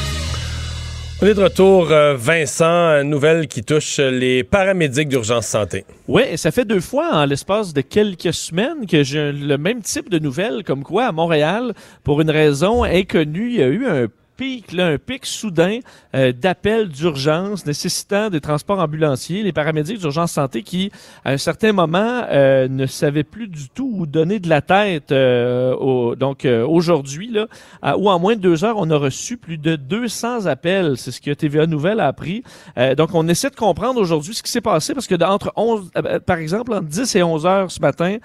On 1.22 1.26
est 1.26 1.34
de 1.34 1.42
retour, 1.42 1.90
euh, 1.90 2.14
Vincent, 2.16 3.01
une 3.01 3.11
nouvelle 3.11 3.46
qui 3.46 3.62
touche 3.62 3.98
les 3.98 4.42
paramédics 4.42 5.09
d'urgence 5.09 5.46
santé. 5.46 5.84
Oui, 6.09 6.22
et 6.30 6.36
ça 6.36 6.51
fait 6.51 6.64
deux 6.64 6.80
fois 6.80 7.11
en 7.12 7.26
l'espace 7.26 7.74
de 7.74 7.82
quelques 7.82 8.32
semaines 8.32 8.86
que 8.86 9.03
j'ai 9.03 9.32
le 9.32 9.59
même 9.59 9.82
type 9.82 10.09
de 10.09 10.18
nouvelles, 10.18 10.64
comme 10.64 10.82
quoi 10.82 11.07
à 11.07 11.12
Montréal, 11.12 11.74
pour 12.05 12.20
une 12.20 12.30
raison 12.30 12.84
inconnue, 12.84 13.51
il 13.51 13.57
y 13.57 13.62
a 13.62 13.68
eu 13.68 13.86
un 13.86 14.07
un 14.45 14.99
pic 14.99 15.26
soudain 15.26 15.80
euh, 16.14 16.32
d'appels 16.32 16.88
d'urgence 16.88 17.66
nécessitant 17.66 18.30
des 18.30 18.41
transports 18.41 18.78
ambulanciers, 18.80 19.43
les 19.43 19.53
paramédics 19.53 19.99
d'urgence 19.99 20.32
santé 20.32 20.62
qui, 20.62 20.91
à 21.24 21.32
un 21.32 21.36
certain 21.36 21.72
moment, 21.72 22.22
euh, 22.30 22.68
ne 22.68 22.86
savaient 22.86 23.24
plus 23.24 23.49
du 23.49 23.68
tout 23.68 23.91
où 23.95 24.07
donner 24.07 24.38
de 24.38 24.49
la 24.49 24.62
tête. 24.62 25.12
euh, 25.12 25.74
au- 25.74 26.14
donc 26.16 26.45
euh, 26.45 26.66
aujourd'hui, 26.66 27.30
là, 27.30 27.47
en 27.82 28.18
moins 28.18 28.34
de 28.36 28.41
deux 28.41 28.64
heures, 28.64 28.76
on 28.78 28.91
a 28.91 28.97
reçu 28.97 29.36
plus 29.36 29.59
de 29.59 29.76
200 29.76 30.47
appels. 30.47 30.95
C'est 30.97 31.11
ce 31.11 31.20
que 31.20 31.30
TVA 31.32 31.66
Nouvelle 31.66 32.01
a 32.01 32.07
appris. 32.07 32.43
Euh, 32.78 32.95
donc 32.95 33.11
on 33.14 33.28
essaie 33.28 33.51
de 33.51 33.57
comprendre 33.57 34.01
aujourd'hui 34.01 34.34
ce 34.34 34.43
qui 34.43 34.51
s'est 34.51 34.61
passé 34.61 34.95
parce 34.95 35.07
que 35.07 35.14
entre 35.22 35.53
11, 35.57 35.91
euh, 35.97 36.18
par 36.20 36.38
exemple, 36.38 36.72
entre 36.72 36.86
10 36.86 37.14
et 37.16 37.22
11 37.22 37.47
heures 37.47 37.70
ce 37.70 37.80
matin, 37.80 38.16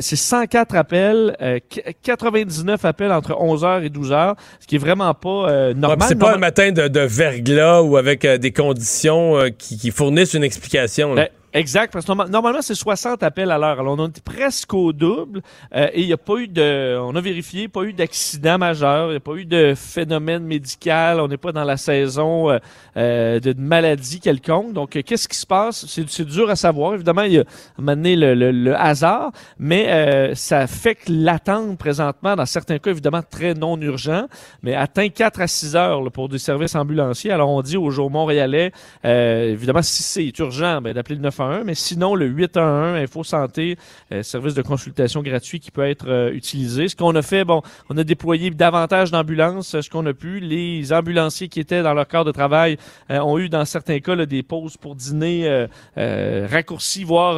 c'est 0.00 0.16
104 0.16 0.74
appels, 0.76 1.36
euh, 1.40 1.58
qu- 1.68 1.80
99 2.02 2.84
appels 2.84 3.12
entre 3.12 3.36
11 3.38 3.64
heures 3.64 3.82
et 3.82 3.90
12 3.90 4.12
heures, 4.12 4.36
ce 4.60 4.66
qui 4.66 4.76
est 4.76 4.78
vraiment 4.78 5.12
pas 5.14 5.48
euh, 5.58 5.74
normal. 5.74 6.08
c'est 6.08 6.18
pas 6.18 6.34
un 6.34 6.38
matin 6.38 6.72
de, 6.72 6.88
de 6.88 7.00
verglas 7.00 7.82
ou 7.82 7.96
avec 7.96 8.24
euh, 8.24 8.38
des 8.38 8.52
conditions 8.52 9.36
euh, 9.36 9.48
qui, 9.50 9.76
qui 9.76 9.90
fournissent 9.90 10.34
une 10.34 10.44
explication. 10.44 11.14
Ben, 11.14 11.28
Exact, 11.54 11.90
parce 11.94 12.04
que 12.04 12.10
norma- 12.10 12.28
normalement, 12.28 12.60
c'est 12.60 12.74
60 12.74 13.22
appels 13.22 13.50
à 13.50 13.56
l'heure. 13.56 13.80
Alors, 13.80 13.96
on 13.98 14.06
est 14.06 14.20
presque 14.22 14.74
au 14.74 14.92
double 14.92 15.40
euh, 15.74 15.88
et 15.94 16.02
il 16.02 16.06
n'y 16.06 16.12
a 16.12 16.18
pas 16.18 16.36
eu 16.36 16.46
de... 16.46 16.98
On 17.00 17.16
a 17.16 17.22
vérifié, 17.22 17.68
pas 17.68 17.84
eu 17.84 17.94
d'accident 17.94 18.58
majeur, 18.58 19.06
il 19.06 19.10
n'y 19.12 19.16
a 19.16 19.20
pas 19.20 19.32
eu 19.32 19.46
de 19.46 19.72
phénomène 19.74 20.44
médical, 20.44 21.20
on 21.20 21.26
n'est 21.26 21.38
pas 21.38 21.50
dans 21.52 21.64
la 21.64 21.78
saison 21.78 22.50
euh, 22.50 22.58
euh, 22.98 23.40
de 23.40 23.54
maladie 23.58 24.20
quelconque. 24.20 24.74
Donc, 24.74 24.94
euh, 24.94 25.00
qu'est-ce 25.02 25.26
qui 25.26 25.38
se 25.38 25.46
passe? 25.46 25.86
C'est 25.86 26.26
dur 26.26 26.50
à 26.50 26.56
savoir. 26.56 26.92
Évidemment, 26.94 27.22
il 27.22 27.32
y 27.32 27.38
a 27.38 27.44
donné 27.78 28.14
le, 28.14 28.34
le- 28.34 28.50
le 28.52 28.76
hasard, 28.76 29.32
mais 29.58 29.86
euh, 29.88 30.34
ça 30.34 30.66
fait 30.66 30.96
que 30.96 31.04
l'attente 31.10 31.78
présentement, 31.78 32.36
dans 32.36 32.44
certains 32.46 32.78
cas, 32.78 32.90
évidemment, 32.90 33.22
très 33.22 33.54
non 33.54 33.80
urgent, 33.80 34.26
mais 34.62 34.74
atteint 34.74 35.08
4 35.08 35.40
à 35.40 35.46
6 35.46 35.76
heures 35.76 36.02
là, 36.02 36.10
pour 36.10 36.28
des 36.28 36.38
services 36.38 36.74
ambulanciers. 36.74 37.30
Alors, 37.30 37.48
on 37.48 37.62
dit 37.62 37.78
aux 37.78 37.88
jours 37.90 38.10
montréalais, 38.10 38.70
évidemment, 39.02 39.80
si 39.82 40.02
c'est 40.02 40.38
urgent, 40.40 40.82
ben, 40.82 40.92
d'appeler 40.92 41.16
le 41.16 41.22
911, 41.38 41.64
mais 41.64 41.74
sinon, 41.74 42.14
le 42.14 42.26
811, 42.26 43.02
Info 43.02 43.24
Santé, 43.24 43.76
euh, 44.12 44.22
service 44.22 44.54
de 44.54 44.62
consultation 44.62 45.22
gratuit 45.22 45.60
qui 45.60 45.70
peut 45.70 45.88
être 45.88 46.08
euh, 46.08 46.32
utilisé. 46.32 46.88
Ce 46.88 46.96
qu'on 46.96 47.14
a 47.14 47.22
fait, 47.22 47.44
bon, 47.44 47.62
on 47.88 47.96
a 47.96 48.04
déployé 48.04 48.50
davantage 48.50 49.10
d'ambulances, 49.10 49.74
euh, 49.74 49.82
ce 49.82 49.90
qu'on 49.90 50.04
a 50.06 50.12
pu. 50.12 50.40
Les 50.40 50.92
ambulanciers 50.92 51.48
qui 51.48 51.60
étaient 51.60 51.82
dans 51.82 51.94
leur 51.94 52.08
corps 52.08 52.24
de 52.24 52.32
travail 52.32 52.76
ont 53.10 53.38
eu, 53.38 53.48
dans 53.48 53.64
certains 53.64 54.00
cas, 54.00 54.16
des 54.26 54.42
pauses 54.42 54.76
pour 54.76 54.94
dîner 54.94 55.66
raccourcies, 55.96 57.04
voire 57.04 57.36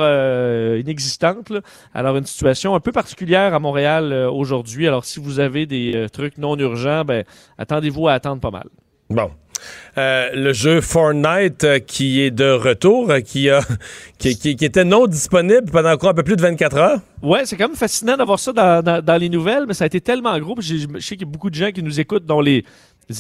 inexistantes. 0.77 1.53
Alors, 1.95 2.17
une 2.17 2.27
situation 2.27 2.75
un 2.75 2.81
peu 2.81 2.93
particulière 2.93 3.55
à 3.55 3.59
Montréal 3.59 4.13
aujourd'hui. 4.13 4.87
Alors, 4.87 5.05
si 5.05 5.21
vous 5.21 5.41
avez 5.41 5.67
des 5.67 6.07
trucs 6.13 6.39
non 6.39 6.57
urgents, 6.59 7.05
ben, 7.05 7.25
attendez-vous 7.59 8.09
à 8.09 8.15
attendre 8.15 8.41
pas 8.41 8.51
mal. 8.51 8.69
Bon. 9.11 9.31
Euh, 9.99 10.31
le 10.35 10.53
jeu 10.53 10.81
Fortnite 10.81 11.65
euh, 11.65 11.79
qui 11.79 12.21
est 12.23 12.31
de 12.31 12.51
retour, 12.51 13.11
euh, 13.11 13.21
qui, 13.21 13.51
a, 13.51 13.61
qui, 14.19 14.37
qui- 14.39 14.57
qui 14.57 14.65
était 14.65 14.85
non 14.85 15.07
disponible 15.07 15.71
pendant 15.71 15.91
encore 15.93 16.11
un 16.11 16.15
peu 16.15 16.23
plus 16.23 16.37
de 16.37 16.43
24 16.43 16.77
heures. 16.77 17.01
Ouais, 17.23 17.45
c'est 17.45 17.57
quand 17.57 17.69
même 17.69 17.77
fascinant 17.77 18.17
d'avoir 18.17 18.39
ça 18.39 18.53
dans, 18.53 18.83
dans- 18.83 19.03
dans 19.05 19.17
les 19.17 19.29
nouvelles, 19.29 19.65
mais 19.67 19.75
ça 19.75 19.85
a 19.85 19.87
été 19.87 20.01
tellement 20.01 20.39
gros. 20.39 20.57
Je 20.61 20.77
sais 21.01 21.17
qu'il 21.17 21.27
y 21.27 21.31
a 21.31 21.33
beaucoup 21.33 21.51
de 21.51 21.55
gens 21.55 21.71
qui 21.71 21.83
nous 21.83 22.01
écoutent, 22.01 22.25
dont 22.25 22.41
les 22.41 22.65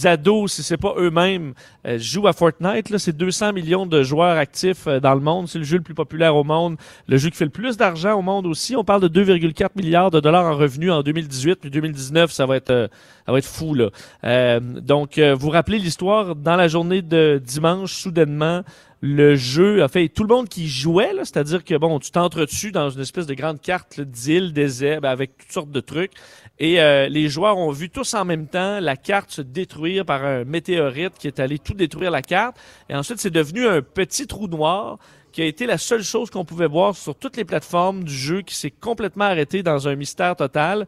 ados, 0.04 0.52
si 0.52 0.62
c'est 0.62 0.76
pas 0.76 0.94
eux-mêmes, 0.96 1.54
euh, 1.86 1.98
jouent 1.98 2.28
à 2.28 2.32
Fortnite. 2.32 2.96
C'est 2.98 3.16
200 3.16 3.52
millions 3.52 3.86
de 3.86 4.02
joueurs 4.02 4.36
actifs 4.36 4.86
euh, 4.86 5.00
dans 5.00 5.14
le 5.14 5.20
monde. 5.20 5.48
C'est 5.48 5.58
le 5.58 5.64
jeu 5.64 5.78
le 5.78 5.82
plus 5.82 5.94
populaire 5.94 6.36
au 6.36 6.44
monde, 6.44 6.76
le 7.08 7.16
jeu 7.16 7.30
qui 7.30 7.36
fait 7.36 7.44
le 7.44 7.50
plus 7.50 7.76
d'argent 7.76 8.18
au 8.18 8.22
monde 8.22 8.46
aussi. 8.46 8.76
On 8.76 8.84
parle 8.84 9.08
de 9.08 9.24
2,4 9.24 9.70
milliards 9.76 10.10
de 10.10 10.20
dollars 10.20 10.46
en 10.46 10.56
revenus 10.56 10.90
en 10.90 11.02
2018, 11.02 11.56
puis 11.56 11.70
2019, 11.70 12.30
ça 12.30 12.46
va 12.46 12.56
être, 12.56 12.70
euh, 12.70 12.88
ça 13.26 13.32
va 13.32 13.38
être 13.38 13.46
fou 13.46 13.74
là. 13.74 13.90
Euh, 14.24 14.60
donc, 14.60 15.18
euh, 15.18 15.34
vous 15.34 15.50
rappelez 15.50 15.78
l'histoire 15.78 16.36
dans 16.36 16.56
la 16.56 16.68
journée 16.68 17.02
de 17.02 17.40
dimanche, 17.44 17.94
soudainement 17.94 18.62
le 19.02 19.34
jeu 19.34 19.82
a 19.82 19.88
fait 19.88 20.08
tout 20.08 20.24
le 20.24 20.34
monde 20.34 20.48
qui 20.48 20.68
jouait, 20.68 21.12
c'est-à-dire 21.20 21.64
que 21.64 21.74
bon, 21.74 21.98
tu 21.98 22.10
t'entretues 22.10 22.70
dans 22.70 22.90
une 22.90 23.00
espèce 23.00 23.26
de 23.26 23.32
grande 23.32 23.60
carte 23.60 24.00
d'îles, 24.00 24.52
des 24.52 24.98
ben, 25.00 25.08
avec 25.08 25.38
toutes 25.38 25.52
sortes 25.52 25.70
de 25.70 25.80
trucs, 25.80 26.12
et 26.60 26.78
euh, 26.78 27.08
les 27.08 27.28
joueurs 27.30 27.56
ont 27.56 27.70
vu 27.70 27.88
tous 27.88 28.12
en 28.12 28.26
même 28.26 28.46
temps 28.46 28.80
la 28.80 28.96
carte 28.96 29.30
se 29.32 29.40
détruire 29.40 30.04
par 30.04 30.24
un 30.24 30.44
météorite 30.44 31.14
qui 31.18 31.26
est 31.26 31.40
allé 31.40 31.58
tout 31.58 31.72
détruire 31.72 32.10
la 32.10 32.20
carte, 32.22 32.56
et 32.90 32.94
ensuite 32.94 33.18
c'est 33.18 33.30
devenu 33.30 33.66
un 33.66 33.80
petit 33.80 34.26
trou 34.26 34.46
noir 34.46 34.98
qui 35.32 35.40
a 35.42 35.46
été 35.46 35.64
la 35.64 35.78
seule 35.78 36.02
chose 36.02 36.28
qu'on 36.28 36.44
pouvait 36.44 36.68
voir 36.68 36.94
sur 36.94 37.14
toutes 37.14 37.36
les 37.36 37.44
plateformes 37.44 38.04
du 38.04 38.12
jeu 38.12 38.42
qui 38.42 38.54
s'est 38.54 38.70
complètement 38.70 39.24
arrêté 39.24 39.62
dans 39.62 39.88
un 39.88 39.96
mystère 39.96 40.36
total. 40.36 40.86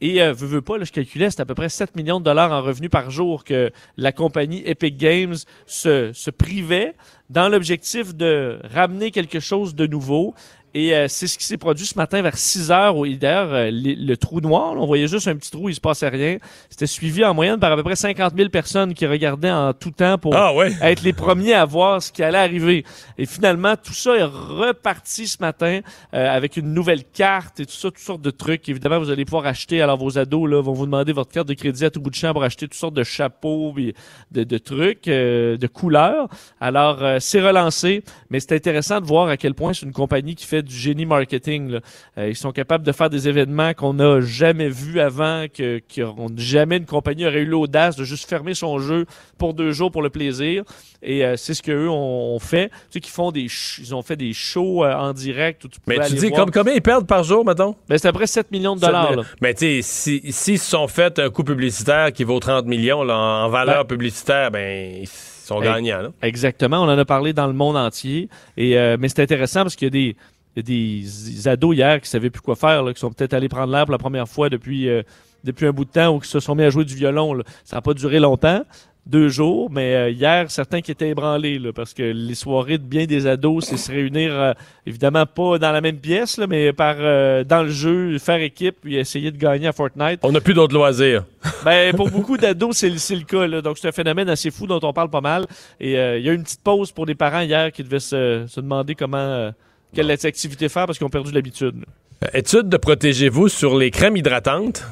Et 0.00 0.22
euh, 0.22 0.32
veux, 0.32 0.46
veux 0.46 0.62
pas, 0.62 0.78
là, 0.78 0.84
je 0.84 0.92
calculais, 0.92 1.30
c'est 1.30 1.40
à 1.40 1.44
peu 1.44 1.54
près 1.54 1.68
7 1.68 1.94
millions 1.94 2.20
de 2.20 2.24
dollars 2.24 2.52
en 2.52 2.62
revenus 2.62 2.88
par 2.88 3.10
jour 3.10 3.44
que 3.44 3.70
la 3.98 4.12
compagnie 4.12 4.62
Epic 4.64 4.96
Games 4.96 5.36
se, 5.66 6.12
se 6.14 6.30
privait 6.30 6.94
dans 7.28 7.48
l'objectif 7.48 8.14
de 8.14 8.60
ramener 8.72 9.10
quelque 9.10 9.40
chose 9.40 9.74
de 9.74 9.86
nouveau. 9.86 10.34
Et 10.74 10.94
euh, 10.94 11.06
c'est 11.08 11.26
ce 11.26 11.36
qui 11.36 11.44
s'est 11.44 11.56
produit 11.56 11.84
ce 11.86 11.96
matin 11.96 12.22
vers 12.22 12.36
6 12.38 12.70
heures. 12.70 12.96
Où, 12.96 13.06
d'ailleurs, 13.08 13.52
euh, 13.52 13.70
les- 13.70 13.96
le 13.96 14.16
trou 14.16 14.40
noir, 14.40 14.74
là, 14.74 14.80
on 14.80 14.86
voyait 14.86 15.08
juste 15.08 15.26
un 15.28 15.34
petit 15.36 15.50
trou, 15.50 15.68
il 15.68 15.74
se 15.74 15.80
passait 15.80 16.08
rien. 16.08 16.38
C'était 16.68 16.86
suivi 16.86 17.24
en 17.24 17.34
moyenne 17.34 17.58
par 17.58 17.72
à 17.72 17.76
peu 17.76 17.82
près 17.82 17.96
50 17.96 18.34
000 18.36 18.48
personnes 18.50 18.94
qui 18.94 19.06
regardaient 19.06 19.50
en 19.50 19.72
tout 19.72 19.90
temps 19.90 20.16
pour 20.18 20.34
Ah 20.36 20.54
ouais. 20.54 20.72
être 20.82 21.02
les 21.02 21.12
premiers 21.12 21.54
à 21.54 21.64
voir 21.64 22.00
ce 22.02 22.12
qui 22.12 22.22
allait 22.22 22.38
arriver. 22.38 22.84
Et 23.18 23.26
finalement, 23.26 23.74
tout 23.76 23.92
ça 23.92 24.14
est 24.16 24.22
reparti 24.24 25.26
ce 25.26 25.38
matin 25.40 25.80
euh, 26.14 26.28
avec 26.28 26.56
une 26.56 26.72
nouvelle 26.72 27.04
carte 27.04 27.60
et 27.60 27.66
tout 27.66 27.72
ça, 27.72 27.88
toutes 27.88 27.98
sortes 27.98 28.22
de 28.22 28.30
trucs. 28.30 28.68
Évidemment, 28.68 28.98
vous 28.98 29.10
allez 29.10 29.24
pouvoir 29.24 29.46
acheter. 29.46 29.82
Alors, 29.82 29.96
vos 29.98 30.18
ados 30.18 30.48
là, 30.48 30.60
vont 30.62 30.72
vous 30.72 30.86
demander 30.86 31.12
votre 31.12 31.30
carte 31.32 31.48
de 31.48 31.54
crédit 31.54 31.84
à 31.84 31.90
tout 31.90 32.00
bout 32.00 32.10
de 32.10 32.14
champ 32.14 32.32
pour 32.32 32.44
acheter 32.44 32.66
toutes 32.66 32.74
sortes 32.78 32.94
de 32.94 33.02
chapeaux, 33.04 33.72
puis 33.74 33.94
de, 34.30 34.44
de 34.44 34.58
trucs, 34.58 35.08
euh, 35.08 35.56
de 35.56 35.66
couleurs. 35.66 36.28
Alors, 36.60 37.02
euh, 37.02 37.16
c'est 37.20 37.40
relancé, 37.40 38.04
mais 38.30 38.40
c'est 38.40 38.52
intéressant 38.54 39.00
de 39.00 39.06
voir 39.06 39.28
à 39.28 39.36
quel 39.36 39.54
point 39.54 39.72
c'est 39.72 39.86
une 39.86 39.92
compagnie 39.92 40.34
qui 40.34 40.46
fait 40.46 40.59
fait 40.60 40.66
du 40.68 40.74
génie 40.76 41.06
marketing. 41.06 41.70
là. 41.70 41.80
Euh, 42.18 42.28
ils 42.28 42.36
sont 42.36 42.52
capables 42.52 42.84
de 42.84 42.92
faire 42.92 43.10
des 43.10 43.28
événements 43.28 43.74
qu'on 43.74 43.94
n'a 43.94 44.20
jamais 44.20 44.68
vus 44.68 45.00
avant, 45.00 45.46
que, 45.52 45.80
que 45.94 46.02
on- 46.02 46.28
jamais 46.36 46.76
une 46.76 46.86
compagnie 46.86 47.26
aurait 47.26 47.40
eu 47.40 47.46
l'audace 47.46 47.96
de 47.96 48.04
juste 48.04 48.28
fermer 48.28 48.54
son 48.54 48.78
jeu 48.78 49.06
pour 49.38 49.54
deux 49.54 49.72
jours 49.72 49.90
pour 49.90 50.02
le 50.02 50.10
plaisir. 50.10 50.64
Et 51.02 51.24
euh, 51.24 51.36
c'est 51.36 51.54
ce 51.54 51.62
qu'eux 51.62 51.88
ont, 51.88 52.34
ont 52.34 52.38
fait. 52.38 52.68
Tu 52.68 52.74
sais 52.90 53.00
qu'ils 53.00 53.12
font 53.12 53.30
des, 53.32 53.46
ils 53.78 53.94
ont 53.94 54.02
fait 54.02 54.16
des 54.16 54.32
shows 54.32 54.84
euh, 54.84 54.92
en 54.94 55.12
direct 55.12 55.64
où 55.64 55.68
tu 55.68 55.80
pouvais 55.80 55.98
Mais 55.98 56.06
tu 56.06 56.14
dis 56.14 56.28
voir. 56.28 56.40
comme, 56.42 56.50
combien 56.50 56.74
ils 56.74 56.82
perdent 56.82 57.06
par 57.06 57.24
jour, 57.24 57.44
mettons? 57.44 57.74
Ben, 57.88 57.96
c'est 57.98 58.08
à 58.08 58.12
peu 58.12 58.18
près 58.18 58.26
7 58.26 58.50
millions 58.50 58.76
de 58.76 58.80
dollars. 58.80 59.16
là. 59.16 59.22
Mais 59.40 59.54
tu 59.54 59.60
sais, 59.60 59.80
si- 59.82 60.32
s'ils 60.32 60.58
se 60.58 60.70
sont 60.70 60.86
fait 60.88 61.18
un 61.18 61.30
coup 61.30 61.42
publicitaire 61.44 62.12
qui 62.12 62.24
vaut 62.24 62.38
30 62.38 62.66
millions 62.66 63.02
là, 63.02 63.16
en, 63.16 63.48
valeur 63.48 63.86
publicitaire, 63.86 64.50
ben 64.50 65.00
ils 65.02 65.08
sont 65.08 65.60
gagnants. 65.60 66.02
là. 66.02 66.10
Exactement, 66.22 66.78
on 66.82 66.88
en 66.88 66.98
a 66.98 67.04
parlé 67.04 67.32
dans 67.32 67.46
le 67.46 67.52
monde 67.54 67.76
entier. 67.76 68.28
Et 68.56 68.78
euh, 68.78 68.96
mais 69.00 69.08
c'est 69.08 69.22
intéressant 69.22 69.62
parce 69.62 69.74
qu'il 69.76 69.86
y 69.86 69.88
a 69.88 69.90
des, 69.90 70.16
y 70.56 70.60
a 70.60 70.62
des 70.62 71.48
ados 71.48 71.76
hier 71.76 72.00
qui 72.00 72.08
savaient 72.08 72.30
plus 72.30 72.40
quoi 72.40 72.56
faire, 72.56 72.82
là, 72.82 72.92
qui 72.92 73.00
sont 73.00 73.10
peut-être 73.12 73.34
allés 73.34 73.48
prendre 73.48 73.72
l'air 73.72 73.84
pour 73.84 73.92
la 73.92 73.98
première 73.98 74.28
fois 74.28 74.48
depuis 74.48 74.88
euh, 74.88 75.02
depuis 75.44 75.66
un 75.66 75.72
bout 75.72 75.84
de 75.84 75.90
temps 75.90 76.14
ou 76.14 76.18
qui 76.20 76.28
se 76.28 76.40
sont 76.40 76.54
mis 76.54 76.64
à 76.64 76.70
jouer 76.70 76.84
du 76.84 76.94
violon. 76.94 77.32
là. 77.34 77.44
Ça 77.64 77.76
n'a 77.76 77.82
pas 77.82 77.94
duré 77.94 78.18
longtemps, 78.20 78.62
deux 79.06 79.28
jours, 79.28 79.70
mais 79.70 79.94
euh, 79.94 80.10
hier 80.10 80.50
certains 80.50 80.82
qui 80.82 80.90
étaient 80.90 81.08
ébranlés 81.08 81.58
là, 81.58 81.72
parce 81.72 81.94
que 81.94 82.02
les 82.02 82.34
soirées 82.34 82.76
de 82.76 82.82
bien 82.82 83.06
des 83.06 83.26
ados, 83.26 83.64
c'est 83.64 83.78
se 83.78 83.90
réunir 83.90 84.32
euh, 84.34 84.52
évidemment 84.84 85.24
pas 85.24 85.58
dans 85.58 85.72
la 85.72 85.80
même 85.80 85.96
pièce, 85.96 86.36
là, 86.36 86.46
mais 86.46 86.74
par 86.74 86.96
euh, 86.98 87.42
dans 87.42 87.62
le 87.62 87.70
jeu, 87.70 88.18
faire 88.18 88.40
équipe 88.42 88.76
puis 88.82 88.96
essayer 88.96 89.30
de 89.30 89.38
gagner 89.38 89.66
à 89.68 89.72
Fortnite. 89.72 90.20
On 90.22 90.32
n'a 90.32 90.40
plus 90.42 90.54
d'autres 90.54 90.74
loisirs. 90.74 91.24
Ben, 91.64 91.94
pour 91.94 92.10
beaucoup 92.10 92.36
d'ados, 92.38 92.76
c'est, 92.76 92.88
le- 92.88 93.24
cas. 93.24 93.46
Là. 93.46 93.60
Donc, 93.60 93.76
c'est 93.78 93.88
un 93.88 93.92
phénomène 93.92 94.28
assez 94.30 94.50
fou 94.50 94.66
dont 94.66 94.80
on 94.82 94.92
parle 94.94 95.10
pas 95.10 95.20
mal. 95.20 95.46
Et 95.78 95.98
euh, 95.98 96.18
il 96.18 96.24
y 96.24 96.28
a 96.28 96.32
eu 96.32 96.34
une 96.34 96.42
petite 96.42 96.62
pause 96.62 96.90
pour 96.90 97.04
des 97.04 97.14
parents 97.14 97.40
hier 97.40 97.70
qui 97.72 97.82
devaient 97.82 97.98
se, 98.00 98.44
se 98.48 98.60
demander 98.60 98.94
comment, 98.94 99.18
euh, 99.18 99.50
quelle 99.94 100.10
activité 100.10 100.68
faire 100.68 100.86
parce 100.86 100.98
qu'ils 100.98 101.06
ont 101.06 101.10
perdu 101.10 101.32
l'habitude. 101.32 101.84
Euh, 102.22 102.28
Étude 102.34 102.68
de 102.68 102.76
protégez-vous 102.76 103.48
sur 103.48 103.78
les 103.78 103.90
crèmes 103.90 104.16
hydratantes. 104.16 104.84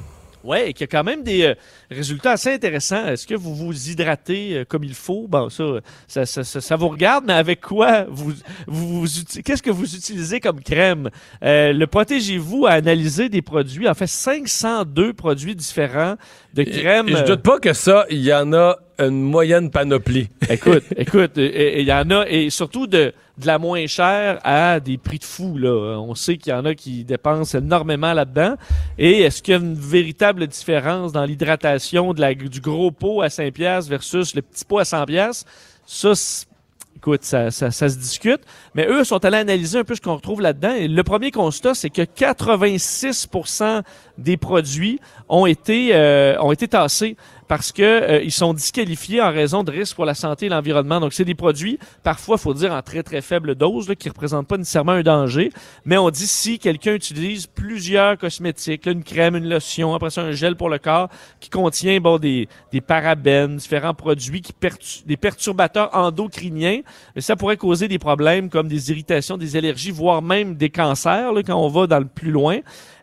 Qu'il 0.57 0.81
y 0.81 0.85
a 0.85 0.87
quand 0.87 1.05
même 1.05 1.23
des 1.23 1.43
euh, 1.43 1.55
résultats 1.91 2.33
assez 2.33 2.53
intéressants. 2.53 3.07
Est-ce 3.07 3.27
que 3.27 3.35
vous 3.35 3.55
vous 3.55 3.91
hydratez 3.91 4.55
euh, 4.55 4.65
comme 4.65 4.85
il 4.85 4.95
faut? 4.95 5.27
Bon, 5.29 5.51
ça, 5.51 5.65
ça, 6.07 6.27
ça, 6.27 6.45
ça, 6.45 6.61
ça 6.61 6.77
vous 6.77 6.89
regarde, 6.89 7.25
mais 7.27 7.35
avec 7.35 7.61
quoi 7.61 8.07
vous, 8.09 8.33
vous, 8.67 9.03
vous 9.03 9.07
qu'est-ce 9.45 9.63
que 9.63 9.71
vous 9.71 9.95
utilisez 9.95 10.41
comme 10.41 10.63
crème? 10.63 11.11
Euh, 11.43 11.73
le 11.73 11.87
Protégez-vous 11.87 12.67
a 12.67 12.71
analysé 12.71 13.29
des 13.29 13.43
produits, 13.43 13.89
en 13.89 13.95
fait 13.95 14.07
502 14.07 15.13
produits 15.13 15.55
différents 15.55 16.15
de 16.55 16.63
crème. 16.63 17.09
Et 17.09 17.17
je 17.17 17.25
doute 17.25 17.43
pas 17.43 17.59
que 17.59 17.73
ça, 17.73 18.07
il 18.09 18.21
y 18.21 18.33
en 18.33 18.53
a 18.53 18.79
une 18.99 19.23
moyenne 19.23 19.71
panoplie. 19.71 20.29
Écoute, 20.51 20.85
écoute, 20.97 21.33
il 21.37 21.83
y 21.83 21.93
en 21.93 22.11
a, 22.11 22.27
et 22.29 22.51
surtout 22.51 22.87
de, 22.87 23.13
de 23.39 23.47
la 23.47 23.59
moins 23.59 23.87
chère 23.87 24.41
à 24.45 24.81
des 24.81 24.99
prix 24.99 25.19
de 25.19 25.25
fou. 25.25 25.57
Là. 25.59 25.99
On 26.01 26.15
sait 26.15 26.37
qu'il 26.37 26.53
y 26.53 26.57
en 26.57 26.65
a 26.65 26.75
qui 26.75 27.05
dépensent 27.05 27.57
énormément 27.57 28.13
là-dedans. 28.13 28.57
Et 28.99 29.21
est-ce 29.21 29.43
qu'il 29.43 29.53
y 29.53 29.57
a 29.57 29.61
une 29.61 29.75
véritable 29.75 30.47
différence 30.47 31.13
dans 31.13 31.25
l'hydratation 31.25 32.13
de 32.13 32.21
la, 32.21 32.35
du 32.35 32.61
gros 32.61 32.91
pot 32.91 33.23
à 33.23 33.31
5 33.31 33.53
piastres 33.53 33.91
versus 33.91 34.35
le 34.35 34.43
petit 34.43 34.65
pot 34.65 34.79
à 34.79 34.85
100 34.85 35.07
piastres? 35.07 35.51
Ça, 35.87 36.13
écoute, 36.97 37.23
ça, 37.23 37.51
ça, 37.51 37.71
ça 37.71 37.89
se 37.89 37.97
discute. 37.97 38.41
Mais 38.75 38.87
eux 38.89 39.05
sont 39.05 39.25
allés 39.25 39.39
analyser 39.39 39.79
un 39.79 39.85
peu 39.85 39.95
ce 39.95 40.01
qu'on 40.01 40.17
retrouve 40.17 40.41
là-dedans. 40.41 40.75
Et 40.75 40.89
le 40.89 41.03
premier 41.05 41.31
constat, 41.31 41.75
c'est 41.75 41.91
que 41.91 42.03
86% 42.03 43.83
des 44.19 44.37
produits 44.37 44.99
ont 45.29 45.47
été, 45.47 45.91
euh, 45.95 46.37
ont 46.41 46.51
été 46.51 46.67
tassés 46.67 47.17
parce 47.49 47.73
que 47.73 47.83
euh, 47.83 48.23
ils 48.23 48.31
sont 48.31 48.55
disqualifiés 48.55 49.21
en 49.23 49.33
raison 49.33 49.65
de 49.65 49.71
risques 49.71 49.97
pour 49.97 50.05
la 50.05 50.15
santé 50.15 50.47
et 50.47 50.49
l'environnement. 50.51 51.01
Donc, 51.01 51.15
c'est 51.15 51.25
des 51.25 51.35
produits, 51.35 51.79
parfois, 52.03 52.37
faut 52.39 52.55
dire, 52.55 52.73
en 52.73 52.83
très, 52.83 53.03
très 53.03 53.23
faible 53.23 53.55
dose, 53.55 53.89
là, 53.89 53.95
qui 53.95 54.09
représentent 54.09 54.47
pas 54.47 54.59
nécessairement 54.59 54.93
un 54.93 55.03
danger. 55.03 55.51
Mais 55.85 55.97
on 55.97 56.11
dit 56.11 56.27
si 56.27 56.59
quelqu'un 56.59 56.95
utilise 56.95 57.47
plusieurs 57.47 58.19
cosmétiques, 58.19 58.87
là, 58.87 58.93
une 58.93 59.03
crème, 59.03 59.35
une 59.35 59.49
lotion, 59.49 59.95
après 59.95 60.11
ça, 60.11 60.23
un 60.23 60.33
gel 60.33 60.57
pour 60.57 60.69
le 60.69 60.79
corps, 60.79 61.09
qui 61.41 61.49
contient, 61.49 61.99
bon, 62.01 62.19
des, 62.19 62.49
des 62.71 62.81
parabènes, 62.81 63.57
différents 63.57 63.95
produits, 63.95 64.43
qui 64.43 64.53
pertu- 64.53 65.05
des 65.07 65.17
perturbateurs 65.17 65.89
endocriniens, 65.95 66.83
ça 67.17 67.35
pourrait 67.35 67.57
causer 67.57 67.89
des 67.89 67.99
problèmes 67.99 68.51
comme 68.51 68.69
des 68.69 68.91
irritations, 68.91 69.39
des 69.39 69.57
allergies, 69.57 69.91
voire 69.91 70.21
même 70.21 70.55
des 70.55 70.69
cancers, 70.69 71.33
là, 71.33 71.43
quand 71.43 71.57
on 71.57 71.69
va 71.69 71.87
dans 71.87 71.99
le 71.99 72.07
plus 72.07 72.31
loin. 72.31 72.59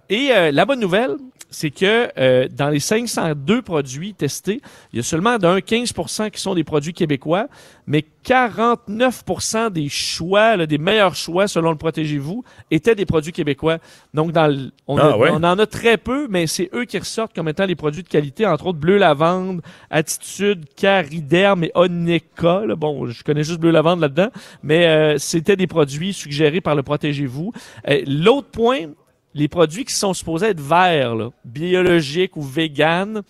Et 0.10 0.30
euh, 0.32 0.51
la 0.51 0.66
bonne 0.66 0.80
nouvelle, 0.80 1.16
c'est 1.49 1.72
que 1.72 2.10
euh, 2.18 2.47
dans 2.51 2.70
les 2.70 2.80
502 2.80 3.62
produits 3.62 4.14
testés, 4.14 4.62
il 4.91 4.97
y 4.97 4.99
a 4.99 5.03
seulement 5.03 5.38
d'un 5.38 5.60
15% 5.60 6.30
qui 6.32 6.41
sont 6.41 6.53
des 6.53 6.64
produits 6.66 6.91
québécois, 6.93 7.47
mais 7.88 8.03
49% 8.26 9.72
des 9.72 9.89
choix, 9.89 10.58
là, 10.58 10.66
des 10.66 10.78
meilleurs 10.78 11.16
choix 11.16 11.47
selon 11.47 11.72
le 11.72 11.78
Protégez-vous, 11.78 12.43
étaient 12.72 12.95
des 12.95 13.06
produits 13.06 13.32
québécois. 13.32 13.78
Donc, 14.14 14.32
dans 14.32 14.47
le- 14.47 14.72
on, 14.88 14.97
Ah 14.97 15.12
a- 15.14 15.18
ouais? 15.18 15.30
on 15.32 15.38
en 15.38 15.58
a 15.60 15.66
très 15.66 15.97
peu, 15.97 16.28
mais 16.30 16.45
c'est 16.47 16.70
eux 16.74 16.86
qui 16.86 16.97
ressortent 16.97 17.34
comme 17.34 17.47
étant 17.47 17.66
les 17.66 17.76
produits 17.76 18.03
de 18.03 18.10
qualité, 18.10 18.45
entre 18.45 18.68
autres 18.68 18.80
Bleu 18.80 18.97
Lavande, 18.97 19.62
Attitude, 19.89 20.66
Cariderme 20.76 21.64
et 21.66 21.72
Oneka. 21.76 22.66
là. 22.66 22.76
Bon, 22.76 23.08
je 23.08 23.24
connais 23.24 23.43
juste 23.43 23.60
Bleu 23.60 23.72
Lavande 23.72 24.01
là-dedans, 24.01 24.30
mais 24.64 24.88
euh, 24.88 25.18
c'était 25.18 25.56
des 25.56 25.68
produits 25.68 26.14
suggérés 26.14 26.62
par 26.62 26.76
le 26.76 26.84
Protégez-vous. 26.84 27.51
Euh, 27.88 28.01
L'autre 28.08 28.49
point, 28.49 28.88
les 29.36 29.48
produits 29.48 29.86
qui 29.86 29.94
sont 29.94 30.14
supposés 30.16 30.48
être 30.48 30.60
verts, 30.62 31.14
là, 31.14 31.30
biologiques 31.44 32.36
ou 32.38 32.42
véganes, 32.42 33.22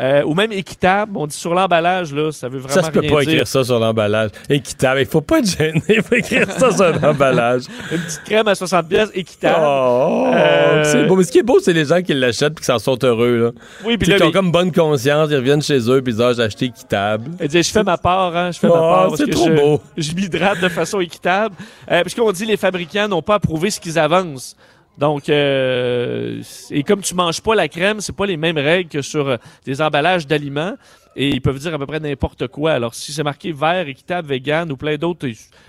euh, 0.00 0.22
ou 0.22 0.32
même 0.34 0.52
équitables, 0.52 1.16
on 1.16 1.26
dit 1.26 1.34
sur 1.34 1.52
l'emballage, 1.54 2.14
là, 2.14 2.30
ça 2.30 2.48
veut 2.48 2.58
vraiment 2.60 2.72
Ça 2.72 2.84
se 2.84 2.90
peut 2.92 3.00
rien 3.00 3.10
pas 3.10 3.20
dire. 3.22 3.30
écrire 3.32 3.48
ça 3.48 3.64
sur 3.64 3.80
l'emballage. 3.80 4.30
Équitable. 4.48 5.00
Il 5.00 5.06
faut 5.06 5.20
pas 5.22 5.40
être 5.40 5.58
gêné. 5.58 5.82
Il 5.88 6.02
faut 6.04 6.14
écrire 6.14 6.48
ça 6.52 6.70
sur 6.70 7.00
l'emballage. 7.02 7.62
Une 7.90 7.98
petite 7.98 8.22
crème 8.24 8.46
à 8.46 8.54
60 8.54 8.88
pièces 8.88 9.10
équitable. 9.12 9.58
Oh, 9.60 10.30
Euh, 10.32 10.84
c'est 10.84 11.04
beau. 11.06 11.16
Mais 11.16 11.24
ce 11.24 11.32
qui 11.32 11.38
est 11.38 11.42
beau, 11.42 11.58
c'est 11.58 11.72
les 11.72 11.84
gens 11.86 12.00
qui 12.00 12.14
l'achètent 12.14 12.52
et 12.52 12.60
qui 12.60 12.64
s'en 12.64 12.78
sont 12.78 12.96
heureux. 13.04 13.38
Là. 13.38 13.50
Oui, 13.84 13.96
puis 13.96 14.06
Puis 14.06 14.10
là, 14.10 14.16
qui 14.18 14.22
ont 14.22 14.30
comme 14.30 14.52
bonne 14.52 14.70
conscience, 14.70 15.30
ils 15.32 15.36
reviennent 15.36 15.62
chez 15.62 15.80
eux 15.90 16.00
puis 16.00 16.12
ils 16.12 16.16
disent 16.16 16.24
Ah, 16.24 16.32
j'ai 16.32 16.42
acheté 16.42 16.66
équitable. 16.66 17.32
Elle 17.40 17.48
dit, 17.48 17.60
je 17.60 17.70
fais 17.70 17.82
ma 17.82 17.98
part, 17.98 18.36
hein, 18.36 18.52
je 18.52 18.58
fais 18.60 18.68
Oh, 18.70 18.74
ma 18.74 18.80
part. 18.80 19.06
parce 19.08 19.16
c'est 19.18 19.24
que 19.26 19.30
trop 19.32 19.46
je, 19.48 19.52
beau. 19.52 19.80
Je 19.96 20.12
m'hydrate 20.12 20.60
de 20.60 20.68
façon 20.68 21.00
équitable. 21.00 21.56
Euh, 21.90 22.02
parce 22.04 22.14
qu'on 22.14 22.30
dit 22.30 22.46
les 22.46 22.56
fabricants 22.56 23.08
n'ont 23.08 23.22
pas 23.22 23.34
approuvé 23.34 23.70
ce 23.70 23.80
qu'ils 23.80 23.98
avancent. 23.98 24.54
Donc, 24.98 25.28
euh, 25.28 26.42
et 26.70 26.82
comme 26.82 27.02
tu 27.02 27.14
manges 27.14 27.40
pas 27.40 27.54
la 27.54 27.68
crème, 27.68 28.00
c'est 28.00 28.14
pas 28.14 28.26
les 28.26 28.36
mêmes 28.36 28.58
règles 28.58 28.90
que 28.90 29.00
sur 29.00 29.28
euh, 29.28 29.36
des 29.64 29.80
emballages 29.80 30.26
d'aliments. 30.26 30.74
Et 31.14 31.28
ils 31.30 31.40
peuvent 31.40 31.58
dire 31.58 31.72
à 31.72 31.78
peu 31.78 31.86
près 31.86 32.00
n'importe 32.00 32.48
quoi. 32.48 32.72
Alors, 32.72 32.94
si 32.94 33.12
c'est 33.12 33.22
marqué 33.22 33.52
vert, 33.52 33.86
équitable, 33.86 34.28
vegan 34.28 34.70
ou 34.70 34.76
plein 34.76 34.96
d'autres, 34.96 35.28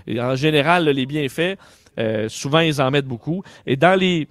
en 0.10 0.36
général, 0.36 0.90
les 0.90 1.06
bienfaits, 1.06 1.58
euh, 2.00 2.28
souvent, 2.28 2.60
ils 2.60 2.82
en 2.82 2.90
mettent 2.90 3.08
beaucoup. 3.08 3.44
Et 3.66 3.76
dans 3.76 3.98
les 3.98 4.28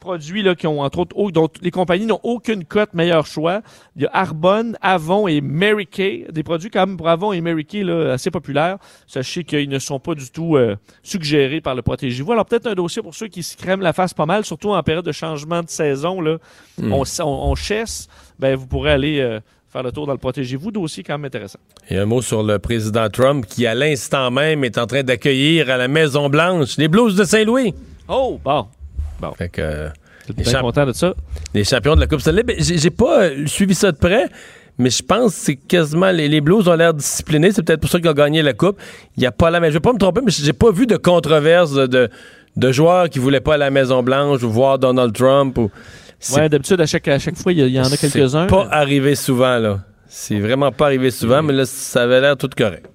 produits 0.00 0.42
là, 0.42 0.54
qui 0.54 0.66
ont, 0.66 0.80
entre 0.80 0.98
autres, 0.98 1.16
au- 1.16 1.30
dont 1.30 1.48
les 1.62 1.70
compagnies 1.70 2.06
n'ont 2.06 2.20
aucune 2.22 2.64
cote 2.64 2.92
meilleur 2.94 3.24
choix, 3.26 3.62
il 3.96 4.02
y 4.02 4.06
a 4.06 4.10
Arbonne, 4.12 4.76
Avon 4.82 5.26
et 5.28 5.40
Mary 5.40 5.86
Kay, 5.86 6.26
des 6.30 6.42
produits 6.42 6.68
quand 6.70 6.86
même 6.86 6.96
pour 6.96 7.08
Avon 7.08 7.32
et 7.32 7.40
Mary 7.40 7.64
Kay 7.64 7.82
là, 7.84 8.12
assez 8.12 8.30
populaires. 8.30 8.76
Sachez 9.06 9.44
qu'ils 9.44 9.68
ne 9.70 9.78
sont 9.78 9.98
pas 9.98 10.14
du 10.14 10.30
tout 10.30 10.56
euh, 10.56 10.76
suggérés 11.02 11.60
par 11.60 11.74
le 11.74 11.82
Protégez-vous. 11.82 12.32
Alors 12.32 12.44
peut-être 12.46 12.66
un 12.66 12.74
dossier 12.74 13.00
pour 13.02 13.14
ceux 13.14 13.28
qui 13.28 13.42
se 13.42 13.56
crèment 13.56 13.82
la 13.82 13.92
face 13.92 14.12
pas 14.14 14.26
mal, 14.26 14.44
surtout 14.44 14.70
en 14.70 14.82
période 14.82 15.04
de 15.06 15.12
changement 15.12 15.62
de 15.62 15.68
saison. 15.70 16.20
Là, 16.20 16.36
Hmm. 16.78 16.92
on, 16.92 17.02
on, 17.20 17.24
on 17.50 17.54
chasse, 17.54 18.08
ben, 18.38 18.56
vous 18.56 18.66
pourrez 18.66 18.92
aller 18.92 19.20
euh, 19.20 19.40
faire 19.70 19.82
le 19.82 19.92
tour 19.92 20.06
dans 20.06 20.12
le 20.12 20.18
Protégez-vous. 20.18 20.70
Dossier 20.70 21.02
quand 21.02 21.14
même 21.14 21.24
intéressant. 21.26 21.58
Et 21.88 21.96
un 21.98 22.06
mot 22.06 22.20
sur 22.22 22.42
le 22.42 22.58
président 22.58 23.08
Trump 23.10 23.46
qui, 23.46 23.66
à 23.66 23.74
l'instant 23.74 24.30
même, 24.30 24.64
est 24.64 24.78
en 24.78 24.86
train 24.86 25.02
d'accueillir 25.02 25.70
à 25.70 25.76
la 25.76 25.88
Maison-Blanche 25.88 26.76
les 26.78 26.88
Blues 26.88 27.14
de 27.16 27.24
Saint-Louis. 27.24 27.74
Oh, 28.08 28.38
bon. 28.44 28.66
Bon. 29.22 29.32
Fait 29.32 29.48
que, 29.48 29.62
euh, 29.62 29.88
les, 30.28 30.34
bien 30.42 30.52
champ- 30.52 30.60
content 30.60 30.84
de 30.84 30.92
ça? 30.92 31.14
les 31.54 31.64
champions 31.64 31.94
de 31.94 32.00
la 32.00 32.06
Coupe 32.06 32.20
Stanley. 32.20 32.42
Ben, 32.42 32.56
J'ai 32.58 32.90
pas 32.90 33.22
euh, 33.22 33.46
suivi 33.46 33.74
ça 33.74 33.92
de 33.92 33.96
près, 33.96 34.26
mais 34.78 34.90
je 34.90 35.02
pense 35.02 35.32
que 35.34 35.40
c'est 35.40 35.56
quasiment. 35.56 36.10
Les, 36.10 36.28
les 36.28 36.40
Blues 36.40 36.66
ont 36.68 36.74
l'air 36.74 36.92
disciplinés. 36.92 37.52
C'est 37.52 37.62
peut-être 37.62 37.80
pour 37.80 37.88
ça 37.90 37.98
qu'ils 38.00 38.10
ont 38.10 38.14
gagné 38.14 38.42
la 38.42 38.52
Coupe. 38.52 38.78
Il 39.16 39.20
n'y 39.20 39.26
a 39.26 39.32
pas 39.32 39.50
la 39.50 39.60
même. 39.60 39.70
Je 39.70 39.76
vais 39.76 39.80
pas 39.80 39.92
me 39.92 39.98
tromper, 39.98 40.20
mais 40.24 40.30
j'ai 40.30 40.52
pas 40.52 40.70
vu 40.72 40.86
de 40.86 40.96
controverse 40.96 41.72
de, 41.72 42.10
de, 42.56 42.72
joueurs 42.72 43.08
qui 43.08 43.18
voulaient 43.20 43.40
pas 43.40 43.54
aller 43.54 43.62
à 43.62 43.66
la 43.66 43.70
Maison-Blanche 43.70 44.42
ou 44.42 44.50
voir 44.50 44.78
Donald 44.78 45.12
Trump. 45.14 45.56
Ou, 45.58 45.70
c'est 46.18 46.40
Ouais, 46.40 46.48
d'habitude, 46.48 46.80
à 46.80 46.86
chaque, 46.86 47.06
à 47.08 47.18
chaque 47.18 47.36
fois, 47.36 47.52
il 47.52 47.58
y, 47.68 47.80
en 47.80 47.84
a 47.84 47.88
c'est 47.88 48.10
quelques-uns. 48.10 48.46
pas 48.46 48.68
arrivé 48.70 49.14
souvent, 49.14 49.58
là. 49.58 49.80
C'est 50.08 50.38
vraiment 50.38 50.70
pas 50.70 50.86
arrivé 50.86 51.10
souvent, 51.10 51.42
mais 51.42 51.52
là, 51.52 51.64
ça 51.64 52.02
avait 52.02 52.20
l'air 52.20 52.36
tout 52.36 52.50
correct. 52.56 52.86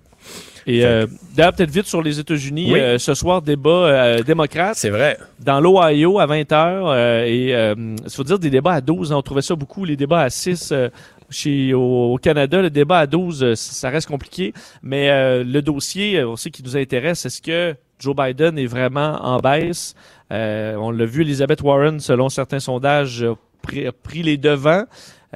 Et 0.68 0.86
euh, 0.86 1.07
d'ailleurs, 1.36 1.53
peut-être 1.53 1.72
vite 1.72 1.86
sur 1.88 2.01
les 2.01 2.20
États-Unis, 2.20 2.74
Oui. 2.74 2.80
euh, 2.80 2.97
ce 2.97 3.13
soir, 3.13 3.41
débat 3.41 3.70
euh, 3.70 4.22
démocrate. 4.24 4.76
C'est 4.76 4.89
vrai. 4.89 5.18
Dans 5.39 5.59
l'Ohio 5.61 6.20
à 6.20 6.28
20h. 6.28 7.26
et 7.26 7.55
euh, 7.55 7.74
il 8.03 8.11
faut 8.11 8.24
dire 8.26 8.38
des 8.38 8.49
débats 8.49 8.74
à 8.74 8.82
12. 8.82 9.11
hein, 9.11 9.15
on 9.15 9.22
trouvait 9.22 9.41
ça 9.41 9.55
beaucoup. 9.55 9.86
Les 9.86 9.95
débats 9.95 10.22
à 10.22 10.30
6 10.30 10.72
euh, 10.74 10.89
chez, 11.30 11.74
au, 11.74 12.13
au 12.13 12.18
Canada, 12.18 12.61
le 12.61 12.70
débat 12.70 12.99
à 12.99 13.07
12, 13.07 13.43
euh, 13.43 13.55
ça 13.55 13.89
reste 13.89 14.07
compliqué. 14.09 14.53
Mais 14.84 15.09
euh, 15.09 15.43
le 15.45 15.61
dossier, 15.61 16.20
euh, 16.20 16.28
on 16.30 16.36
sait 16.36 16.51
qui 16.51 16.63
nous 16.63 16.76
intéresse, 16.76 17.26
est-ce 17.26 17.41
que 17.41 17.74
Joe 17.99 18.15
Biden 18.15 18.57
est 18.59 18.65
vraiment 18.68 19.20
en 19.24 19.39
baisse? 19.39 19.95
Euh, 20.34 20.76
on 20.76 20.91
l'a 20.91 21.05
vu, 21.05 21.22
Elizabeth 21.22 21.61
Warren, 21.61 21.99
selon 22.01 22.28
certains 22.30 22.59
sondages, 22.59 23.24
a 23.24 23.36
pris, 23.62 23.87
a 23.87 23.92
pris 23.93 24.21
les 24.21 24.36
devants. 24.37 24.83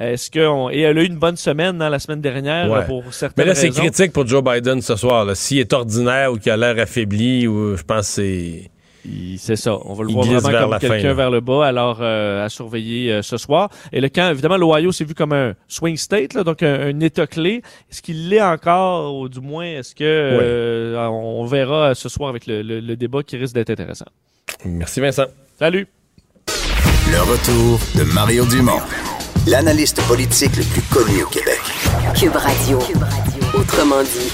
Est-ce 0.02 0.30
que 0.30 0.46
on- 0.46 0.70
et 0.70 0.80
elle 0.80 0.98
a 0.98 1.02
eu 1.02 1.06
une 1.06 1.16
bonne 1.18 1.36
semaine 1.36 1.78
dans 1.78 1.88
la 1.88 1.98
semaine 1.98 2.20
dernière 2.20 2.70
Ouais. 2.70 2.78
là, 2.78 2.82
pour 2.82 3.12
certaines 3.12 3.44
Mais 3.44 3.48
là, 3.48 3.54
c'est 3.54 3.70
critique 3.70 4.12
pour 4.12 4.26
Joe 4.26 4.42
Biden 4.42 4.80
ce 4.82 4.96
soir. 4.96 5.26
S'il 5.36 5.58
est 5.58 5.72
ordinaire 5.72 6.32
ou 6.32 6.38
qu'il 6.38 6.50
a 6.52 6.56
l'air 6.56 6.78
affaibli, 6.78 7.46
ou 7.46 7.76
je 7.76 7.82
pense 7.82 8.06
que 8.08 8.12
c'est. 8.14 8.70
c'est 9.38 9.56
ça. 9.56 9.76
On 9.84 9.94
va 9.94 10.04
le 10.04 10.10
Il 10.10 10.14
voir 10.14 10.26
vraiment 10.40 10.70
comme 10.70 10.78
quelqu'un 10.78 11.12
vers 11.14 11.30
le 11.30 11.40
bas. 11.40 11.66
Alors, 11.66 11.98
euh, 12.00 12.44
à 12.44 12.48
surveiller 12.48 13.12
euh, 13.12 13.22
ce 13.22 13.36
soir. 13.36 13.68
Et 13.92 14.00
le 14.00 14.08
camp, 14.08 14.30
évidemment, 14.30 14.56
l'Ohio, 14.56 14.92
c'est 14.92 15.04
vu 15.04 15.14
comme 15.14 15.32
un 15.32 15.54
swing 15.68 15.96
state, 15.96 16.34
là, 16.34 16.44
donc 16.44 16.62
un, 16.62 16.88
un 16.88 17.00
État 17.00 17.26
clé. 17.26 17.62
Est-ce 17.90 18.00
qu'il 18.00 18.28
l'est 18.28 18.40
encore, 18.42 19.14
ou 19.16 19.28
du 19.28 19.40
moins, 19.40 19.64
est-ce 19.66 19.94
que 19.94 20.04
euh, 20.04 21.06
on 21.08 21.44
verra 21.46 21.94
ce 21.94 22.08
soir 22.08 22.30
avec 22.30 22.46
le, 22.46 22.62
le- 22.62 22.80
le 22.80 22.96
débat 22.96 23.22
qui 23.22 23.36
risque 23.36 23.54
d'être 23.54 23.70
intéressant. 23.70 24.06
Merci 24.64 25.00
Vincent. 25.00 25.26
Salut. 25.58 25.86
Le 27.10 27.18
retour 27.20 27.80
de 27.98 28.04
Mario 28.14 28.46
Dumont, 28.46 28.80
l'analyste 29.46 30.00
politique 30.06 30.56
le 30.56 30.64
plus 30.64 30.82
connu 30.82 31.22
au 31.22 31.26
Québec. 31.26 31.60
Cube 32.14 32.36
Radio. 32.36 32.78
Autrement 33.54 34.02
dit. 34.02 34.30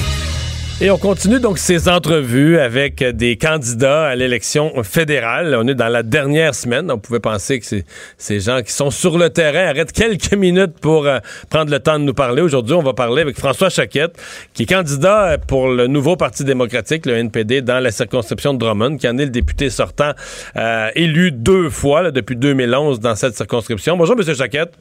Et 0.81 0.93
on 0.93 0.99
continue 0.99 1.41
donc 1.41 1.59
ces 1.59 1.89
entrevues 1.89 2.59
avec 2.61 3.03
des 3.03 3.37
candidats 3.37 4.07
à 4.07 4.15
l'élection 4.15 4.81
fédérale. 4.85 5.57
On 5.59 5.67
est 5.67 5.75
dans 5.75 5.89
la 5.89 6.05
dernière 6.05 6.55
semaine. 6.55 6.89
On 6.91 6.99
pouvait 6.99 7.19
penser 7.19 7.59
que 7.59 7.67
c'est 7.67 7.85
ces 8.17 8.39
gens 8.39 8.63
qui 8.63 8.71
sont 8.71 8.91
sur 8.91 9.19
le 9.19 9.31
terrain 9.31 9.67
arrêtent 9.67 9.91
quelques 9.91 10.33
minutes 10.37 10.79
pour 10.81 11.07
euh, 11.07 11.19
prendre 11.51 11.73
le 11.73 11.81
temps 11.81 11.99
de 11.99 12.05
nous 12.05 12.15
parler. 12.15 12.43
Aujourd'hui, 12.43 12.75
on 12.75 12.83
va 12.83 12.93
parler 12.93 13.23
avec 13.23 13.37
François 13.39 13.71
Chaquette, 13.71 14.17
qui 14.55 14.65
est 14.65 14.67
candidat 14.67 15.31
euh, 15.31 15.39
pour 15.39 15.69
le 15.69 15.89
nouveau 15.89 16.15
Parti 16.15 16.45
démocratique, 16.45 17.07
le 17.07 17.15
NPD, 17.15 17.63
dans 17.63 17.81
la 17.81 17.91
circonscription 17.91 18.55
de 18.55 18.59
Drummond, 18.59 18.99
qui 18.99 19.09
en 19.09 19.19
est 19.19 19.25
le 19.25 19.31
député 19.31 19.71
sortant, 19.71 20.13
euh, 20.57 20.91
élu 20.95 21.33
deux 21.33 21.71
fois 21.71 22.03
là, 22.03 22.11
depuis 22.13 22.37
2011 22.37 23.01
dans 23.01 23.17
cette 23.17 23.35
circonscription. 23.35 23.97
Bonjour, 23.97 24.15
M. 24.17 24.35
Chaquette. 24.35 24.75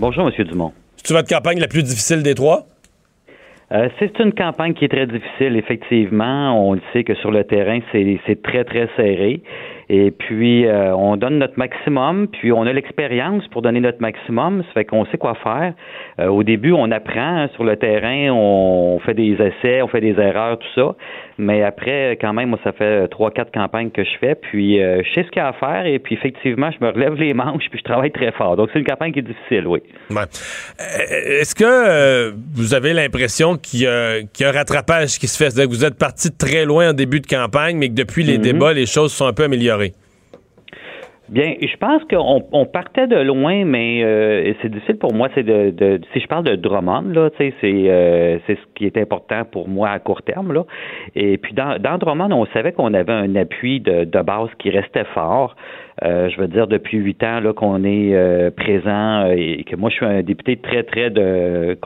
Bonjour, 0.00 0.28
M. 0.28 0.44
Dumont. 0.44 0.72
C'est-tu 0.94 1.12
votre 1.12 1.28
campagne 1.28 1.58
la 1.58 1.66
plus 1.66 1.82
difficile 1.82 2.22
des 2.22 2.36
trois? 2.36 2.66
Euh, 3.72 3.88
c'est 3.98 4.16
une 4.20 4.32
campagne 4.32 4.72
qui 4.72 4.84
est 4.84 4.88
très 4.88 5.08
difficile, 5.08 5.56
effectivement. 5.56 6.68
On 6.68 6.74
le 6.74 6.80
sait 6.92 7.02
que 7.02 7.14
sur 7.16 7.32
le 7.32 7.42
terrain, 7.42 7.80
c'est 7.90 8.42
très, 8.42 8.62
très 8.62 8.88
serré. 8.96 9.42
Et 9.88 10.12
puis, 10.12 10.66
euh, 10.66 10.94
on 10.94 11.16
donne 11.16 11.38
notre 11.38 11.58
maximum, 11.58 12.28
puis 12.28 12.52
on 12.52 12.62
a 12.62 12.72
l'expérience 12.72 13.46
pour 13.48 13.62
donner 13.62 13.80
notre 13.80 14.00
maximum. 14.00 14.62
Ça 14.68 14.72
fait 14.74 14.84
qu'on 14.84 15.04
sait 15.06 15.18
quoi 15.18 15.34
faire. 15.34 15.74
Euh, 16.20 16.28
au 16.28 16.44
début, 16.44 16.72
on 16.72 16.90
apprend 16.92 17.40
hein, 17.40 17.48
sur 17.54 17.64
le 17.64 17.76
terrain, 17.76 18.30
on 18.30 19.00
fait 19.00 19.14
des 19.14 19.32
essais, 19.32 19.82
on 19.82 19.88
fait 19.88 20.00
des 20.00 20.18
erreurs, 20.20 20.58
tout 20.58 20.68
ça. 20.76 20.94
Mais 21.40 21.62
après, 21.62 22.18
quand 22.20 22.32
même, 22.32 22.48
moi, 22.50 22.58
ça 22.64 22.72
fait 22.72 23.06
trois, 23.08 23.30
quatre 23.30 23.52
campagnes 23.52 23.90
que 23.90 24.02
je 24.02 24.10
fais. 24.20 24.34
Puis, 24.34 24.82
euh, 24.82 25.02
je 25.04 25.14
sais 25.14 25.22
ce 25.24 25.30
qu'il 25.30 25.40
y 25.40 25.44
a 25.44 25.48
à 25.48 25.52
faire. 25.52 25.86
Et 25.86 25.98
puis, 26.00 26.16
effectivement, 26.16 26.70
je 26.72 26.84
me 26.84 26.90
relève 26.90 27.14
les 27.14 27.32
manches, 27.32 27.64
puis 27.70 27.78
je 27.78 27.84
travaille 27.84 28.10
très 28.10 28.32
fort. 28.32 28.56
Donc, 28.56 28.70
c'est 28.72 28.80
une 28.80 28.84
campagne 28.84 29.12
qui 29.12 29.20
est 29.20 29.22
difficile, 29.22 29.66
oui. 29.68 29.80
Ouais. 30.10 30.16
Euh, 30.80 31.40
Est-ce 31.40 31.54
que 31.54 31.64
euh, 31.64 32.32
vous 32.54 32.74
avez 32.74 32.92
l'impression 32.92 33.56
qu'il 33.56 33.80
y, 33.82 33.86
a- 33.86 34.20
qu'il 34.32 34.44
y 34.44 34.46
a 34.46 34.50
un 34.50 34.52
rattrapage 34.52 35.18
qui 35.18 35.28
se 35.28 35.36
fait? 35.36 35.50
C'est-à-dire 35.50 35.70
que 35.70 35.76
vous 35.76 35.84
êtes 35.84 35.96
parti 35.98 36.30
très 36.36 36.64
loin 36.64 36.90
en 36.90 36.92
début 36.92 37.20
de 37.20 37.26
campagne, 37.26 37.76
mais 37.76 37.88
que 37.88 37.94
depuis 37.94 38.24
les 38.24 38.38
Mhm. 38.38 38.42
débats, 38.42 38.72
les 38.72 38.86
choses 38.86 39.12
sont 39.12 39.26
un 39.26 39.32
peu 39.32 39.44
améliorées. 39.44 39.92
Bien, 41.28 41.54
je 41.60 41.76
pense 41.76 42.02
qu'on 42.04 42.42
on 42.52 42.64
partait 42.64 43.06
de 43.06 43.16
loin, 43.16 43.66
mais 43.66 44.02
euh, 44.02 44.54
c'est 44.62 44.70
difficile 44.70 44.96
pour 44.96 45.12
moi. 45.12 45.28
C'est 45.34 45.42
de, 45.42 45.70
de 45.70 46.00
si 46.14 46.20
je 46.20 46.26
parle 46.26 46.44
de 46.44 46.56
Drummond 46.56 47.12
là, 47.12 47.28
c'est 47.36 47.52
euh, 47.62 48.38
c'est 48.46 48.54
ce 48.54 48.64
qui 48.74 48.86
est 48.86 48.96
important 48.96 49.44
pour 49.44 49.68
moi 49.68 49.90
à 49.90 49.98
court 49.98 50.22
terme 50.22 50.54
là. 50.54 50.64
Et 51.14 51.36
puis 51.36 51.52
dans, 51.52 51.78
dans 51.78 51.98
Drummond, 51.98 52.32
on 52.32 52.46
savait 52.46 52.72
qu'on 52.72 52.94
avait 52.94 53.12
un 53.12 53.36
appui 53.36 53.80
de, 53.80 54.04
de 54.04 54.22
base 54.22 54.48
qui 54.58 54.70
restait 54.70 55.04
fort. 55.12 55.54
Euh, 56.04 56.28
je 56.30 56.40
veux 56.40 56.46
dire 56.46 56.66
depuis 56.68 56.98
huit 56.98 57.22
ans 57.24 57.40
qu'on 57.56 57.82
est 57.82 58.14
euh, 58.14 58.50
présent 58.50 59.24
euh, 59.24 59.34
et 59.36 59.64
que 59.64 59.74
moi 59.74 59.90
je 59.90 59.96
suis 59.96 60.06
un 60.06 60.22
député 60.22 60.56
très 60.56 60.84
très 60.84 61.10
de 61.10 61.76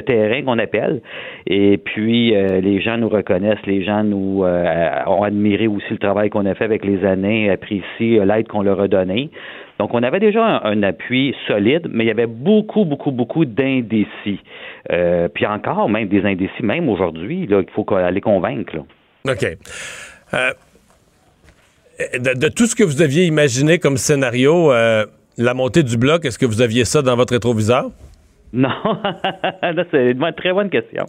terrain 0.00 0.42
qu'on 0.42 0.58
appelle. 0.58 1.00
Et 1.46 1.78
puis 1.78 2.30
les 2.32 2.80
gens 2.80 2.98
nous 2.98 3.08
reconnaissent, 3.08 3.64
les 3.66 3.82
gens 3.84 4.04
nous 4.04 4.44
ont 4.44 5.22
admiré 5.22 5.66
aussi 5.66 5.90
le 5.90 5.98
travail 5.98 6.30
qu'on 6.30 6.46
a 6.46 6.54
fait 6.54 6.64
avec 6.64 6.84
les 6.84 7.04
années, 7.04 7.50
apprécient 7.50 8.24
l'aide 8.24 8.48
qu'on 8.48 8.62
leur 8.62 8.80
a 8.80 8.88
donnée. 8.88 9.30
Donc, 9.78 9.94
on 9.94 10.02
avait 10.02 10.20
déjà 10.20 10.60
un, 10.64 10.82
appui 10.82 11.34
solide, 11.48 11.88
mais 11.90 12.04
il 12.04 12.06
y 12.06 12.10
avait 12.10 12.26
beaucoup, 12.26 12.84
beaucoup, 12.84 13.10
beaucoup 13.10 13.44
d'indécis. 13.44 14.40
Puis 15.34 15.46
encore, 15.46 15.88
même 15.88 16.08
des 16.08 16.24
indécis, 16.24 16.62
même 16.62 16.88
aujourd'hui, 16.88 17.48
il 17.48 17.64
faut 17.74 17.86
aller 17.94 18.20
convaincre. 18.20 18.76
là. 18.76 19.32
OK. 19.32 19.46
De, 21.98 22.34
de 22.34 22.48
tout 22.48 22.66
ce 22.66 22.74
que 22.74 22.84
vous 22.84 23.02
aviez 23.02 23.24
imaginé 23.26 23.78
comme 23.78 23.96
scénario, 23.96 24.72
euh, 24.72 25.06
la 25.36 25.54
montée 25.54 25.82
du 25.82 25.96
bloc, 25.96 26.24
est-ce 26.24 26.38
que 26.38 26.46
vous 26.46 26.60
aviez 26.60 26.84
ça 26.84 27.02
dans 27.02 27.16
votre 27.16 27.32
rétroviseur? 27.32 27.90
Non, 28.52 28.68
c'est 29.90 30.10
une 30.10 30.32
très 30.32 30.52
bonne 30.52 30.68
question. 30.68 31.04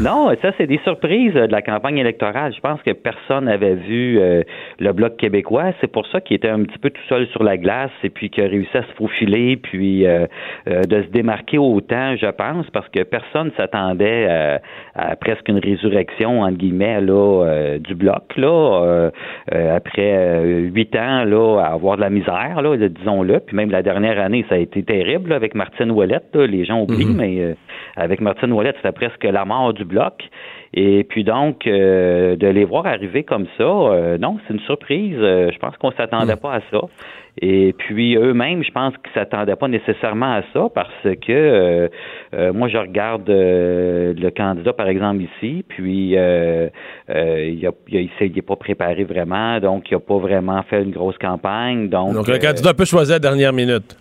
Non, 0.00 0.30
ça, 0.40 0.52
c'est 0.56 0.66
des 0.66 0.80
surprises 0.82 1.36
euh, 1.36 1.46
de 1.46 1.52
la 1.52 1.60
campagne 1.60 1.98
électorale. 1.98 2.54
Je 2.54 2.60
pense 2.60 2.80
que 2.82 2.92
personne 2.92 3.44
n'avait 3.44 3.74
vu 3.74 4.18
euh, 4.18 4.42
le 4.78 4.92
Bloc 4.92 5.18
québécois. 5.18 5.72
C'est 5.82 5.92
pour 5.92 6.06
ça 6.06 6.22
qu'il 6.22 6.36
était 6.36 6.48
un 6.48 6.62
petit 6.62 6.78
peu 6.78 6.88
tout 6.88 7.02
seul 7.08 7.26
sur 7.28 7.42
la 7.42 7.58
glace 7.58 7.90
et 8.02 8.08
puis 8.08 8.30
qu'il 8.30 8.44
a 8.44 8.46
réussi 8.46 8.74
à 8.74 8.82
se 8.82 8.92
faufiler 8.96 9.58
puis 9.58 10.06
euh, 10.06 10.26
de 10.66 11.02
se 11.02 11.08
démarquer 11.08 11.58
autant, 11.58 12.16
je 12.16 12.30
pense, 12.30 12.68
parce 12.70 12.88
que 12.88 13.02
personne 13.02 13.50
s'attendait 13.58 14.60
à 14.94 15.16
presque 15.16 15.48
une 15.48 15.58
résurrection, 15.58 16.40
entre 16.40 16.56
guillemets, 16.56 17.00
là, 17.00 17.78
du 17.78 17.94
Bloc, 17.94 18.36
là, 18.36 19.10
après 19.52 20.42
huit 20.44 20.94
ans, 20.96 21.24
là, 21.24 21.60
à 21.60 21.72
avoir 21.72 21.96
de 21.96 22.02
la 22.02 22.10
misère, 22.10 22.60
là, 22.62 22.76
disons-le. 22.76 23.40
Puis 23.40 23.56
même 23.56 23.70
la 23.70 23.82
dernière 23.82 24.18
année, 24.18 24.44
ça 24.48 24.56
a 24.56 24.58
été 24.58 24.82
terrible, 24.82 25.32
avec 25.32 25.54
Martine 25.54 25.90
Ouellette. 25.90 26.34
Les 26.34 26.64
gens 26.64 26.85
Mhm. 26.92 27.16
mais 27.16 27.40
euh, 27.40 27.54
avec 27.96 28.20
Martine 28.20 28.52
Ouellette, 28.52 28.76
c'était 28.76 28.92
presque 28.92 29.24
la 29.24 29.44
mort 29.44 29.72
du 29.72 29.84
bloc. 29.84 30.14
Et 30.74 31.04
puis 31.04 31.24
donc, 31.24 31.66
euh, 31.66 32.36
de 32.36 32.46
les 32.48 32.64
voir 32.64 32.86
arriver 32.86 33.22
comme 33.22 33.46
ça, 33.56 33.62
euh, 33.64 34.18
non, 34.18 34.36
c'est 34.46 34.52
une 34.54 34.60
surprise. 34.60 35.16
Euh, 35.18 35.50
je 35.52 35.58
pense 35.58 35.74
qu'on 35.78 35.90
s'attendait 35.92 36.36
pas 36.36 36.54
à 36.54 36.60
ça. 36.70 36.80
Et 37.40 37.74
puis 37.78 38.16
eux-mêmes, 38.16 38.62
je 38.64 38.70
pense 38.70 38.94
qu'ils 38.98 39.12
s'attendaient 39.14 39.56
pas 39.56 39.68
nécessairement 39.68 40.32
à 40.36 40.42
ça 40.54 40.68
parce 40.74 40.90
que 41.26 41.90
moi, 42.52 42.68
je 42.68 42.78
regarde 42.78 43.28
le 43.28 44.30
candidat, 44.30 44.72
par 44.72 44.88
exemple, 44.88 45.22
ici, 45.22 45.62
puis 45.68 46.10
il 46.12 46.18
a, 46.18 46.64
il 47.08 47.66
a- 47.66 47.70
il 47.88 48.08
s'est- 48.18 48.28
il 48.28 48.38
est 48.38 48.42
pas 48.42 48.56
préparé 48.56 49.04
vraiment, 49.04 49.60
donc 49.60 49.90
il 49.90 49.94
a 49.96 50.00
pas 50.00 50.16
vraiment 50.18 50.62
fait 50.62 50.82
une 50.82 50.92
grosse 50.92 51.18
campagne. 51.18 51.88
Donc, 51.90 52.14
Donc, 52.14 52.28
le 52.28 52.38
candidat 52.38 52.72
peut 52.72 52.84
choisir 52.86 53.14
à 53.14 53.16
la 53.16 53.20
dernière 53.20 53.52
minute. 53.52 53.96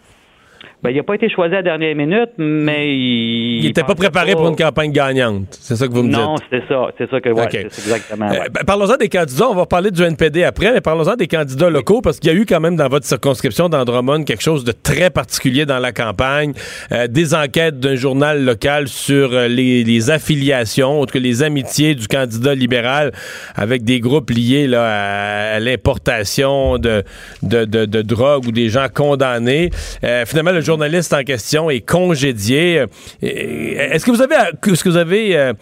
Ben, 0.85 0.91
il 0.91 0.97
n'a 0.97 1.03
pas 1.03 1.15
été 1.15 1.29
choisi 1.29 1.53
à 1.55 1.57
la 1.57 1.63
dernière 1.63 1.95
minute, 1.95 2.29
mais 2.37 2.95
il. 2.95 3.59
Il 3.61 3.65
n'était 3.65 3.83
pas 3.83 3.95
préparé 3.95 4.33
pour 4.33 4.47
une 4.47 4.55
campagne 4.55 4.91
gagnante. 4.91 5.57
C'est 5.59 5.75
ça 5.75 5.87
que 5.87 5.91
vous 5.93 6.03
me 6.03 6.09
dites? 6.09 6.17
Non, 6.17 6.35
c'est 6.51 6.61
ça. 6.67 6.89
C'est 6.97 7.09
ça 7.09 7.19
que, 7.19 7.29
ouais, 7.29 7.43
OK. 7.45 7.49
c'est 7.51 7.63
exactement. 7.65 8.29
ouais. 8.29 8.39
Euh, 8.41 8.49
ben, 8.53 8.61
parlons-en 8.65 8.97
des 8.97 9.09
candidats. 9.09 9.49
On 9.49 9.55
va 9.55 9.65
parler 9.65 9.89
du 9.89 10.03
NPD 10.03 10.43
après, 10.43 10.71
mais 10.71 10.81
parlons-en 10.81 11.15
des 11.15 11.27
candidats 11.27 11.71
locaux 11.71 12.01
parce 12.01 12.19
qu'il 12.19 12.31
y 12.31 12.35
a 12.35 12.37
eu 12.37 12.45
quand 12.45 12.59
même 12.59 12.75
dans 12.75 12.87
votre 12.87 13.07
circonscription 13.07 13.67
d'Andromone 13.67 14.25
quelque 14.25 14.43
chose 14.43 14.63
de 14.63 14.73
très 14.73 15.09
particulier 15.09 15.65
dans 15.65 15.79
la 15.79 15.91
campagne. 15.91 16.53
Euh, 16.91 17.07
des 17.07 17.33
enquêtes 17.33 17.79
d'un 17.79 17.95
journal 17.95 18.45
local 18.45 18.87
sur 18.87 19.33
euh, 19.33 19.47
les, 19.47 19.83
les 19.83 20.11
affiliations, 20.11 20.99
autres 20.99 21.13
que 21.13 21.17
les 21.19 21.41
amitiés 21.41 21.95
du 21.95 22.07
candidat 22.07 22.53
libéral 22.53 23.11
avec 23.55 23.83
des 23.83 23.99
groupes 23.99 24.29
liés 24.29 24.67
là, 24.67 24.83
à, 24.85 25.55
à 25.55 25.59
l'importation 25.59 26.77
de, 26.77 27.03
de, 27.41 27.65
de, 27.65 27.85
de 27.85 28.01
drogue 28.03 28.45
ou 28.47 28.51
des 28.51 28.69
gens 28.69 28.85
condamnés. 28.93 29.71
Euh, 30.03 30.25
finalement, 30.25 30.51
le 30.51 30.61
journaliste 30.75 31.13
en 31.13 31.23
question 31.23 31.69
est 31.69 31.79
congédié. 31.79 32.83
Est-ce 33.21 34.05
que 34.05 34.11
vous 34.11 34.21
avez, 34.21 34.35
est-ce 34.35 34.83
que 34.83 34.89
vous 34.89 34.97
avez 34.97 35.37
euh, 35.37 35.53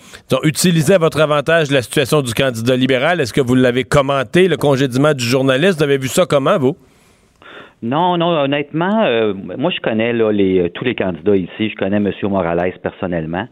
utilisé 0.41 0.95
à 0.95 0.97
votre 0.97 1.21
avantage 1.21 1.69
la 1.69 1.83
situation 1.83 2.23
du 2.23 2.33
candidat 2.33 2.75
libéral? 2.75 3.21
Est-ce 3.21 3.31
que 3.31 3.41
vous 3.41 3.53
l'avez 3.53 3.83
commenté, 3.83 4.47
le 4.47 4.57
congédiement 4.57 5.13
du 5.13 5.23
journaliste? 5.23 5.77
Vous 5.77 5.83
avez 5.83 5.99
vu 5.99 6.07
ça 6.07 6.25
comment, 6.25 6.57
vous? 6.57 6.75
Non, 7.83 8.17
non, 8.17 8.29
honnêtement, 8.29 9.03
euh, 9.03 9.33
moi 9.35 9.69
je 9.69 9.81
connais 9.81 10.13
euh, 10.13 10.69
tous 10.73 10.83
les 10.83 10.95
candidats 10.95 11.35
ici. 11.35 11.69
Je 11.69 11.75
connais 11.75 11.97
M. 11.97 12.11
Morales 12.23 12.73
personnellement. 12.81 13.47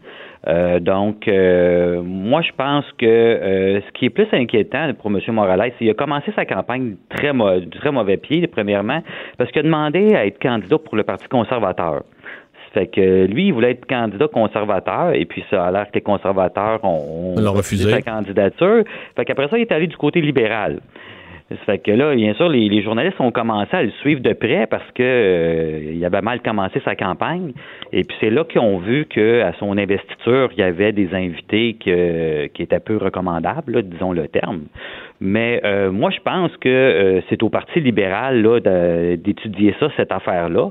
Euh, 0.48 0.80
donc, 0.80 1.28
euh, 1.28 2.02
moi 2.02 2.42
je 2.42 2.50
pense 2.56 2.84
que 2.98 3.06
euh, 3.06 3.80
ce 3.80 3.92
qui 3.92 4.06
est 4.06 4.10
plus 4.10 4.26
inquiétant 4.32 4.92
pour 4.94 5.10
M. 5.10 5.20
Morales, 5.28 5.72
c'est 5.72 5.78
qu'il 5.78 5.90
a 5.90 5.94
commencé 5.94 6.32
sa 6.34 6.44
campagne 6.44 6.96
très 7.08 7.32
du 7.60 7.70
très 7.70 7.92
mauvais 7.92 8.16
pied, 8.16 8.46
premièrement, 8.48 9.02
parce 9.38 9.50
qu'il 9.50 9.60
a 9.60 9.62
demandé 9.62 10.14
à 10.14 10.26
être 10.26 10.40
candidat 10.40 10.78
pour 10.78 10.96
le 10.96 11.04
Parti 11.04 11.28
conservateur. 11.28 12.02
Fait 12.72 12.86
que 12.86 13.26
lui, 13.26 13.48
il 13.48 13.52
voulait 13.52 13.72
être 13.72 13.86
candidat 13.86 14.28
conservateur, 14.28 15.12
et 15.14 15.26
puis 15.26 15.44
ça 15.50 15.66
a 15.66 15.70
l'air 15.70 15.88
que 15.88 15.94
les 15.94 16.00
conservateurs 16.00 16.82
ont, 16.82 17.34
ont 17.36 17.52
refusé. 17.52 17.90
sa 17.90 18.00
candidature. 18.00 18.84
Fait 19.14 19.24
qu'après 19.26 19.48
ça, 19.48 19.58
il 19.58 19.62
est 19.62 19.72
allé 19.72 19.86
du 19.86 19.96
côté 19.96 20.22
libéral. 20.22 20.80
Ça 21.48 21.56
fait 21.66 21.78
que 21.78 21.90
là, 21.90 22.14
bien 22.14 22.32
sûr, 22.34 22.48
les, 22.48 22.68
les 22.68 22.82
journalistes 22.82 23.20
ont 23.20 23.30
commencé 23.30 23.76
à 23.76 23.82
le 23.82 23.90
suivre 24.00 24.20
de 24.20 24.32
près 24.32 24.66
parce 24.66 24.90
que 24.92 25.02
euh, 25.02 25.92
il 25.92 26.04
avait 26.04 26.22
mal 26.22 26.40
commencé 26.40 26.80
sa 26.84 26.96
campagne. 26.96 27.52
Et 27.92 28.04
puis 28.04 28.16
c'est 28.20 28.30
là 28.30 28.44
qu'ils 28.44 28.60
ont 28.60 28.78
vu 28.78 29.04
qu'à 29.06 29.52
son 29.58 29.76
investiture, 29.76 30.48
il 30.52 30.60
y 30.60 30.62
avait 30.62 30.92
des 30.92 31.12
invités 31.14 31.74
que- 31.74 32.46
qui 32.46 32.62
étaient 32.62 32.80
peu 32.80 32.96
recommandables, 32.96 33.72
là, 33.72 33.82
disons 33.82 34.12
le 34.12 34.28
terme. 34.28 34.62
Mais 35.20 35.60
euh, 35.64 35.92
moi, 35.92 36.10
je 36.10 36.20
pense 36.20 36.56
que 36.56 36.68
euh, 36.68 37.20
c'est 37.28 37.42
au 37.42 37.48
Parti 37.48 37.80
libéral 37.80 38.42
là, 38.42 38.58
d'étudier 39.16 39.74
ça, 39.78 39.88
cette 39.96 40.10
affaire-là. 40.10 40.70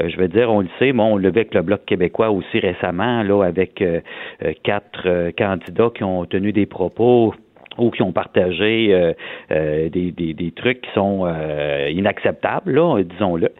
Euh, 0.00 0.08
je 0.08 0.16
veux 0.16 0.28
dire, 0.28 0.50
on 0.50 0.60
le 0.60 0.68
sait, 0.78 0.92
bon, 0.92 1.14
on 1.14 1.16
vu 1.18 1.26
avec 1.28 1.54
le 1.54 1.62
Bloc 1.62 1.84
québécois 1.84 2.30
aussi 2.30 2.58
récemment, 2.58 3.22
là, 3.22 3.44
avec 3.44 3.80
euh, 3.82 4.00
euh, 4.44 4.52
quatre 4.64 5.30
candidats 5.36 5.90
qui 5.94 6.04
ont 6.04 6.24
tenu 6.24 6.52
des 6.52 6.66
propos 6.66 7.34
ou 7.78 7.90
qui 7.90 8.02
ont 8.02 8.12
partagé 8.12 8.88
euh, 8.90 9.12
euh, 9.50 9.88
des, 9.88 10.12
des, 10.12 10.34
des, 10.34 10.50
trucs 10.52 10.82
qui 10.82 10.90
sont 10.94 11.24
euh, 11.26 11.90
inacceptables, 11.90 12.72
là, 12.72 13.02
disons-le. 13.02 13.50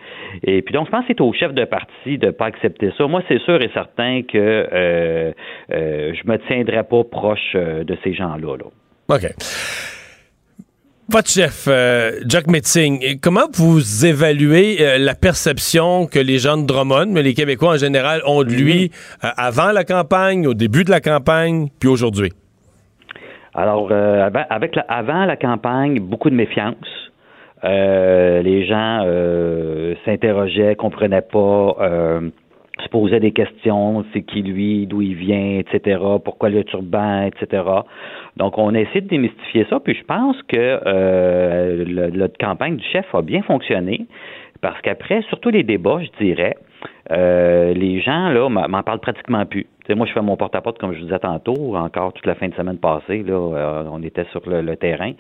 Et 0.43 0.63
puis 0.63 0.73
donc, 0.73 0.87
je 0.87 0.91
pense 0.91 1.03
que 1.03 1.09
c'est 1.09 1.21
au 1.21 1.33
chef 1.33 1.53
de 1.53 1.65
parti 1.65 2.19
de 2.19 2.27
ne 2.27 2.31
pas 2.31 2.47
accepter 2.47 2.93
ça. 2.97 3.07
Moi, 3.07 3.23
c'est 3.29 3.41
sûr 3.41 3.61
et 3.63 3.71
certain 3.73 4.23
que 4.23 4.39
euh, 4.39 5.33
je 5.69 6.31
me 6.31 6.37
tiendrai 6.49 6.83
pas 6.85 7.05
proche 7.05 7.55
de 7.55 7.97
ces 8.05 8.15
gens-là. 8.15 8.57
Là. 8.57 8.65
OK. 9.09 9.27
Votre 11.09 11.29
chef, 11.29 11.69
Jack 12.27 12.47
Metzing, 12.47 13.19
comment 13.21 13.47
vous 13.53 14.07
évaluez 14.07 14.99
la 14.99 15.15
perception 15.15 16.07
que 16.07 16.19
les 16.19 16.39
gens 16.39 16.57
de 16.57 16.67
Drummond, 16.67 17.07
mais 17.09 17.23
les 17.23 17.35
Québécois 17.35 17.75
en 17.75 17.77
général, 17.77 18.23
ont 18.25 18.45
de 18.45 18.51
lui 18.51 18.87
mm-hmm. 18.87 19.33
avant 19.37 19.73
la 19.73 19.85
campagne, 19.85 20.47
au 20.47 20.55
début 20.55 20.85
de 20.85 20.91
la 20.91 21.01
campagne, 21.01 21.69
puis 21.81 21.89
aujourd'hui? 21.89 22.33
Alors, 23.55 23.89
euh, 23.91 24.29
avec 24.51 24.77
la, 24.77 24.83
avant 24.83 25.25
la 25.25 25.37
campagne, 25.37 26.01
beaucoup 26.01 26.31
de 26.31 26.35
méfiance. 26.35 27.13
Euh, 27.65 28.43
les 28.43 28.67
gens 28.67 29.03
euh, 29.05 29.95
s'interrogeaient, 30.05 30.75
comprenaient 30.75 31.23
pas, 31.23 31.77
euh, 31.81 32.31
se 32.83 32.89
posaient 32.89 33.21
des 33.21 33.31
questions, 33.33 34.05
c'est 34.13 34.23
qui 34.23 34.43
lui, 34.43 34.87
d'où 34.87 35.03
il 35.03 35.15
vient, 35.15 35.59
etc., 35.59 36.01
pourquoi 36.25 36.49
le 36.49 36.65
turban, 36.65 37.23
etc. 37.23 37.63
Donc, 38.37 38.59
on 38.59 38.75
a 38.75 38.81
essayé 38.81 39.03
de 39.03 39.09
démystifier 39.09 39.67
ça, 39.71 39.79
puis 39.79 39.95
je 39.95 40.05
pense 40.05 40.37
que 40.49 40.57
euh, 40.87 41.85
le, 41.87 42.29
campagne 42.41 42.77
du 42.77 42.85
chef 42.85 43.07
a 43.15 43.23
bien 43.23 43.43
fonctionné, 43.43 44.07
parce 44.61 44.81
qu'après, 44.81 45.23
surtout 45.29 45.51
les 45.51 45.63
débats, 45.63 46.01
je 46.03 46.25
dirais, 46.25 46.57
euh, 47.13 47.75
les 47.75 48.01
gens, 48.01 48.31
là, 48.31 48.49
m'en 48.49 48.83
parlent 48.83 49.01
pratiquement 49.01 49.45
plus. 49.45 49.67
Moi, 49.91 50.07
je 50.07 50.13
fais 50.13 50.23
mon 50.23 50.37
porte-à-porte, 50.37 50.79
comme 50.79 50.93
je 50.93 50.99
vous 50.99 51.05
disais 51.05 51.19
tantôt, 51.19 51.77
encore 51.77 52.13
toute 52.13 52.27
la 52.27 52.35
fin 52.35 52.49
de 52.49 52.55
semaine 52.55 52.79
passée, 52.79 53.23
là, 53.23 53.35
euh, 53.35 53.85
on 53.91 54.03
était 54.03 54.25
sur 54.31 54.43
le, 54.47 54.77
terrain. 54.77 55.13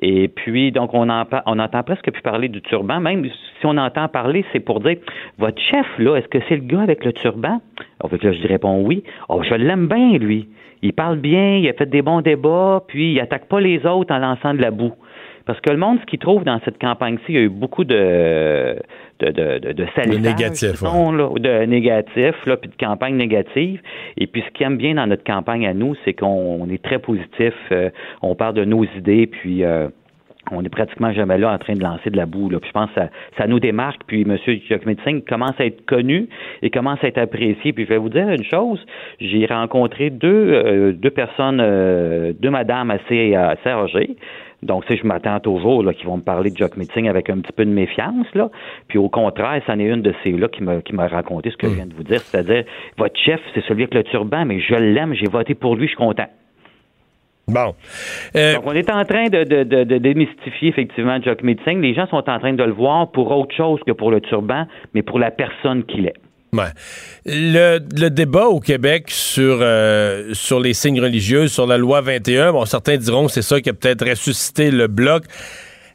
Et 0.00 0.28
puis, 0.28 0.72
donc, 0.72 0.94
on, 0.94 1.08
en, 1.08 1.24
on 1.46 1.58
entend 1.58 1.82
presque 1.82 2.10
plus 2.10 2.22
parler 2.22 2.48
du 2.48 2.60
turban. 2.62 3.00
Même 3.00 3.24
si 3.24 3.66
on 3.66 3.76
entend 3.76 4.08
parler, 4.08 4.44
c'est 4.52 4.60
pour 4.60 4.80
dire, 4.80 4.96
votre 5.38 5.60
chef, 5.60 5.86
là, 5.98 6.16
est-ce 6.16 6.28
que 6.28 6.38
c'est 6.48 6.56
le 6.56 6.62
gars 6.62 6.82
avec 6.82 7.04
le 7.04 7.12
turban? 7.12 7.60
En 8.02 8.08
fait, 8.08 8.22
là, 8.22 8.32
je 8.32 8.46
réponds 8.46 8.82
oui. 8.84 9.02
Oh, 9.28 9.42
je 9.42 9.54
l'aime 9.54 9.88
bien, 9.88 10.18
lui. 10.18 10.48
Il 10.82 10.92
parle 10.92 11.18
bien, 11.18 11.56
il 11.56 11.68
a 11.68 11.72
fait 11.72 11.88
des 11.88 12.02
bons 12.02 12.20
débats, 12.22 12.82
puis 12.88 13.12
il 13.12 13.20
attaque 13.20 13.46
pas 13.46 13.60
les 13.60 13.86
autres 13.86 14.12
en 14.12 14.18
lançant 14.18 14.52
de 14.52 14.60
la 14.60 14.70
boue. 14.70 14.92
Parce 15.46 15.60
que 15.60 15.70
le 15.70 15.76
monde, 15.76 15.98
ce 16.00 16.06
qu'il 16.06 16.18
trouve 16.18 16.44
dans 16.44 16.60
cette 16.64 16.78
campagne-ci, 16.78 17.24
il 17.28 17.34
y 17.34 17.38
a 17.38 17.42
eu 17.42 17.48
beaucoup 17.48 17.84
de, 17.84 18.76
de, 19.22 19.58
de, 19.58 19.58
de, 19.58 19.72
de 19.72 20.18
négatifs, 20.18 20.82
de 20.82 21.64
négatifs, 21.64 22.46
là, 22.46 22.56
puis 22.56 22.70
de 22.70 22.76
campagnes 22.76 23.16
négatives. 23.16 23.80
Et 24.16 24.26
puis, 24.26 24.42
ce 24.46 24.50
qu'il 24.52 24.66
aime 24.66 24.76
bien 24.76 24.94
dans 24.94 25.06
notre 25.06 25.24
campagne 25.24 25.66
à 25.66 25.74
nous, 25.74 25.94
c'est 26.04 26.14
qu'on 26.14 26.68
est 26.68 26.82
très 26.82 26.98
positif. 26.98 27.54
Euh, 27.70 27.90
on 28.20 28.34
parle 28.34 28.54
de 28.54 28.64
nos 28.64 28.84
idées, 28.84 29.26
puis 29.26 29.64
euh, 29.64 29.88
on 30.50 30.64
est 30.64 30.68
pratiquement 30.68 31.12
jamais 31.12 31.38
là 31.38 31.52
en 31.52 31.58
train 31.58 31.74
de 31.74 31.82
lancer 31.82 32.10
de 32.10 32.16
la 32.16 32.26
boue. 32.26 32.50
Là. 32.50 32.58
Puis 32.58 32.68
je 32.68 32.72
pense 32.72 32.88
que 32.90 33.00
ça, 33.00 33.08
ça 33.38 33.46
nous 33.46 33.60
démarque. 33.60 34.02
Puis 34.06 34.22
M. 34.22 34.36
Singh 35.04 35.24
commence 35.24 35.58
à 35.60 35.66
être 35.66 35.84
connu 35.86 36.28
et 36.62 36.70
commence 36.70 36.98
à 37.04 37.08
être 37.08 37.18
apprécié. 37.18 37.72
Puis 37.72 37.84
je 37.84 37.88
vais 37.88 37.98
vous 37.98 38.08
dire 38.08 38.28
une 38.28 38.44
chose, 38.44 38.84
j'ai 39.20 39.46
rencontré 39.46 40.10
deux, 40.10 40.52
euh, 40.52 40.92
deux 40.92 41.10
personnes, 41.10 41.58
deux 42.40 42.50
madames 42.50 42.90
assez, 42.90 43.34
assez 43.34 43.68
âgées. 43.68 44.16
Donc, 44.62 44.84
si 44.88 44.96
je 44.96 45.06
m'attends 45.06 45.40
toujours 45.40 45.84
qu'ils 45.92 46.06
vont 46.06 46.18
me 46.18 46.22
parler 46.22 46.50
de 46.50 46.56
Jock 46.56 46.76
Meeting 46.76 47.08
avec 47.08 47.28
un 47.30 47.40
petit 47.40 47.52
peu 47.52 47.64
de 47.64 47.70
méfiance, 47.70 48.26
là. 48.34 48.48
Puis 48.88 48.98
au 48.98 49.08
contraire, 49.08 49.60
c'en 49.66 49.78
est 49.78 49.84
une 49.84 50.02
de 50.02 50.14
ces-là 50.22 50.48
qui 50.48 50.62
m'a 50.62 50.80
qui 50.80 50.94
m'a 50.94 51.08
raconté 51.08 51.50
ce 51.50 51.56
que 51.56 51.68
je 51.68 51.74
viens 51.74 51.86
de 51.86 51.94
vous 51.94 52.04
dire, 52.04 52.20
c'est-à-dire 52.20 52.64
votre 52.96 53.18
chef, 53.18 53.40
c'est 53.54 53.64
celui 53.64 53.82
avec 53.82 53.94
le 53.94 54.04
turban, 54.04 54.44
mais 54.44 54.60
je 54.60 54.74
l'aime, 54.74 55.14
j'ai 55.14 55.28
voté 55.28 55.54
pour 55.54 55.74
lui, 55.74 55.86
je 55.86 55.90
suis 55.90 55.96
content. 55.96 56.28
Bon. 57.48 57.74
Euh, 58.36 58.54
Donc, 58.54 58.64
on 58.66 58.72
est 58.72 58.88
en 58.88 59.04
train 59.04 59.28
de, 59.28 59.42
de, 59.42 59.84
de, 59.84 59.98
démystifier 59.98 60.68
effectivement 60.68 61.20
Jock 61.20 61.42
Meeting. 61.42 61.80
Les 61.80 61.92
gens 61.92 62.06
sont 62.06 62.28
en 62.30 62.38
train 62.38 62.52
de 62.52 62.62
le 62.62 62.72
voir 62.72 63.10
pour 63.10 63.30
autre 63.36 63.54
chose 63.54 63.80
que 63.84 63.92
pour 63.92 64.10
le 64.10 64.20
turban, 64.20 64.66
mais 64.94 65.02
pour 65.02 65.18
la 65.18 65.32
personne 65.32 65.84
qu'il 65.84 66.06
est. 66.06 66.14
Ouais. 66.54 66.64
Le, 67.24 67.78
le, 67.96 68.10
débat 68.10 68.44
au 68.48 68.60
Québec 68.60 69.06
sur, 69.08 69.60
euh, 69.62 70.34
sur 70.34 70.60
les 70.60 70.74
signes 70.74 71.00
religieux, 71.00 71.48
sur 71.48 71.66
la 71.66 71.78
loi 71.78 72.02
21, 72.02 72.52
bon, 72.52 72.66
certains 72.66 72.98
diront 72.98 73.24
que 73.24 73.32
c'est 73.32 73.40
ça 73.40 73.58
qui 73.62 73.70
a 73.70 73.72
peut-être 73.72 74.06
ressuscité 74.06 74.70
le 74.70 74.86
bloc. 74.86 75.24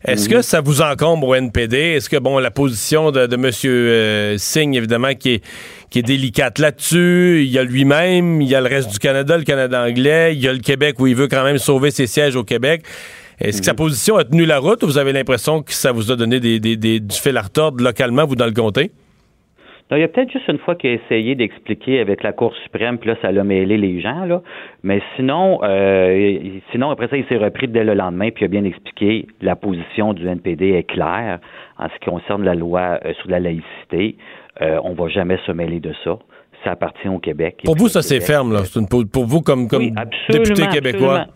Est-ce 0.04 0.28
que 0.28 0.38
mhm. 0.38 0.42
ça 0.42 0.62
vous 0.62 0.82
encombre 0.82 1.28
au 1.28 1.36
NPD? 1.36 1.78
Est-ce 1.78 2.10
que, 2.10 2.18
bon, 2.18 2.40
la 2.40 2.50
position 2.50 3.12
de, 3.12 3.28
de 3.28 3.36
M. 3.36 3.52
Euh, 3.66 4.36
Singh, 4.40 4.76
évidemment, 4.76 5.14
qui 5.14 5.34
est, 5.34 5.44
qui 5.92 6.00
est 6.00 6.04
délicate 6.04 6.58
là-dessus, 6.58 7.44
il 7.46 7.52
y 7.52 7.60
a 7.60 7.64
lui-même, 7.64 8.42
il 8.42 8.48
y 8.48 8.56
a 8.56 8.62
le 8.62 8.68
reste 8.68 8.90
du 8.90 8.98
Canada, 8.98 9.38
le 9.38 9.44
Canada 9.44 9.84
anglais, 9.84 10.34
il 10.34 10.42
y 10.42 10.48
a 10.48 10.54
le 10.54 10.60
Québec 10.60 11.00
où 11.00 11.06
il 11.06 11.16
veut 11.16 11.28
quand 11.28 11.44
même 11.44 11.60
sauver 11.60 11.92
ses 11.92 12.08
sièges 12.08 12.36
au 12.36 12.44
Québec. 12.44 12.82
Est-ce 13.40 13.60
que 13.60 13.66
sa 13.66 13.74
mhm. 13.74 13.78
position 13.78 14.18
a 14.18 14.24
tenu 14.24 14.46
la 14.48 14.58
route 14.58 14.82
ou 14.82 14.88
vous 14.88 14.98
avez 14.98 15.14
l'impression 15.14 15.62
que 15.62 15.72
ça 15.72 15.92
vous 15.92 16.12
a 16.12 16.16
donné 16.16 16.40
des, 16.40 16.60
des, 16.60 16.78
des, 16.78 17.00
du 17.00 17.16
fil 17.16 17.38
à 17.38 17.44
retordre 17.44 17.84
localement, 17.84 18.26
vous, 18.26 18.36
dans 18.36 18.48
le 18.48 18.54
comté? 18.54 18.90
Il 19.96 20.00
y 20.00 20.04
a 20.04 20.08
peut-être 20.10 20.32
juste 20.32 20.48
une 20.50 20.58
fois 20.58 20.76
qu'il 20.76 20.90
a 20.90 20.94
essayé 20.94 21.36
d'expliquer 21.36 22.02
avec 22.02 22.22
la 22.22 22.34
Cour 22.34 22.54
suprême, 22.64 22.98
puis 22.98 23.10
là, 23.10 23.16
ça 23.22 23.32
l'a 23.32 23.44
mêlé 23.44 23.78
les 23.78 24.02
gens, 24.02 24.26
là. 24.26 24.42
Mais 24.84 25.02
sinon, 25.16 25.60
euh, 25.64 26.60
sinon, 26.72 26.90
après 26.90 27.08
ça, 27.08 27.16
il 27.16 27.26
s'est 27.28 27.38
repris 27.38 27.70
dès 27.70 27.86
le 27.86 27.94
lendemain, 27.94 28.30
puis 28.32 28.44
il 28.44 28.46
a 28.46 28.50
bien 28.50 28.66
expliqué 28.66 29.28
la 29.42 29.56
position 29.56 30.14
du 30.14 30.28
NPD 30.28 30.72
est 30.72 30.84
claire 30.84 31.40
en 31.78 31.88
ce 31.88 31.94
qui 32.00 32.10
concerne 32.10 32.44
la 32.44 32.56
loi 32.56 33.00
euh, 33.06 33.14
sur 33.22 33.30
la 33.30 33.40
laïcité. 33.40 34.18
Euh, 34.62 34.80
on 34.84 34.94
va 34.94 35.08
jamais 35.08 35.40
se 35.46 35.52
mêler 35.54 35.80
de 35.80 35.94
ça. 36.04 36.18
Ça 36.64 36.72
appartient 36.72 37.08
au 37.08 37.20
Québec. 37.20 37.62
Pour 37.64 37.78
vous, 37.78 37.88
ça 37.88 38.02
c'est 38.02 38.20
ferme, 38.20 38.52
là. 38.52 38.64
pour 38.90 39.26
vous, 39.26 39.42
comme, 39.42 39.68
comme 39.70 39.92
député 40.30 40.68
québécois. 40.68 41.28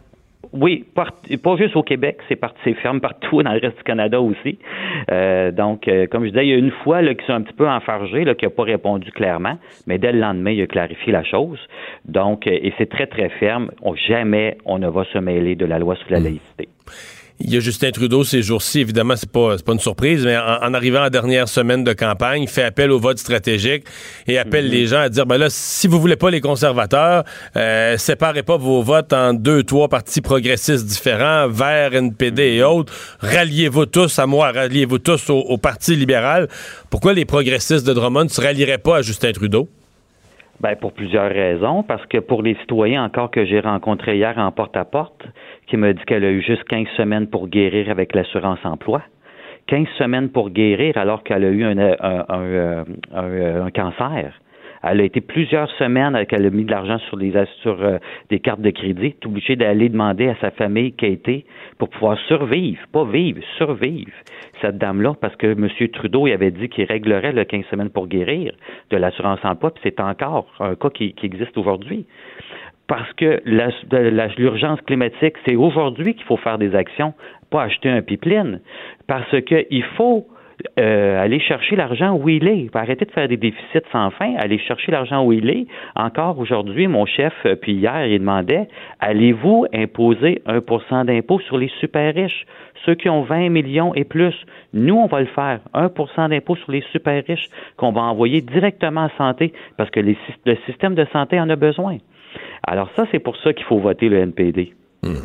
Oui, 0.54 0.86
pas 0.94 1.56
juste 1.58 1.76
au 1.76 1.84
Québec, 1.84 2.18
c'est 2.28 2.40
c'est 2.64 2.74
ferme 2.74 3.00
partout 3.00 3.42
dans 3.44 3.54
le 3.54 3.60
reste 3.60 3.78
du 3.78 3.84
Canada 3.84 4.20
aussi. 4.20 4.58
Euh, 5.10 5.52
donc, 5.52 5.88
euh, 5.88 6.08
comme 6.08 6.26
je 6.26 6.30
disais, 6.30 6.46
il 6.46 6.50
y 6.50 6.54
a 6.54 6.58
une 6.58 6.72
fois 6.72 7.02
qui 7.02 7.26
sont 7.26 7.34
un 7.34 7.42
petit 7.42 7.54
peu 7.54 7.70
enfargés, 7.70 8.26
qui 8.36 8.46
n'a 8.46 8.52
pas 8.52 8.64
répondu 8.64 9.12
clairement, 9.12 9.58
mais 9.88 9.98
dès 9.98 10.12
le 10.12 10.20
lendemain, 10.20 10.52
il 10.52 10.62
a 10.62 10.68
clarifié 10.68 11.14
la 11.14 11.24
chose. 11.24 11.60
Donc, 12.06 12.48
euh, 12.48 12.52
et 12.52 12.74
c'est 12.78 12.90
très, 12.90 13.08
très 13.08 13.30
ferme. 13.30 13.72
jamais 14.08 14.58
on 14.66 14.80
ne 14.80 14.90
va 14.90 15.06
se 15.06 15.18
mêler 15.18 15.56
de 15.56 15.66
la 15.66 15.80
loi 15.80 15.96
sur 15.96 16.12
la 16.12 16.20
laïcité. 16.20 16.68
Il 17.44 17.54
y 17.54 17.58
a 17.58 17.60
Justin 17.60 17.92
Trudeau 17.92 18.24
ces 18.24 18.42
jours-ci, 18.42 18.82
évidemment, 18.82 19.16
c'est 19.16 19.32
pas, 19.32 19.56
pas 19.58 19.74
une 19.74 19.80
surprise, 19.80 20.26
mais 20.26 20.38
en, 20.38 20.74
arrivant 20.74 21.06
en 21.06 21.10
dernière 21.10 21.48
semaine 21.48 21.84
de 21.84 21.94
campagne, 21.94 22.44
il 22.44 22.48
fait 22.48 22.64
appel 22.64 22.92
au 22.92 23.00
vote 23.00 23.18
stratégique 23.18 23.86
et 24.28 24.38
appelle 24.38 24.66
mhm. 24.66 24.72
les 24.72 24.86
gens 24.86 25.00
à 25.00 25.10
dire 25.10 25.26
ben 25.26 25.38
là, 25.38 25.48
si 25.50 25.88
vous 25.88 26.00
voulez 26.00 26.16
pas 26.16 26.30
les 26.30 26.42
conservateurs, 26.42 27.24
euh, 27.56 27.98
séparez 27.98 28.44
pas 28.44 28.58
vos 28.58 28.82
votes 28.82 29.14
en 29.14 29.34
deux, 29.34 29.64
trois 29.64 29.88
partis 29.88 30.22
progressistes 30.22 30.86
différents, 30.86 31.48
Vert, 31.48 31.94
NPD 31.94 32.58
et 32.58 32.60
mhm. 32.60 32.66
autres. 32.66 32.94
Ralliez-vous 33.20 33.88
tous 33.88 34.20
à 34.20 34.28
moi, 34.28 34.52
ralliez-vous 34.52 35.00
tous 35.00 35.30
au, 35.30 35.40
au 35.40 35.58
Parti 35.58 35.96
libéral. 35.96 36.48
Pourquoi 36.90 37.14
les 37.14 37.26
progressistes 37.26 37.86
de 37.88 37.94
Drummond 37.94 38.26
ne 38.26 38.30
se 38.30 38.42
rallieraient 38.42 38.78
pas 38.78 38.98
à 38.98 39.02
Justin 39.02 39.32
Trudeau? 39.32 39.68
Ben, 40.62 40.76
pour 40.76 40.94
plusieurs 40.94 41.32
raisons. 41.32 41.82
Parce 41.82 42.06
que 42.06 42.20
pour 42.20 42.44
les 42.44 42.56
citoyens 42.62 43.04
encore 43.04 43.32
que 43.32 43.46
j'ai 43.46 43.60
rencontrés 43.60 44.18
hier 44.18 44.38
en 44.38 44.52
porte-à-porte, 44.52 45.24
qui 45.68 45.78
me 45.78 45.94
dit 45.94 46.04
qu'elle 46.06 46.26
a 46.26 46.32
eu 46.32 46.42
juste 46.42 46.64
15 46.66 46.88
semaines 46.98 47.28
pour 47.28 47.48
guérir 47.48 47.90
avec 47.90 48.14
l'assurance 48.14 48.60
emploi, 48.64 49.02
15 49.68 49.88
semaines 49.98 50.30
pour 50.30 50.50
guérir 50.50 50.98
alors 50.98 51.24
qu'elle 51.24 51.46
a 51.46 51.50
eu 51.50 51.64
un, 51.64 51.78
un, 51.78 52.86
un, 53.14 53.72
cancer. 53.72 54.34
Elle 54.84 55.00
a 55.00 55.04
été 55.04 55.22
plusieurs 55.22 55.70
semaines 55.78 56.26
qu'elle 56.26 56.46
a 56.46 56.50
mis 56.50 56.66
de 56.66 56.72
l'argent 56.72 56.98
sur, 56.98 57.84
euh, 57.84 57.98
des 58.30 58.40
cartes 58.40 58.62
de 58.62 58.72
crédit, 58.72 59.16
obligée 59.26 59.56
d'aller 59.56 59.90
demander 59.90 60.28
à 60.28 60.36
sa 60.42 60.50
famille 60.50 60.94
qui 60.94 61.06
a 61.06 61.10
été 61.10 61.46
pour 61.78 61.90
pouvoir 61.90 62.18
survivre, 62.28 62.82
pas 62.92 63.06
vivre, 63.06 63.42
survivre 63.58 64.12
cette 64.60 64.78
dame-là, 64.78 65.14
parce 65.22 65.36
que 65.36 65.48
M. 65.48 65.70
Trudeau 65.94 66.26
avait 66.28 66.52
dit 66.52 66.68
qu'il 66.70 66.86
réglerait 66.86 67.32
le 67.32 67.44
15 67.44 67.66
semaines 67.70 67.90
pour 67.90 68.08
guérir 68.08 68.54
de 68.90 68.98
l'assurance 68.98 69.40
emploi, 69.44 69.72
puis 69.72 69.82
c'est 69.84 70.00
encore 70.00 70.48
un 70.60 70.76
cas 70.76 70.90
qui, 70.90 71.14
existe 71.22 71.58
aujourd'hui. 71.58 72.06
Parce 72.92 73.14
que 73.14 73.42
l'urgence 74.38 74.82
climatique, 74.82 75.36
c'est 75.46 75.56
aujourd'hui 75.56 76.14
qu'il 76.14 76.26
faut 76.26 76.36
faire 76.36 76.58
des 76.58 76.76
actions, 76.76 77.14
pas 77.50 77.64
acheter 77.64 77.88
un 77.88 78.02
pipeline. 78.02 78.60
Parce 79.08 79.34
qu'il 79.46 79.84
faut 79.96 80.28
euh, 80.78 81.24
aller 81.24 81.40
chercher 81.40 81.78
l'argent 81.78 82.18
où 82.18 82.28
il 82.28 82.46
est. 82.50 82.68
Arrêter 82.76 83.06
de 83.06 83.12
faire 83.12 83.30
des 83.30 83.38
déficits 83.38 83.88
sans 83.94 84.12
fin, 84.12 84.36
aller 84.36 84.58
chercher 84.58 84.92
l'argent 84.92 85.24
où 85.24 85.32
il 85.32 85.50
est. 85.50 85.68
Encore 85.96 86.38
aujourd'hui, 86.38 86.88
mon 86.88 87.06
chef, 87.06 87.32
euh, 87.46 87.56
puis 87.56 87.76
hier, 87.76 88.08
il 88.08 88.20
demandait 88.20 88.68
allez-vous 89.00 89.68
imposer 89.74 90.42
un 90.46 90.60
pourcent 90.60 91.06
d'impôt 91.06 91.40
sur 91.40 91.58
les 91.58 91.72
super 91.80 92.14
riches, 92.14 92.46
ceux 92.86 92.96
qui 92.96 93.08
ont 93.08 93.22
20 93.22 93.52
millions 93.52 93.96
et 93.96 94.04
plus 94.04 94.36
Nous, 94.74 94.96
on 94.96 95.08
va 95.08 95.22
le 95.22 95.28
faire. 95.28 95.62
1% 95.74 96.28
d'impôt 96.28 96.58
sur 96.58 96.70
les 96.74 96.84
super 96.92 97.24
riches 97.26 97.48
qu'on 97.78 97.94
va 97.94 98.02
envoyer 98.02 98.42
directement 98.42 99.06
à 99.06 99.10
santé 99.18 99.54
parce 99.78 99.90
que 99.92 100.02
le 100.02 100.58
système 100.66 100.94
de 100.94 101.06
santé 101.14 101.40
en 101.40 101.50
a 101.50 101.56
besoin. 101.56 101.98
Alors 102.64 102.90
ça, 102.96 103.06
c'est 103.12 103.20
pour 103.20 103.38
ça 103.38 103.54
qu'il 103.54 103.66
faut 103.66 103.80
voter 103.80 104.10
le 104.10 104.20
NPD. 104.20 104.74
Hmm. 105.04 105.16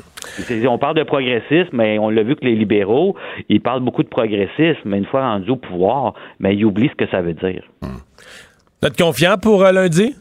On 0.69 0.79
parle 0.79 0.97
de 0.97 1.03
progressisme, 1.03 1.71
mais 1.73 1.99
on 1.99 2.09
l'a 2.09 2.23
vu 2.23 2.35
que 2.37 2.45
les 2.45 2.55
libéraux, 2.55 3.15
ils 3.49 3.61
parlent 3.61 3.83
beaucoup 3.83 4.03
de 4.03 4.09
progressisme, 4.09 4.81
mais 4.85 4.99
une 4.99 5.07
fois 5.07 5.23
rendus 5.23 5.51
au 5.51 5.57
pouvoir, 5.57 6.15
mais 6.41 6.55
ils 6.55 6.65
oublient 6.65 6.89
ce 6.89 7.05
que 7.05 7.11
ça 7.11 7.21
veut 7.21 7.35
dire. 7.35 7.63
Hmm. 7.83 7.99
Vous 8.81 8.89
êtes 8.89 8.97
confiant 8.97 9.37
pour 9.39 9.65
euh, 9.65 9.73
lundi? 9.73 10.15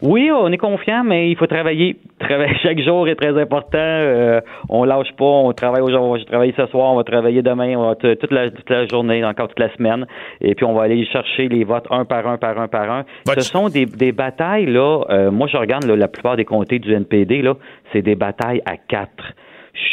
Oui, 0.00 0.30
on 0.30 0.50
est 0.52 0.56
confiant, 0.58 1.02
mais 1.04 1.30
il 1.30 1.36
faut 1.36 1.46
travailler. 1.46 1.96
Travailler 2.20 2.56
chaque 2.62 2.80
jour 2.80 3.08
est 3.08 3.14
très 3.14 3.40
important. 3.40 3.78
Euh, 3.78 4.40
on 4.68 4.84
lâche 4.84 5.12
pas. 5.16 5.24
On 5.24 5.52
travaille 5.52 5.82
aujourd'hui. 5.82 6.22
Je 6.22 6.26
travaille 6.30 6.52
ce 6.56 6.66
soir. 6.66 6.92
On 6.92 6.96
va 6.96 7.04
travailler 7.04 7.42
demain. 7.42 7.76
On 7.76 7.88
va 7.88 7.94
toute 7.94 8.30
la, 8.32 8.50
toute 8.50 8.68
la 8.70 8.86
journée, 8.86 9.24
encore 9.24 9.48
toute 9.48 9.58
la 9.60 9.72
semaine. 9.76 10.04
Et 10.40 10.54
puis 10.54 10.64
on 10.64 10.74
va 10.74 10.82
aller 10.82 11.04
chercher 11.06 11.48
les 11.48 11.64
votes 11.64 11.86
un 11.90 12.04
par 12.04 12.26
un, 12.26 12.36
par 12.38 12.58
un, 12.60 12.68
par 12.68 12.90
un. 12.90 13.04
Ce 13.26 13.48
sont 13.52 13.68
des, 13.68 13.86
des 13.86 14.12
batailles 14.12 14.66
là. 14.66 15.04
euh, 15.10 15.30
moi, 15.30 15.46
je 15.50 15.56
regarde 15.56 15.84
là, 15.84 15.94
la 15.96 16.08
plupart 16.08 16.36
des 16.36 16.44
comtés 16.44 16.78
du 16.80 16.92
NPD 16.92 17.42
là. 17.42 17.54
C'est 17.92 18.02
des 18.02 18.14
batailles 18.16 18.62
à 18.66 18.76
quatre. 18.76 19.32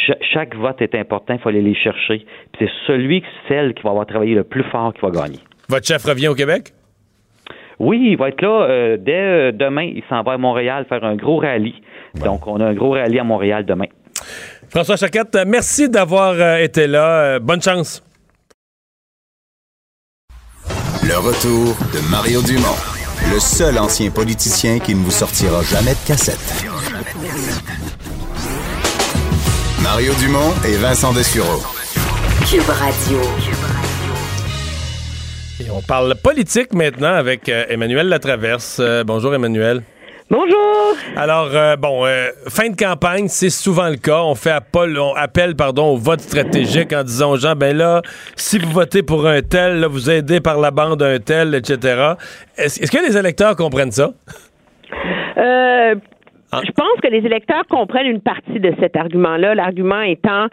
Cha- 0.06 0.18
chaque 0.32 0.54
vote 0.56 0.82
est 0.82 0.94
important. 0.96 1.34
Il 1.34 1.40
faut 1.40 1.48
aller 1.48 1.62
les 1.62 1.74
chercher. 1.76 2.26
Puis 2.52 2.58
c'est 2.66 2.70
celui, 2.86 3.22
celle 3.48 3.72
qui 3.74 3.82
va 3.84 3.90
avoir 3.90 4.06
travaillé 4.06 4.34
le 4.34 4.44
plus 4.44 4.64
fort 4.64 4.92
qui 4.94 5.00
va 5.00 5.10
gagner. 5.10 5.38
Votre 5.68 5.86
chef 5.86 6.04
revient 6.04 6.28
au 6.28 6.34
Québec? 6.34 6.72
Oui, 7.78 8.08
il 8.10 8.16
va 8.16 8.28
être 8.28 8.40
là 8.42 8.66
euh, 8.68 8.96
dès 8.98 9.12
euh, 9.12 9.52
demain. 9.52 9.82
Il 9.82 10.02
s'en 10.08 10.22
va 10.22 10.32
à 10.32 10.38
Montréal 10.38 10.86
faire 10.88 11.04
un 11.04 11.16
gros 11.16 11.38
rallye. 11.38 11.74
Donc, 12.14 12.46
on 12.46 12.60
a 12.60 12.66
un 12.66 12.74
gros 12.74 12.92
rallye 12.92 13.18
à 13.18 13.24
Montréal 13.24 13.66
demain. 13.66 13.86
François 14.68 14.96
Choquette, 14.96 15.34
euh, 15.36 15.44
merci 15.46 15.88
d'avoir 15.88 16.32
euh, 16.32 16.56
été 16.56 16.86
là. 16.86 17.06
Euh, 17.06 17.38
bonne 17.38 17.62
chance. 17.62 18.02
Le 21.02 21.16
retour 21.18 21.76
de 21.94 22.10
Mario 22.10 22.42
Dumont, 22.42 22.76
le 23.32 23.38
seul 23.38 23.78
ancien 23.78 24.10
politicien 24.10 24.80
qui 24.80 24.94
ne 24.94 25.00
vous 25.00 25.12
sortira 25.12 25.62
jamais 25.62 25.92
de 25.92 26.06
cassette. 26.06 26.66
Mario 29.82 30.12
Dumont 30.14 30.52
et 30.66 30.76
Vincent 30.76 31.12
Dessureau. 31.12 31.62
Cube 32.50 32.68
Radio. 32.68 33.20
On 35.76 35.82
parle 35.82 36.14
politique 36.24 36.72
maintenant 36.72 37.12
avec 37.12 37.50
euh, 37.50 37.64
Emmanuel 37.68 38.08
Latraverse. 38.08 38.80
Euh, 38.80 39.04
bonjour 39.04 39.34
Emmanuel. 39.34 39.82
Bonjour. 40.30 40.94
Alors, 41.16 41.50
euh, 41.52 41.76
bon, 41.76 42.04
fin 42.48 42.70
de 42.70 42.76
campagne, 42.76 43.28
c'est 43.28 43.50
souvent 43.50 43.88
le 43.88 43.96
cas. 43.96 44.22
On 44.22 44.34
fait 44.34 44.52
appel, 44.52 44.98
on 44.98 45.14
appelle 45.14 45.54
pardon, 45.54 45.92
au 45.92 45.96
vote 45.98 46.20
stratégique 46.20 46.94
en 46.94 47.02
disant 47.04 47.32
aux 47.32 47.36
gens, 47.36 47.54
ben 47.54 47.76
là, 47.76 48.00
si 48.36 48.58
vous 48.58 48.70
votez 48.70 49.02
pour 49.02 49.26
un 49.26 49.42
tel, 49.42 49.80
là, 49.80 49.86
vous 49.86 50.10
aidez 50.10 50.40
par 50.40 50.58
la 50.58 50.70
bande 50.70 51.02
un 51.02 51.18
tel, 51.18 51.54
etc. 51.54 52.14
Est-ce 52.56 52.90
que 52.90 53.06
les 53.06 53.16
électeurs 53.16 53.54
comprennent 53.54 53.92
ça? 53.92 54.12
Euh, 55.36 55.94
Ah. 56.52 56.60
Je 56.64 56.70
pense 56.72 57.00
que 57.02 57.08
les 57.08 57.26
électeurs 57.26 57.66
comprennent 57.68 58.06
une 58.06 58.20
partie 58.20 58.60
de 58.60 58.72
cet 58.80 58.96
argument-là. 58.96 59.54
L'argument 59.54 60.00
étant, 60.00 60.46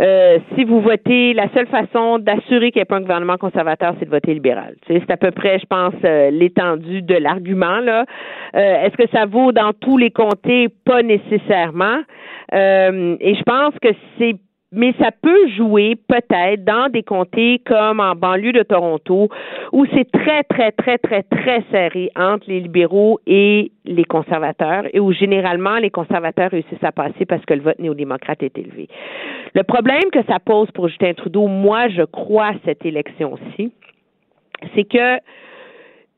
euh, 0.00 0.38
si 0.54 0.64
vous 0.64 0.80
votez, 0.80 1.34
la 1.34 1.48
seule 1.54 1.66
façon 1.66 2.18
d'assurer 2.18 2.70
qu'il 2.70 2.80
n'y 2.80 2.82
ait 2.82 2.84
pas 2.84 2.96
un 2.96 3.00
gouvernement 3.00 3.36
conservateur, 3.36 3.94
c'est 3.98 4.04
de 4.04 4.10
voter 4.10 4.34
libéral. 4.34 4.74
C'est 4.86 5.10
à 5.10 5.16
peu 5.16 5.30
près, 5.30 5.58
je 5.58 5.66
pense, 5.66 5.94
euh, 6.04 6.30
l'étendue 6.30 7.02
de 7.02 7.16
l'argument. 7.16 7.80
Là, 7.80 8.04
Euh, 8.54 8.84
est-ce 8.84 8.96
que 8.96 9.08
ça 9.12 9.26
vaut 9.26 9.52
dans 9.52 9.72
tous 9.72 9.98
les 9.98 10.10
comtés? 10.10 10.68
Pas 10.84 11.02
nécessairement. 11.02 11.98
Et 12.50 13.34
je 13.34 13.42
pense 13.42 13.74
que 13.82 13.88
c'est 14.18 14.36
mais 14.70 14.94
ça 14.98 15.10
peut 15.10 15.48
jouer 15.56 15.96
peut-être 16.08 16.64
dans 16.64 16.90
des 16.90 17.02
comtés 17.02 17.60
comme 17.64 18.00
en 18.00 18.14
banlieue 18.14 18.52
de 18.52 18.62
Toronto 18.62 19.28
où 19.72 19.86
c'est 19.94 20.10
très, 20.10 20.42
très, 20.44 20.72
très, 20.72 20.98
très, 20.98 21.22
très 21.22 21.62
serré 21.70 22.10
entre 22.16 22.44
les 22.48 22.60
libéraux 22.60 23.18
et 23.26 23.72
les 23.86 24.04
conservateurs 24.04 24.84
et 24.92 25.00
où 25.00 25.12
généralement 25.12 25.78
les 25.78 25.90
conservateurs 25.90 26.50
réussissent 26.50 26.84
à 26.84 26.92
passer 26.92 27.24
parce 27.24 27.44
que 27.46 27.54
le 27.54 27.62
vote 27.62 27.78
néo-démocrate 27.78 28.42
est 28.42 28.58
élevé. 28.58 28.88
Le 29.54 29.62
problème 29.62 30.10
que 30.12 30.22
ça 30.24 30.38
pose 30.38 30.70
pour 30.72 30.88
Justin 30.88 31.14
Trudeau, 31.14 31.46
moi, 31.46 31.88
je 31.88 32.02
crois, 32.02 32.52
cette 32.64 32.84
élection-ci, 32.84 33.72
c'est 34.74 34.84
que 34.84 35.16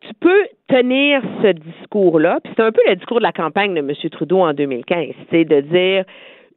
tu 0.01 0.15
peux 0.19 0.47
tenir 0.69 1.23
ce 1.43 1.49
discours-là, 1.53 2.41
puis 2.43 2.53
c'est 2.57 2.63
un 2.63 2.73
peu 2.73 2.81
le 2.89 2.97
discours 2.97 3.19
de 3.19 3.23
la 3.23 3.33
campagne 3.33 3.75
de 3.75 3.81
M. 3.81 3.93
Trudeau 4.11 4.41
en 4.41 4.55
2015, 4.55 5.09
c'est 5.31 5.45
de 5.45 5.61
dire 5.61 6.05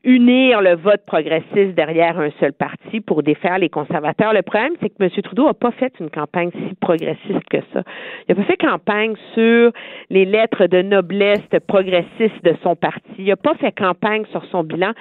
unir 0.03 0.61
le 0.61 0.75
vote 0.75 1.01
progressiste 1.05 1.75
derrière 1.75 2.19
un 2.19 2.29
seul 2.39 2.51
parti 2.51 2.99
pour 2.99 3.23
défaire 3.23 3.57
les 3.57 3.69
conservateurs. 3.69 4.33
Le 4.33 4.41
problème, 4.41 4.73
c'est 4.81 4.89
que 4.89 5.01
M. 5.01 5.09
Trudeau 5.09 5.45
n'a 5.45 5.53
pas 5.53 5.71
fait 5.71 5.93
une 5.99 6.09
campagne 6.09 6.51
si 6.51 6.75
progressiste 6.75 7.47
que 7.49 7.59
ça. 7.73 7.83
Il 8.27 8.35
n'a 8.35 8.35
pas 8.35 8.43
fait 8.43 8.57
campagne 8.57 9.15
sur 9.33 9.71
les 10.09 10.25
lettres 10.25 10.67
de 10.67 10.81
noblesse 10.81 11.39
progressistes 11.67 12.43
de 12.43 12.55
son 12.63 12.75
parti. 12.75 13.01
Il 13.17 13.27
n'a 13.27 13.37
pas 13.37 13.55
fait 13.55 13.71
campagne 13.71 14.25
sur 14.31 14.43
son 14.45 14.63
bilan. 14.63 14.91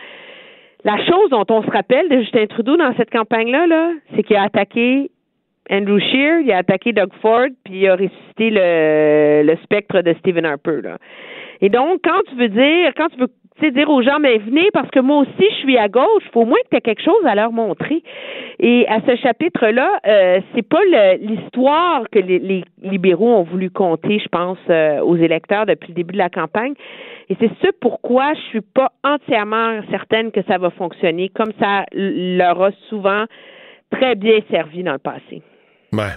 La 0.85 0.99
chose 1.05 1.31
dont 1.31 1.47
on 1.49 1.62
se 1.62 1.70
rappelle 1.70 2.09
de 2.09 2.19
Justin 2.20 2.47
Trudeau 2.47 2.77
dans 2.77 2.95
cette 2.97 3.11
campagne-là, 3.11 3.66
là, 3.66 3.93
c'est 4.15 4.23
qu'il 4.23 4.37
a 4.37 4.45
attaqué 4.45 5.11
Andrew 5.70 5.99
Scheer, 5.99 6.41
il 6.41 6.53
a 6.53 6.59
attaqué 6.59 6.93
Doug 6.93 7.11
Ford, 7.20 7.47
puis 7.65 7.83
il 7.83 7.89
a 7.89 7.95
ressuscité 7.95 8.51
le, 8.51 9.43
le 9.45 9.57
spectre 9.62 10.01
de 10.01 10.12
Stephen 10.15 10.45
Harper. 10.45 10.81
Là. 10.83 10.99
Et 11.61 11.69
donc, 11.69 12.01
quand 12.05 12.20
tu 12.29 12.35
veux 12.35 12.49
dire, 12.49 12.93
quand 12.97 13.09
tu 13.09 13.19
veux 13.19 13.29
tu 13.57 13.66
sais, 13.66 13.70
dire 13.70 13.91
aux 13.91 14.03
gens, 14.03 14.19
mais 14.19 14.39
venez 14.39 14.70
parce 14.73 14.91
que 14.91 15.01
moi 15.01 15.19
aussi, 15.19 15.51
je 15.51 15.57
suis 15.57 15.79
à 15.79 15.89
gauche, 15.89 16.23
faut 16.33 16.43
au 16.43 16.47
moins 16.47 16.59
que 16.65 16.70
tu 16.70 16.77
aies 16.77 16.81
quelque 16.81 17.03
chose 17.03 17.24
à 17.27 17.35
leur 17.35 17.53
montrer. 17.53 18.03
Et 18.59 18.87
à 18.89 19.01
ce 19.07 19.16
chapitre-là, 19.16 20.01
euh, 20.07 20.41
c'est 20.55 20.66
pas 20.66 20.83
l'histoire 21.20 22.09
que 22.11 22.19
les, 22.19 22.65
libéraux 22.83 23.35
ont 23.35 23.43
voulu 23.43 23.70
compter, 23.70 24.19
je 24.19 24.29
pense, 24.29 24.59
euh, 24.70 25.01
aux 25.01 25.16
électeurs 25.16 25.66
depuis 25.66 25.89
le 25.89 25.95
début 25.95 26.15
de 26.15 26.19
la 26.19 26.31
campagne. 26.31 26.74
Et 27.29 27.37
c'est 27.41 27.51
ce 27.62 27.69
pourquoi 27.81 28.35
je 28.35 28.41
suis 28.51 28.61
pas 28.61 28.91
entièrement 29.05 29.81
certaine 29.91 30.33
que 30.33 30.43
ça 30.49 30.59
va 30.59 30.70
fonctionner, 30.70 31.29
comme 31.29 31.53
ça 31.61 31.85
leur 31.93 32.62
a 32.62 32.70
souvent 32.89 33.24
très 33.91 34.15
bien 34.15 34.39
servi 34.51 34.83
dans 34.83 34.93
le 34.93 34.99
passé. 34.99 35.43
Ouais. 35.93 36.12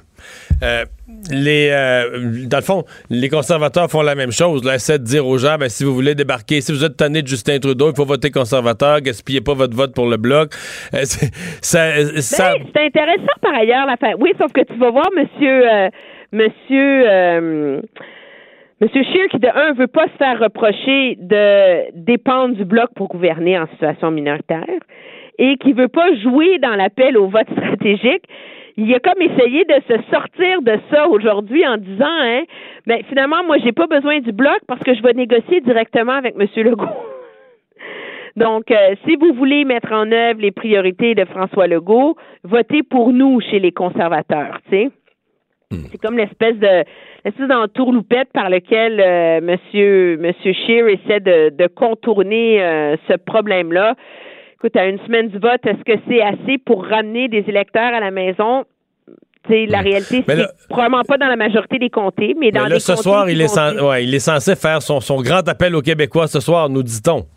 Euh, 0.63 0.85
les, 1.31 1.69
euh, 1.71 2.45
dans 2.47 2.57
le 2.57 2.63
fond, 2.63 2.83
les 3.09 3.29
conservateurs 3.29 3.89
font 3.91 4.01
la 4.01 4.15
même 4.15 4.31
chose. 4.31 4.63
Là, 4.63 4.75
essaient 4.75 4.97
de 4.99 5.03
dire 5.03 5.27
aux 5.27 5.37
gens, 5.37 5.57
ben, 5.57 5.69
si 5.69 5.83
vous 5.83 5.93
voulez 5.93 6.15
débarquer, 6.15 6.61
si 6.61 6.71
vous 6.71 6.83
êtes 6.83 6.97
tanné 6.97 7.21
de 7.21 7.27
Justin 7.27 7.59
Trudeau, 7.59 7.91
il 7.91 7.95
faut 7.95 8.05
voter 8.05 8.31
conservateur, 8.31 9.01
gaspillez 9.01 9.41
pas 9.41 9.53
votre 9.53 9.75
vote 9.75 9.93
pour 9.93 10.07
le 10.07 10.17
bloc. 10.17 10.53
Euh, 10.93 10.99
c'est- 11.03 11.31
ça, 11.61 12.21
ça- 12.21 12.53
Ben, 12.53 12.65
c'est 12.73 12.85
intéressant 12.85 13.35
par 13.41 13.53
ailleurs 13.53 13.85
la 13.85 13.97
fin. 13.97 14.13
Oui, 14.19 14.31
sauf 14.39 14.51
que 14.53 14.61
tu 14.61 14.73
vas 14.79 14.91
voir 14.91 15.07
monsieur 15.15 15.71
euh, 15.71 15.89
monsieur 16.31 17.03
euh, 17.09 17.81
Monsieur 18.81 19.03
Scheer 19.03 19.27
qui 19.31 19.39
de 19.39 19.47
un 19.47 19.71
veut 19.73 19.87
pas 19.87 20.03
se 20.07 20.17
faire 20.17 20.37
reprocher 20.37 21.15
de 21.19 21.91
dépendre 21.95 22.55
du 22.55 22.65
bloc 22.65 22.89
pour 22.95 23.07
gouverner 23.07 23.57
en 23.57 23.67
situation 23.67 24.11
minoritaire 24.11 24.65
et 25.39 25.55
qui 25.57 25.71
veut 25.71 25.87
pas 25.87 26.13
jouer 26.21 26.59
dans 26.59 26.75
l'appel 26.75 27.17
au 27.17 27.27
vote 27.29 27.47
stratégique. 27.53 28.23
Il 28.77 28.93
a 28.93 28.99
comme 28.99 29.21
essayé 29.21 29.63
de 29.63 29.75
se 29.87 30.01
sortir 30.11 30.61
de 30.61 30.77
ça 30.91 31.07
aujourd'hui 31.07 31.65
en 31.65 31.77
disant 31.77 32.05
hein, 32.05 32.43
ben 32.85 33.01
finalement 33.07 33.43
moi 33.45 33.57
j'ai 33.63 33.71
pas 33.71 33.87
besoin 33.87 34.19
du 34.19 34.33
bloc 34.33 34.59
parce 34.67 34.81
que 34.83 34.93
je 34.93 35.01
vais 35.01 35.13
négocier 35.13 35.61
directement 35.61 36.13
avec 36.13 36.35
monsieur 36.35 36.63
Legault. 36.63 36.89
Donc, 38.35 38.69
euh, 38.69 38.95
si 39.07 39.15
vous 39.15 39.33
voulez 39.33 39.63
mettre 39.63 39.93
en 39.93 40.11
œuvre 40.11 40.41
les 40.41 40.51
priorités 40.51 41.15
de 41.15 41.23
François 41.23 41.67
Legault, 41.67 42.17
votez 42.43 42.83
pour 42.83 43.13
nous 43.13 43.39
chez 43.39 43.59
les 43.59 43.71
conservateurs, 43.71 44.59
tu 44.69 44.75
sais. 44.75 44.89
C'est 45.91 45.97
comme 45.97 46.17
l'espèce 46.17 46.55
de 46.57 46.83
l'espèce 47.25 47.47
d'entourloupette 47.47 48.29
par 48.33 48.49
lequel 48.49 48.99
euh, 48.99 49.41
Monsieur 49.41 50.17
Monsieur 50.17 50.53
Scheer 50.53 50.87
essaie 50.87 51.19
de, 51.19 51.49
de 51.49 51.67
contourner 51.67 52.63
euh, 52.63 52.95
ce 53.09 53.17
problème-là. 53.17 53.95
Écoute, 54.65 54.77
à 54.77 54.87
une 54.87 54.97
semaine 55.05 55.27
du 55.27 55.37
vote, 55.37 55.63
est-ce 55.63 55.83
que 55.83 56.01
c'est 56.07 56.21
assez 56.23 56.57
pour 56.57 56.87
ramener 56.87 57.27
des 57.27 57.43
électeurs 57.47 57.93
à 57.93 57.99
la 57.99 58.09
maison? 58.09 58.63
Tu 59.47 59.53
sais, 59.53 59.65
la 59.67 59.81
réalité, 59.81 60.23
c'est 60.27 60.35
là- 60.35 60.49
probablement 60.69 61.03
pas 61.03 61.19
dans 61.19 61.27
la 61.27 61.35
majorité 61.35 61.77
des 61.77 61.91
comtés, 61.91 62.35
mais 62.39 62.49
dans 62.49 62.63
mais 62.63 62.69
là, 62.69 62.75
les 62.77 62.79
ce 62.79 62.95
soir, 62.95 63.29
il 63.29 63.39
est, 63.41 63.59
ouais, 63.79 64.03
il 64.03 64.19
censé 64.19 64.55
faire 64.55 64.81
son, 64.81 65.01
son 65.01 65.21
grand 65.21 65.47
appel 65.47 65.75
aux 65.75 65.83
Québécois 65.83 66.25
ce 66.25 66.39
soir, 66.39 66.67
nous 66.69 66.81
dit-on. 66.81 67.27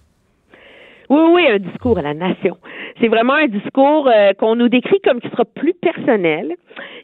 Oui, 1.10 1.20
oui, 1.34 1.46
un 1.50 1.58
discours 1.58 1.98
à 1.98 2.02
la 2.02 2.14
nation. 2.14 2.56
C'est 3.00 3.08
vraiment 3.08 3.34
un 3.34 3.46
discours 3.46 4.08
euh, 4.08 4.32
qu'on 4.38 4.56
nous 4.56 4.68
décrit 4.68 5.00
comme 5.04 5.20
qui 5.20 5.28
sera 5.30 5.44
plus 5.44 5.74
personnel. 5.74 6.54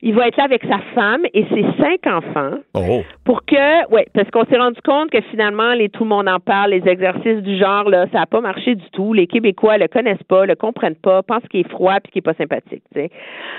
Il 0.03 0.15
va 0.15 0.29
être 0.29 0.37
là 0.37 0.45
avec 0.45 0.63
sa 0.65 0.79
femme 0.95 1.23
et 1.33 1.45
ses 1.47 1.65
cinq 1.81 2.07
enfants 2.07 2.59
Oh. 2.75 3.03
pour 3.25 3.45
que, 3.45 3.91
ouais, 3.93 4.07
parce 4.15 4.31
qu'on 4.31 4.45
s'est 4.45 4.59
rendu 4.59 4.81
compte 4.85 5.11
que 5.11 5.21
finalement, 5.31 5.73
les 5.75 5.89
tout 5.89 6.05
le 6.05 6.11
monde 6.11 6.29
en 6.29 6.41
parle, 6.41 6.71
les 6.71 6.87
exercices 6.89 7.43
du 7.43 7.57
genre 7.59 7.89
là, 7.89 8.07
ça 8.13 8.21
n'a 8.21 8.27
pas 8.27 8.41
marché 8.41 8.75
du 8.75 8.85
tout. 8.93 9.13
Les 9.13 9.27
Québécois 9.27 9.79
le 9.79 9.89
connaissent 9.89 10.23
pas, 10.29 10.47
le 10.47 10.55
comprennent 10.57 10.95
pas, 10.95 11.23
pensent 11.23 11.47
qu'il 11.51 11.61
est 11.61 11.69
froid 11.71 11.95
puis 12.03 12.13
qu'il 12.13 12.19
est 12.19 12.23
pas 12.23 12.35
sympathique. 12.35 12.83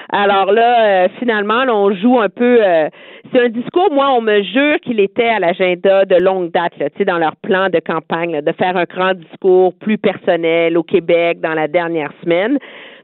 Alors 0.09 0.51
là, 0.51 1.05
euh, 1.05 1.07
finalement, 1.19 1.63
là, 1.63 1.75
on 1.75 1.93
joue 1.93 2.19
un 2.19 2.29
peu. 2.29 2.59
euh, 2.63 2.89
c'est 3.33 3.41
un 3.43 3.49
discours, 3.49 3.91
moi, 3.91 4.11
on 4.15 4.21
me 4.21 4.43
jure 4.43 4.79
qu'il 4.81 4.99
était 4.99 5.27
à 5.27 5.39
l'agenda 5.39 6.05
de 6.05 6.15
longue 6.15 6.51
date, 6.51 6.77
là, 6.79 6.89
tu 6.89 6.99
sais, 6.99 7.05
dans 7.05 7.17
leur 7.17 7.35
plan 7.37 7.69
de 7.69 7.79
campagne, 7.79 8.33
là, 8.33 8.41
de 8.41 8.51
faire 8.51 8.77
un 8.77 8.83
grand 8.83 9.13
discours 9.15 9.73
plus 9.73 9.97
personnel 9.97 10.77
au 10.77 10.83
Québec 10.83 11.39
dans 11.41 11.53
la 11.53 11.67
dernière 11.67 12.11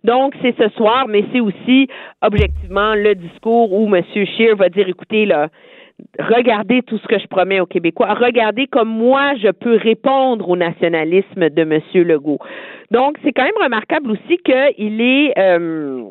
Donc, 0.04 0.34
c'est 0.42 0.56
ce 0.58 0.70
soir, 0.70 1.06
mais 1.08 1.24
c'est 1.32 1.40
aussi 1.40 1.88
objectivement 2.22 2.96
le 2.96 3.16
discours 3.16 3.72
où 3.72 3.94
M. 3.96 4.04
Scheer 4.14 4.56
va 4.56 4.70
dire, 4.70 4.88
écoutez, 4.88 5.26
là, 5.26 5.50
regardez 6.20 6.82
tout 6.82 6.98
ce 6.98 7.08
que 7.08 7.20
je 7.20 7.28
promets 7.28 7.60
aux 7.60 7.68
Québécois, 7.68 8.14
regardez 8.16 8.68
comme 8.68 8.90
moi 8.90 9.34
je 9.36 9.52
peux 9.52 9.78
répondre 9.78 10.50
au 10.50 10.56
nationalisme 10.56 11.50
de 11.50 11.62
M. 11.62 11.80
Legault. 11.94 12.40
Donc, 12.90 13.18
c'est 13.24 13.32
quand 13.32 13.44
même 13.44 13.64
remarquable 13.64 14.12
aussi 14.12 14.38
qu'il 14.40 15.02
est 15.02 15.34
Euh, 15.38 16.04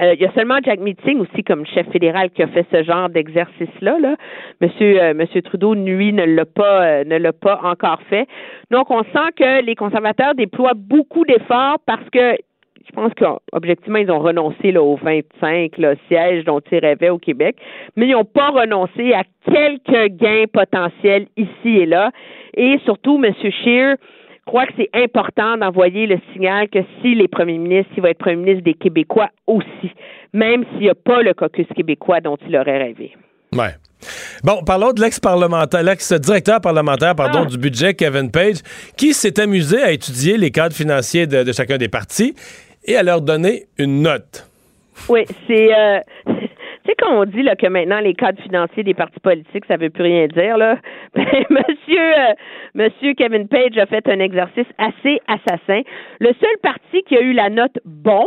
il 0.00 0.20
y 0.20 0.24
a 0.24 0.32
seulement 0.32 0.58
Jack 0.64 0.80
Meeting 0.80 1.20
aussi 1.20 1.44
comme 1.44 1.66
chef 1.66 1.88
fédéral 1.90 2.30
qui 2.30 2.42
a 2.42 2.48
fait 2.48 2.66
ce 2.72 2.82
genre 2.82 3.08
d'exercice-là. 3.08 3.98
Là. 4.00 4.16
Monsieur, 4.60 5.00
euh, 5.00 5.14
Monsieur 5.14 5.42
Trudeau, 5.42 5.74
lui, 5.74 6.12
ne 6.12 6.24
l'a 6.24 6.44
pas, 6.44 6.82
euh, 6.82 7.04
ne 7.04 7.16
l'a 7.18 7.32
pas 7.32 7.60
encore 7.62 8.00
fait. 8.08 8.26
Donc, 8.70 8.90
on 8.90 9.02
sent 9.02 9.30
que 9.36 9.62
les 9.62 9.74
conservateurs 9.74 10.34
déploient 10.34 10.74
beaucoup 10.74 11.24
d'efforts 11.24 11.78
parce 11.86 12.08
que 12.10 12.36
je 12.84 12.92
pense 12.94 13.12
qu'objectivement, 13.14 13.98
ils 13.98 14.10
ont 14.10 14.18
renoncé 14.18 14.72
là, 14.72 14.82
aux 14.82 14.96
25 14.96 15.78
là, 15.78 15.94
sièges 16.08 16.44
dont 16.44 16.60
ils 16.70 16.78
rêvaient 16.78 17.10
au 17.10 17.18
Québec, 17.18 17.56
mais 17.96 18.06
ils 18.08 18.12
n'ont 18.12 18.24
pas 18.24 18.50
renoncé 18.50 19.12
à 19.12 19.22
quelques 19.44 20.12
gains 20.16 20.44
potentiels 20.52 21.26
ici 21.36 21.78
et 21.78 21.86
là. 21.86 22.10
Et 22.54 22.78
surtout, 22.84 23.22
M. 23.22 23.32
Scheer 23.40 23.96
crois 24.46 24.66
que 24.66 24.72
c'est 24.76 24.90
important 24.94 25.56
d'envoyer 25.56 26.06
le 26.06 26.18
signal 26.32 26.68
que 26.68 26.80
si 27.00 27.14
les 27.14 27.28
premiers 27.28 27.58
ministres, 27.58 27.92
il 27.96 28.02
va 28.02 28.10
être 28.10 28.18
premier 28.18 28.36
ministre 28.36 28.64
des 28.64 28.74
Québécois 28.74 29.30
aussi, 29.46 29.92
même 30.32 30.64
s'il 30.70 30.80
n'y 30.80 30.90
a 30.90 30.94
pas 30.94 31.22
le 31.22 31.34
caucus 31.34 31.66
québécois 31.74 32.20
dont 32.20 32.36
il 32.46 32.56
aurait 32.56 32.78
rêvé. 32.78 33.16
Ouais. 33.52 33.74
Bon, 34.42 34.64
parlons 34.64 34.92
de 34.92 35.00
l'ex-parlementaire, 35.00 35.82
l'ex-directeur 35.82 36.60
parlementaire, 36.60 37.14
pardon, 37.14 37.42
ah. 37.42 37.46
du 37.46 37.58
budget, 37.58 37.94
Kevin 37.94 38.30
Page, 38.30 38.56
qui 38.96 39.14
s'est 39.14 39.38
amusé 39.40 39.80
à 39.80 39.92
étudier 39.92 40.36
les 40.36 40.50
cadres 40.50 40.74
financiers 40.74 41.26
de, 41.26 41.52
chacun 41.52 41.78
des 41.78 41.88
partis 41.88 42.34
et 42.84 42.96
à 42.96 43.02
leur 43.02 43.20
donner 43.20 43.66
une 43.78 44.02
note. 44.02 44.48
Oui, 45.08 45.24
c'est 45.46 45.72
euh, 45.72 46.00
tu 46.84 46.90
sais, 46.90 46.96
quand 46.98 47.14
on 47.14 47.24
dit 47.24 47.42
là, 47.42 47.54
que 47.56 47.66
maintenant 47.66 48.00
les 48.00 48.14
cadres 48.14 48.42
financiers 48.42 48.82
des 48.82 48.94
partis 48.94 49.20
politiques, 49.20 49.64
ça 49.66 49.76
veut 49.76 49.90
plus 49.90 50.02
rien 50.02 50.26
dire, 50.26 50.56
là, 50.58 50.78
ben, 51.14 51.26
monsieur, 51.50 52.18
euh, 52.18 52.34
monsieur 52.74 53.14
Kevin 53.14 53.46
Page 53.48 53.78
a 53.78 53.86
fait 53.86 54.08
un 54.08 54.18
exercice 54.18 54.66
assez 54.78 55.20
assassin. 55.28 55.82
Le 56.20 56.32
seul 56.40 56.58
parti 56.62 57.02
qui 57.06 57.16
a 57.16 57.20
eu 57.20 57.32
la 57.32 57.50
note 57.50 57.78
bon, 57.84 58.26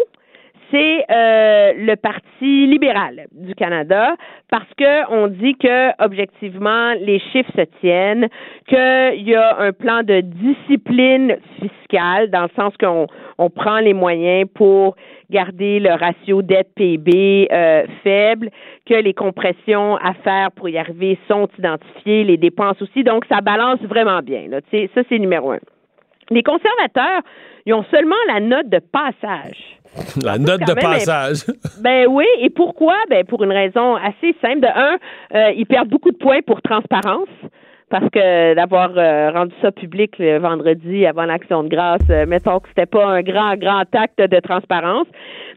c'est 0.76 1.06
euh, 1.10 1.73
le 1.77 1.95
Parti 1.95 2.68
libéral 2.68 3.27
du 3.31 3.56
Canada 3.56 4.15
parce 4.49 4.68
que 4.77 5.10
on 5.11 5.27
dit 5.27 5.56
que 5.56 6.03
objectivement 6.03 6.93
les 6.99 7.19
chiffres 7.31 7.52
se 7.56 7.65
tiennent, 7.80 8.27
qu'il 8.68 9.23
y 9.27 9.35
a 9.35 9.57
un 9.60 9.72
plan 9.72 10.03
de 10.03 10.22
discipline 10.22 11.38
fiscale 11.60 12.30
dans 12.30 12.43
le 12.43 12.49
sens 12.56 12.73
qu'on 12.77 13.07
on 13.38 13.49
prend 13.49 13.80
les 13.80 13.93
moyens 13.93 14.49
pour 14.53 14.95
garder 15.30 15.80
le 15.80 15.91
ratio 15.91 16.41
dette 16.41 16.73
PIB 16.76 17.47
euh, 17.52 17.85
faible, 18.03 18.49
que 18.85 18.95
les 18.95 19.14
compressions 19.14 19.95
à 19.95 20.14
faire 20.14 20.52
pour 20.52 20.68
y 20.69 20.77
arriver 20.77 21.18
sont 21.27 21.47
identifiées, 21.57 22.23
les 22.23 22.38
dépenses 22.38 22.81
aussi, 22.81 23.03
donc 23.03 23.26
ça 23.30 23.41
balance 23.41 23.80
vraiment 23.81 24.19
bien. 24.19 24.47
Là, 24.49 24.60
ça 24.72 25.02
c'est 25.10 25.19
numéro 25.19 25.52
un. 25.52 25.60
Les 26.30 26.43
conservateurs, 26.43 27.22
ils 27.65 27.73
ont 27.73 27.85
seulement 27.91 28.15
la 28.27 28.39
note 28.39 28.69
de 28.69 28.80
passage. 28.80 29.80
La 30.23 30.38
note 30.38 30.61
de 30.61 30.73
passage. 30.73 31.45
Ben 31.81 32.07
oui, 32.07 32.26
et 32.39 32.49
pourquoi? 32.49 32.95
Ben 33.10 33.26
pour 33.26 33.43
une 33.43 33.52
raison 33.52 33.95
assez 33.95 34.35
simple. 34.41 34.61
De 34.61 34.68
un, 34.68 34.97
euh, 35.35 35.52
ils 35.56 35.65
perdent 35.65 35.89
beaucoup 35.89 36.11
de 36.11 36.18
points 36.18 36.41
pour 36.41 36.61
transparence 36.61 37.30
parce 37.89 38.09
que 38.09 38.55
d'avoir 38.55 38.91
euh, 38.97 39.31
rendu 39.31 39.53
ça 39.61 39.71
public 39.71 40.17
le 40.17 40.39
vendredi 40.39 41.05
avant 41.05 41.25
l'action 41.25 41.63
de 41.63 41.69
grâce, 41.69 42.01
euh, 42.09 42.25
mettons 42.25 42.59
que 42.59 42.67
c'était 42.69 42.87
pas 42.87 43.05
un 43.05 43.21
grand, 43.21 43.55
grand 43.57 43.83
acte 43.93 44.19
de 44.19 44.39
transparence, 44.39 45.07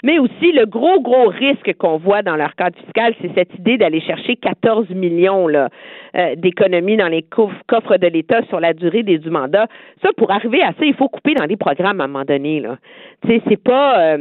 mais 0.02 0.18
aussi 0.18 0.52
le 0.52 0.66
gros, 0.66 1.00
gros 1.00 1.28
risque 1.28 1.74
qu'on 1.78 1.96
voit 1.96 2.22
dans 2.22 2.36
leur 2.36 2.54
cadre 2.54 2.76
fiscal, 2.78 3.14
c'est 3.20 3.32
cette 3.34 3.54
idée 3.54 3.78
d'aller 3.78 4.00
chercher 4.00 4.36
14 4.36 4.90
millions 4.90 5.48
là, 5.48 5.68
euh, 6.16 6.34
d'économies 6.36 6.98
dans 6.98 7.08
les 7.08 7.22
coffres 7.22 7.96
de 7.96 8.06
l'État 8.06 8.42
sur 8.48 8.60
la 8.60 8.74
durée 8.74 9.02
des 9.02 9.18
du 9.18 9.30
mandat. 9.30 9.66
Ça, 10.02 10.10
pour 10.16 10.30
arriver 10.30 10.62
à 10.62 10.72
ça, 10.78 10.84
il 10.84 10.94
faut 10.94 11.08
couper 11.08 11.34
dans 11.34 11.46
des 11.46 11.56
programmes 11.56 12.00
à 12.00 12.04
un 12.04 12.08
moment 12.08 12.24
donné. 12.24 12.60
Là. 12.60 12.76
Tu 13.22 13.28
sais, 13.28 13.42
c'est 13.48 13.62
pas 13.62 14.16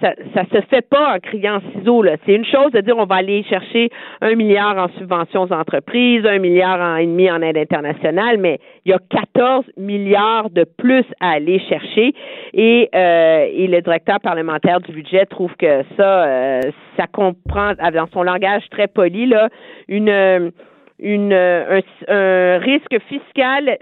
ça, 0.00 0.14
ça 0.34 0.44
se 0.52 0.60
fait 0.66 0.86
pas 0.88 1.14
en 1.14 1.18
criant 1.18 1.60
ciseaux. 1.72 2.02
Là. 2.02 2.16
C'est 2.24 2.34
une 2.34 2.44
chose 2.44 2.70
de 2.72 2.80
dire 2.80 2.96
on 2.96 3.04
va 3.04 3.16
aller 3.16 3.42
chercher 3.44 3.90
un 4.20 4.34
milliard 4.34 4.76
en 4.76 4.88
subventions 4.98 5.42
aux 5.42 5.52
entreprises, 5.52 6.24
un 6.26 6.38
milliard 6.38 6.98
et 6.98 7.06
demi 7.06 7.30
en 7.30 7.42
aide 7.42 7.56
internationale, 7.56 8.38
mais 8.38 8.58
il 8.84 8.90
y 8.90 8.94
a 8.94 8.98
14 9.10 9.64
milliards 9.76 10.50
de 10.50 10.64
plus 10.64 11.04
à 11.20 11.32
aller 11.32 11.60
chercher. 11.68 12.14
Et, 12.52 12.88
euh, 12.94 13.46
et 13.52 13.66
le 13.66 13.80
directeur 13.80 14.20
parlementaire 14.20 14.80
du 14.80 14.92
budget 14.92 15.26
trouve 15.26 15.54
que 15.56 15.82
ça, 15.96 16.26
euh, 16.26 16.60
ça 16.96 17.06
comprend, 17.06 17.72
dans 17.92 18.08
son 18.12 18.22
langage 18.22 18.62
très 18.70 18.88
poli, 18.88 19.26
là, 19.26 19.48
une, 19.88 20.52
une, 20.98 21.32
un, 21.32 21.80
un 22.08 22.58
risque 22.58 22.98
fiscal 23.08 23.78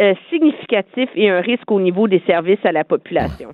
euh, 0.00 0.14
significatif 0.30 1.10
et 1.14 1.28
un 1.28 1.40
risque 1.40 1.70
au 1.70 1.80
niveau 1.80 2.08
des 2.08 2.22
services 2.26 2.64
à 2.64 2.72
la 2.72 2.82
population. 2.82 3.50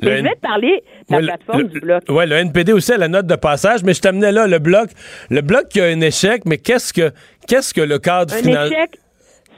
Je 0.00 0.08
vais 0.08 0.22
te 0.22 0.40
parler 0.40 0.82
de 1.10 1.16
la 1.16 1.36
plateforme 1.36 1.68
du 1.68 1.80
bloc. 1.80 2.02
Oui, 2.08 2.26
le 2.26 2.36
NPD 2.36 2.72
aussi 2.72 2.92
a 2.92 2.98
la 2.98 3.08
note 3.08 3.26
de 3.26 3.36
passage, 3.36 3.82
mais 3.84 3.94
je 3.94 4.00
t'amenais 4.00 4.32
là, 4.32 4.46
le 4.46 4.58
bloc. 4.58 4.90
Le 5.30 5.40
bloc 5.40 5.68
qui 5.68 5.80
a 5.80 5.84
un 5.84 6.00
échec, 6.00 6.42
mais 6.44 6.58
qu'est-ce 6.58 6.92
que 6.92 7.12
qu'est-ce 7.46 7.72
que 7.72 7.80
le 7.80 7.98
cadre 7.98 8.34
final? 8.34 8.66
Un 8.68 8.70
échec 8.70 8.98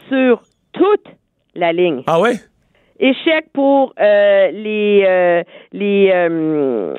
sur 0.08 0.42
toute 0.72 1.06
la 1.54 1.72
ligne. 1.72 2.02
Ah 2.06 2.20
ouais? 2.20 2.34
Échec 3.00 3.46
pour 3.52 3.94
euh, 4.00 4.50
les 4.50 5.04
euh, 5.06 5.42
les 5.72 6.10
euh, 6.12 6.94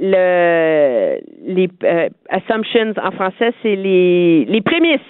le, 0.00 1.20
les 1.46 1.68
assumptions 2.28 2.92
en 3.02 3.10
français, 3.12 3.52
c'est 3.62 3.76
les 3.76 4.44
les 4.46 4.60
prémices 4.60 5.00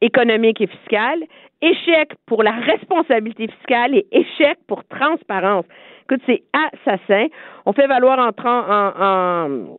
économiques 0.00 0.60
et 0.60 0.66
fiscales. 0.66 1.22
Échec 1.62 2.12
pour 2.26 2.42
la 2.42 2.52
responsabilité 2.52 3.46
fiscale 3.46 3.94
et 3.94 4.06
échec 4.10 4.58
pour 4.66 4.82
transparence. 4.84 5.64
Écoute, 6.04 6.20
c'est 6.26 6.42
assassin. 6.52 7.28
On 7.66 7.72
fait 7.72 7.86
valoir 7.86 8.18
en, 8.18 9.76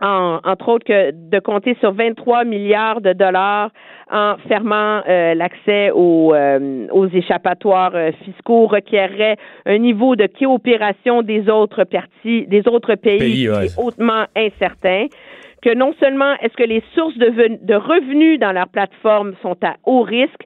en, 0.00 0.40
entre 0.44 0.68
autres, 0.68 0.84
que 0.84 1.10
de 1.10 1.38
compter 1.38 1.74
sur 1.80 1.92
23 1.92 2.44
milliards 2.44 3.00
de 3.00 3.12
dollars 3.12 3.70
en 4.10 4.36
fermant 4.46 5.02
euh, 5.08 5.34
l'accès 5.34 5.90
aux, 5.90 6.34
euh, 6.34 6.86
aux 6.92 7.08
échappatoires 7.08 7.94
euh, 7.94 8.12
fiscaux 8.24 8.66
requerrait 8.66 9.36
un 9.64 9.78
niveau 9.78 10.14
de 10.14 10.26
coopération 10.26 11.22
des 11.22 11.48
autres 11.48 11.84
parties, 11.84 12.46
des 12.46 12.68
autres 12.68 12.94
pays, 12.94 13.48
hautement 13.78 14.24
incertain. 14.36 15.06
Que 15.62 15.74
non 15.74 15.94
seulement 15.98 16.34
est-ce 16.42 16.56
que 16.56 16.62
les 16.62 16.82
sources 16.94 17.16
de, 17.16 17.58
de 17.60 17.74
revenus 17.74 18.38
dans 18.38 18.52
leur 18.52 18.68
plateforme 18.68 19.32
sont 19.42 19.56
à 19.64 19.76
haut 19.84 20.02
risque, 20.02 20.44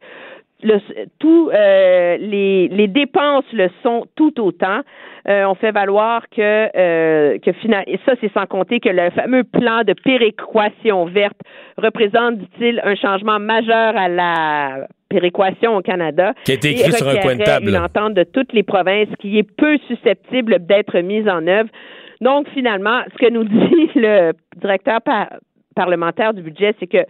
le, 0.63 0.81
tout, 1.19 1.51
euh, 1.53 2.17
les, 2.19 2.69
les, 2.69 2.89
dépenses 2.89 3.45
le 3.53 3.69
sont 3.83 4.07
tout 4.17 4.41
autant. 4.41 4.81
Euh, 5.29 5.45
on 5.45 5.55
fait 5.55 5.73
valoir 5.73 6.29
que, 6.31 6.41
euh, 6.41 7.39
que 7.39 7.51
et 7.51 8.01
ça 8.07 8.15
c'est 8.21 8.33
sans 8.33 8.47
compter 8.47 8.81
que 8.81 8.89
le 8.89 9.11
fameux 9.11 9.45
plan 9.45 9.83
de 9.85 9.93
péréquation 9.93 11.05
verte 11.07 11.39
représente, 11.77 12.39
dit-il, 12.39 12.81
un 12.85 12.95
changement 12.95 13.39
majeur 13.39 13.97
à 13.97 14.09
la 14.09 14.87
péréquation 15.09 15.77
au 15.77 15.83
Canada. 15.83 16.33
Qui 16.45 16.53
été 16.53 16.71
écrit 16.71 16.93
sur 16.93 17.09
un 17.09 17.17
coin 17.17 17.37
de 17.37 17.43
table. 17.43 17.69
Une 17.69 17.77
entente 17.77 18.15
de 18.15 18.25
toutes 18.25 18.53
les 18.53 18.63
provinces 18.63 19.09
qui 19.19 19.39
est 19.39 19.43
peu 19.43 19.77
susceptible 19.89 20.65
d'être 20.67 20.99
mise 21.01 21.29
en 21.29 21.47
œuvre. 21.47 21.69
Donc 22.21 22.49
finalement, 22.51 23.03
ce 23.13 23.27
que 23.27 23.31
nous 23.31 23.45
dit 23.45 23.91
le 23.95 24.33
directeur 24.57 25.01
parlementaire 25.75 26.33
du 26.33 26.43
budget, 26.43 26.75
c'est 26.79 26.87
que 26.87 27.05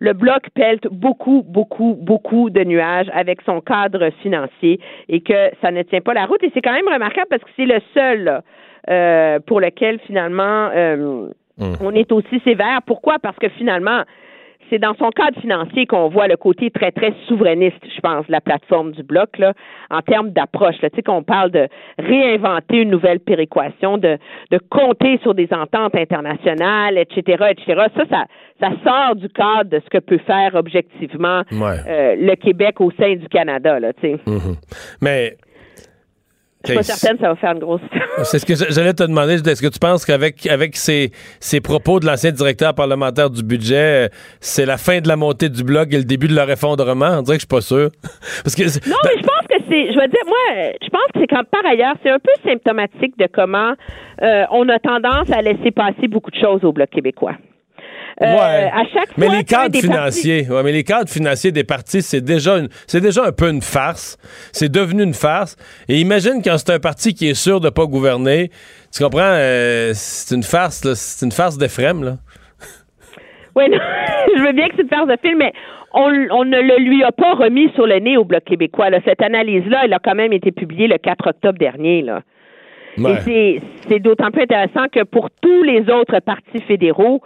le 0.00 0.14
bloc 0.14 0.48
pèle 0.54 0.80
beaucoup, 0.90 1.44
beaucoup, 1.46 1.96
beaucoup 2.00 2.50
de 2.50 2.64
nuages 2.64 3.08
avec 3.12 3.42
son 3.42 3.60
cadre 3.60 4.10
financier 4.22 4.80
et 5.08 5.20
que 5.20 5.50
ça 5.60 5.70
ne 5.70 5.82
tient 5.82 6.00
pas 6.00 6.14
la 6.14 6.24
route. 6.24 6.42
Et 6.42 6.50
c'est 6.52 6.62
quand 6.62 6.72
même 6.72 6.88
remarquable 6.88 7.28
parce 7.28 7.42
que 7.42 7.50
c'est 7.56 7.66
le 7.66 7.80
seul 7.94 8.42
euh, 8.88 9.38
pour 9.46 9.60
lequel 9.60 10.00
finalement 10.00 10.70
euh, 10.74 11.28
hum. 11.60 11.76
on 11.82 11.94
est 11.94 12.10
aussi 12.12 12.40
sévère. 12.40 12.80
Pourquoi? 12.86 13.18
Parce 13.18 13.36
que 13.36 13.50
finalement, 13.50 14.02
c'est 14.70 14.78
dans 14.78 14.94
son 14.94 15.10
cadre 15.10 15.38
financier 15.40 15.86
qu'on 15.86 16.08
voit 16.08 16.28
le 16.28 16.36
côté 16.36 16.70
très, 16.70 16.92
très 16.92 17.12
souverainiste, 17.26 17.82
je 17.94 18.00
pense, 18.00 18.26
de 18.26 18.32
la 18.32 18.40
plateforme 18.40 18.92
du 18.92 19.02
bloc, 19.02 19.36
là, 19.38 19.52
en 19.90 20.00
termes 20.00 20.30
d'approche. 20.30 20.76
Tu 20.80 20.88
sais, 20.94 21.02
qu'on 21.02 21.22
parle 21.22 21.50
de 21.50 21.68
réinventer 21.98 22.78
une 22.78 22.90
nouvelle 22.90 23.20
péréquation, 23.20 23.98
de, 23.98 24.16
de 24.50 24.58
compter 24.70 25.18
sur 25.22 25.34
des 25.34 25.48
ententes 25.52 25.94
internationales, 25.94 26.96
etc., 26.96 27.44
etc. 27.50 27.86
Ça, 27.96 28.04
ça, 28.08 28.24
ça 28.60 28.70
sort 28.84 29.16
du 29.16 29.28
cadre 29.28 29.70
de 29.70 29.80
ce 29.84 29.90
que 29.90 29.98
peut 29.98 30.20
faire 30.26 30.54
objectivement 30.54 31.42
euh, 31.52 32.14
le 32.16 32.34
Québec 32.36 32.80
au 32.80 32.90
sein 32.92 33.16
du 33.16 33.28
Canada, 33.28 33.80
là, 33.80 33.92
tu 33.92 34.02
sais. 34.02 34.20
Mm-hmm. 34.26 34.56
Mais 35.02 35.36
je 36.64 36.68
suis 36.68 36.76
pas 36.76 36.82
certaine 36.82 37.16
que 37.16 37.22
ça 37.22 37.28
va 37.30 37.36
faire 37.36 37.52
une 37.52 37.58
grosse 37.58 37.80
C'est 38.24 38.38
ce 38.38 38.46
que 38.46 38.54
j'allais 38.54 38.92
te 38.92 39.02
demander. 39.02 39.34
Est-ce 39.34 39.62
que 39.62 39.68
tu 39.68 39.78
penses 39.78 40.04
qu'avec 40.04 40.46
avec 40.46 40.76
ces, 40.76 41.10
ces 41.40 41.60
propos 41.60 42.00
de 42.00 42.06
l'ancien 42.06 42.32
directeur 42.32 42.74
parlementaire 42.74 43.30
du 43.30 43.42
budget, 43.42 44.06
euh, 44.06 44.08
c'est 44.40 44.66
la 44.66 44.76
fin 44.76 45.00
de 45.00 45.08
la 45.08 45.16
montée 45.16 45.48
du 45.48 45.64
blog 45.64 45.94
et 45.94 45.98
le 45.98 46.04
début 46.04 46.28
de 46.28 46.34
leur 46.34 46.50
effondrement? 46.50 47.18
On 47.18 47.22
dirait 47.22 47.38
que 47.38 47.42
je 47.42 47.46
suis 47.46 47.46
pas 47.46 47.60
sûr. 47.60 47.88
Parce 48.44 48.54
que 48.54 48.62
non, 48.88 48.96
mais 49.04 49.16
je 49.16 49.22
pense 49.22 49.46
que 49.48 49.64
c'est. 49.68 49.92
Je 49.92 49.98
veux 49.98 50.08
dire, 50.08 50.26
moi, 50.26 50.72
je 50.82 50.88
pense 50.88 51.06
que 51.14 51.20
c'est 51.20 51.26
comme 51.26 51.46
par 51.46 51.64
ailleurs, 51.64 51.94
c'est 52.02 52.10
un 52.10 52.18
peu 52.18 52.32
symptomatique 52.44 53.18
de 53.18 53.26
comment 53.32 53.72
euh, 54.22 54.44
on 54.50 54.68
a 54.68 54.78
tendance 54.78 55.30
à 55.32 55.40
laisser 55.40 55.70
passer 55.70 56.08
beaucoup 56.08 56.30
de 56.30 56.38
choses 56.38 56.62
au 56.64 56.72
Bloc 56.72 56.90
québécois. 56.90 57.36
Euh, 58.22 58.26
Ouais. 58.26 58.70
À 58.72 58.82
chaque 58.92 59.16
Mais 59.16 59.26
fois 59.26 59.36
les 59.36 59.44
cadres 59.44 59.78
financiers, 59.78 60.46
ouais, 60.50 60.62
mais 60.62 60.72
les 60.72 60.84
cadres 60.84 61.08
financiers 61.08 61.52
des 61.52 61.64
partis, 61.64 62.02
c'est 62.02 62.20
déjà 62.20 62.58
une, 62.58 62.68
c'est 62.86 63.00
déjà 63.00 63.24
un 63.24 63.32
peu 63.32 63.48
une 63.48 63.62
farce. 63.62 64.18
C'est 64.52 64.70
devenu 64.70 65.02
une 65.04 65.14
farce. 65.14 65.56
Et 65.88 65.96
imagine 66.00 66.42
quand 66.44 66.58
c'est 66.58 66.72
un 66.74 66.78
parti 66.80 67.14
qui 67.14 67.28
est 67.30 67.34
sûr 67.34 67.60
de 67.60 67.70
pas 67.70 67.86
gouverner, 67.86 68.50
tu 68.94 69.02
comprends, 69.02 69.20
euh, 69.24 69.92
c'est 69.94 70.34
une 70.34 70.42
farce, 70.42 70.84
là, 70.84 70.92
c'est 70.94 71.24
une 71.24 71.32
farce 71.32 71.56
d'Ephrem, 71.56 72.04
là. 72.04 72.16
Oui, 73.56 73.64
non, 73.70 73.78
je 74.36 74.42
veux 74.42 74.52
bien 74.52 74.68
que 74.68 74.74
c'est 74.76 74.82
une 74.82 74.88
farce 74.88 75.08
de 75.08 75.16
film, 75.22 75.38
mais 75.38 75.52
on, 75.92 76.10
on 76.30 76.44
ne 76.44 76.60
le 76.60 76.76
lui 76.78 77.02
a 77.02 77.12
pas 77.12 77.32
remis 77.34 77.70
sur 77.74 77.86
le 77.86 77.98
nez 77.98 78.16
au 78.16 78.24
Bloc 78.24 78.44
québécois. 78.44 78.90
Là. 78.90 78.98
Cette 79.04 79.22
analyse-là, 79.22 79.80
elle 79.84 79.92
a 79.92 79.98
quand 79.98 80.14
même 80.14 80.32
été 80.32 80.52
publiée 80.52 80.86
le 80.88 80.98
4 80.98 81.26
octobre 81.26 81.58
dernier. 81.58 82.02
Là. 82.02 82.20
Ouais. 82.98 83.12
Et 83.12 83.16
c'est- 83.24 83.60
c'est 83.88 83.98
d'autant 83.98 84.30
plus 84.30 84.42
intéressant 84.42 84.86
que 84.92 85.02
pour 85.04 85.30
tous 85.42 85.62
les 85.62 85.80
autres 85.90 86.20
partis 86.20 86.60
fédéraux, 86.68 87.22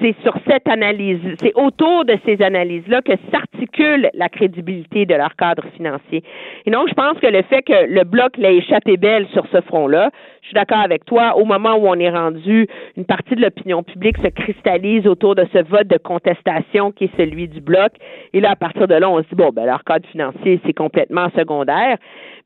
c'est 0.00 0.14
sur 0.22 0.34
cette 0.46 0.68
analyse, 0.68 1.20
c'est 1.40 1.54
autour 1.54 2.04
de 2.04 2.16
ces 2.24 2.42
analyses-là 2.42 3.02
que 3.02 3.12
s'articule 3.30 4.10
la 4.14 4.28
crédibilité 4.28 5.06
de 5.06 5.14
leur 5.14 5.34
cadre 5.36 5.64
financier. 5.76 6.22
Et 6.66 6.70
donc, 6.70 6.88
je 6.88 6.94
pense 6.94 7.18
que 7.18 7.26
le 7.26 7.42
fait 7.42 7.62
que 7.62 7.86
le 7.86 8.04
bloc 8.04 8.36
l'ait 8.36 8.56
échappé 8.56 8.96
belle 8.96 9.26
sur 9.32 9.46
ce 9.52 9.60
front-là, 9.60 10.10
je 10.44 10.48
suis 10.48 10.54
d'accord 10.54 10.80
avec 10.80 11.06
toi, 11.06 11.38
au 11.38 11.46
moment 11.46 11.74
où 11.76 11.88
on 11.88 11.94
est 11.94 12.10
rendu, 12.10 12.66
une 12.98 13.06
partie 13.06 13.34
de 13.34 13.40
l'opinion 13.40 13.82
publique 13.82 14.18
se 14.18 14.28
cristallise 14.28 15.06
autour 15.06 15.34
de 15.34 15.46
ce 15.54 15.58
vote 15.64 15.86
de 15.86 15.96
contestation 15.96 16.92
qui 16.92 17.04
est 17.04 17.16
celui 17.16 17.48
du 17.48 17.62
bloc. 17.62 17.92
Et 18.34 18.40
là, 18.42 18.50
à 18.50 18.56
partir 18.56 18.86
de 18.86 18.94
là, 18.94 19.08
on 19.08 19.22
se 19.22 19.28
dit, 19.28 19.36
bon, 19.36 19.52
ben, 19.54 19.64
leur 19.64 19.82
cadre 19.84 20.06
financier, 20.08 20.60
c'est 20.66 20.74
complètement 20.74 21.30
secondaire. 21.34 21.96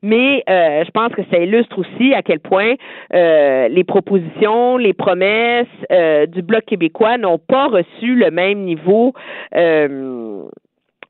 Mais 0.01 0.45
euh, 0.49 0.85
je 0.85 0.91
pense 0.91 1.11
que 1.11 1.23
ça 1.29 1.39
illustre 1.39 1.77
aussi 1.77 2.13
à 2.13 2.21
quel 2.21 2.39
point 2.39 2.75
euh, 3.13 3.67
les 3.67 3.83
propositions, 3.83 4.77
les 4.77 4.93
promesses 4.93 5.67
euh, 5.91 6.25
du 6.25 6.41
Bloc 6.41 6.63
québécois 6.63 7.17
n'ont 7.17 7.37
pas 7.37 7.67
reçu 7.67 8.15
le 8.15 8.31
même 8.31 8.59
niveau 8.59 9.11
euh, 9.57 10.45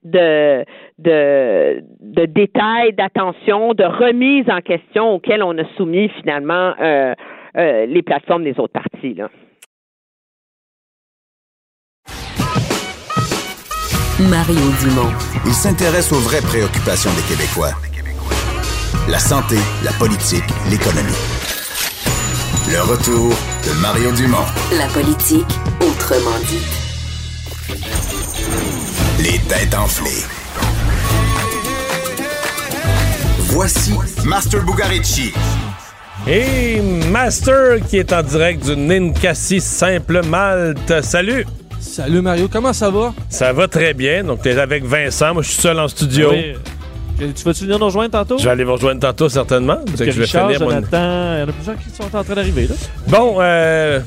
de, 0.04 0.64
de, 0.98 1.84
de 2.02 2.26
détails, 2.26 2.94
d'attention, 2.94 3.74
de 3.74 3.84
remise 3.84 4.50
en 4.50 4.62
question 4.62 5.16
auxquelles 5.16 5.44
on 5.44 5.58
a 5.58 5.66
soumis 5.76 6.10
finalement 6.22 6.74
euh, 6.82 7.14
euh, 7.58 7.86
les 7.86 8.02
plateformes 8.02 8.44
des 8.44 8.60
autres 8.60 8.74
partis. 8.74 9.14
Là. 9.14 9.30
Mario 14.30 14.60
Dumont. 14.82 15.14
Il 15.46 15.54
s'intéresse 15.54 16.12
aux 16.12 16.20
vraies 16.20 16.42
préoccupations 16.42 17.12
des 17.12 17.24
Québécois. 17.24 17.72
La 19.10 19.18
santé, 19.18 19.56
la 19.84 19.92
politique, 19.94 20.44
l'économie. 20.70 21.16
Le 22.68 22.82
retour 22.82 23.30
de 23.64 23.82
Mario 23.82 24.12
Dumont. 24.12 24.46
La 24.78 24.88
politique, 24.94 25.48
autrement 25.82 26.38
dit. 26.50 28.19
Les 29.20 29.38
têtes 29.48 29.76
enflées. 29.76 30.24
Voici 33.52 33.94
Master 34.26 34.64
Bugarici. 34.64 35.34
Et 36.28 36.82
Master 37.12 37.80
qui 37.88 37.98
est 37.98 38.12
en 38.14 38.22
direct 38.24 38.66
du 38.66 38.76
Ninkasi 38.76 39.60
Simple 39.62 40.24
Malte. 40.26 41.02
Salut! 41.04 41.46
Salut 41.80 42.22
Mario, 42.22 42.48
comment 42.52 42.74
ça 42.74 42.90
va? 42.90 43.14
Ça 43.30 43.54
va 43.54 43.68
très 43.68 43.94
bien. 43.94 44.24
Donc, 44.24 44.42
tu 44.42 44.50
es 44.50 44.58
avec 44.60 44.84
Vincent. 44.84 45.34
Moi, 45.34 45.44
je 45.44 45.50
suis 45.50 45.62
seul 45.62 45.80
en 45.80 45.88
studio. 45.88 46.32
Oui. 46.32 46.54
Tu 47.36 47.44
vas-tu 47.44 47.64
venir 47.66 47.80
nous 47.80 47.86
rejoindre 47.86 48.12
tantôt? 48.12 48.38
Je 48.38 48.44
vais 48.46 48.50
aller 48.52 48.64
vous 48.64 48.74
rejoindre 48.74 49.00
tantôt, 49.02 49.28
certainement. 49.28 49.76
Parce 49.86 49.98
C'est 49.98 50.06
que 50.06 50.06
que 50.06 50.12
je 50.12 50.18
vais 50.20 50.26
Richard, 50.26 50.48
finir 50.52 50.60
mon- 50.62 50.70
Jonathan, 50.70 51.34
il 51.36 51.40
y 51.40 51.44
en 51.44 51.50
a 51.50 51.52
plusieurs 51.52 51.78
qui 51.78 51.90
sont 51.90 52.16
en 52.16 52.24
train 52.24 52.36
d'arriver. 52.36 52.68
là. 52.68 52.76
Bon, 53.08 53.38
euh, 53.40 54.00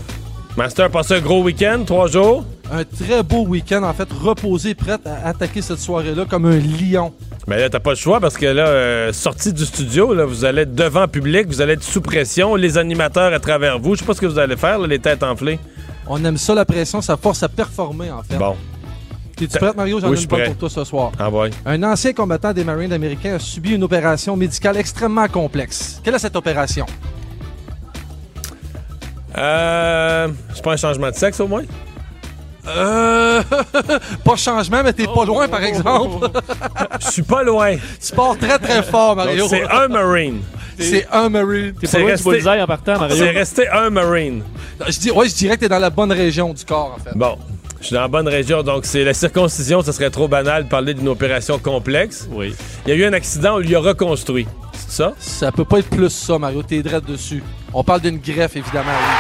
Master 0.57 0.85
a 0.85 0.89
passé 0.91 1.15
un 1.15 1.21
gros 1.21 1.43
week-end, 1.43 1.83
trois 1.87 2.09
jours. 2.09 2.45
Un 2.71 2.85
très 2.85 3.23
beau 3.23 3.47
week-end, 3.47 3.83
en 3.83 3.93
fait, 3.95 4.09
reposé, 4.13 4.75
prêt 4.75 4.99
à 5.05 5.29
attaquer 5.29 5.63
cette 5.63 5.79
soirée-là 5.79 6.27
comme 6.29 6.45
un 6.45 6.59
lion. 6.59 7.13
Mais 7.47 7.59
là, 7.59 7.71
t'as 7.71 7.81
pas 7.81 7.91
le 7.91 7.97
choix 7.97 8.21
parce 8.21 8.37
que 8.37 8.47
là, 8.47 8.69
euh, 8.69 9.13
sorti 9.13 9.53
du 9.53 9.65
studio, 9.65 10.13
là, 10.13 10.27
vous 10.27 10.45
allez 10.45 10.63
être 10.63 10.75
devant 10.75 11.03
le 11.03 11.07
public, 11.07 11.47
vous 11.49 11.63
allez 11.63 11.73
être 11.73 11.83
sous 11.83 12.03
pression, 12.03 12.55
les 12.55 12.77
animateurs 12.77 13.33
à 13.33 13.41
travers 13.41 13.79
vous. 13.79 13.95
Je 13.95 14.01
sais 14.01 14.07
pas 14.07 14.15
ce 14.15 14.21
que 14.21 14.27
vous 14.27 14.39
allez 14.39 14.57
faire, 14.57 14.79
là, 14.79 14.87
les 14.87 14.99
têtes 14.99 15.23
enflées. 15.23 15.59
On 16.07 16.23
aime 16.25 16.37
ça, 16.37 16.55
la 16.55 16.67
pression, 16.67 17.01
ça 17.01 17.17
force 17.17 17.43
à 17.43 17.49
performer, 17.49 18.11
en 18.11 18.23
fait. 18.23 18.37
Bon. 18.37 18.55
T'es-tu 19.35 19.59
prête, 19.59 19.75
Mario? 19.75 20.01
J'en 20.01 20.13
ai 20.13 20.21
une 20.21 20.27
bonne 20.27 20.45
pour 20.45 20.57
toi 20.57 20.71
ce 20.71 20.85
soir. 20.85 21.13
Ah 21.19 21.31
ouais. 21.31 21.51
Un 21.65 21.83
ancien 21.83 22.13
combattant 22.13 22.53
des 22.53 22.63
Marines 22.65 22.93
américains 22.93 23.37
a 23.37 23.39
subi 23.39 23.73
une 23.73 23.83
opération 23.83 24.37
médicale 24.37 24.77
extrêmement 24.77 25.29
complexe. 25.29 26.01
Quelle 26.05 26.15
est 26.15 26.19
cette 26.19 26.37
opération? 26.37 26.85
Euh. 29.37 30.29
C'est 30.55 30.63
pas 30.63 30.73
un 30.73 30.77
changement 30.77 31.11
de 31.11 31.15
sexe 31.15 31.41
au 31.41 31.49
moins? 31.49 31.65
Euh. 32.67 33.43
pas 34.25 34.37
changement, 34.37 34.83
mais 34.85 34.93
t'es 34.93 35.07
pas 35.07 35.25
loin, 35.25 35.49
par 35.49 35.63
exemple. 35.65 36.29
Je 37.01 37.11
suis 37.11 37.23
pas 37.23 37.43
loin. 37.43 37.77
tu 37.77 38.15
pars 38.15 38.37
très, 38.39 38.59
très 38.59 38.83
fort, 38.83 39.17
Mario. 39.17 39.47
C'est 39.49 39.69
un 39.69 39.89
Marine. 39.89 40.43
C'est 40.79 41.07
un 41.11 41.29
Marine. 41.29 41.75
T'es 41.81 41.89
pas 41.89 41.99
loin 41.99 42.15
du 42.15 42.23
bullseye 42.23 42.63
en 42.63 42.67
partant, 42.67 42.99
Mario. 42.99 43.17
C'est 43.17 43.31
resté 43.31 43.69
un 43.69 43.91
Marine. 43.91 44.43
Je 44.89 44.99
dis, 44.99 45.11
ouais, 45.11 45.29
je 45.29 45.35
dirais 45.35 45.57
que 45.57 45.61
t'es 45.61 45.69
dans 45.69 45.79
la 45.79 45.91
bonne 45.91 46.13
région 46.13 46.53
du 46.53 46.65
corps, 46.65 46.97
en 46.99 47.03
fait. 47.03 47.17
Bon. 47.17 47.37
Je 47.81 47.89
suis 47.89 47.95
dans 47.95 48.03
la 48.03 48.09
bonne 48.09 48.29
région, 48.29 48.63
donc 48.63 48.85
c'est 48.85 49.03
la 49.03 49.13
circoncision, 49.13 49.83
ça 49.83 49.93
serait 49.93 50.11
trop 50.11 50.29
banal 50.29 50.65
de 50.65 50.69
parler 50.69 50.95
d'une 50.95 51.09
opération 51.09 51.59
complexe. 51.59 52.29
Oui. 52.31 52.55
Il 52.87 52.91
y 52.91 52.93
a 52.93 52.95
eu 52.95 53.05
un 53.05 53.13
accident, 53.13 53.57
on 53.57 53.59
lui 53.59 53.75
a 53.75 53.81
reconstruit. 53.81 54.47
C'est 54.73 54.99
ça? 54.99 55.15
Ça 55.19 55.51
peut 55.51 55.65
pas 55.65 55.81
être 55.81 55.91
plus 55.91 56.09
ça, 56.09 56.39
Mario. 56.39 56.63
T'es 56.63 56.81
direct 56.81 57.09
dessus. 57.09 57.43
On 57.75 57.83
parle 57.83 58.01
d'une 58.03 58.19
greffe, 58.19 58.57
évidemment, 58.57 58.91
oui. 58.93 59.17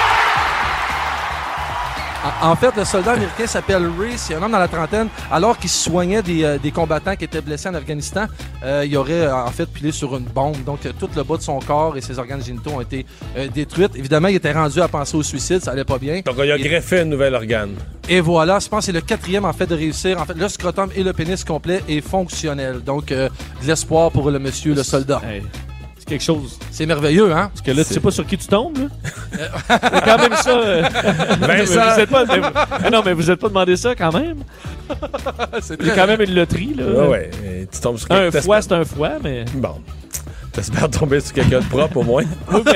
En- 2.40 2.54
fait, 2.54 2.70
le 2.76 2.84
soldat 2.84 3.12
américain 3.12 3.46
s'appelle 3.48 3.90
Ray. 3.98 4.12
C'est 4.16 4.34
un 4.36 4.42
homme 4.44 4.52
dans 4.52 4.58
la 4.60 4.68
trentaine. 4.68 5.08
Alors 5.30 5.58
qu'il 5.58 5.68
soignait 5.70 6.22
des, 6.22 6.44
euh, 6.44 6.56
des 6.56 6.70
combattants 6.70 7.16
qui 7.16 7.24
étaient 7.24 7.40
blessés 7.40 7.68
en 7.68 7.74
Afghanistan, 7.74 8.26
euh, 8.62 8.84
il 8.86 8.96
aurait 8.96 9.22
euh, 9.22 9.34
en 9.34 9.50
fait 9.50 9.66
pilé 9.66 9.90
sur 9.90 10.16
une 10.16 10.26
bombe. 10.26 10.62
Donc, 10.64 10.80
tout 11.00 11.08
le 11.16 11.24
bas 11.24 11.36
de 11.36 11.42
son 11.42 11.58
corps 11.58 11.96
et 11.96 12.00
ses 12.00 12.16
organes 12.20 12.40
génitaux 12.44 12.70
ont 12.76 12.80
été 12.80 13.04
euh, 13.36 13.48
détruits. 13.48 13.88
Évidemment, 13.96 14.28
il 14.28 14.36
était 14.36 14.52
rendu 14.52 14.80
à 14.80 14.86
penser 14.86 15.16
au 15.16 15.22
suicide. 15.24 15.64
Ça 15.64 15.72
allait 15.72 15.84
pas 15.84 15.98
bien. 15.98 16.20
Donc, 16.24 16.36
on 16.38 16.42
lui 16.42 16.52
a 16.52 16.56
Et- 16.56 16.60
greffé 16.62 17.00
un 17.00 17.06
nouvel 17.06 17.34
organe. 17.34 17.74
et 18.08 18.20
voilà, 18.20 18.60
je 18.60 18.68
pense 18.68 18.80
que 18.80 18.84
c'est 18.86 18.92
le 18.92 19.00
quatrième 19.00 19.44
en 19.44 19.52
fait 19.52 19.66
de 19.66 19.74
réussir. 19.74 20.20
En 20.20 20.24
fait, 20.24 20.34
le 20.36 20.48
scrotum 20.48 20.90
et 20.94 21.02
le 21.02 21.12
pénis 21.12 21.42
complet 21.42 21.82
est 21.88 22.02
fonctionnel. 22.02 22.82
Donc, 22.84 23.10
euh, 23.10 23.28
de 23.62 23.66
l'espoir 23.66 24.12
pour 24.12 24.30
le 24.30 24.38
monsieur, 24.38 24.74
le 24.74 24.84
soldat. 24.84 25.20
Hey, 25.28 25.42
c'est 26.04 26.08
quelque 26.08 26.24
chose. 26.24 26.58
C'est 26.72 26.84
merveilleux, 26.84 27.30
hein? 27.32 27.48
Parce 27.54 27.60
que 27.62 27.70
là, 27.70 27.84
tu 27.84 27.94
sais 27.94 28.00
pas 28.00 28.10
sur 28.10 28.26
qui 28.26 28.36
tu 28.36 28.48
tombes, 28.48 28.76
là. 28.76 28.88
C'est 29.68 30.04
quand 30.04 30.18
même 30.18 30.34
ça. 30.36 30.50
euh, 30.50 30.82
Vincent. 31.40 31.94
vous 31.94 32.00
êtes 32.00 32.10
pas, 32.10 32.24
mais 32.24 32.38
vous- 32.40 32.48
mais 32.82 32.90
non, 32.90 33.02
mais 33.04 33.12
vous 33.12 33.30
êtes 33.30 33.38
pas 33.40 33.46
demandé 33.48 33.76
ça 33.76 33.94
quand 33.94 34.12
même. 34.12 34.38
C'est 35.62 35.78
Il 35.80 35.86
y 35.86 35.90
a 35.90 35.94
quand 35.94 36.08
même 36.08 36.20
une 36.20 36.34
loterie, 36.34 36.74
là. 36.76 36.84
Ouais, 36.86 37.08
ouais. 37.08 37.68
Tu 37.72 37.80
tombes 37.80 37.98
sur 37.98 38.10
Un 38.10 38.32
foie, 38.32 38.60
c'est 38.62 38.72
un 38.72 38.84
foie, 38.84 39.12
mais. 39.22 39.44
Bon. 39.54 39.76
T'espères 40.52 40.90
tomber 40.90 41.20
sur 41.20 41.32
quelqu'un 41.32 41.60
de 41.60 41.64
propre 41.64 41.96
au 41.96 42.02
moins. 42.02 42.24
mais, 42.52 42.72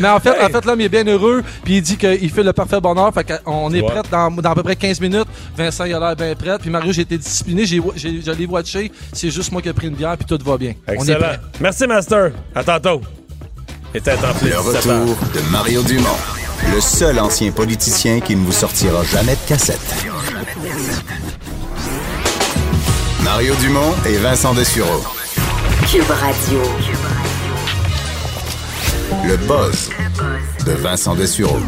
mais 0.00 0.08
en 0.08 0.20
fait, 0.20 0.38
en 0.38 0.48
fait 0.50 0.64
l'homme 0.66 0.80
est 0.82 0.88
bien 0.90 1.04
heureux, 1.06 1.42
puis 1.64 1.76
il 1.78 1.82
dit 1.82 1.96
qu'il 1.96 2.30
fait 2.30 2.42
le 2.42 2.52
parfait 2.52 2.78
bonheur. 2.80 3.12
Fait 3.14 3.24
qu'on 3.44 3.72
est 3.72 3.80
Ouais. 3.80 3.88
prêt 3.88 4.02
dans, 4.10 4.30
dans 4.30 4.50
à 4.50 4.54
peu 4.54 4.62
près 4.62 4.76
15 4.76 5.00
minutes. 5.00 5.26
Vincent, 5.56 5.84
il 5.84 5.94
a 5.94 5.98
l'air 5.98 6.14
bien 6.16 6.34
prêt. 6.34 6.58
Puis 6.60 6.68
Mario, 6.68 6.92
j'ai 6.92 7.02
été 7.02 7.16
discipliné, 7.16 7.64
j'ai, 7.64 7.80
j'ai, 7.96 8.20
je 8.20 8.30
l'ai 8.32 8.44
watché. 8.46 8.92
C'est 9.14 9.30
juste 9.30 9.50
moi 9.50 9.62
qui 9.62 9.68
ai 9.70 9.72
pris 9.72 9.86
une 9.88 9.94
bière, 9.94 10.16
puis 10.18 10.26
tout 10.26 10.38
va 10.44 10.58
bien. 10.58 10.74
On 10.88 10.92
est 10.92 10.96
Excellent. 10.96 11.18
prêt. 11.20 11.40
Merci, 11.60 11.86
Master. 11.86 12.32
À 12.54 12.62
tantôt. 12.62 13.00
Et 13.94 14.00
tête 14.00 14.18
enflée, 14.24 14.50
Le 14.50 14.56
17 14.72 14.86
heures. 14.86 15.00
retour 15.02 15.16
de 15.34 15.40
Mario 15.50 15.82
Dumont. 15.82 16.08
Le 16.74 16.80
seul 16.80 17.18
ancien 17.18 17.50
politicien 17.50 18.20
qui 18.20 18.36
ne 18.36 18.44
vous 18.44 18.52
sortira 18.52 19.02
jamais 19.04 19.32
de 19.32 19.48
cassette. 19.48 19.80
Mario 23.24 23.54
Dumont 23.56 23.94
et 24.06 24.16
Vincent 24.18 24.54
Dessureau. 24.54 25.02
Cube 25.92 26.10
Radio. 26.10 26.58
Le 29.28 29.36
buzz 29.46 29.90
de 30.66 30.72
Vincent 30.72 31.14
Dessureau. 31.14 31.58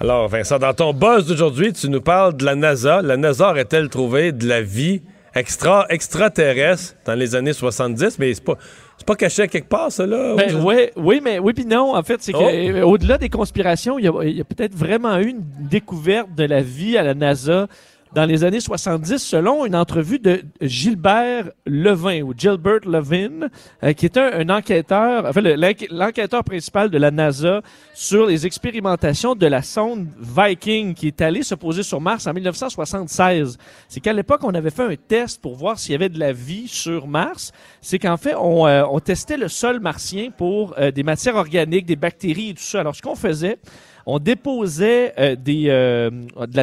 Alors, 0.00 0.26
Vincent, 0.28 0.58
dans 0.58 0.74
ton 0.74 0.92
buzz 0.92 1.26
d'aujourd'hui, 1.26 1.72
tu 1.72 1.88
nous 1.88 2.00
parles 2.00 2.36
de 2.36 2.44
la 2.44 2.56
NASA. 2.56 3.02
La 3.02 3.16
NASA 3.16 3.50
aurait-elle 3.50 3.88
trouvé 3.88 4.32
de 4.32 4.48
la 4.48 4.62
vie 4.62 5.02
extra, 5.34 5.86
extraterrestre 5.90 6.96
dans 7.04 7.14
les 7.14 7.36
années 7.36 7.52
70? 7.52 8.18
Mais 8.18 8.34
c'est 8.34 8.42
pas, 8.44 8.56
c'est 8.98 9.06
pas 9.06 9.14
caché 9.16 9.42
à 9.42 9.46
quelque 9.46 9.68
part, 9.68 9.92
ça, 9.92 10.06
là? 10.06 10.34
Ben, 10.36 10.62
ouais, 10.64 10.92
oui, 10.96 11.20
mais 11.22 11.38
oui, 11.38 11.52
puis 11.52 11.66
non. 11.66 11.94
En 11.94 12.02
fait, 12.02 12.20
c'est 12.20 12.34
Oh. 12.34 12.40
qu'au-delà 12.40 13.16
des 13.16 13.28
conspirations, 13.28 13.96
il 13.98 14.06
y 14.06 14.08
a, 14.08 14.12
il 14.24 14.36
y 14.36 14.40
a 14.40 14.44
peut-être 14.44 14.74
vraiment 14.74 15.18
eu 15.18 15.28
une 15.28 15.44
découverte 15.60 16.34
de 16.34 16.44
la 16.44 16.62
vie 16.62 16.98
à 16.98 17.04
la 17.04 17.14
NASA 17.14 17.68
dans 18.12 18.24
les 18.24 18.42
années 18.42 18.58
70, 18.60 19.18
selon 19.18 19.64
une 19.64 19.76
entrevue 19.76 20.18
de 20.18 20.42
Gilbert 20.60 21.50
Levin 21.64 22.22
ou 22.22 22.34
Gilbert 22.36 22.80
Levin, 22.84 23.48
euh, 23.84 23.92
qui 23.92 24.06
est 24.06 24.16
un, 24.16 24.48
enquêteur, 24.48 25.26
enfin 25.26 25.40
le- 25.40 25.54
l'enquê- 25.54 25.86
l'enquêteur 25.90 26.42
principal 26.42 26.90
de 26.90 26.98
la 26.98 27.12
NASA 27.12 27.62
sur 27.94 28.26
les 28.26 28.46
expérimentations 28.46 29.36
de 29.36 29.46
la 29.46 29.62
sonde 29.62 30.08
Viking 30.18 30.94
qui 30.94 31.06
est 31.06 31.20
allée 31.20 31.44
se 31.44 31.54
poser 31.54 31.84
sur 31.84 32.00
Mars 32.00 32.26
en 32.26 32.32
1976. 32.34 33.58
C'est 33.88 34.00
qu'à 34.00 34.12
l'époque, 34.12 34.40
on 34.42 34.54
avait 34.54 34.70
fait 34.70 34.82
un 34.84 34.96
test 34.96 35.40
pour 35.40 35.54
voir 35.54 35.78
s'il 35.78 35.92
y 35.92 35.94
avait 35.94 36.08
de 36.08 36.18
la 36.18 36.32
vie 36.32 36.66
sur 36.66 37.06
Mars. 37.06 37.52
C'est 37.80 37.98
qu'en 38.00 38.16
fait, 38.16 38.34
on, 38.34 38.66
euh, 38.66 38.82
on 38.90 38.98
testait 39.00 39.36
le 39.36 39.46
sol 39.48 39.78
martien 39.78 40.30
pour 40.36 40.74
euh, 40.78 40.90
des 40.90 41.02
matières 41.04 41.36
organiques, 41.36 41.86
des 41.86 41.96
bactéries 41.96 42.50
et 42.50 42.54
tout 42.54 42.62
ça. 42.62 42.80
Alors, 42.80 42.96
ce 42.96 43.02
qu'on 43.02 43.14
faisait, 43.14 43.58
on 44.06 44.18
déposait 44.18 45.14
euh, 45.18 45.36
des, 45.36 45.66
euh, 45.68 46.10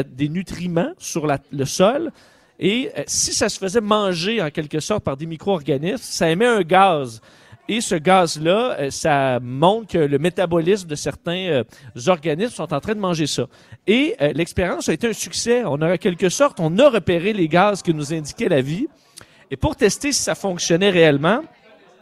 des 0.10 0.30
nutriments 0.30 0.94
sur 0.98 1.28
le 1.28 1.66
sol. 1.66 2.12
Et 2.60 2.90
euh, 2.98 3.04
si 3.08 3.34
ça 3.34 3.50
se 3.50 3.60
faisait 3.60 3.82
manger 3.82 4.42
en 4.42 4.50
quelque 4.50 4.80
sorte 4.80 5.04
par 5.04 5.18
des 5.18 5.26
micro-organismes, 5.26 5.98
ça 6.02 6.30
émet 6.30 6.46
un 6.46 6.62
gaz. 6.62 7.22
Et 7.70 7.82
ce 7.82 7.96
gaz-là, 7.96 8.78
euh, 8.80 8.90
ça 8.90 9.40
montre 9.42 9.94
que 9.94 9.98
le 9.98 10.18
métabolisme 10.18 10.88
de 10.88 10.96
certains 10.96 11.50
euh, 11.50 11.64
organismes 12.08 12.56
sont 12.56 12.74
en 12.74 12.80
train 12.80 12.96
de 12.96 13.00
manger 13.00 13.28
ça. 13.28 13.46
Et 13.86 14.16
l'expérience 14.34 14.90
a 14.90 14.94
été 14.94 15.08
un 15.08 15.14
succès. 15.14 15.64
On 15.66 15.82
a 15.82 15.94
en 15.94 15.98
quelque 15.98 16.28
sorte, 16.28 16.60
on 16.60 16.78
a 16.78 16.90
repéré 16.90 17.32
les 17.32 17.48
gaz 17.48 17.82
que 17.82 17.94
nous 17.94 18.14
indiquait 18.14 18.50
la 18.50 18.60
vie. 18.60 18.88
Et 19.50 19.56
pour 19.56 19.78
tester 19.78 20.12
si 20.12 20.22
ça 20.22 20.36
fonctionnait 20.36 20.90
réellement, 20.90 21.42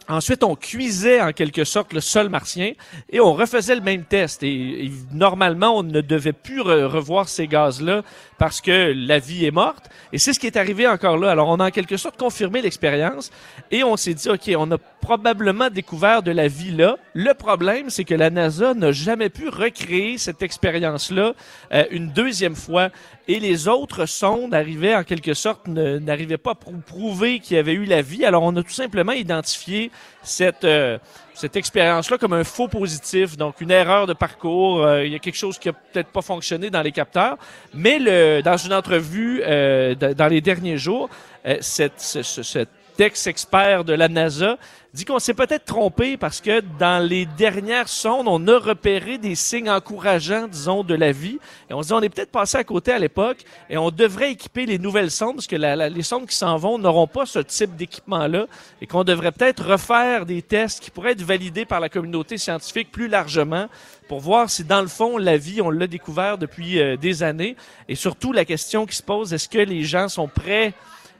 Ensuite, 0.07 0.43
on 0.43 0.55
cuisait 0.55 1.21
en 1.21 1.31
quelque 1.31 1.63
sorte 1.63 1.93
le 1.93 1.99
sol 1.99 2.29
martien 2.29 2.73
et 3.09 3.19
on 3.19 3.33
refaisait 3.33 3.75
le 3.75 3.81
même 3.81 4.03
test. 4.03 4.43
Et, 4.43 4.91
normalement, 5.11 5.77
on 5.77 5.83
ne 5.83 6.01
devait 6.01 6.33
plus 6.33 6.61
re- 6.61 6.85
revoir 6.85 7.27
ces 7.27 7.47
gaz-là 7.47 8.03
parce 8.37 8.61
que 8.61 8.93
la 8.95 9.19
vie 9.19 9.45
est 9.45 9.51
morte. 9.51 9.89
Et 10.11 10.17
c'est 10.17 10.33
ce 10.33 10.39
qui 10.39 10.47
est 10.47 10.57
arrivé 10.57 10.87
encore 10.87 11.17
là. 11.17 11.31
Alors, 11.31 11.47
on 11.47 11.59
a 11.59 11.67
en 11.67 11.71
quelque 11.71 11.97
sorte 11.97 12.17
confirmé 12.17 12.61
l'expérience 12.61 13.31
et 13.71 13.83
on 13.83 13.95
s'est 13.97 14.13
dit, 14.13 14.29
OK, 14.29 14.51
on 14.57 14.71
a 14.71 14.77
probablement 14.77 15.69
découvert 15.69 16.23
de 16.23 16.31
la 16.31 16.47
vie 16.47 16.71
là. 16.71 16.97
Le 17.13 17.33
problème, 17.33 17.89
c'est 17.89 18.03
que 18.03 18.15
la 18.15 18.29
NASA 18.29 18.73
n'a 18.73 18.91
jamais 18.91 19.29
pu 19.29 19.49
recréer 19.49 20.17
cette 20.17 20.41
expérience-là 20.41 21.33
euh, 21.73 21.83
une 21.91 22.09
deuxième 22.09 22.55
fois. 22.55 22.89
Et 23.27 23.39
les 23.39 23.67
autres 23.67 24.05
sondes 24.05 24.53
arrivaient 24.53 24.95
en 24.95 25.03
quelque 25.03 25.33
sorte, 25.33 25.67
n'arrivaient 25.67 26.37
pas 26.37 26.51
à 26.51 26.55
prou- 26.55 26.81
prouver 26.85 27.39
qu'il 27.39 27.57
y 27.57 27.59
avait 27.59 27.73
eu 27.73 27.85
la 27.85 28.01
vie. 28.01 28.25
Alors, 28.25 28.43
on 28.43 28.55
a 28.55 28.63
tout 28.63 28.69
simplement 28.69 29.13
identifié 29.13 29.91
cette, 30.23 30.63
euh, 30.63 30.97
cette 31.35 31.55
expérience-là 31.55 32.17
comme 32.17 32.33
un 32.33 32.43
faux 32.43 32.67
positif, 32.67 33.37
donc 33.37 33.61
une 33.61 33.71
erreur 33.71 34.07
de 34.07 34.13
parcours. 34.13 34.83
Euh, 34.83 35.05
il 35.05 35.11
y 35.11 35.15
a 35.15 35.19
quelque 35.19 35.37
chose 35.37 35.59
qui 35.59 35.69
a 35.69 35.73
peut-être 35.73 36.07
pas 36.07 36.21
fonctionné 36.21 36.69
dans 36.69 36.81
les 36.81 36.91
capteurs. 36.91 37.37
Mais 37.73 37.99
le, 37.99 38.41
dans 38.41 38.57
une 38.57 38.73
entrevue 38.73 39.41
euh, 39.45 39.95
dans 39.95 40.27
les 40.27 40.41
derniers 40.41 40.77
jours, 40.77 41.09
euh, 41.45 41.57
cette, 41.59 41.99
ce, 41.99 42.65
ex-expert 42.99 43.83
de 43.83 43.93
la 43.93 44.07
NASA 44.07 44.57
dit 44.95 45.03
qu'on 45.03 45.19
s'est 45.19 45.33
peut-être 45.33 45.65
trompé 45.65 46.15
parce 46.15 46.39
que 46.39 46.61
dans 46.79 47.05
les 47.05 47.25
dernières 47.25 47.89
sondes, 47.89 48.27
on 48.29 48.47
a 48.47 48.57
repéré 48.57 49.17
des 49.17 49.35
signes 49.35 49.69
encourageants, 49.69 50.47
disons, 50.47 50.85
de 50.85 50.95
la 50.95 51.11
vie. 51.11 51.37
Et 51.69 51.73
on 51.73 51.83
se 51.83 51.87
dit, 51.87 51.93
on 51.93 52.01
est 52.01 52.09
peut-être 52.09 52.31
passé 52.31 52.57
à 52.57 52.63
côté 52.63 52.93
à 52.93 52.99
l'époque 52.99 53.43
et 53.69 53.77
on 53.77 53.91
devrait 53.91 54.31
équiper 54.31 54.65
les 54.65 54.79
nouvelles 54.79 55.11
sondes 55.11 55.35
parce 55.35 55.47
que 55.47 55.57
les 55.57 56.03
sondes 56.03 56.27
qui 56.27 56.35
s'en 56.35 56.55
vont 56.55 56.77
n'auront 56.77 57.07
pas 57.07 57.25
ce 57.25 57.39
type 57.39 57.75
d'équipement-là 57.75 58.45
et 58.81 58.87
qu'on 58.87 59.03
devrait 59.03 59.33
peut-être 59.33 59.65
refaire 59.65 60.25
des 60.25 60.41
tests 60.41 60.81
qui 60.81 60.91
pourraient 60.91 61.11
être 61.11 61.23
validés 61.23 61.65
par 61.65 61.81
la 61.81 61.89
communauté 61.89 62.37
scientifique 62.37 62.89
plus 62.91 63.09
largement 63.09 63.67
pour 64.07 64.21
voir 64.21 64.49
si, 64.49 64.63
dans 64.63 64.81
le 64.81 64.87
fond, 64.87 65.17
la 65.17 65.35
vie, 65.35 65.61
on 65.61 65.71
l'a 65.71 65.87
découvert 65.87 66.37
depuis 66.37 66.79
euh, 66.79 66.95
des 66.95 67.21
années. 67.21 67.57
Et 67.89 67.95
surtout, 67.95 68.31
la 68.31 68.45
question 68.45 68.85
qui 68.85 68.95
se 68.95 69.03
pose, 69.03 69.33
est-ce 69.33 69.49
que 69.49 69.57
les 69.57 69.83
gens 69.83 70.07
sont 70.07 70.27
prêts 70.27 70.73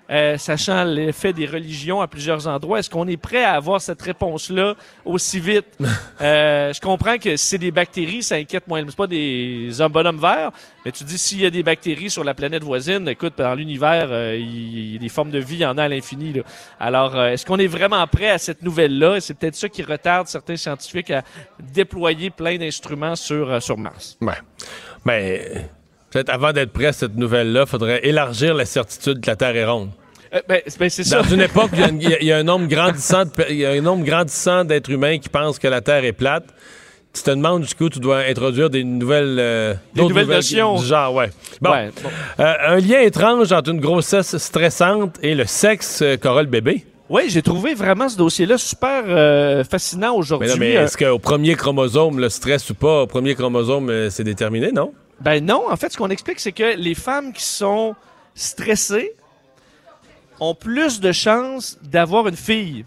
euh, 0.09 0.37
sachant 0.37 0.83
l'effet 0.83 1.33
des 1.33 1.45
religions 1.45 2.01
à 2.01 2.07
plusieurs 2.07 2.47
endroits, 2.47 2.79
est-ce 2.79 2.89
qu'on 2.89 3.07
est 3.07 3.17
prêt 3.17 3.43
à 3.43 3.53
avoir 3.53 3.81
cette 3.81 4.01
réponse-là 4.01 4.75
aussi 5.03 5.39
vite? 5.39 5.65
Euh, 6.21 6.71
je 6.71 6.79
comprends 6.79 7.17
que 7.17 7.35
si 7.35 7.47
c'est 7.47 7.57
des 7.57 7.71
bactéries, 7.71 8.23
ça 8.23 8.35
inquiète 8.35 8.67
moins. 8.67 8.81
C'est 8.87 8.95
pas 8.95 9.05
des 9.05 9.81
hommes 9.81 9.91
bonhommes 9.91 10.19
verts, 10.19 10.51
mais 10.85 10.91
tu 10.91 11.03
dis 11.03 11.17
s'il 11.17 11.41
y 11.41 11.45
a 11.45 11.49
des 11.49 11.63
bactéries 11.63 12.09
sur 12.09 12.23
la 12.23 12.33
planète 12.33 12.63
voisine, 12.63 13.07
écoute, 13.09 13.33
dans 13.37 13.55
l'univers, 13.55 14.07
euh, 14.11 14.37
il 14.37 14.93
y 14.93 14.95
a 14.95 14.99
des 14.99 15.09
formes 15.09 15.31
de 15.31 15.39
vie, 15.39 15.55
il 15.55 15.61
y 15.61 15.65
en 15.65 15.77
a 15.77 15.83
à 15.83 15.87
l'infini. 15.89 16.31
là. 16.31 16.43
Alors, 16.79 17.15
euh, 17.15 17.29
est-ce 17.29 17.45
qu'on 17.45 17.57
est 17.57 17.67
vraiment 17.67 18.05
prêt 18.05 18.29
à 18.29 18.37
cette 18.37 18.61
nouvelle-là? 18.61 19.17
Et 19.17 19.19
c'est 19.19 19.33
peut-être 19.33 19.55
ça 19.55 19.67
qui 19.67 19.81
retarde 19.81 20.27
certains 20.27 20.55
scientifiques 20.57 21.09
à 21.09 21.23
déployer 21.59 22.29
plein 22.29 22.57
d'instruments 22.57 23.15
sur, 23.15 23.49
euh, 23.49 23.59
sur 23.59 23.77
Mars. 23.77 24.17
Ouais. 24.21 24.33
Ben, 25.03 25.65
peut-être 26.15 26.29
avant 26.29 26.53
d'être 26.53 26.71
prêt 26.71 26.85
à 26.85 26.93
cette 26.93 27.17
nouvelle-là, 27.17 27.63
il 27.65 27.69
faudrait 27.69 27.99
élargir 28.07 28.53
la 28.53 28.63
certitude 28.63 29.19
que 29.19 29.29
la 29.29 29.35
Terre 29.35 29.53
est 29.57 29.65
ronde. 29.65 29.89
Euh, 30.33 30.39
ben, 30.47 30.61
c'est- 30.65 30.79
ben, 30.79 30.89
c'est 30.89 31.03
ça. 31.03 31.21
Dans 31.21 31.27
une 31.27 31.41
époque 31.41 31.71
où 31.73 31.75
il 31.75 32.03
y 32.03 32.13
a 32.13 32.21
y, 32.21 32.25
y 32.27 32.31
un 32.31 32.43
nombre 32.43 32.67
grandissant 32.69 33.25
d'êtres 34.63 34.89
humains 34.91 35.17
qui 35.17 35.27
pensent 35.27 35.59
que 35.59 35.67
la 35.67 35.81
Terre 35.81 36.05
est 36.05 36.13
plate, 36.13 36.45
tu 37.13 37.21
te 37.21 37.29
demandes 37.31 37.63
jusqu'où 37.63 37.89
tu 37.89 37.99
dois 37.99 38.19
introduire 38.19 38.69
des 38.69 38.85
nouvelles, 38.85 39.35
euh, 39.39 39.73
Des 39.93 40.03
nouvelles 40.03 40.27
notions. 40.27 40.77
du 40.77 40.85
genre, 40.85 41.13
ouais. 41.15 41.31
Bon. 41.59 41.71
Ouais, 41.71 41.89
bon. 42.01 42.09
Euh, 42.39 42.53
un 42.65 42.77
lien 42.77 43.01
étrange 43.01 43.51
entre 43.51 43.71
une 43.71 43.81
grossesse 43.81 44.37
stressante 44.37 45.17
et 45.21 45.35
le 45.35 45.45
sexe 45.45 45.99
euh, 46.01 46.15
qu'aura 46.15 46.43
le 46.43 46.49
bébé. 46.49 46.85
Oui, 47.09 47.23
j'ai 47.27 47.41
trouvé 47.41 47.73
vraiment 47.73 48.07
ce 48.07 48.17
dossier-là 48.17 48.57
super 48.57 49.03
euh, 49.07 49.65
fascinant 49.65 50.15
aujourd'hui. 50.15 50.49
mais 50.57 50.71
est-ce 50.75 50.97
qu'au 50.97 51.19
premier 51.19 51.55
chromosome, 51.55 52.19
le 52.21 52.29
stress 52.29 52.69
ou 52.69 52.73
pas, 52.73 53.01
au 53.01 53.07
premier 53.07 53.35
chromosome, 53.35 54.09
c'est 54.09 54.23
déterminé, 54.23 54.71
non? 54.71 54.93
Ben 55.21 55.43
non, 55.45 55.69
en 55.71 55.75
fait, 55.77 55.91
ce 55.91 55.97
qu'on 55.97 56.09
explique, 56.09 56.39
c'est 56.39 56.51
que 56.51 56.75
les 56.75 56.95
femmes 56.95 57.31
qui 57.33 57.43
sont 57.43 57.95
stressées 58.33 59.13
ont 60.39 60.55
plus 60.55 60.99
de 60.99 61.11
chances 61.11 61.77
d'avoir 61.81 62.27
une 62.27 62.35
fille. 62.35 62.85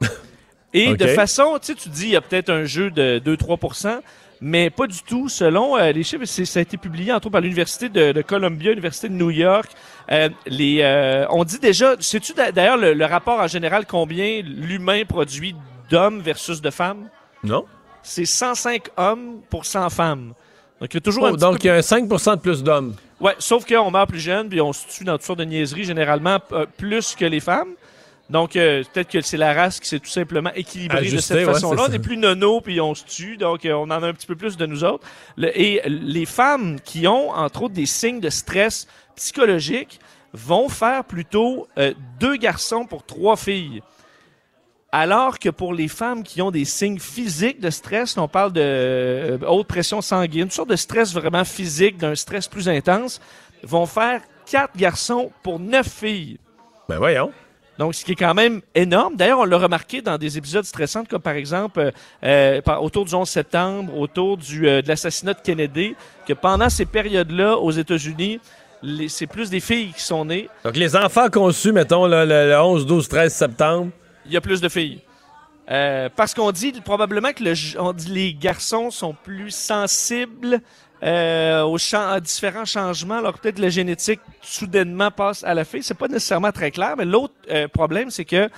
Et 0.74 0.88
de 0.96 1.06
façon, 1.14 1.58
tu 1.60 1.66
sais, 1.66 1.74
tu 1.74 1.88
dis, 1.88 2.04
il 2.04 2.10
y 2.10 2.16
a 2.16 2.20
peut-être 2.20 2.50
un 2.50 2.64
jeu 2.64 2.90
de 2.90 3.20
2-3% 3.24 4.00
mais 4.44 4.70
pas 4.70 4.88
du 4.88 5.00
tout. 5.04 5.28
Selon 5.28 5.78
euh, 5.78 5.92
les 5.92 6.02
chiffres, 6.02 6.24
ça 6.24 6.58
a 6.58 6.62
été 6.62 6.76
publié 6.76 7.12
entre 7.12 7.26
autres 7.26 7.32
par 7.32 7.40
l'Université 7.40 7.88
de, 7.88 8.10
de 8.10 8.22
Columbia, 8.22 8.70
l'Université 8.70 9.08
de 9.08 9.14
New 9.14 9.30
York. 9.30 9.70
Euh, 10.10 10.28
les, 10.46 10.80
euh, 10.82 11.26
on 11.30 11.44
dit 11.44 11.60
déjà, 11.60 11.94
sais-tu 12.00 12.32
d'a- 12.34 12.50
d'ailleurs 12.50 12.76
le, 12.76 12.92
le 12.92 13.04
rapport 13.04 13.38
en 13.38 13.46
général 13.46 13.86
combien 13.86 14.42
l'humain 14.42 15.04
produit 15.04 15.54
d'hommes 15.88 16.18
versus 16.20 16.60
de 16.60 16.70
femmes? 16.70 17.08
Non. 17.44 17.66
C'est 18.02 18.24
105 18.24 18.88
hommes 18.96 19.42
pour 19.48 19.64
100 19.64 19.90
femmes. 19.90 20.34
Donc, 20.82 20.92
il 20.94 20.96
y 20.96 20.98
a 20.98 21.00
toujours 21.00 21.22
Oh, 21.22 21.26
un 21.26 21.32
petit 21.34 21.40
donc, 21.40 21.62
il 21.62 21.66
y 21.68 21.70
a 21.70 21.74
un 21.76 21.78
5% 21.78 22.34
de 22.34 22.40
plus 22.40 22.64
d'hommes. 22.64 22.96
Ouais, 23.20 23.36
sauf 23.38 23.64
qu'on 23.64 23.92
meurt 23.92 24.08
plus 24.10 24.18
jeune, 24.18 24.48
puis 24.48 24.60
on 24.60 24.72
se 24.72 24.84
tue 24.88 25.04
dans 25.04 25.12
toutes 25.12 25.22
sortes 25.22 25.38
de 25.38 25.44
niaiseries, 25.44 25.84
généralement 25.84 26.40
euh, 26.50 26.66
plus 26.76 27.14
que 27.14 27.24
les 27.24 27.38
femmes. 27.38 27.68
Donc, 28.28 28.56
euh, 28.56 28.82
peut-être 28.92 29.08
que 29.08 29.20
c'est 29.20 29.36
la 29.36 29.54
race 29.54 29.78
qui 29.78 29.88
s'est 29.88 30.00
tout 30.00 30.10
simplement 30.10 30.50
équilibrée 30.56 31.08
de 31.08 31.18
cette 31.18 31.36
ouais, 31.36 31.44
façon-là. 31.44 31.86
on 31.88 31.92
est 31.92 32.00
plus 32.00 32.16
nono, 32.16 32.60
puis 32.60 32.80
on 32.80 32.96
se 32.96 33.04
tue, 33.04 33.36
donc 33.36 33.64
euh, 33.64 33.74
on 33.74 33.82
en 33.84 33.90
a 34.02 34.08
un 34.08 34.12
petit 34.12 34.26
peu 34.26 34.34
plus 34.34 34.56
de 34.56 34.66
nous 34.66 34.82
autres. 34.82 35.06
Le- 35.36 35.56
et 35.56 35.82
les 35.86 36.26
femmes 36.26 36.80
qui 36.84 37.06
ont, 37.06 37.30
entre 37.30 37.62
autres, 37.62 37.74
des 37.74 37.86
signes 37.86 38.18
de 38.18 38.30
stress 38.30 38.88
psychologique 39.14 40.00
vont 40.32 40.68
faire 40.68 41.04
plutôt 41.04 41.68
deux 42.18 42.34
garçons 42.36 42.86
pour 42.86 43.04
trois 43.04 43.36
filles. 43.36 43.82
Alors 44.92 45.38
que 45.38 45.48
pour 45.48 45.72
les 45.72 45.88
femmes 45.88 46.22
qui 46.22 46.42
ont 46.42 46.50
des 46.50 46.66
signes 46.66 46.98
physiques 46.98 47.60
de 47.60 47.70
stress, 47.70 48.16
on 48.18 48.28
parle 48.28 48.52
de 48.52 48.60
euh, 48.62 49.38
haute 49.48 49.66
pression 49.66 50.02
sanguine, 50.02 50.44
une 50.44 50.50
sorte 50.50 50.68
de 50.68 50.76
stress 50.76 51.14
vraiment 51.14 51.44
physique, 51.44 51.96
d'un 51.96 52.14
stress 52.14 52.46
plus 52.46 52.68
intense, 52.68 53.20
vont 53.62 53.86
faire 53.86 54.20
quatre 54.44 54.76
garçons 54.76 55.32
pour 55.42 55.58
neuf 55.58 55.88
filles. 55.88 56.38
Ben 56.88 56.98
voyons. 56.98 57.32
Donc, 57.78 57.94
ce 57.94 58.04
qui 58.04 58.12
est 58.12 58.16
quand 58.16 58.34
même 58.34 58.60
énorme. 58.74 59.16
D'ailleurs, 59.16 59.40
on 59.40 59.44
l'a 59.44 59.56
remarqué 59.56 60.02
dans 60.02 60.18
des 60.18 60.36
épisodes 60.36 60.64
stressants, 60.64 61.04
comme 61.04 61.22
par 61.22 61.34
exemple 61.34 61.80
euh, 61.80 61.90
euh, 62.22 62.76
autour 62.76 63.04
du 63.04 63.14
11 63.14 63.28
septembre, 63.28 63.96
autour 63.96 64.36
du, 64.36 64.68
euh, 64.68 64.82
de 64.82 64.88
l'assassinat 64.88 65.34
de 65.34 65.40
Kennedy, 65.42 65.94
que 66.26 66.34
pendant 66.34 66.68
ces 66.68 66.84
périodes-là, 66.84 67.56
aux 67.56 67.70
États-Unis, 67.70 68.40
c'est 69.08 69.26
plus 69.26 69.48
des 69.48 69.60
filles 69.60 69.92
qui 69.92 70.02
sont 70.02 70.24
nées. 70.24 70.48
Donc, 70.64 70.76
les 70.76 70.96
enfants 70.96 71.30
conçus, 71.30 71.72
mettons, 71.72 72.06
le 72.06 72.54
11, 72.56 72.84
12, 72.84 73.08
13 73.08 73.32
septembre, 73.32 73.90
il 74.26 74.32
y 74.32 74.36
a 74.36 74.40
plus 74.40 74.60
de 74.60 74.68
filles. 74.68 75.00
Euh, 75.70 76.08
parce 76.14 76.34
qu'on 76.34 76.50
dit 76.50 76.72
probablement 76.84 77.32
que 77.32 77.44
le, 77.44 77.54
on 77.78 77.92
dit 77.92 78.10
les 78.10 78.34
garçons 78.34 78.90
sont 78.90 79.14
plus 79.14 79.50
sensibles 79.50 80.60
euh, 81.02 81.62
aux, 81.62 81.78
à 81.94 82.20
différents 82.20 82.64
changements. 82.64 83.18
Alors 83.18 83.38
peut-être 83.38 83.58
la 83.58 83.68
génétique 83.68 84.20
soudainement 84.40 85.10
passe 85.10 85.44
à 85.44 85.54
la 85.54 85.64
fille. 85.64 85.82
C'est 85.82 85.94
pas 85.94 86.08
nécessairement 86.08 86.52
très 86.52 86.70
clair. 86.70 86.94
Mais 86.96 87.04
l'autre 87.04 87.34
euh, 87.50 87.68
problème, 87.68 88.10
c'est 88.10 88.24
que 88.24 88.48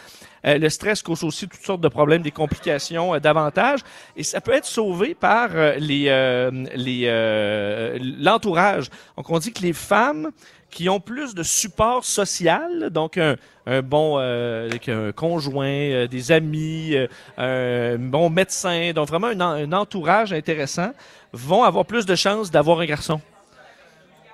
euh, 0.46 0.58
le 0.58 0.68
stress 0.68 1.02
cause 1.02 1.24
aussi 1.24 1.48
toutes 1.48 1.64
sortes 1.64 1.80
de 1.80 1.88
problèmes, 1.88 2.22
des 2.22 2.30
complications 2.30 3.14
euh, 3.14 3.18
davantage. 3.18 3.80
Et 4.16 4.22
ça 4.22 4.40
peut 4.40 4.52
être 4.52 4.66
sauvé 4.66 5.14
par 5.14 5.50
les 5.78 6.04
les 6.74 7.98
l'entourage. 8.18 8.88
Donc 9.16 9.30
on 9.30 9.38
dit 9.38 9.52
que 9.52 9.62
les 9.62 9.72
femmes 9.72 10.30
qui 10.74 10.88
ont 10.88 10.98
plus 11.00 11.34
de 11.34 11.42
support 11.44 12.04
social, 12.04 12.90
donc 12.90 13.16
un, 13.16 13.36
bon 13.82 14.16
euh, 14.18 14.68
conjoint, 15.12 15.66
euh, 15.68 16.06
des 16.08 16.32
amis, 16.32 16.94
euh, 17.38 17.94
un 17.96 17.98
bon 17.98 18.28
médecin, 18.28 18.92
donc 18.92 19.08
vraiment 19.08 19.28
un, 19.28 19.40
en- 19.40 19.52
un 19.52 19.72
entourage 19.72 20.32
intéressant, 20.32 20.90
vont 21.32 21.62
avoir 21.62 21.84
plus 21.86 22.04
de 22.06 22.14
chances 22.16 22.50
d'avoir 22.50 22.80
un 22.80 22.86
garçon. 22.86 23.20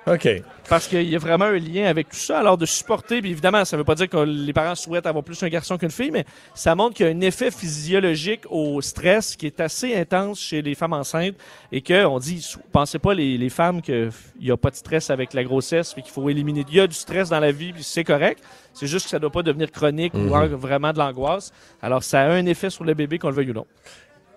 OK. 0.06 0.28
Parce 0.68 0.86
qu'il 0.89 1.09
y 1.09 1.14
a 1.14 1.18
vraiment 1.18 1.44
un 1.44 1.59
lien 1.59 1.85
avec 1.86 2.09
tout 2.09 2.16
ça. 2.16 2.39
Alors, 2.39 2.56
de 2.56 2.64
supporter, 2.64 3.20
puis 3.20 3.31
évidemment, 3.31 3.64
ça 3.64 3.77
ne 3.77 3.81
veut 3.81 3.85
pas 3.85 3.94
dire 3.94 4.09
que 4.09 4.16
les 4.16 4.52
parents 4.52 4.74
souhaitent 4.74 5.06
avoir 5.06 5.22
plus 5.22 5.40
un 5.43 5.48
garçon 5.48 5.77
qu'une 5.77 5.90
fille, 5.90 6.10
mais 6.10 6.24
ça 6.55 6.74
montre 6.74 6.94
qu'il 6.97 7.06
y 7.06 7.09
a 7.09 7.12
un 7.12 7.20
effet 7.20 7.51
physiologique 7.51 8.43
au 8.48 8.81
stress 8.81 9.36
qui 9.36 9.47
est 9.47 9.60
assez 9.60 9.94
intense 9.94 10.40
chez 10.40 10.62
les 10.62 10.74
femmes 10.74 10.94
enceintes 10.94 11.35
et 11.70 11.82
qu'on 11.82 12.18
dit, 12.18 12.47
pensez 12.72 12.98
pas 12.98 13.12
les, 13.14 13.36
les 13.36 13.51
femmes 13.51 13.82
qu'il 13.82 14.10
n'y 14.40 14.51
a 14.51 14.56
pas 14.56 14.70
de 14.70 14.77
stress 14.77 15.10
avec 15.10 15.35
la 15.35 15.44
grossesse 15.44 15.93
puis 15.93 16.02
qu'il 16.02 16.12
faut 16.12 16.28
éliminer. 16.31 16.64
Il 16.68 16.77
y 16.77 16.81
a 16.81 16.86
du 16.86 16.94
stress 16.94 17.28
dans 17.28 17.40
la 17.40 17.52
vie 17.52 17.72
puis 17.72 17.82
c'est 17.82 18.05
correct. 18.05 18.43
C'est 18.72 18.86
juste 18.86 19.05
que 19.06 19.10
ça 19.10 19.18
ne 19.18 19.22
doit 19.22 19.31
pas 19.32 19.43
devenir 19.43 19.70
chronique 19.70 20.14
ou 20.14 20.18
Mhm. 20.18 20.55
vraiment 20.55 20.93
de 20.93 20.98
l'angoisse. 20.98 21.52
Alors, 21.82 22.02
ça 22.05 22.22
a 22.22 22.31
un 22.31 22.47
effet 22.47 22.70
sur 22.70 22.85
le 22.85 22.94
bébé, 22.94 23.18
qu'on 23.18 23.28
le 23.28 23.35
veuille 23.35 23.51
ou 23.51 23.55
non. 23.55 23.66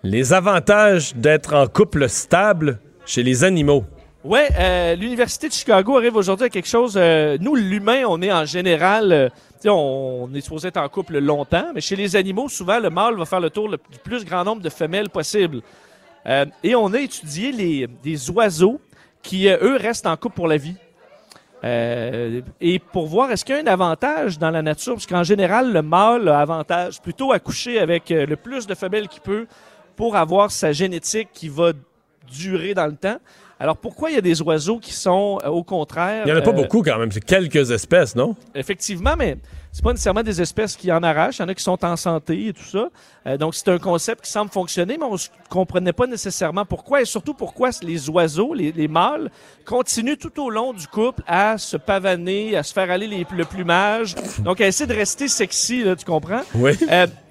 Les 0.03 0.33
avantages 0.33 1.15
d'être 1.15 1.53
en 1.53 1.67
couple 1.67 2.09
stable 2.09 2.79
chez 3.05 3.23
les 3.23 3.43
animaux. 3.43 3.85
Ouais, 4.23 4.47
euh, 4.57 4.95
l'Université 4.95 5.49
de 5.49 5.53
Chicago 5.53 5.97
arrive 5.97 6.15
aujourd'hui 6.15 6.45
à 6.45 6.49
quelque 6.49 6.67
chose. 6.67 6.93
euh, 6.95 7.37
nous, 7.41 7.55
l'humain, 7.55 8.03
on 8.07 8.21
est 8.21 8.31
en 8.31 8.45
général. 8.45 9.11
euh, 9.11 9.29
on, 9.65 10.29
est 10.33 10.39
supposé 10.39 10.69
être 10.69 10.77
en 10.77 10.87
couple 10.87 11.17
longtemps, 11.19 11.71
mais 11.75 11.81
chez 11.81 11.97
les 11.97 12.15
animaux, 12.15 12.47
souvent, 12.47 12.79
le 12.79 12.89
mâle 12.89 13.15
va 13.17 13.25
faire 13.25 13.41
le 13.41 13.49
tour 13.49 13.69
du 13.69 13.77
plus 14.01 14.23
grand 14.23 14.45
nombre 14.45 14.61
de 14.61 14.69
femelles 14.69 15.09
possible. 15.09 15.59
Euh, 16.25 16.45
et 16.63 16.73
on 16.73 16.93
a 16.93 17.01
étudié 17.01 17.51
les, 17.51 17.87
des 18.01 18.31
oiseaux 18.31 18.79
qui, 19.21 19.49
euh, 19.49 19.57
eux, 19.61 19.75
restent 19.75 20.07
en 20.07 20.15
couple 20.15 20.35
pour 20.35 20.47
la 20.47 20.57
vie. 20.57 20.75
Et 21.65 22.79
pour 22.91 23.07
voir 23.07 23.31
est-ce 23.31 23.45
qu'il 23.45 23.55
y 23.55 23.57
a 23.57 23.61
un 23.61 23.67
avantage 23.67 24.37
dans 24.37 24.51
la 24.51 24.61
nature, 24.61 24.95
parce 24.95 25.05
qu'en 25.05 25.23
général, 25.23 25.71
le 25.71 25.81
mâle 25.81 26.27
a 26.27 26.39
avantage 26.39 27.01
plutôt 27.01 27.31
à 27.31 27.39
coucher 27.39 27.79
avec 27.79 28.09
le 28.09 28.35
plus 28.35 28.67
de 28.67 28.75
femelles 28.75 29.07
qu'il 29.07 29.21
peut 29.21 29.47
pour 29.95 30.17
avoir 30.17 30.51
sa 30.51 30.73
génétique 30.73 31.29
qui 31.31 31.47
va 31.47 31.71
durer 32.29 32.73
dans 32.73 32.87
le 32.87 32.97
temps. 32.97 33.15
Alors 33.63 33.77
pourquoi 33.77 34.09
il 34.11 34.15
y 34.15 34.17
a 34.17 34.21
des 34.21 34.41
oiseaux 34.41 34.77
qui 34.77 34.91
sont 34.91 35.39
euh, 35.41 35.47
au 35.47 35.63
contraire 35.63 36.23
Il 36.25 36.33
n'y 36.33 36.37
en 36.37 36.41
a 36.41 36.41
pas 36.41 36.49
euh, 36.49 36.53
beaucoup 36.53 36.81
quand 36.83 36.97
même, 36.99 37.09
c'est 37.13 37.23
quelques 37.23 37.71
espèces, 37.71 38.13
non? 38.13 38.35
Effectivement, 38.53 39.13
mais 39.17 39.37
c'est 39.71 39.81
pas 39.81 39.91
nécessairement 39.91 40.21
des 40.21 40.41
espèces 40.41 40.75
qui 40.75 40.91
en 40.91 41.01
arrachent. 41.01 41.37
Il 41.37 41.43
y 41.43 41.45
en 41.45 41.47
a 41.47 41.55
qui 41.55 41.63
sont 41.63 41.83
en 41.85 41.95
santé 41.95 42.47
et 42.47 42.51
tout 42.53 42.65
ça. 42.65 42.89
Euh, 43.25 43.37
donc, 43.37 43.55
c'est 43.55 43.69
un 43.69 43.77
concept 43.79 44.25
qui 44.25 44.29
semble 44.31 44.51
fonctionner, 44.51 44.97
mais 44.99 45.05
on 45.05 45.13
ne 45.13 45.19
comprenait 45.49 45.93
pas 45.93 46.07
nécessairement 46.07 46.65
pourquoi. 46.65 47.01
Et 47.01 47.05
surtout, 47.05 47.33
pourquoi 47.33 47.69
les 47.81 48.09
oiseaux, 48.09 48.53
les, 48.53 48.73
les 48.73 48.89
mâles, 48.89 49.31
continuent 49.65 50.17
tout 50.17 50.43
au 50.43 50.49
long 50.49 50.73
du 50.73 50.85
couple 50.89 51.23
à 51.25 51.57
se 51.57 51.77
pavaner, 51.77 52.57
à 52.57 52.63
se 52.63 52.73
faire 52.73 52.91
aller 52.91 53.07
les- 53.07 53.25
le 53.33 53.45
plumage. 53.45 54.13
Donc, 54.43 54.59
à 54.59 54.67
essayer 54.67 54.87
de 54.87 54.93
rester 54.93 55.29
sexy, 55.29 55.85
là, 55.85 55.95
tu 55.95 56.03
comprends? 56.03 56.41
Oui. 56.55 56.73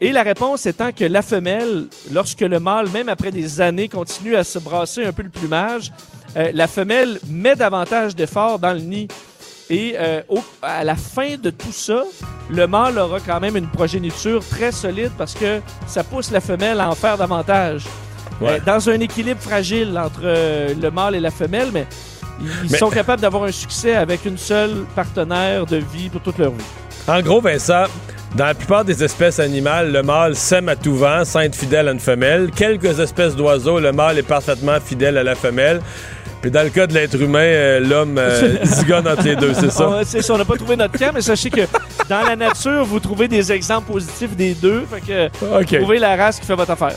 Et 0.00 0.12
la 0.12 0.22
réponse 0.22 0.64
étant 0.64 0.92
que 0.92 1.04
la 1.04 1.20
femelle, 1.20 1.88
lorsque 2.10 2.40
le 2.40 2.58
mâle, 2.58 2.88
même 2.88 3.10
après 3.10 3.30
des 3.32 3.60
années, 3.60 3.88
continue 3.88 4.34
à 4.34 4.44
se 4.44 4.58
brasser 4.58 5.04
un 5.04 5.12
peu 5.12 5.22
le 5.22 5.28
plumage, 5.28 5.92
euh, 6.36 6.50
la 6.54 6.66
femelle 6.66 7.18
met 7.28 7.56
davantage 7.56 8.14
d'efforts 8.16 8.58
dans 8.58 8.72
le 8.72 8.80
nid. 8.80 9.08
Et 9.70 9.94
euh, 9.98 10.20
au- 10.28 10.42
à 10.60 10.84
la 10.84 10.96
fin 10.96 11.36
de 11.42 11.48
tout 11.50 11.72
ça, 11.72 12.02
le 12.50 12.66
mâle 12.66 12.98
aura 12.98 13.18
quand 13.20 13.40
même 13.40 13.56
une 13.56 13.68
progéniture 13.68 14.42
très 14.46 14.70
solide 14.72 15.12
parce 15.16 15.34
que 15.34 15.60
ça 15.86 16.04
pousse 16.04 16.30
la 16.30 16.40
femelle 16.40 16.78
à 16.80 16.90
en 16.90 16.94
faire 16.94 17.16
davantage. 17.16 17.84
Ouais. 18.40 18.50
Euh, 18.50 18.58
dans 18.66 18.90
un 18.90 19.00
équilibre 19.00 19.40
fragile 19.40 19.96
entre 19.98 20.22
le 20.24 20.90
mâle 20.90 21.14
et 21.14 21.20
la 21.20 21.30
femelle, 21.30 21.68
mais 21.72 21.86
ils 22.40 22.70
Mais- 22.70 22.78
sont 22.78 22.90
capables 22.90 23.22
d'avoir 23.22 23.44
un 23.44 23.52
succès 23.52 23.94
avec 23.94 24.24
une 24.26 24.36
seule 24.38 24.84
partenaire 24.94 25.64
de 25.64 25.76
vie 25.76 26.08
pour 26.10 26.20
toute 26.20 26.38
leur 26.38 26.50
vie. 26.50 26.64
En 27.08 27.20
gros, 27.22 27.40
Vincent, 27.40 27.84
dans 28.34 28.46
la 28.46 28.54
plupart 28.54 28.84
des 28.84 29.02
espèces 29.04 29.38
animales, 29.38 29.92
le 29.92 30.02
mâle 30.02 30.34
sème 30.34 30.68
à 30.68 30.76
tout 30.76 30.96
vent 30.96 31.24
sans 31.24 31.40
être 31.40 31.54
fidèle 31.56 31.88
à 31.88 31.92
une 31.92 32.00
femelle. 32.00 32.50
Quelques 32.54 32.98
espèces 32.98 33.36
d'oiseaux, 33.36 33.78
le 33.80 33.92
mâle 33.92 34.18
est 34.18 34.22
parfaitement 34.22 34.78
fidèle 34.84 35.16
à 35.18 35.22
la 35.22 35.34
femelle. 35.34 35.80
Puis 36.42 36.50
dans 36.50 36.64
le 36.64 36.70
cas 36.70 36.88
de 36.88 36.92
l'être 36.92 37.14
humain, 37.20 37.38
euh, 37.38 37.78
l'homme 37.78 38.18
euh, 38.18 38.56
zigonne 38.64 39.06
entre 39.06 39.22
les 39.22 39.36
deux, 39.36 39.54
c'est 39.54 39.70
ça? 39.70 39.88
On, 39.88 40.02
c'est 40.04 40.22
ça, 40.22 40.34
on 40.34 40.38
n'a 40.38 40.44
pas 40.44 40.56
trouvé 40.56 40.74
notre 40.74 40.98
camp, 40.98 41.12
mais 41.14 41.20
sachez 41.20 41.50
que 41.50 41.60
dans 42.08 42.22
la 42.26 42.34
nature, 42.34 42.84
vous 42.84 42.98
trouvez 42.98 43.28
des 43.28 43.52
exemples 43.52 43.92
positifs 43.92 44.34
des 44.34 44.54
deux. 44.54 44.84
Fait 44.90 45.30
que 45.30 45.78
trouvez 45.78 46.00
la 46.00 46.16
race 46.16 46.40
qui 46.40 46.46
fait 46.46 46.56
votre 46.56 46.72
affaire. 46.72 46.96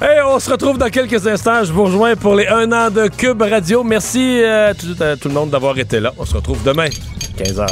Hey, 0.00 0.20
on 0.26 0.38
se 0.38 0.50
retrouve 0.50 0.78
dans 0.78 0.88
quelques 0.88 1.26
instants. 1.26 1.64
Je 1.64 1.72
vous 1.72 1.84
rejoins 1.84 2.16
pour 2.16 2.34
les 2.34 2.46
1 2.46 2.72
an 2.72 2.90
de 2.90 3.08
Cube 3.08 3.42
Radio. 3.42 3.84
Merci 3.84 4.42
euh, 4.42 4.70
à 4.70 4.74
tout, 4.74 4.96
à 5.02 5.16
tout 5.16 5.28
le 5.28 5.34
monde 5.34 5.50
d'avoir 5.50 5.78
été 5.78 6.00
là. 6.00 6.12
On 6.16 6.24
se 6.24 6.34
retrouve 6.34 6.62
demain, 6.64 6.88
15h. 7.36 7.66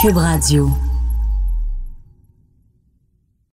Cube 0.00 0.16
Radio. 0.16 0.70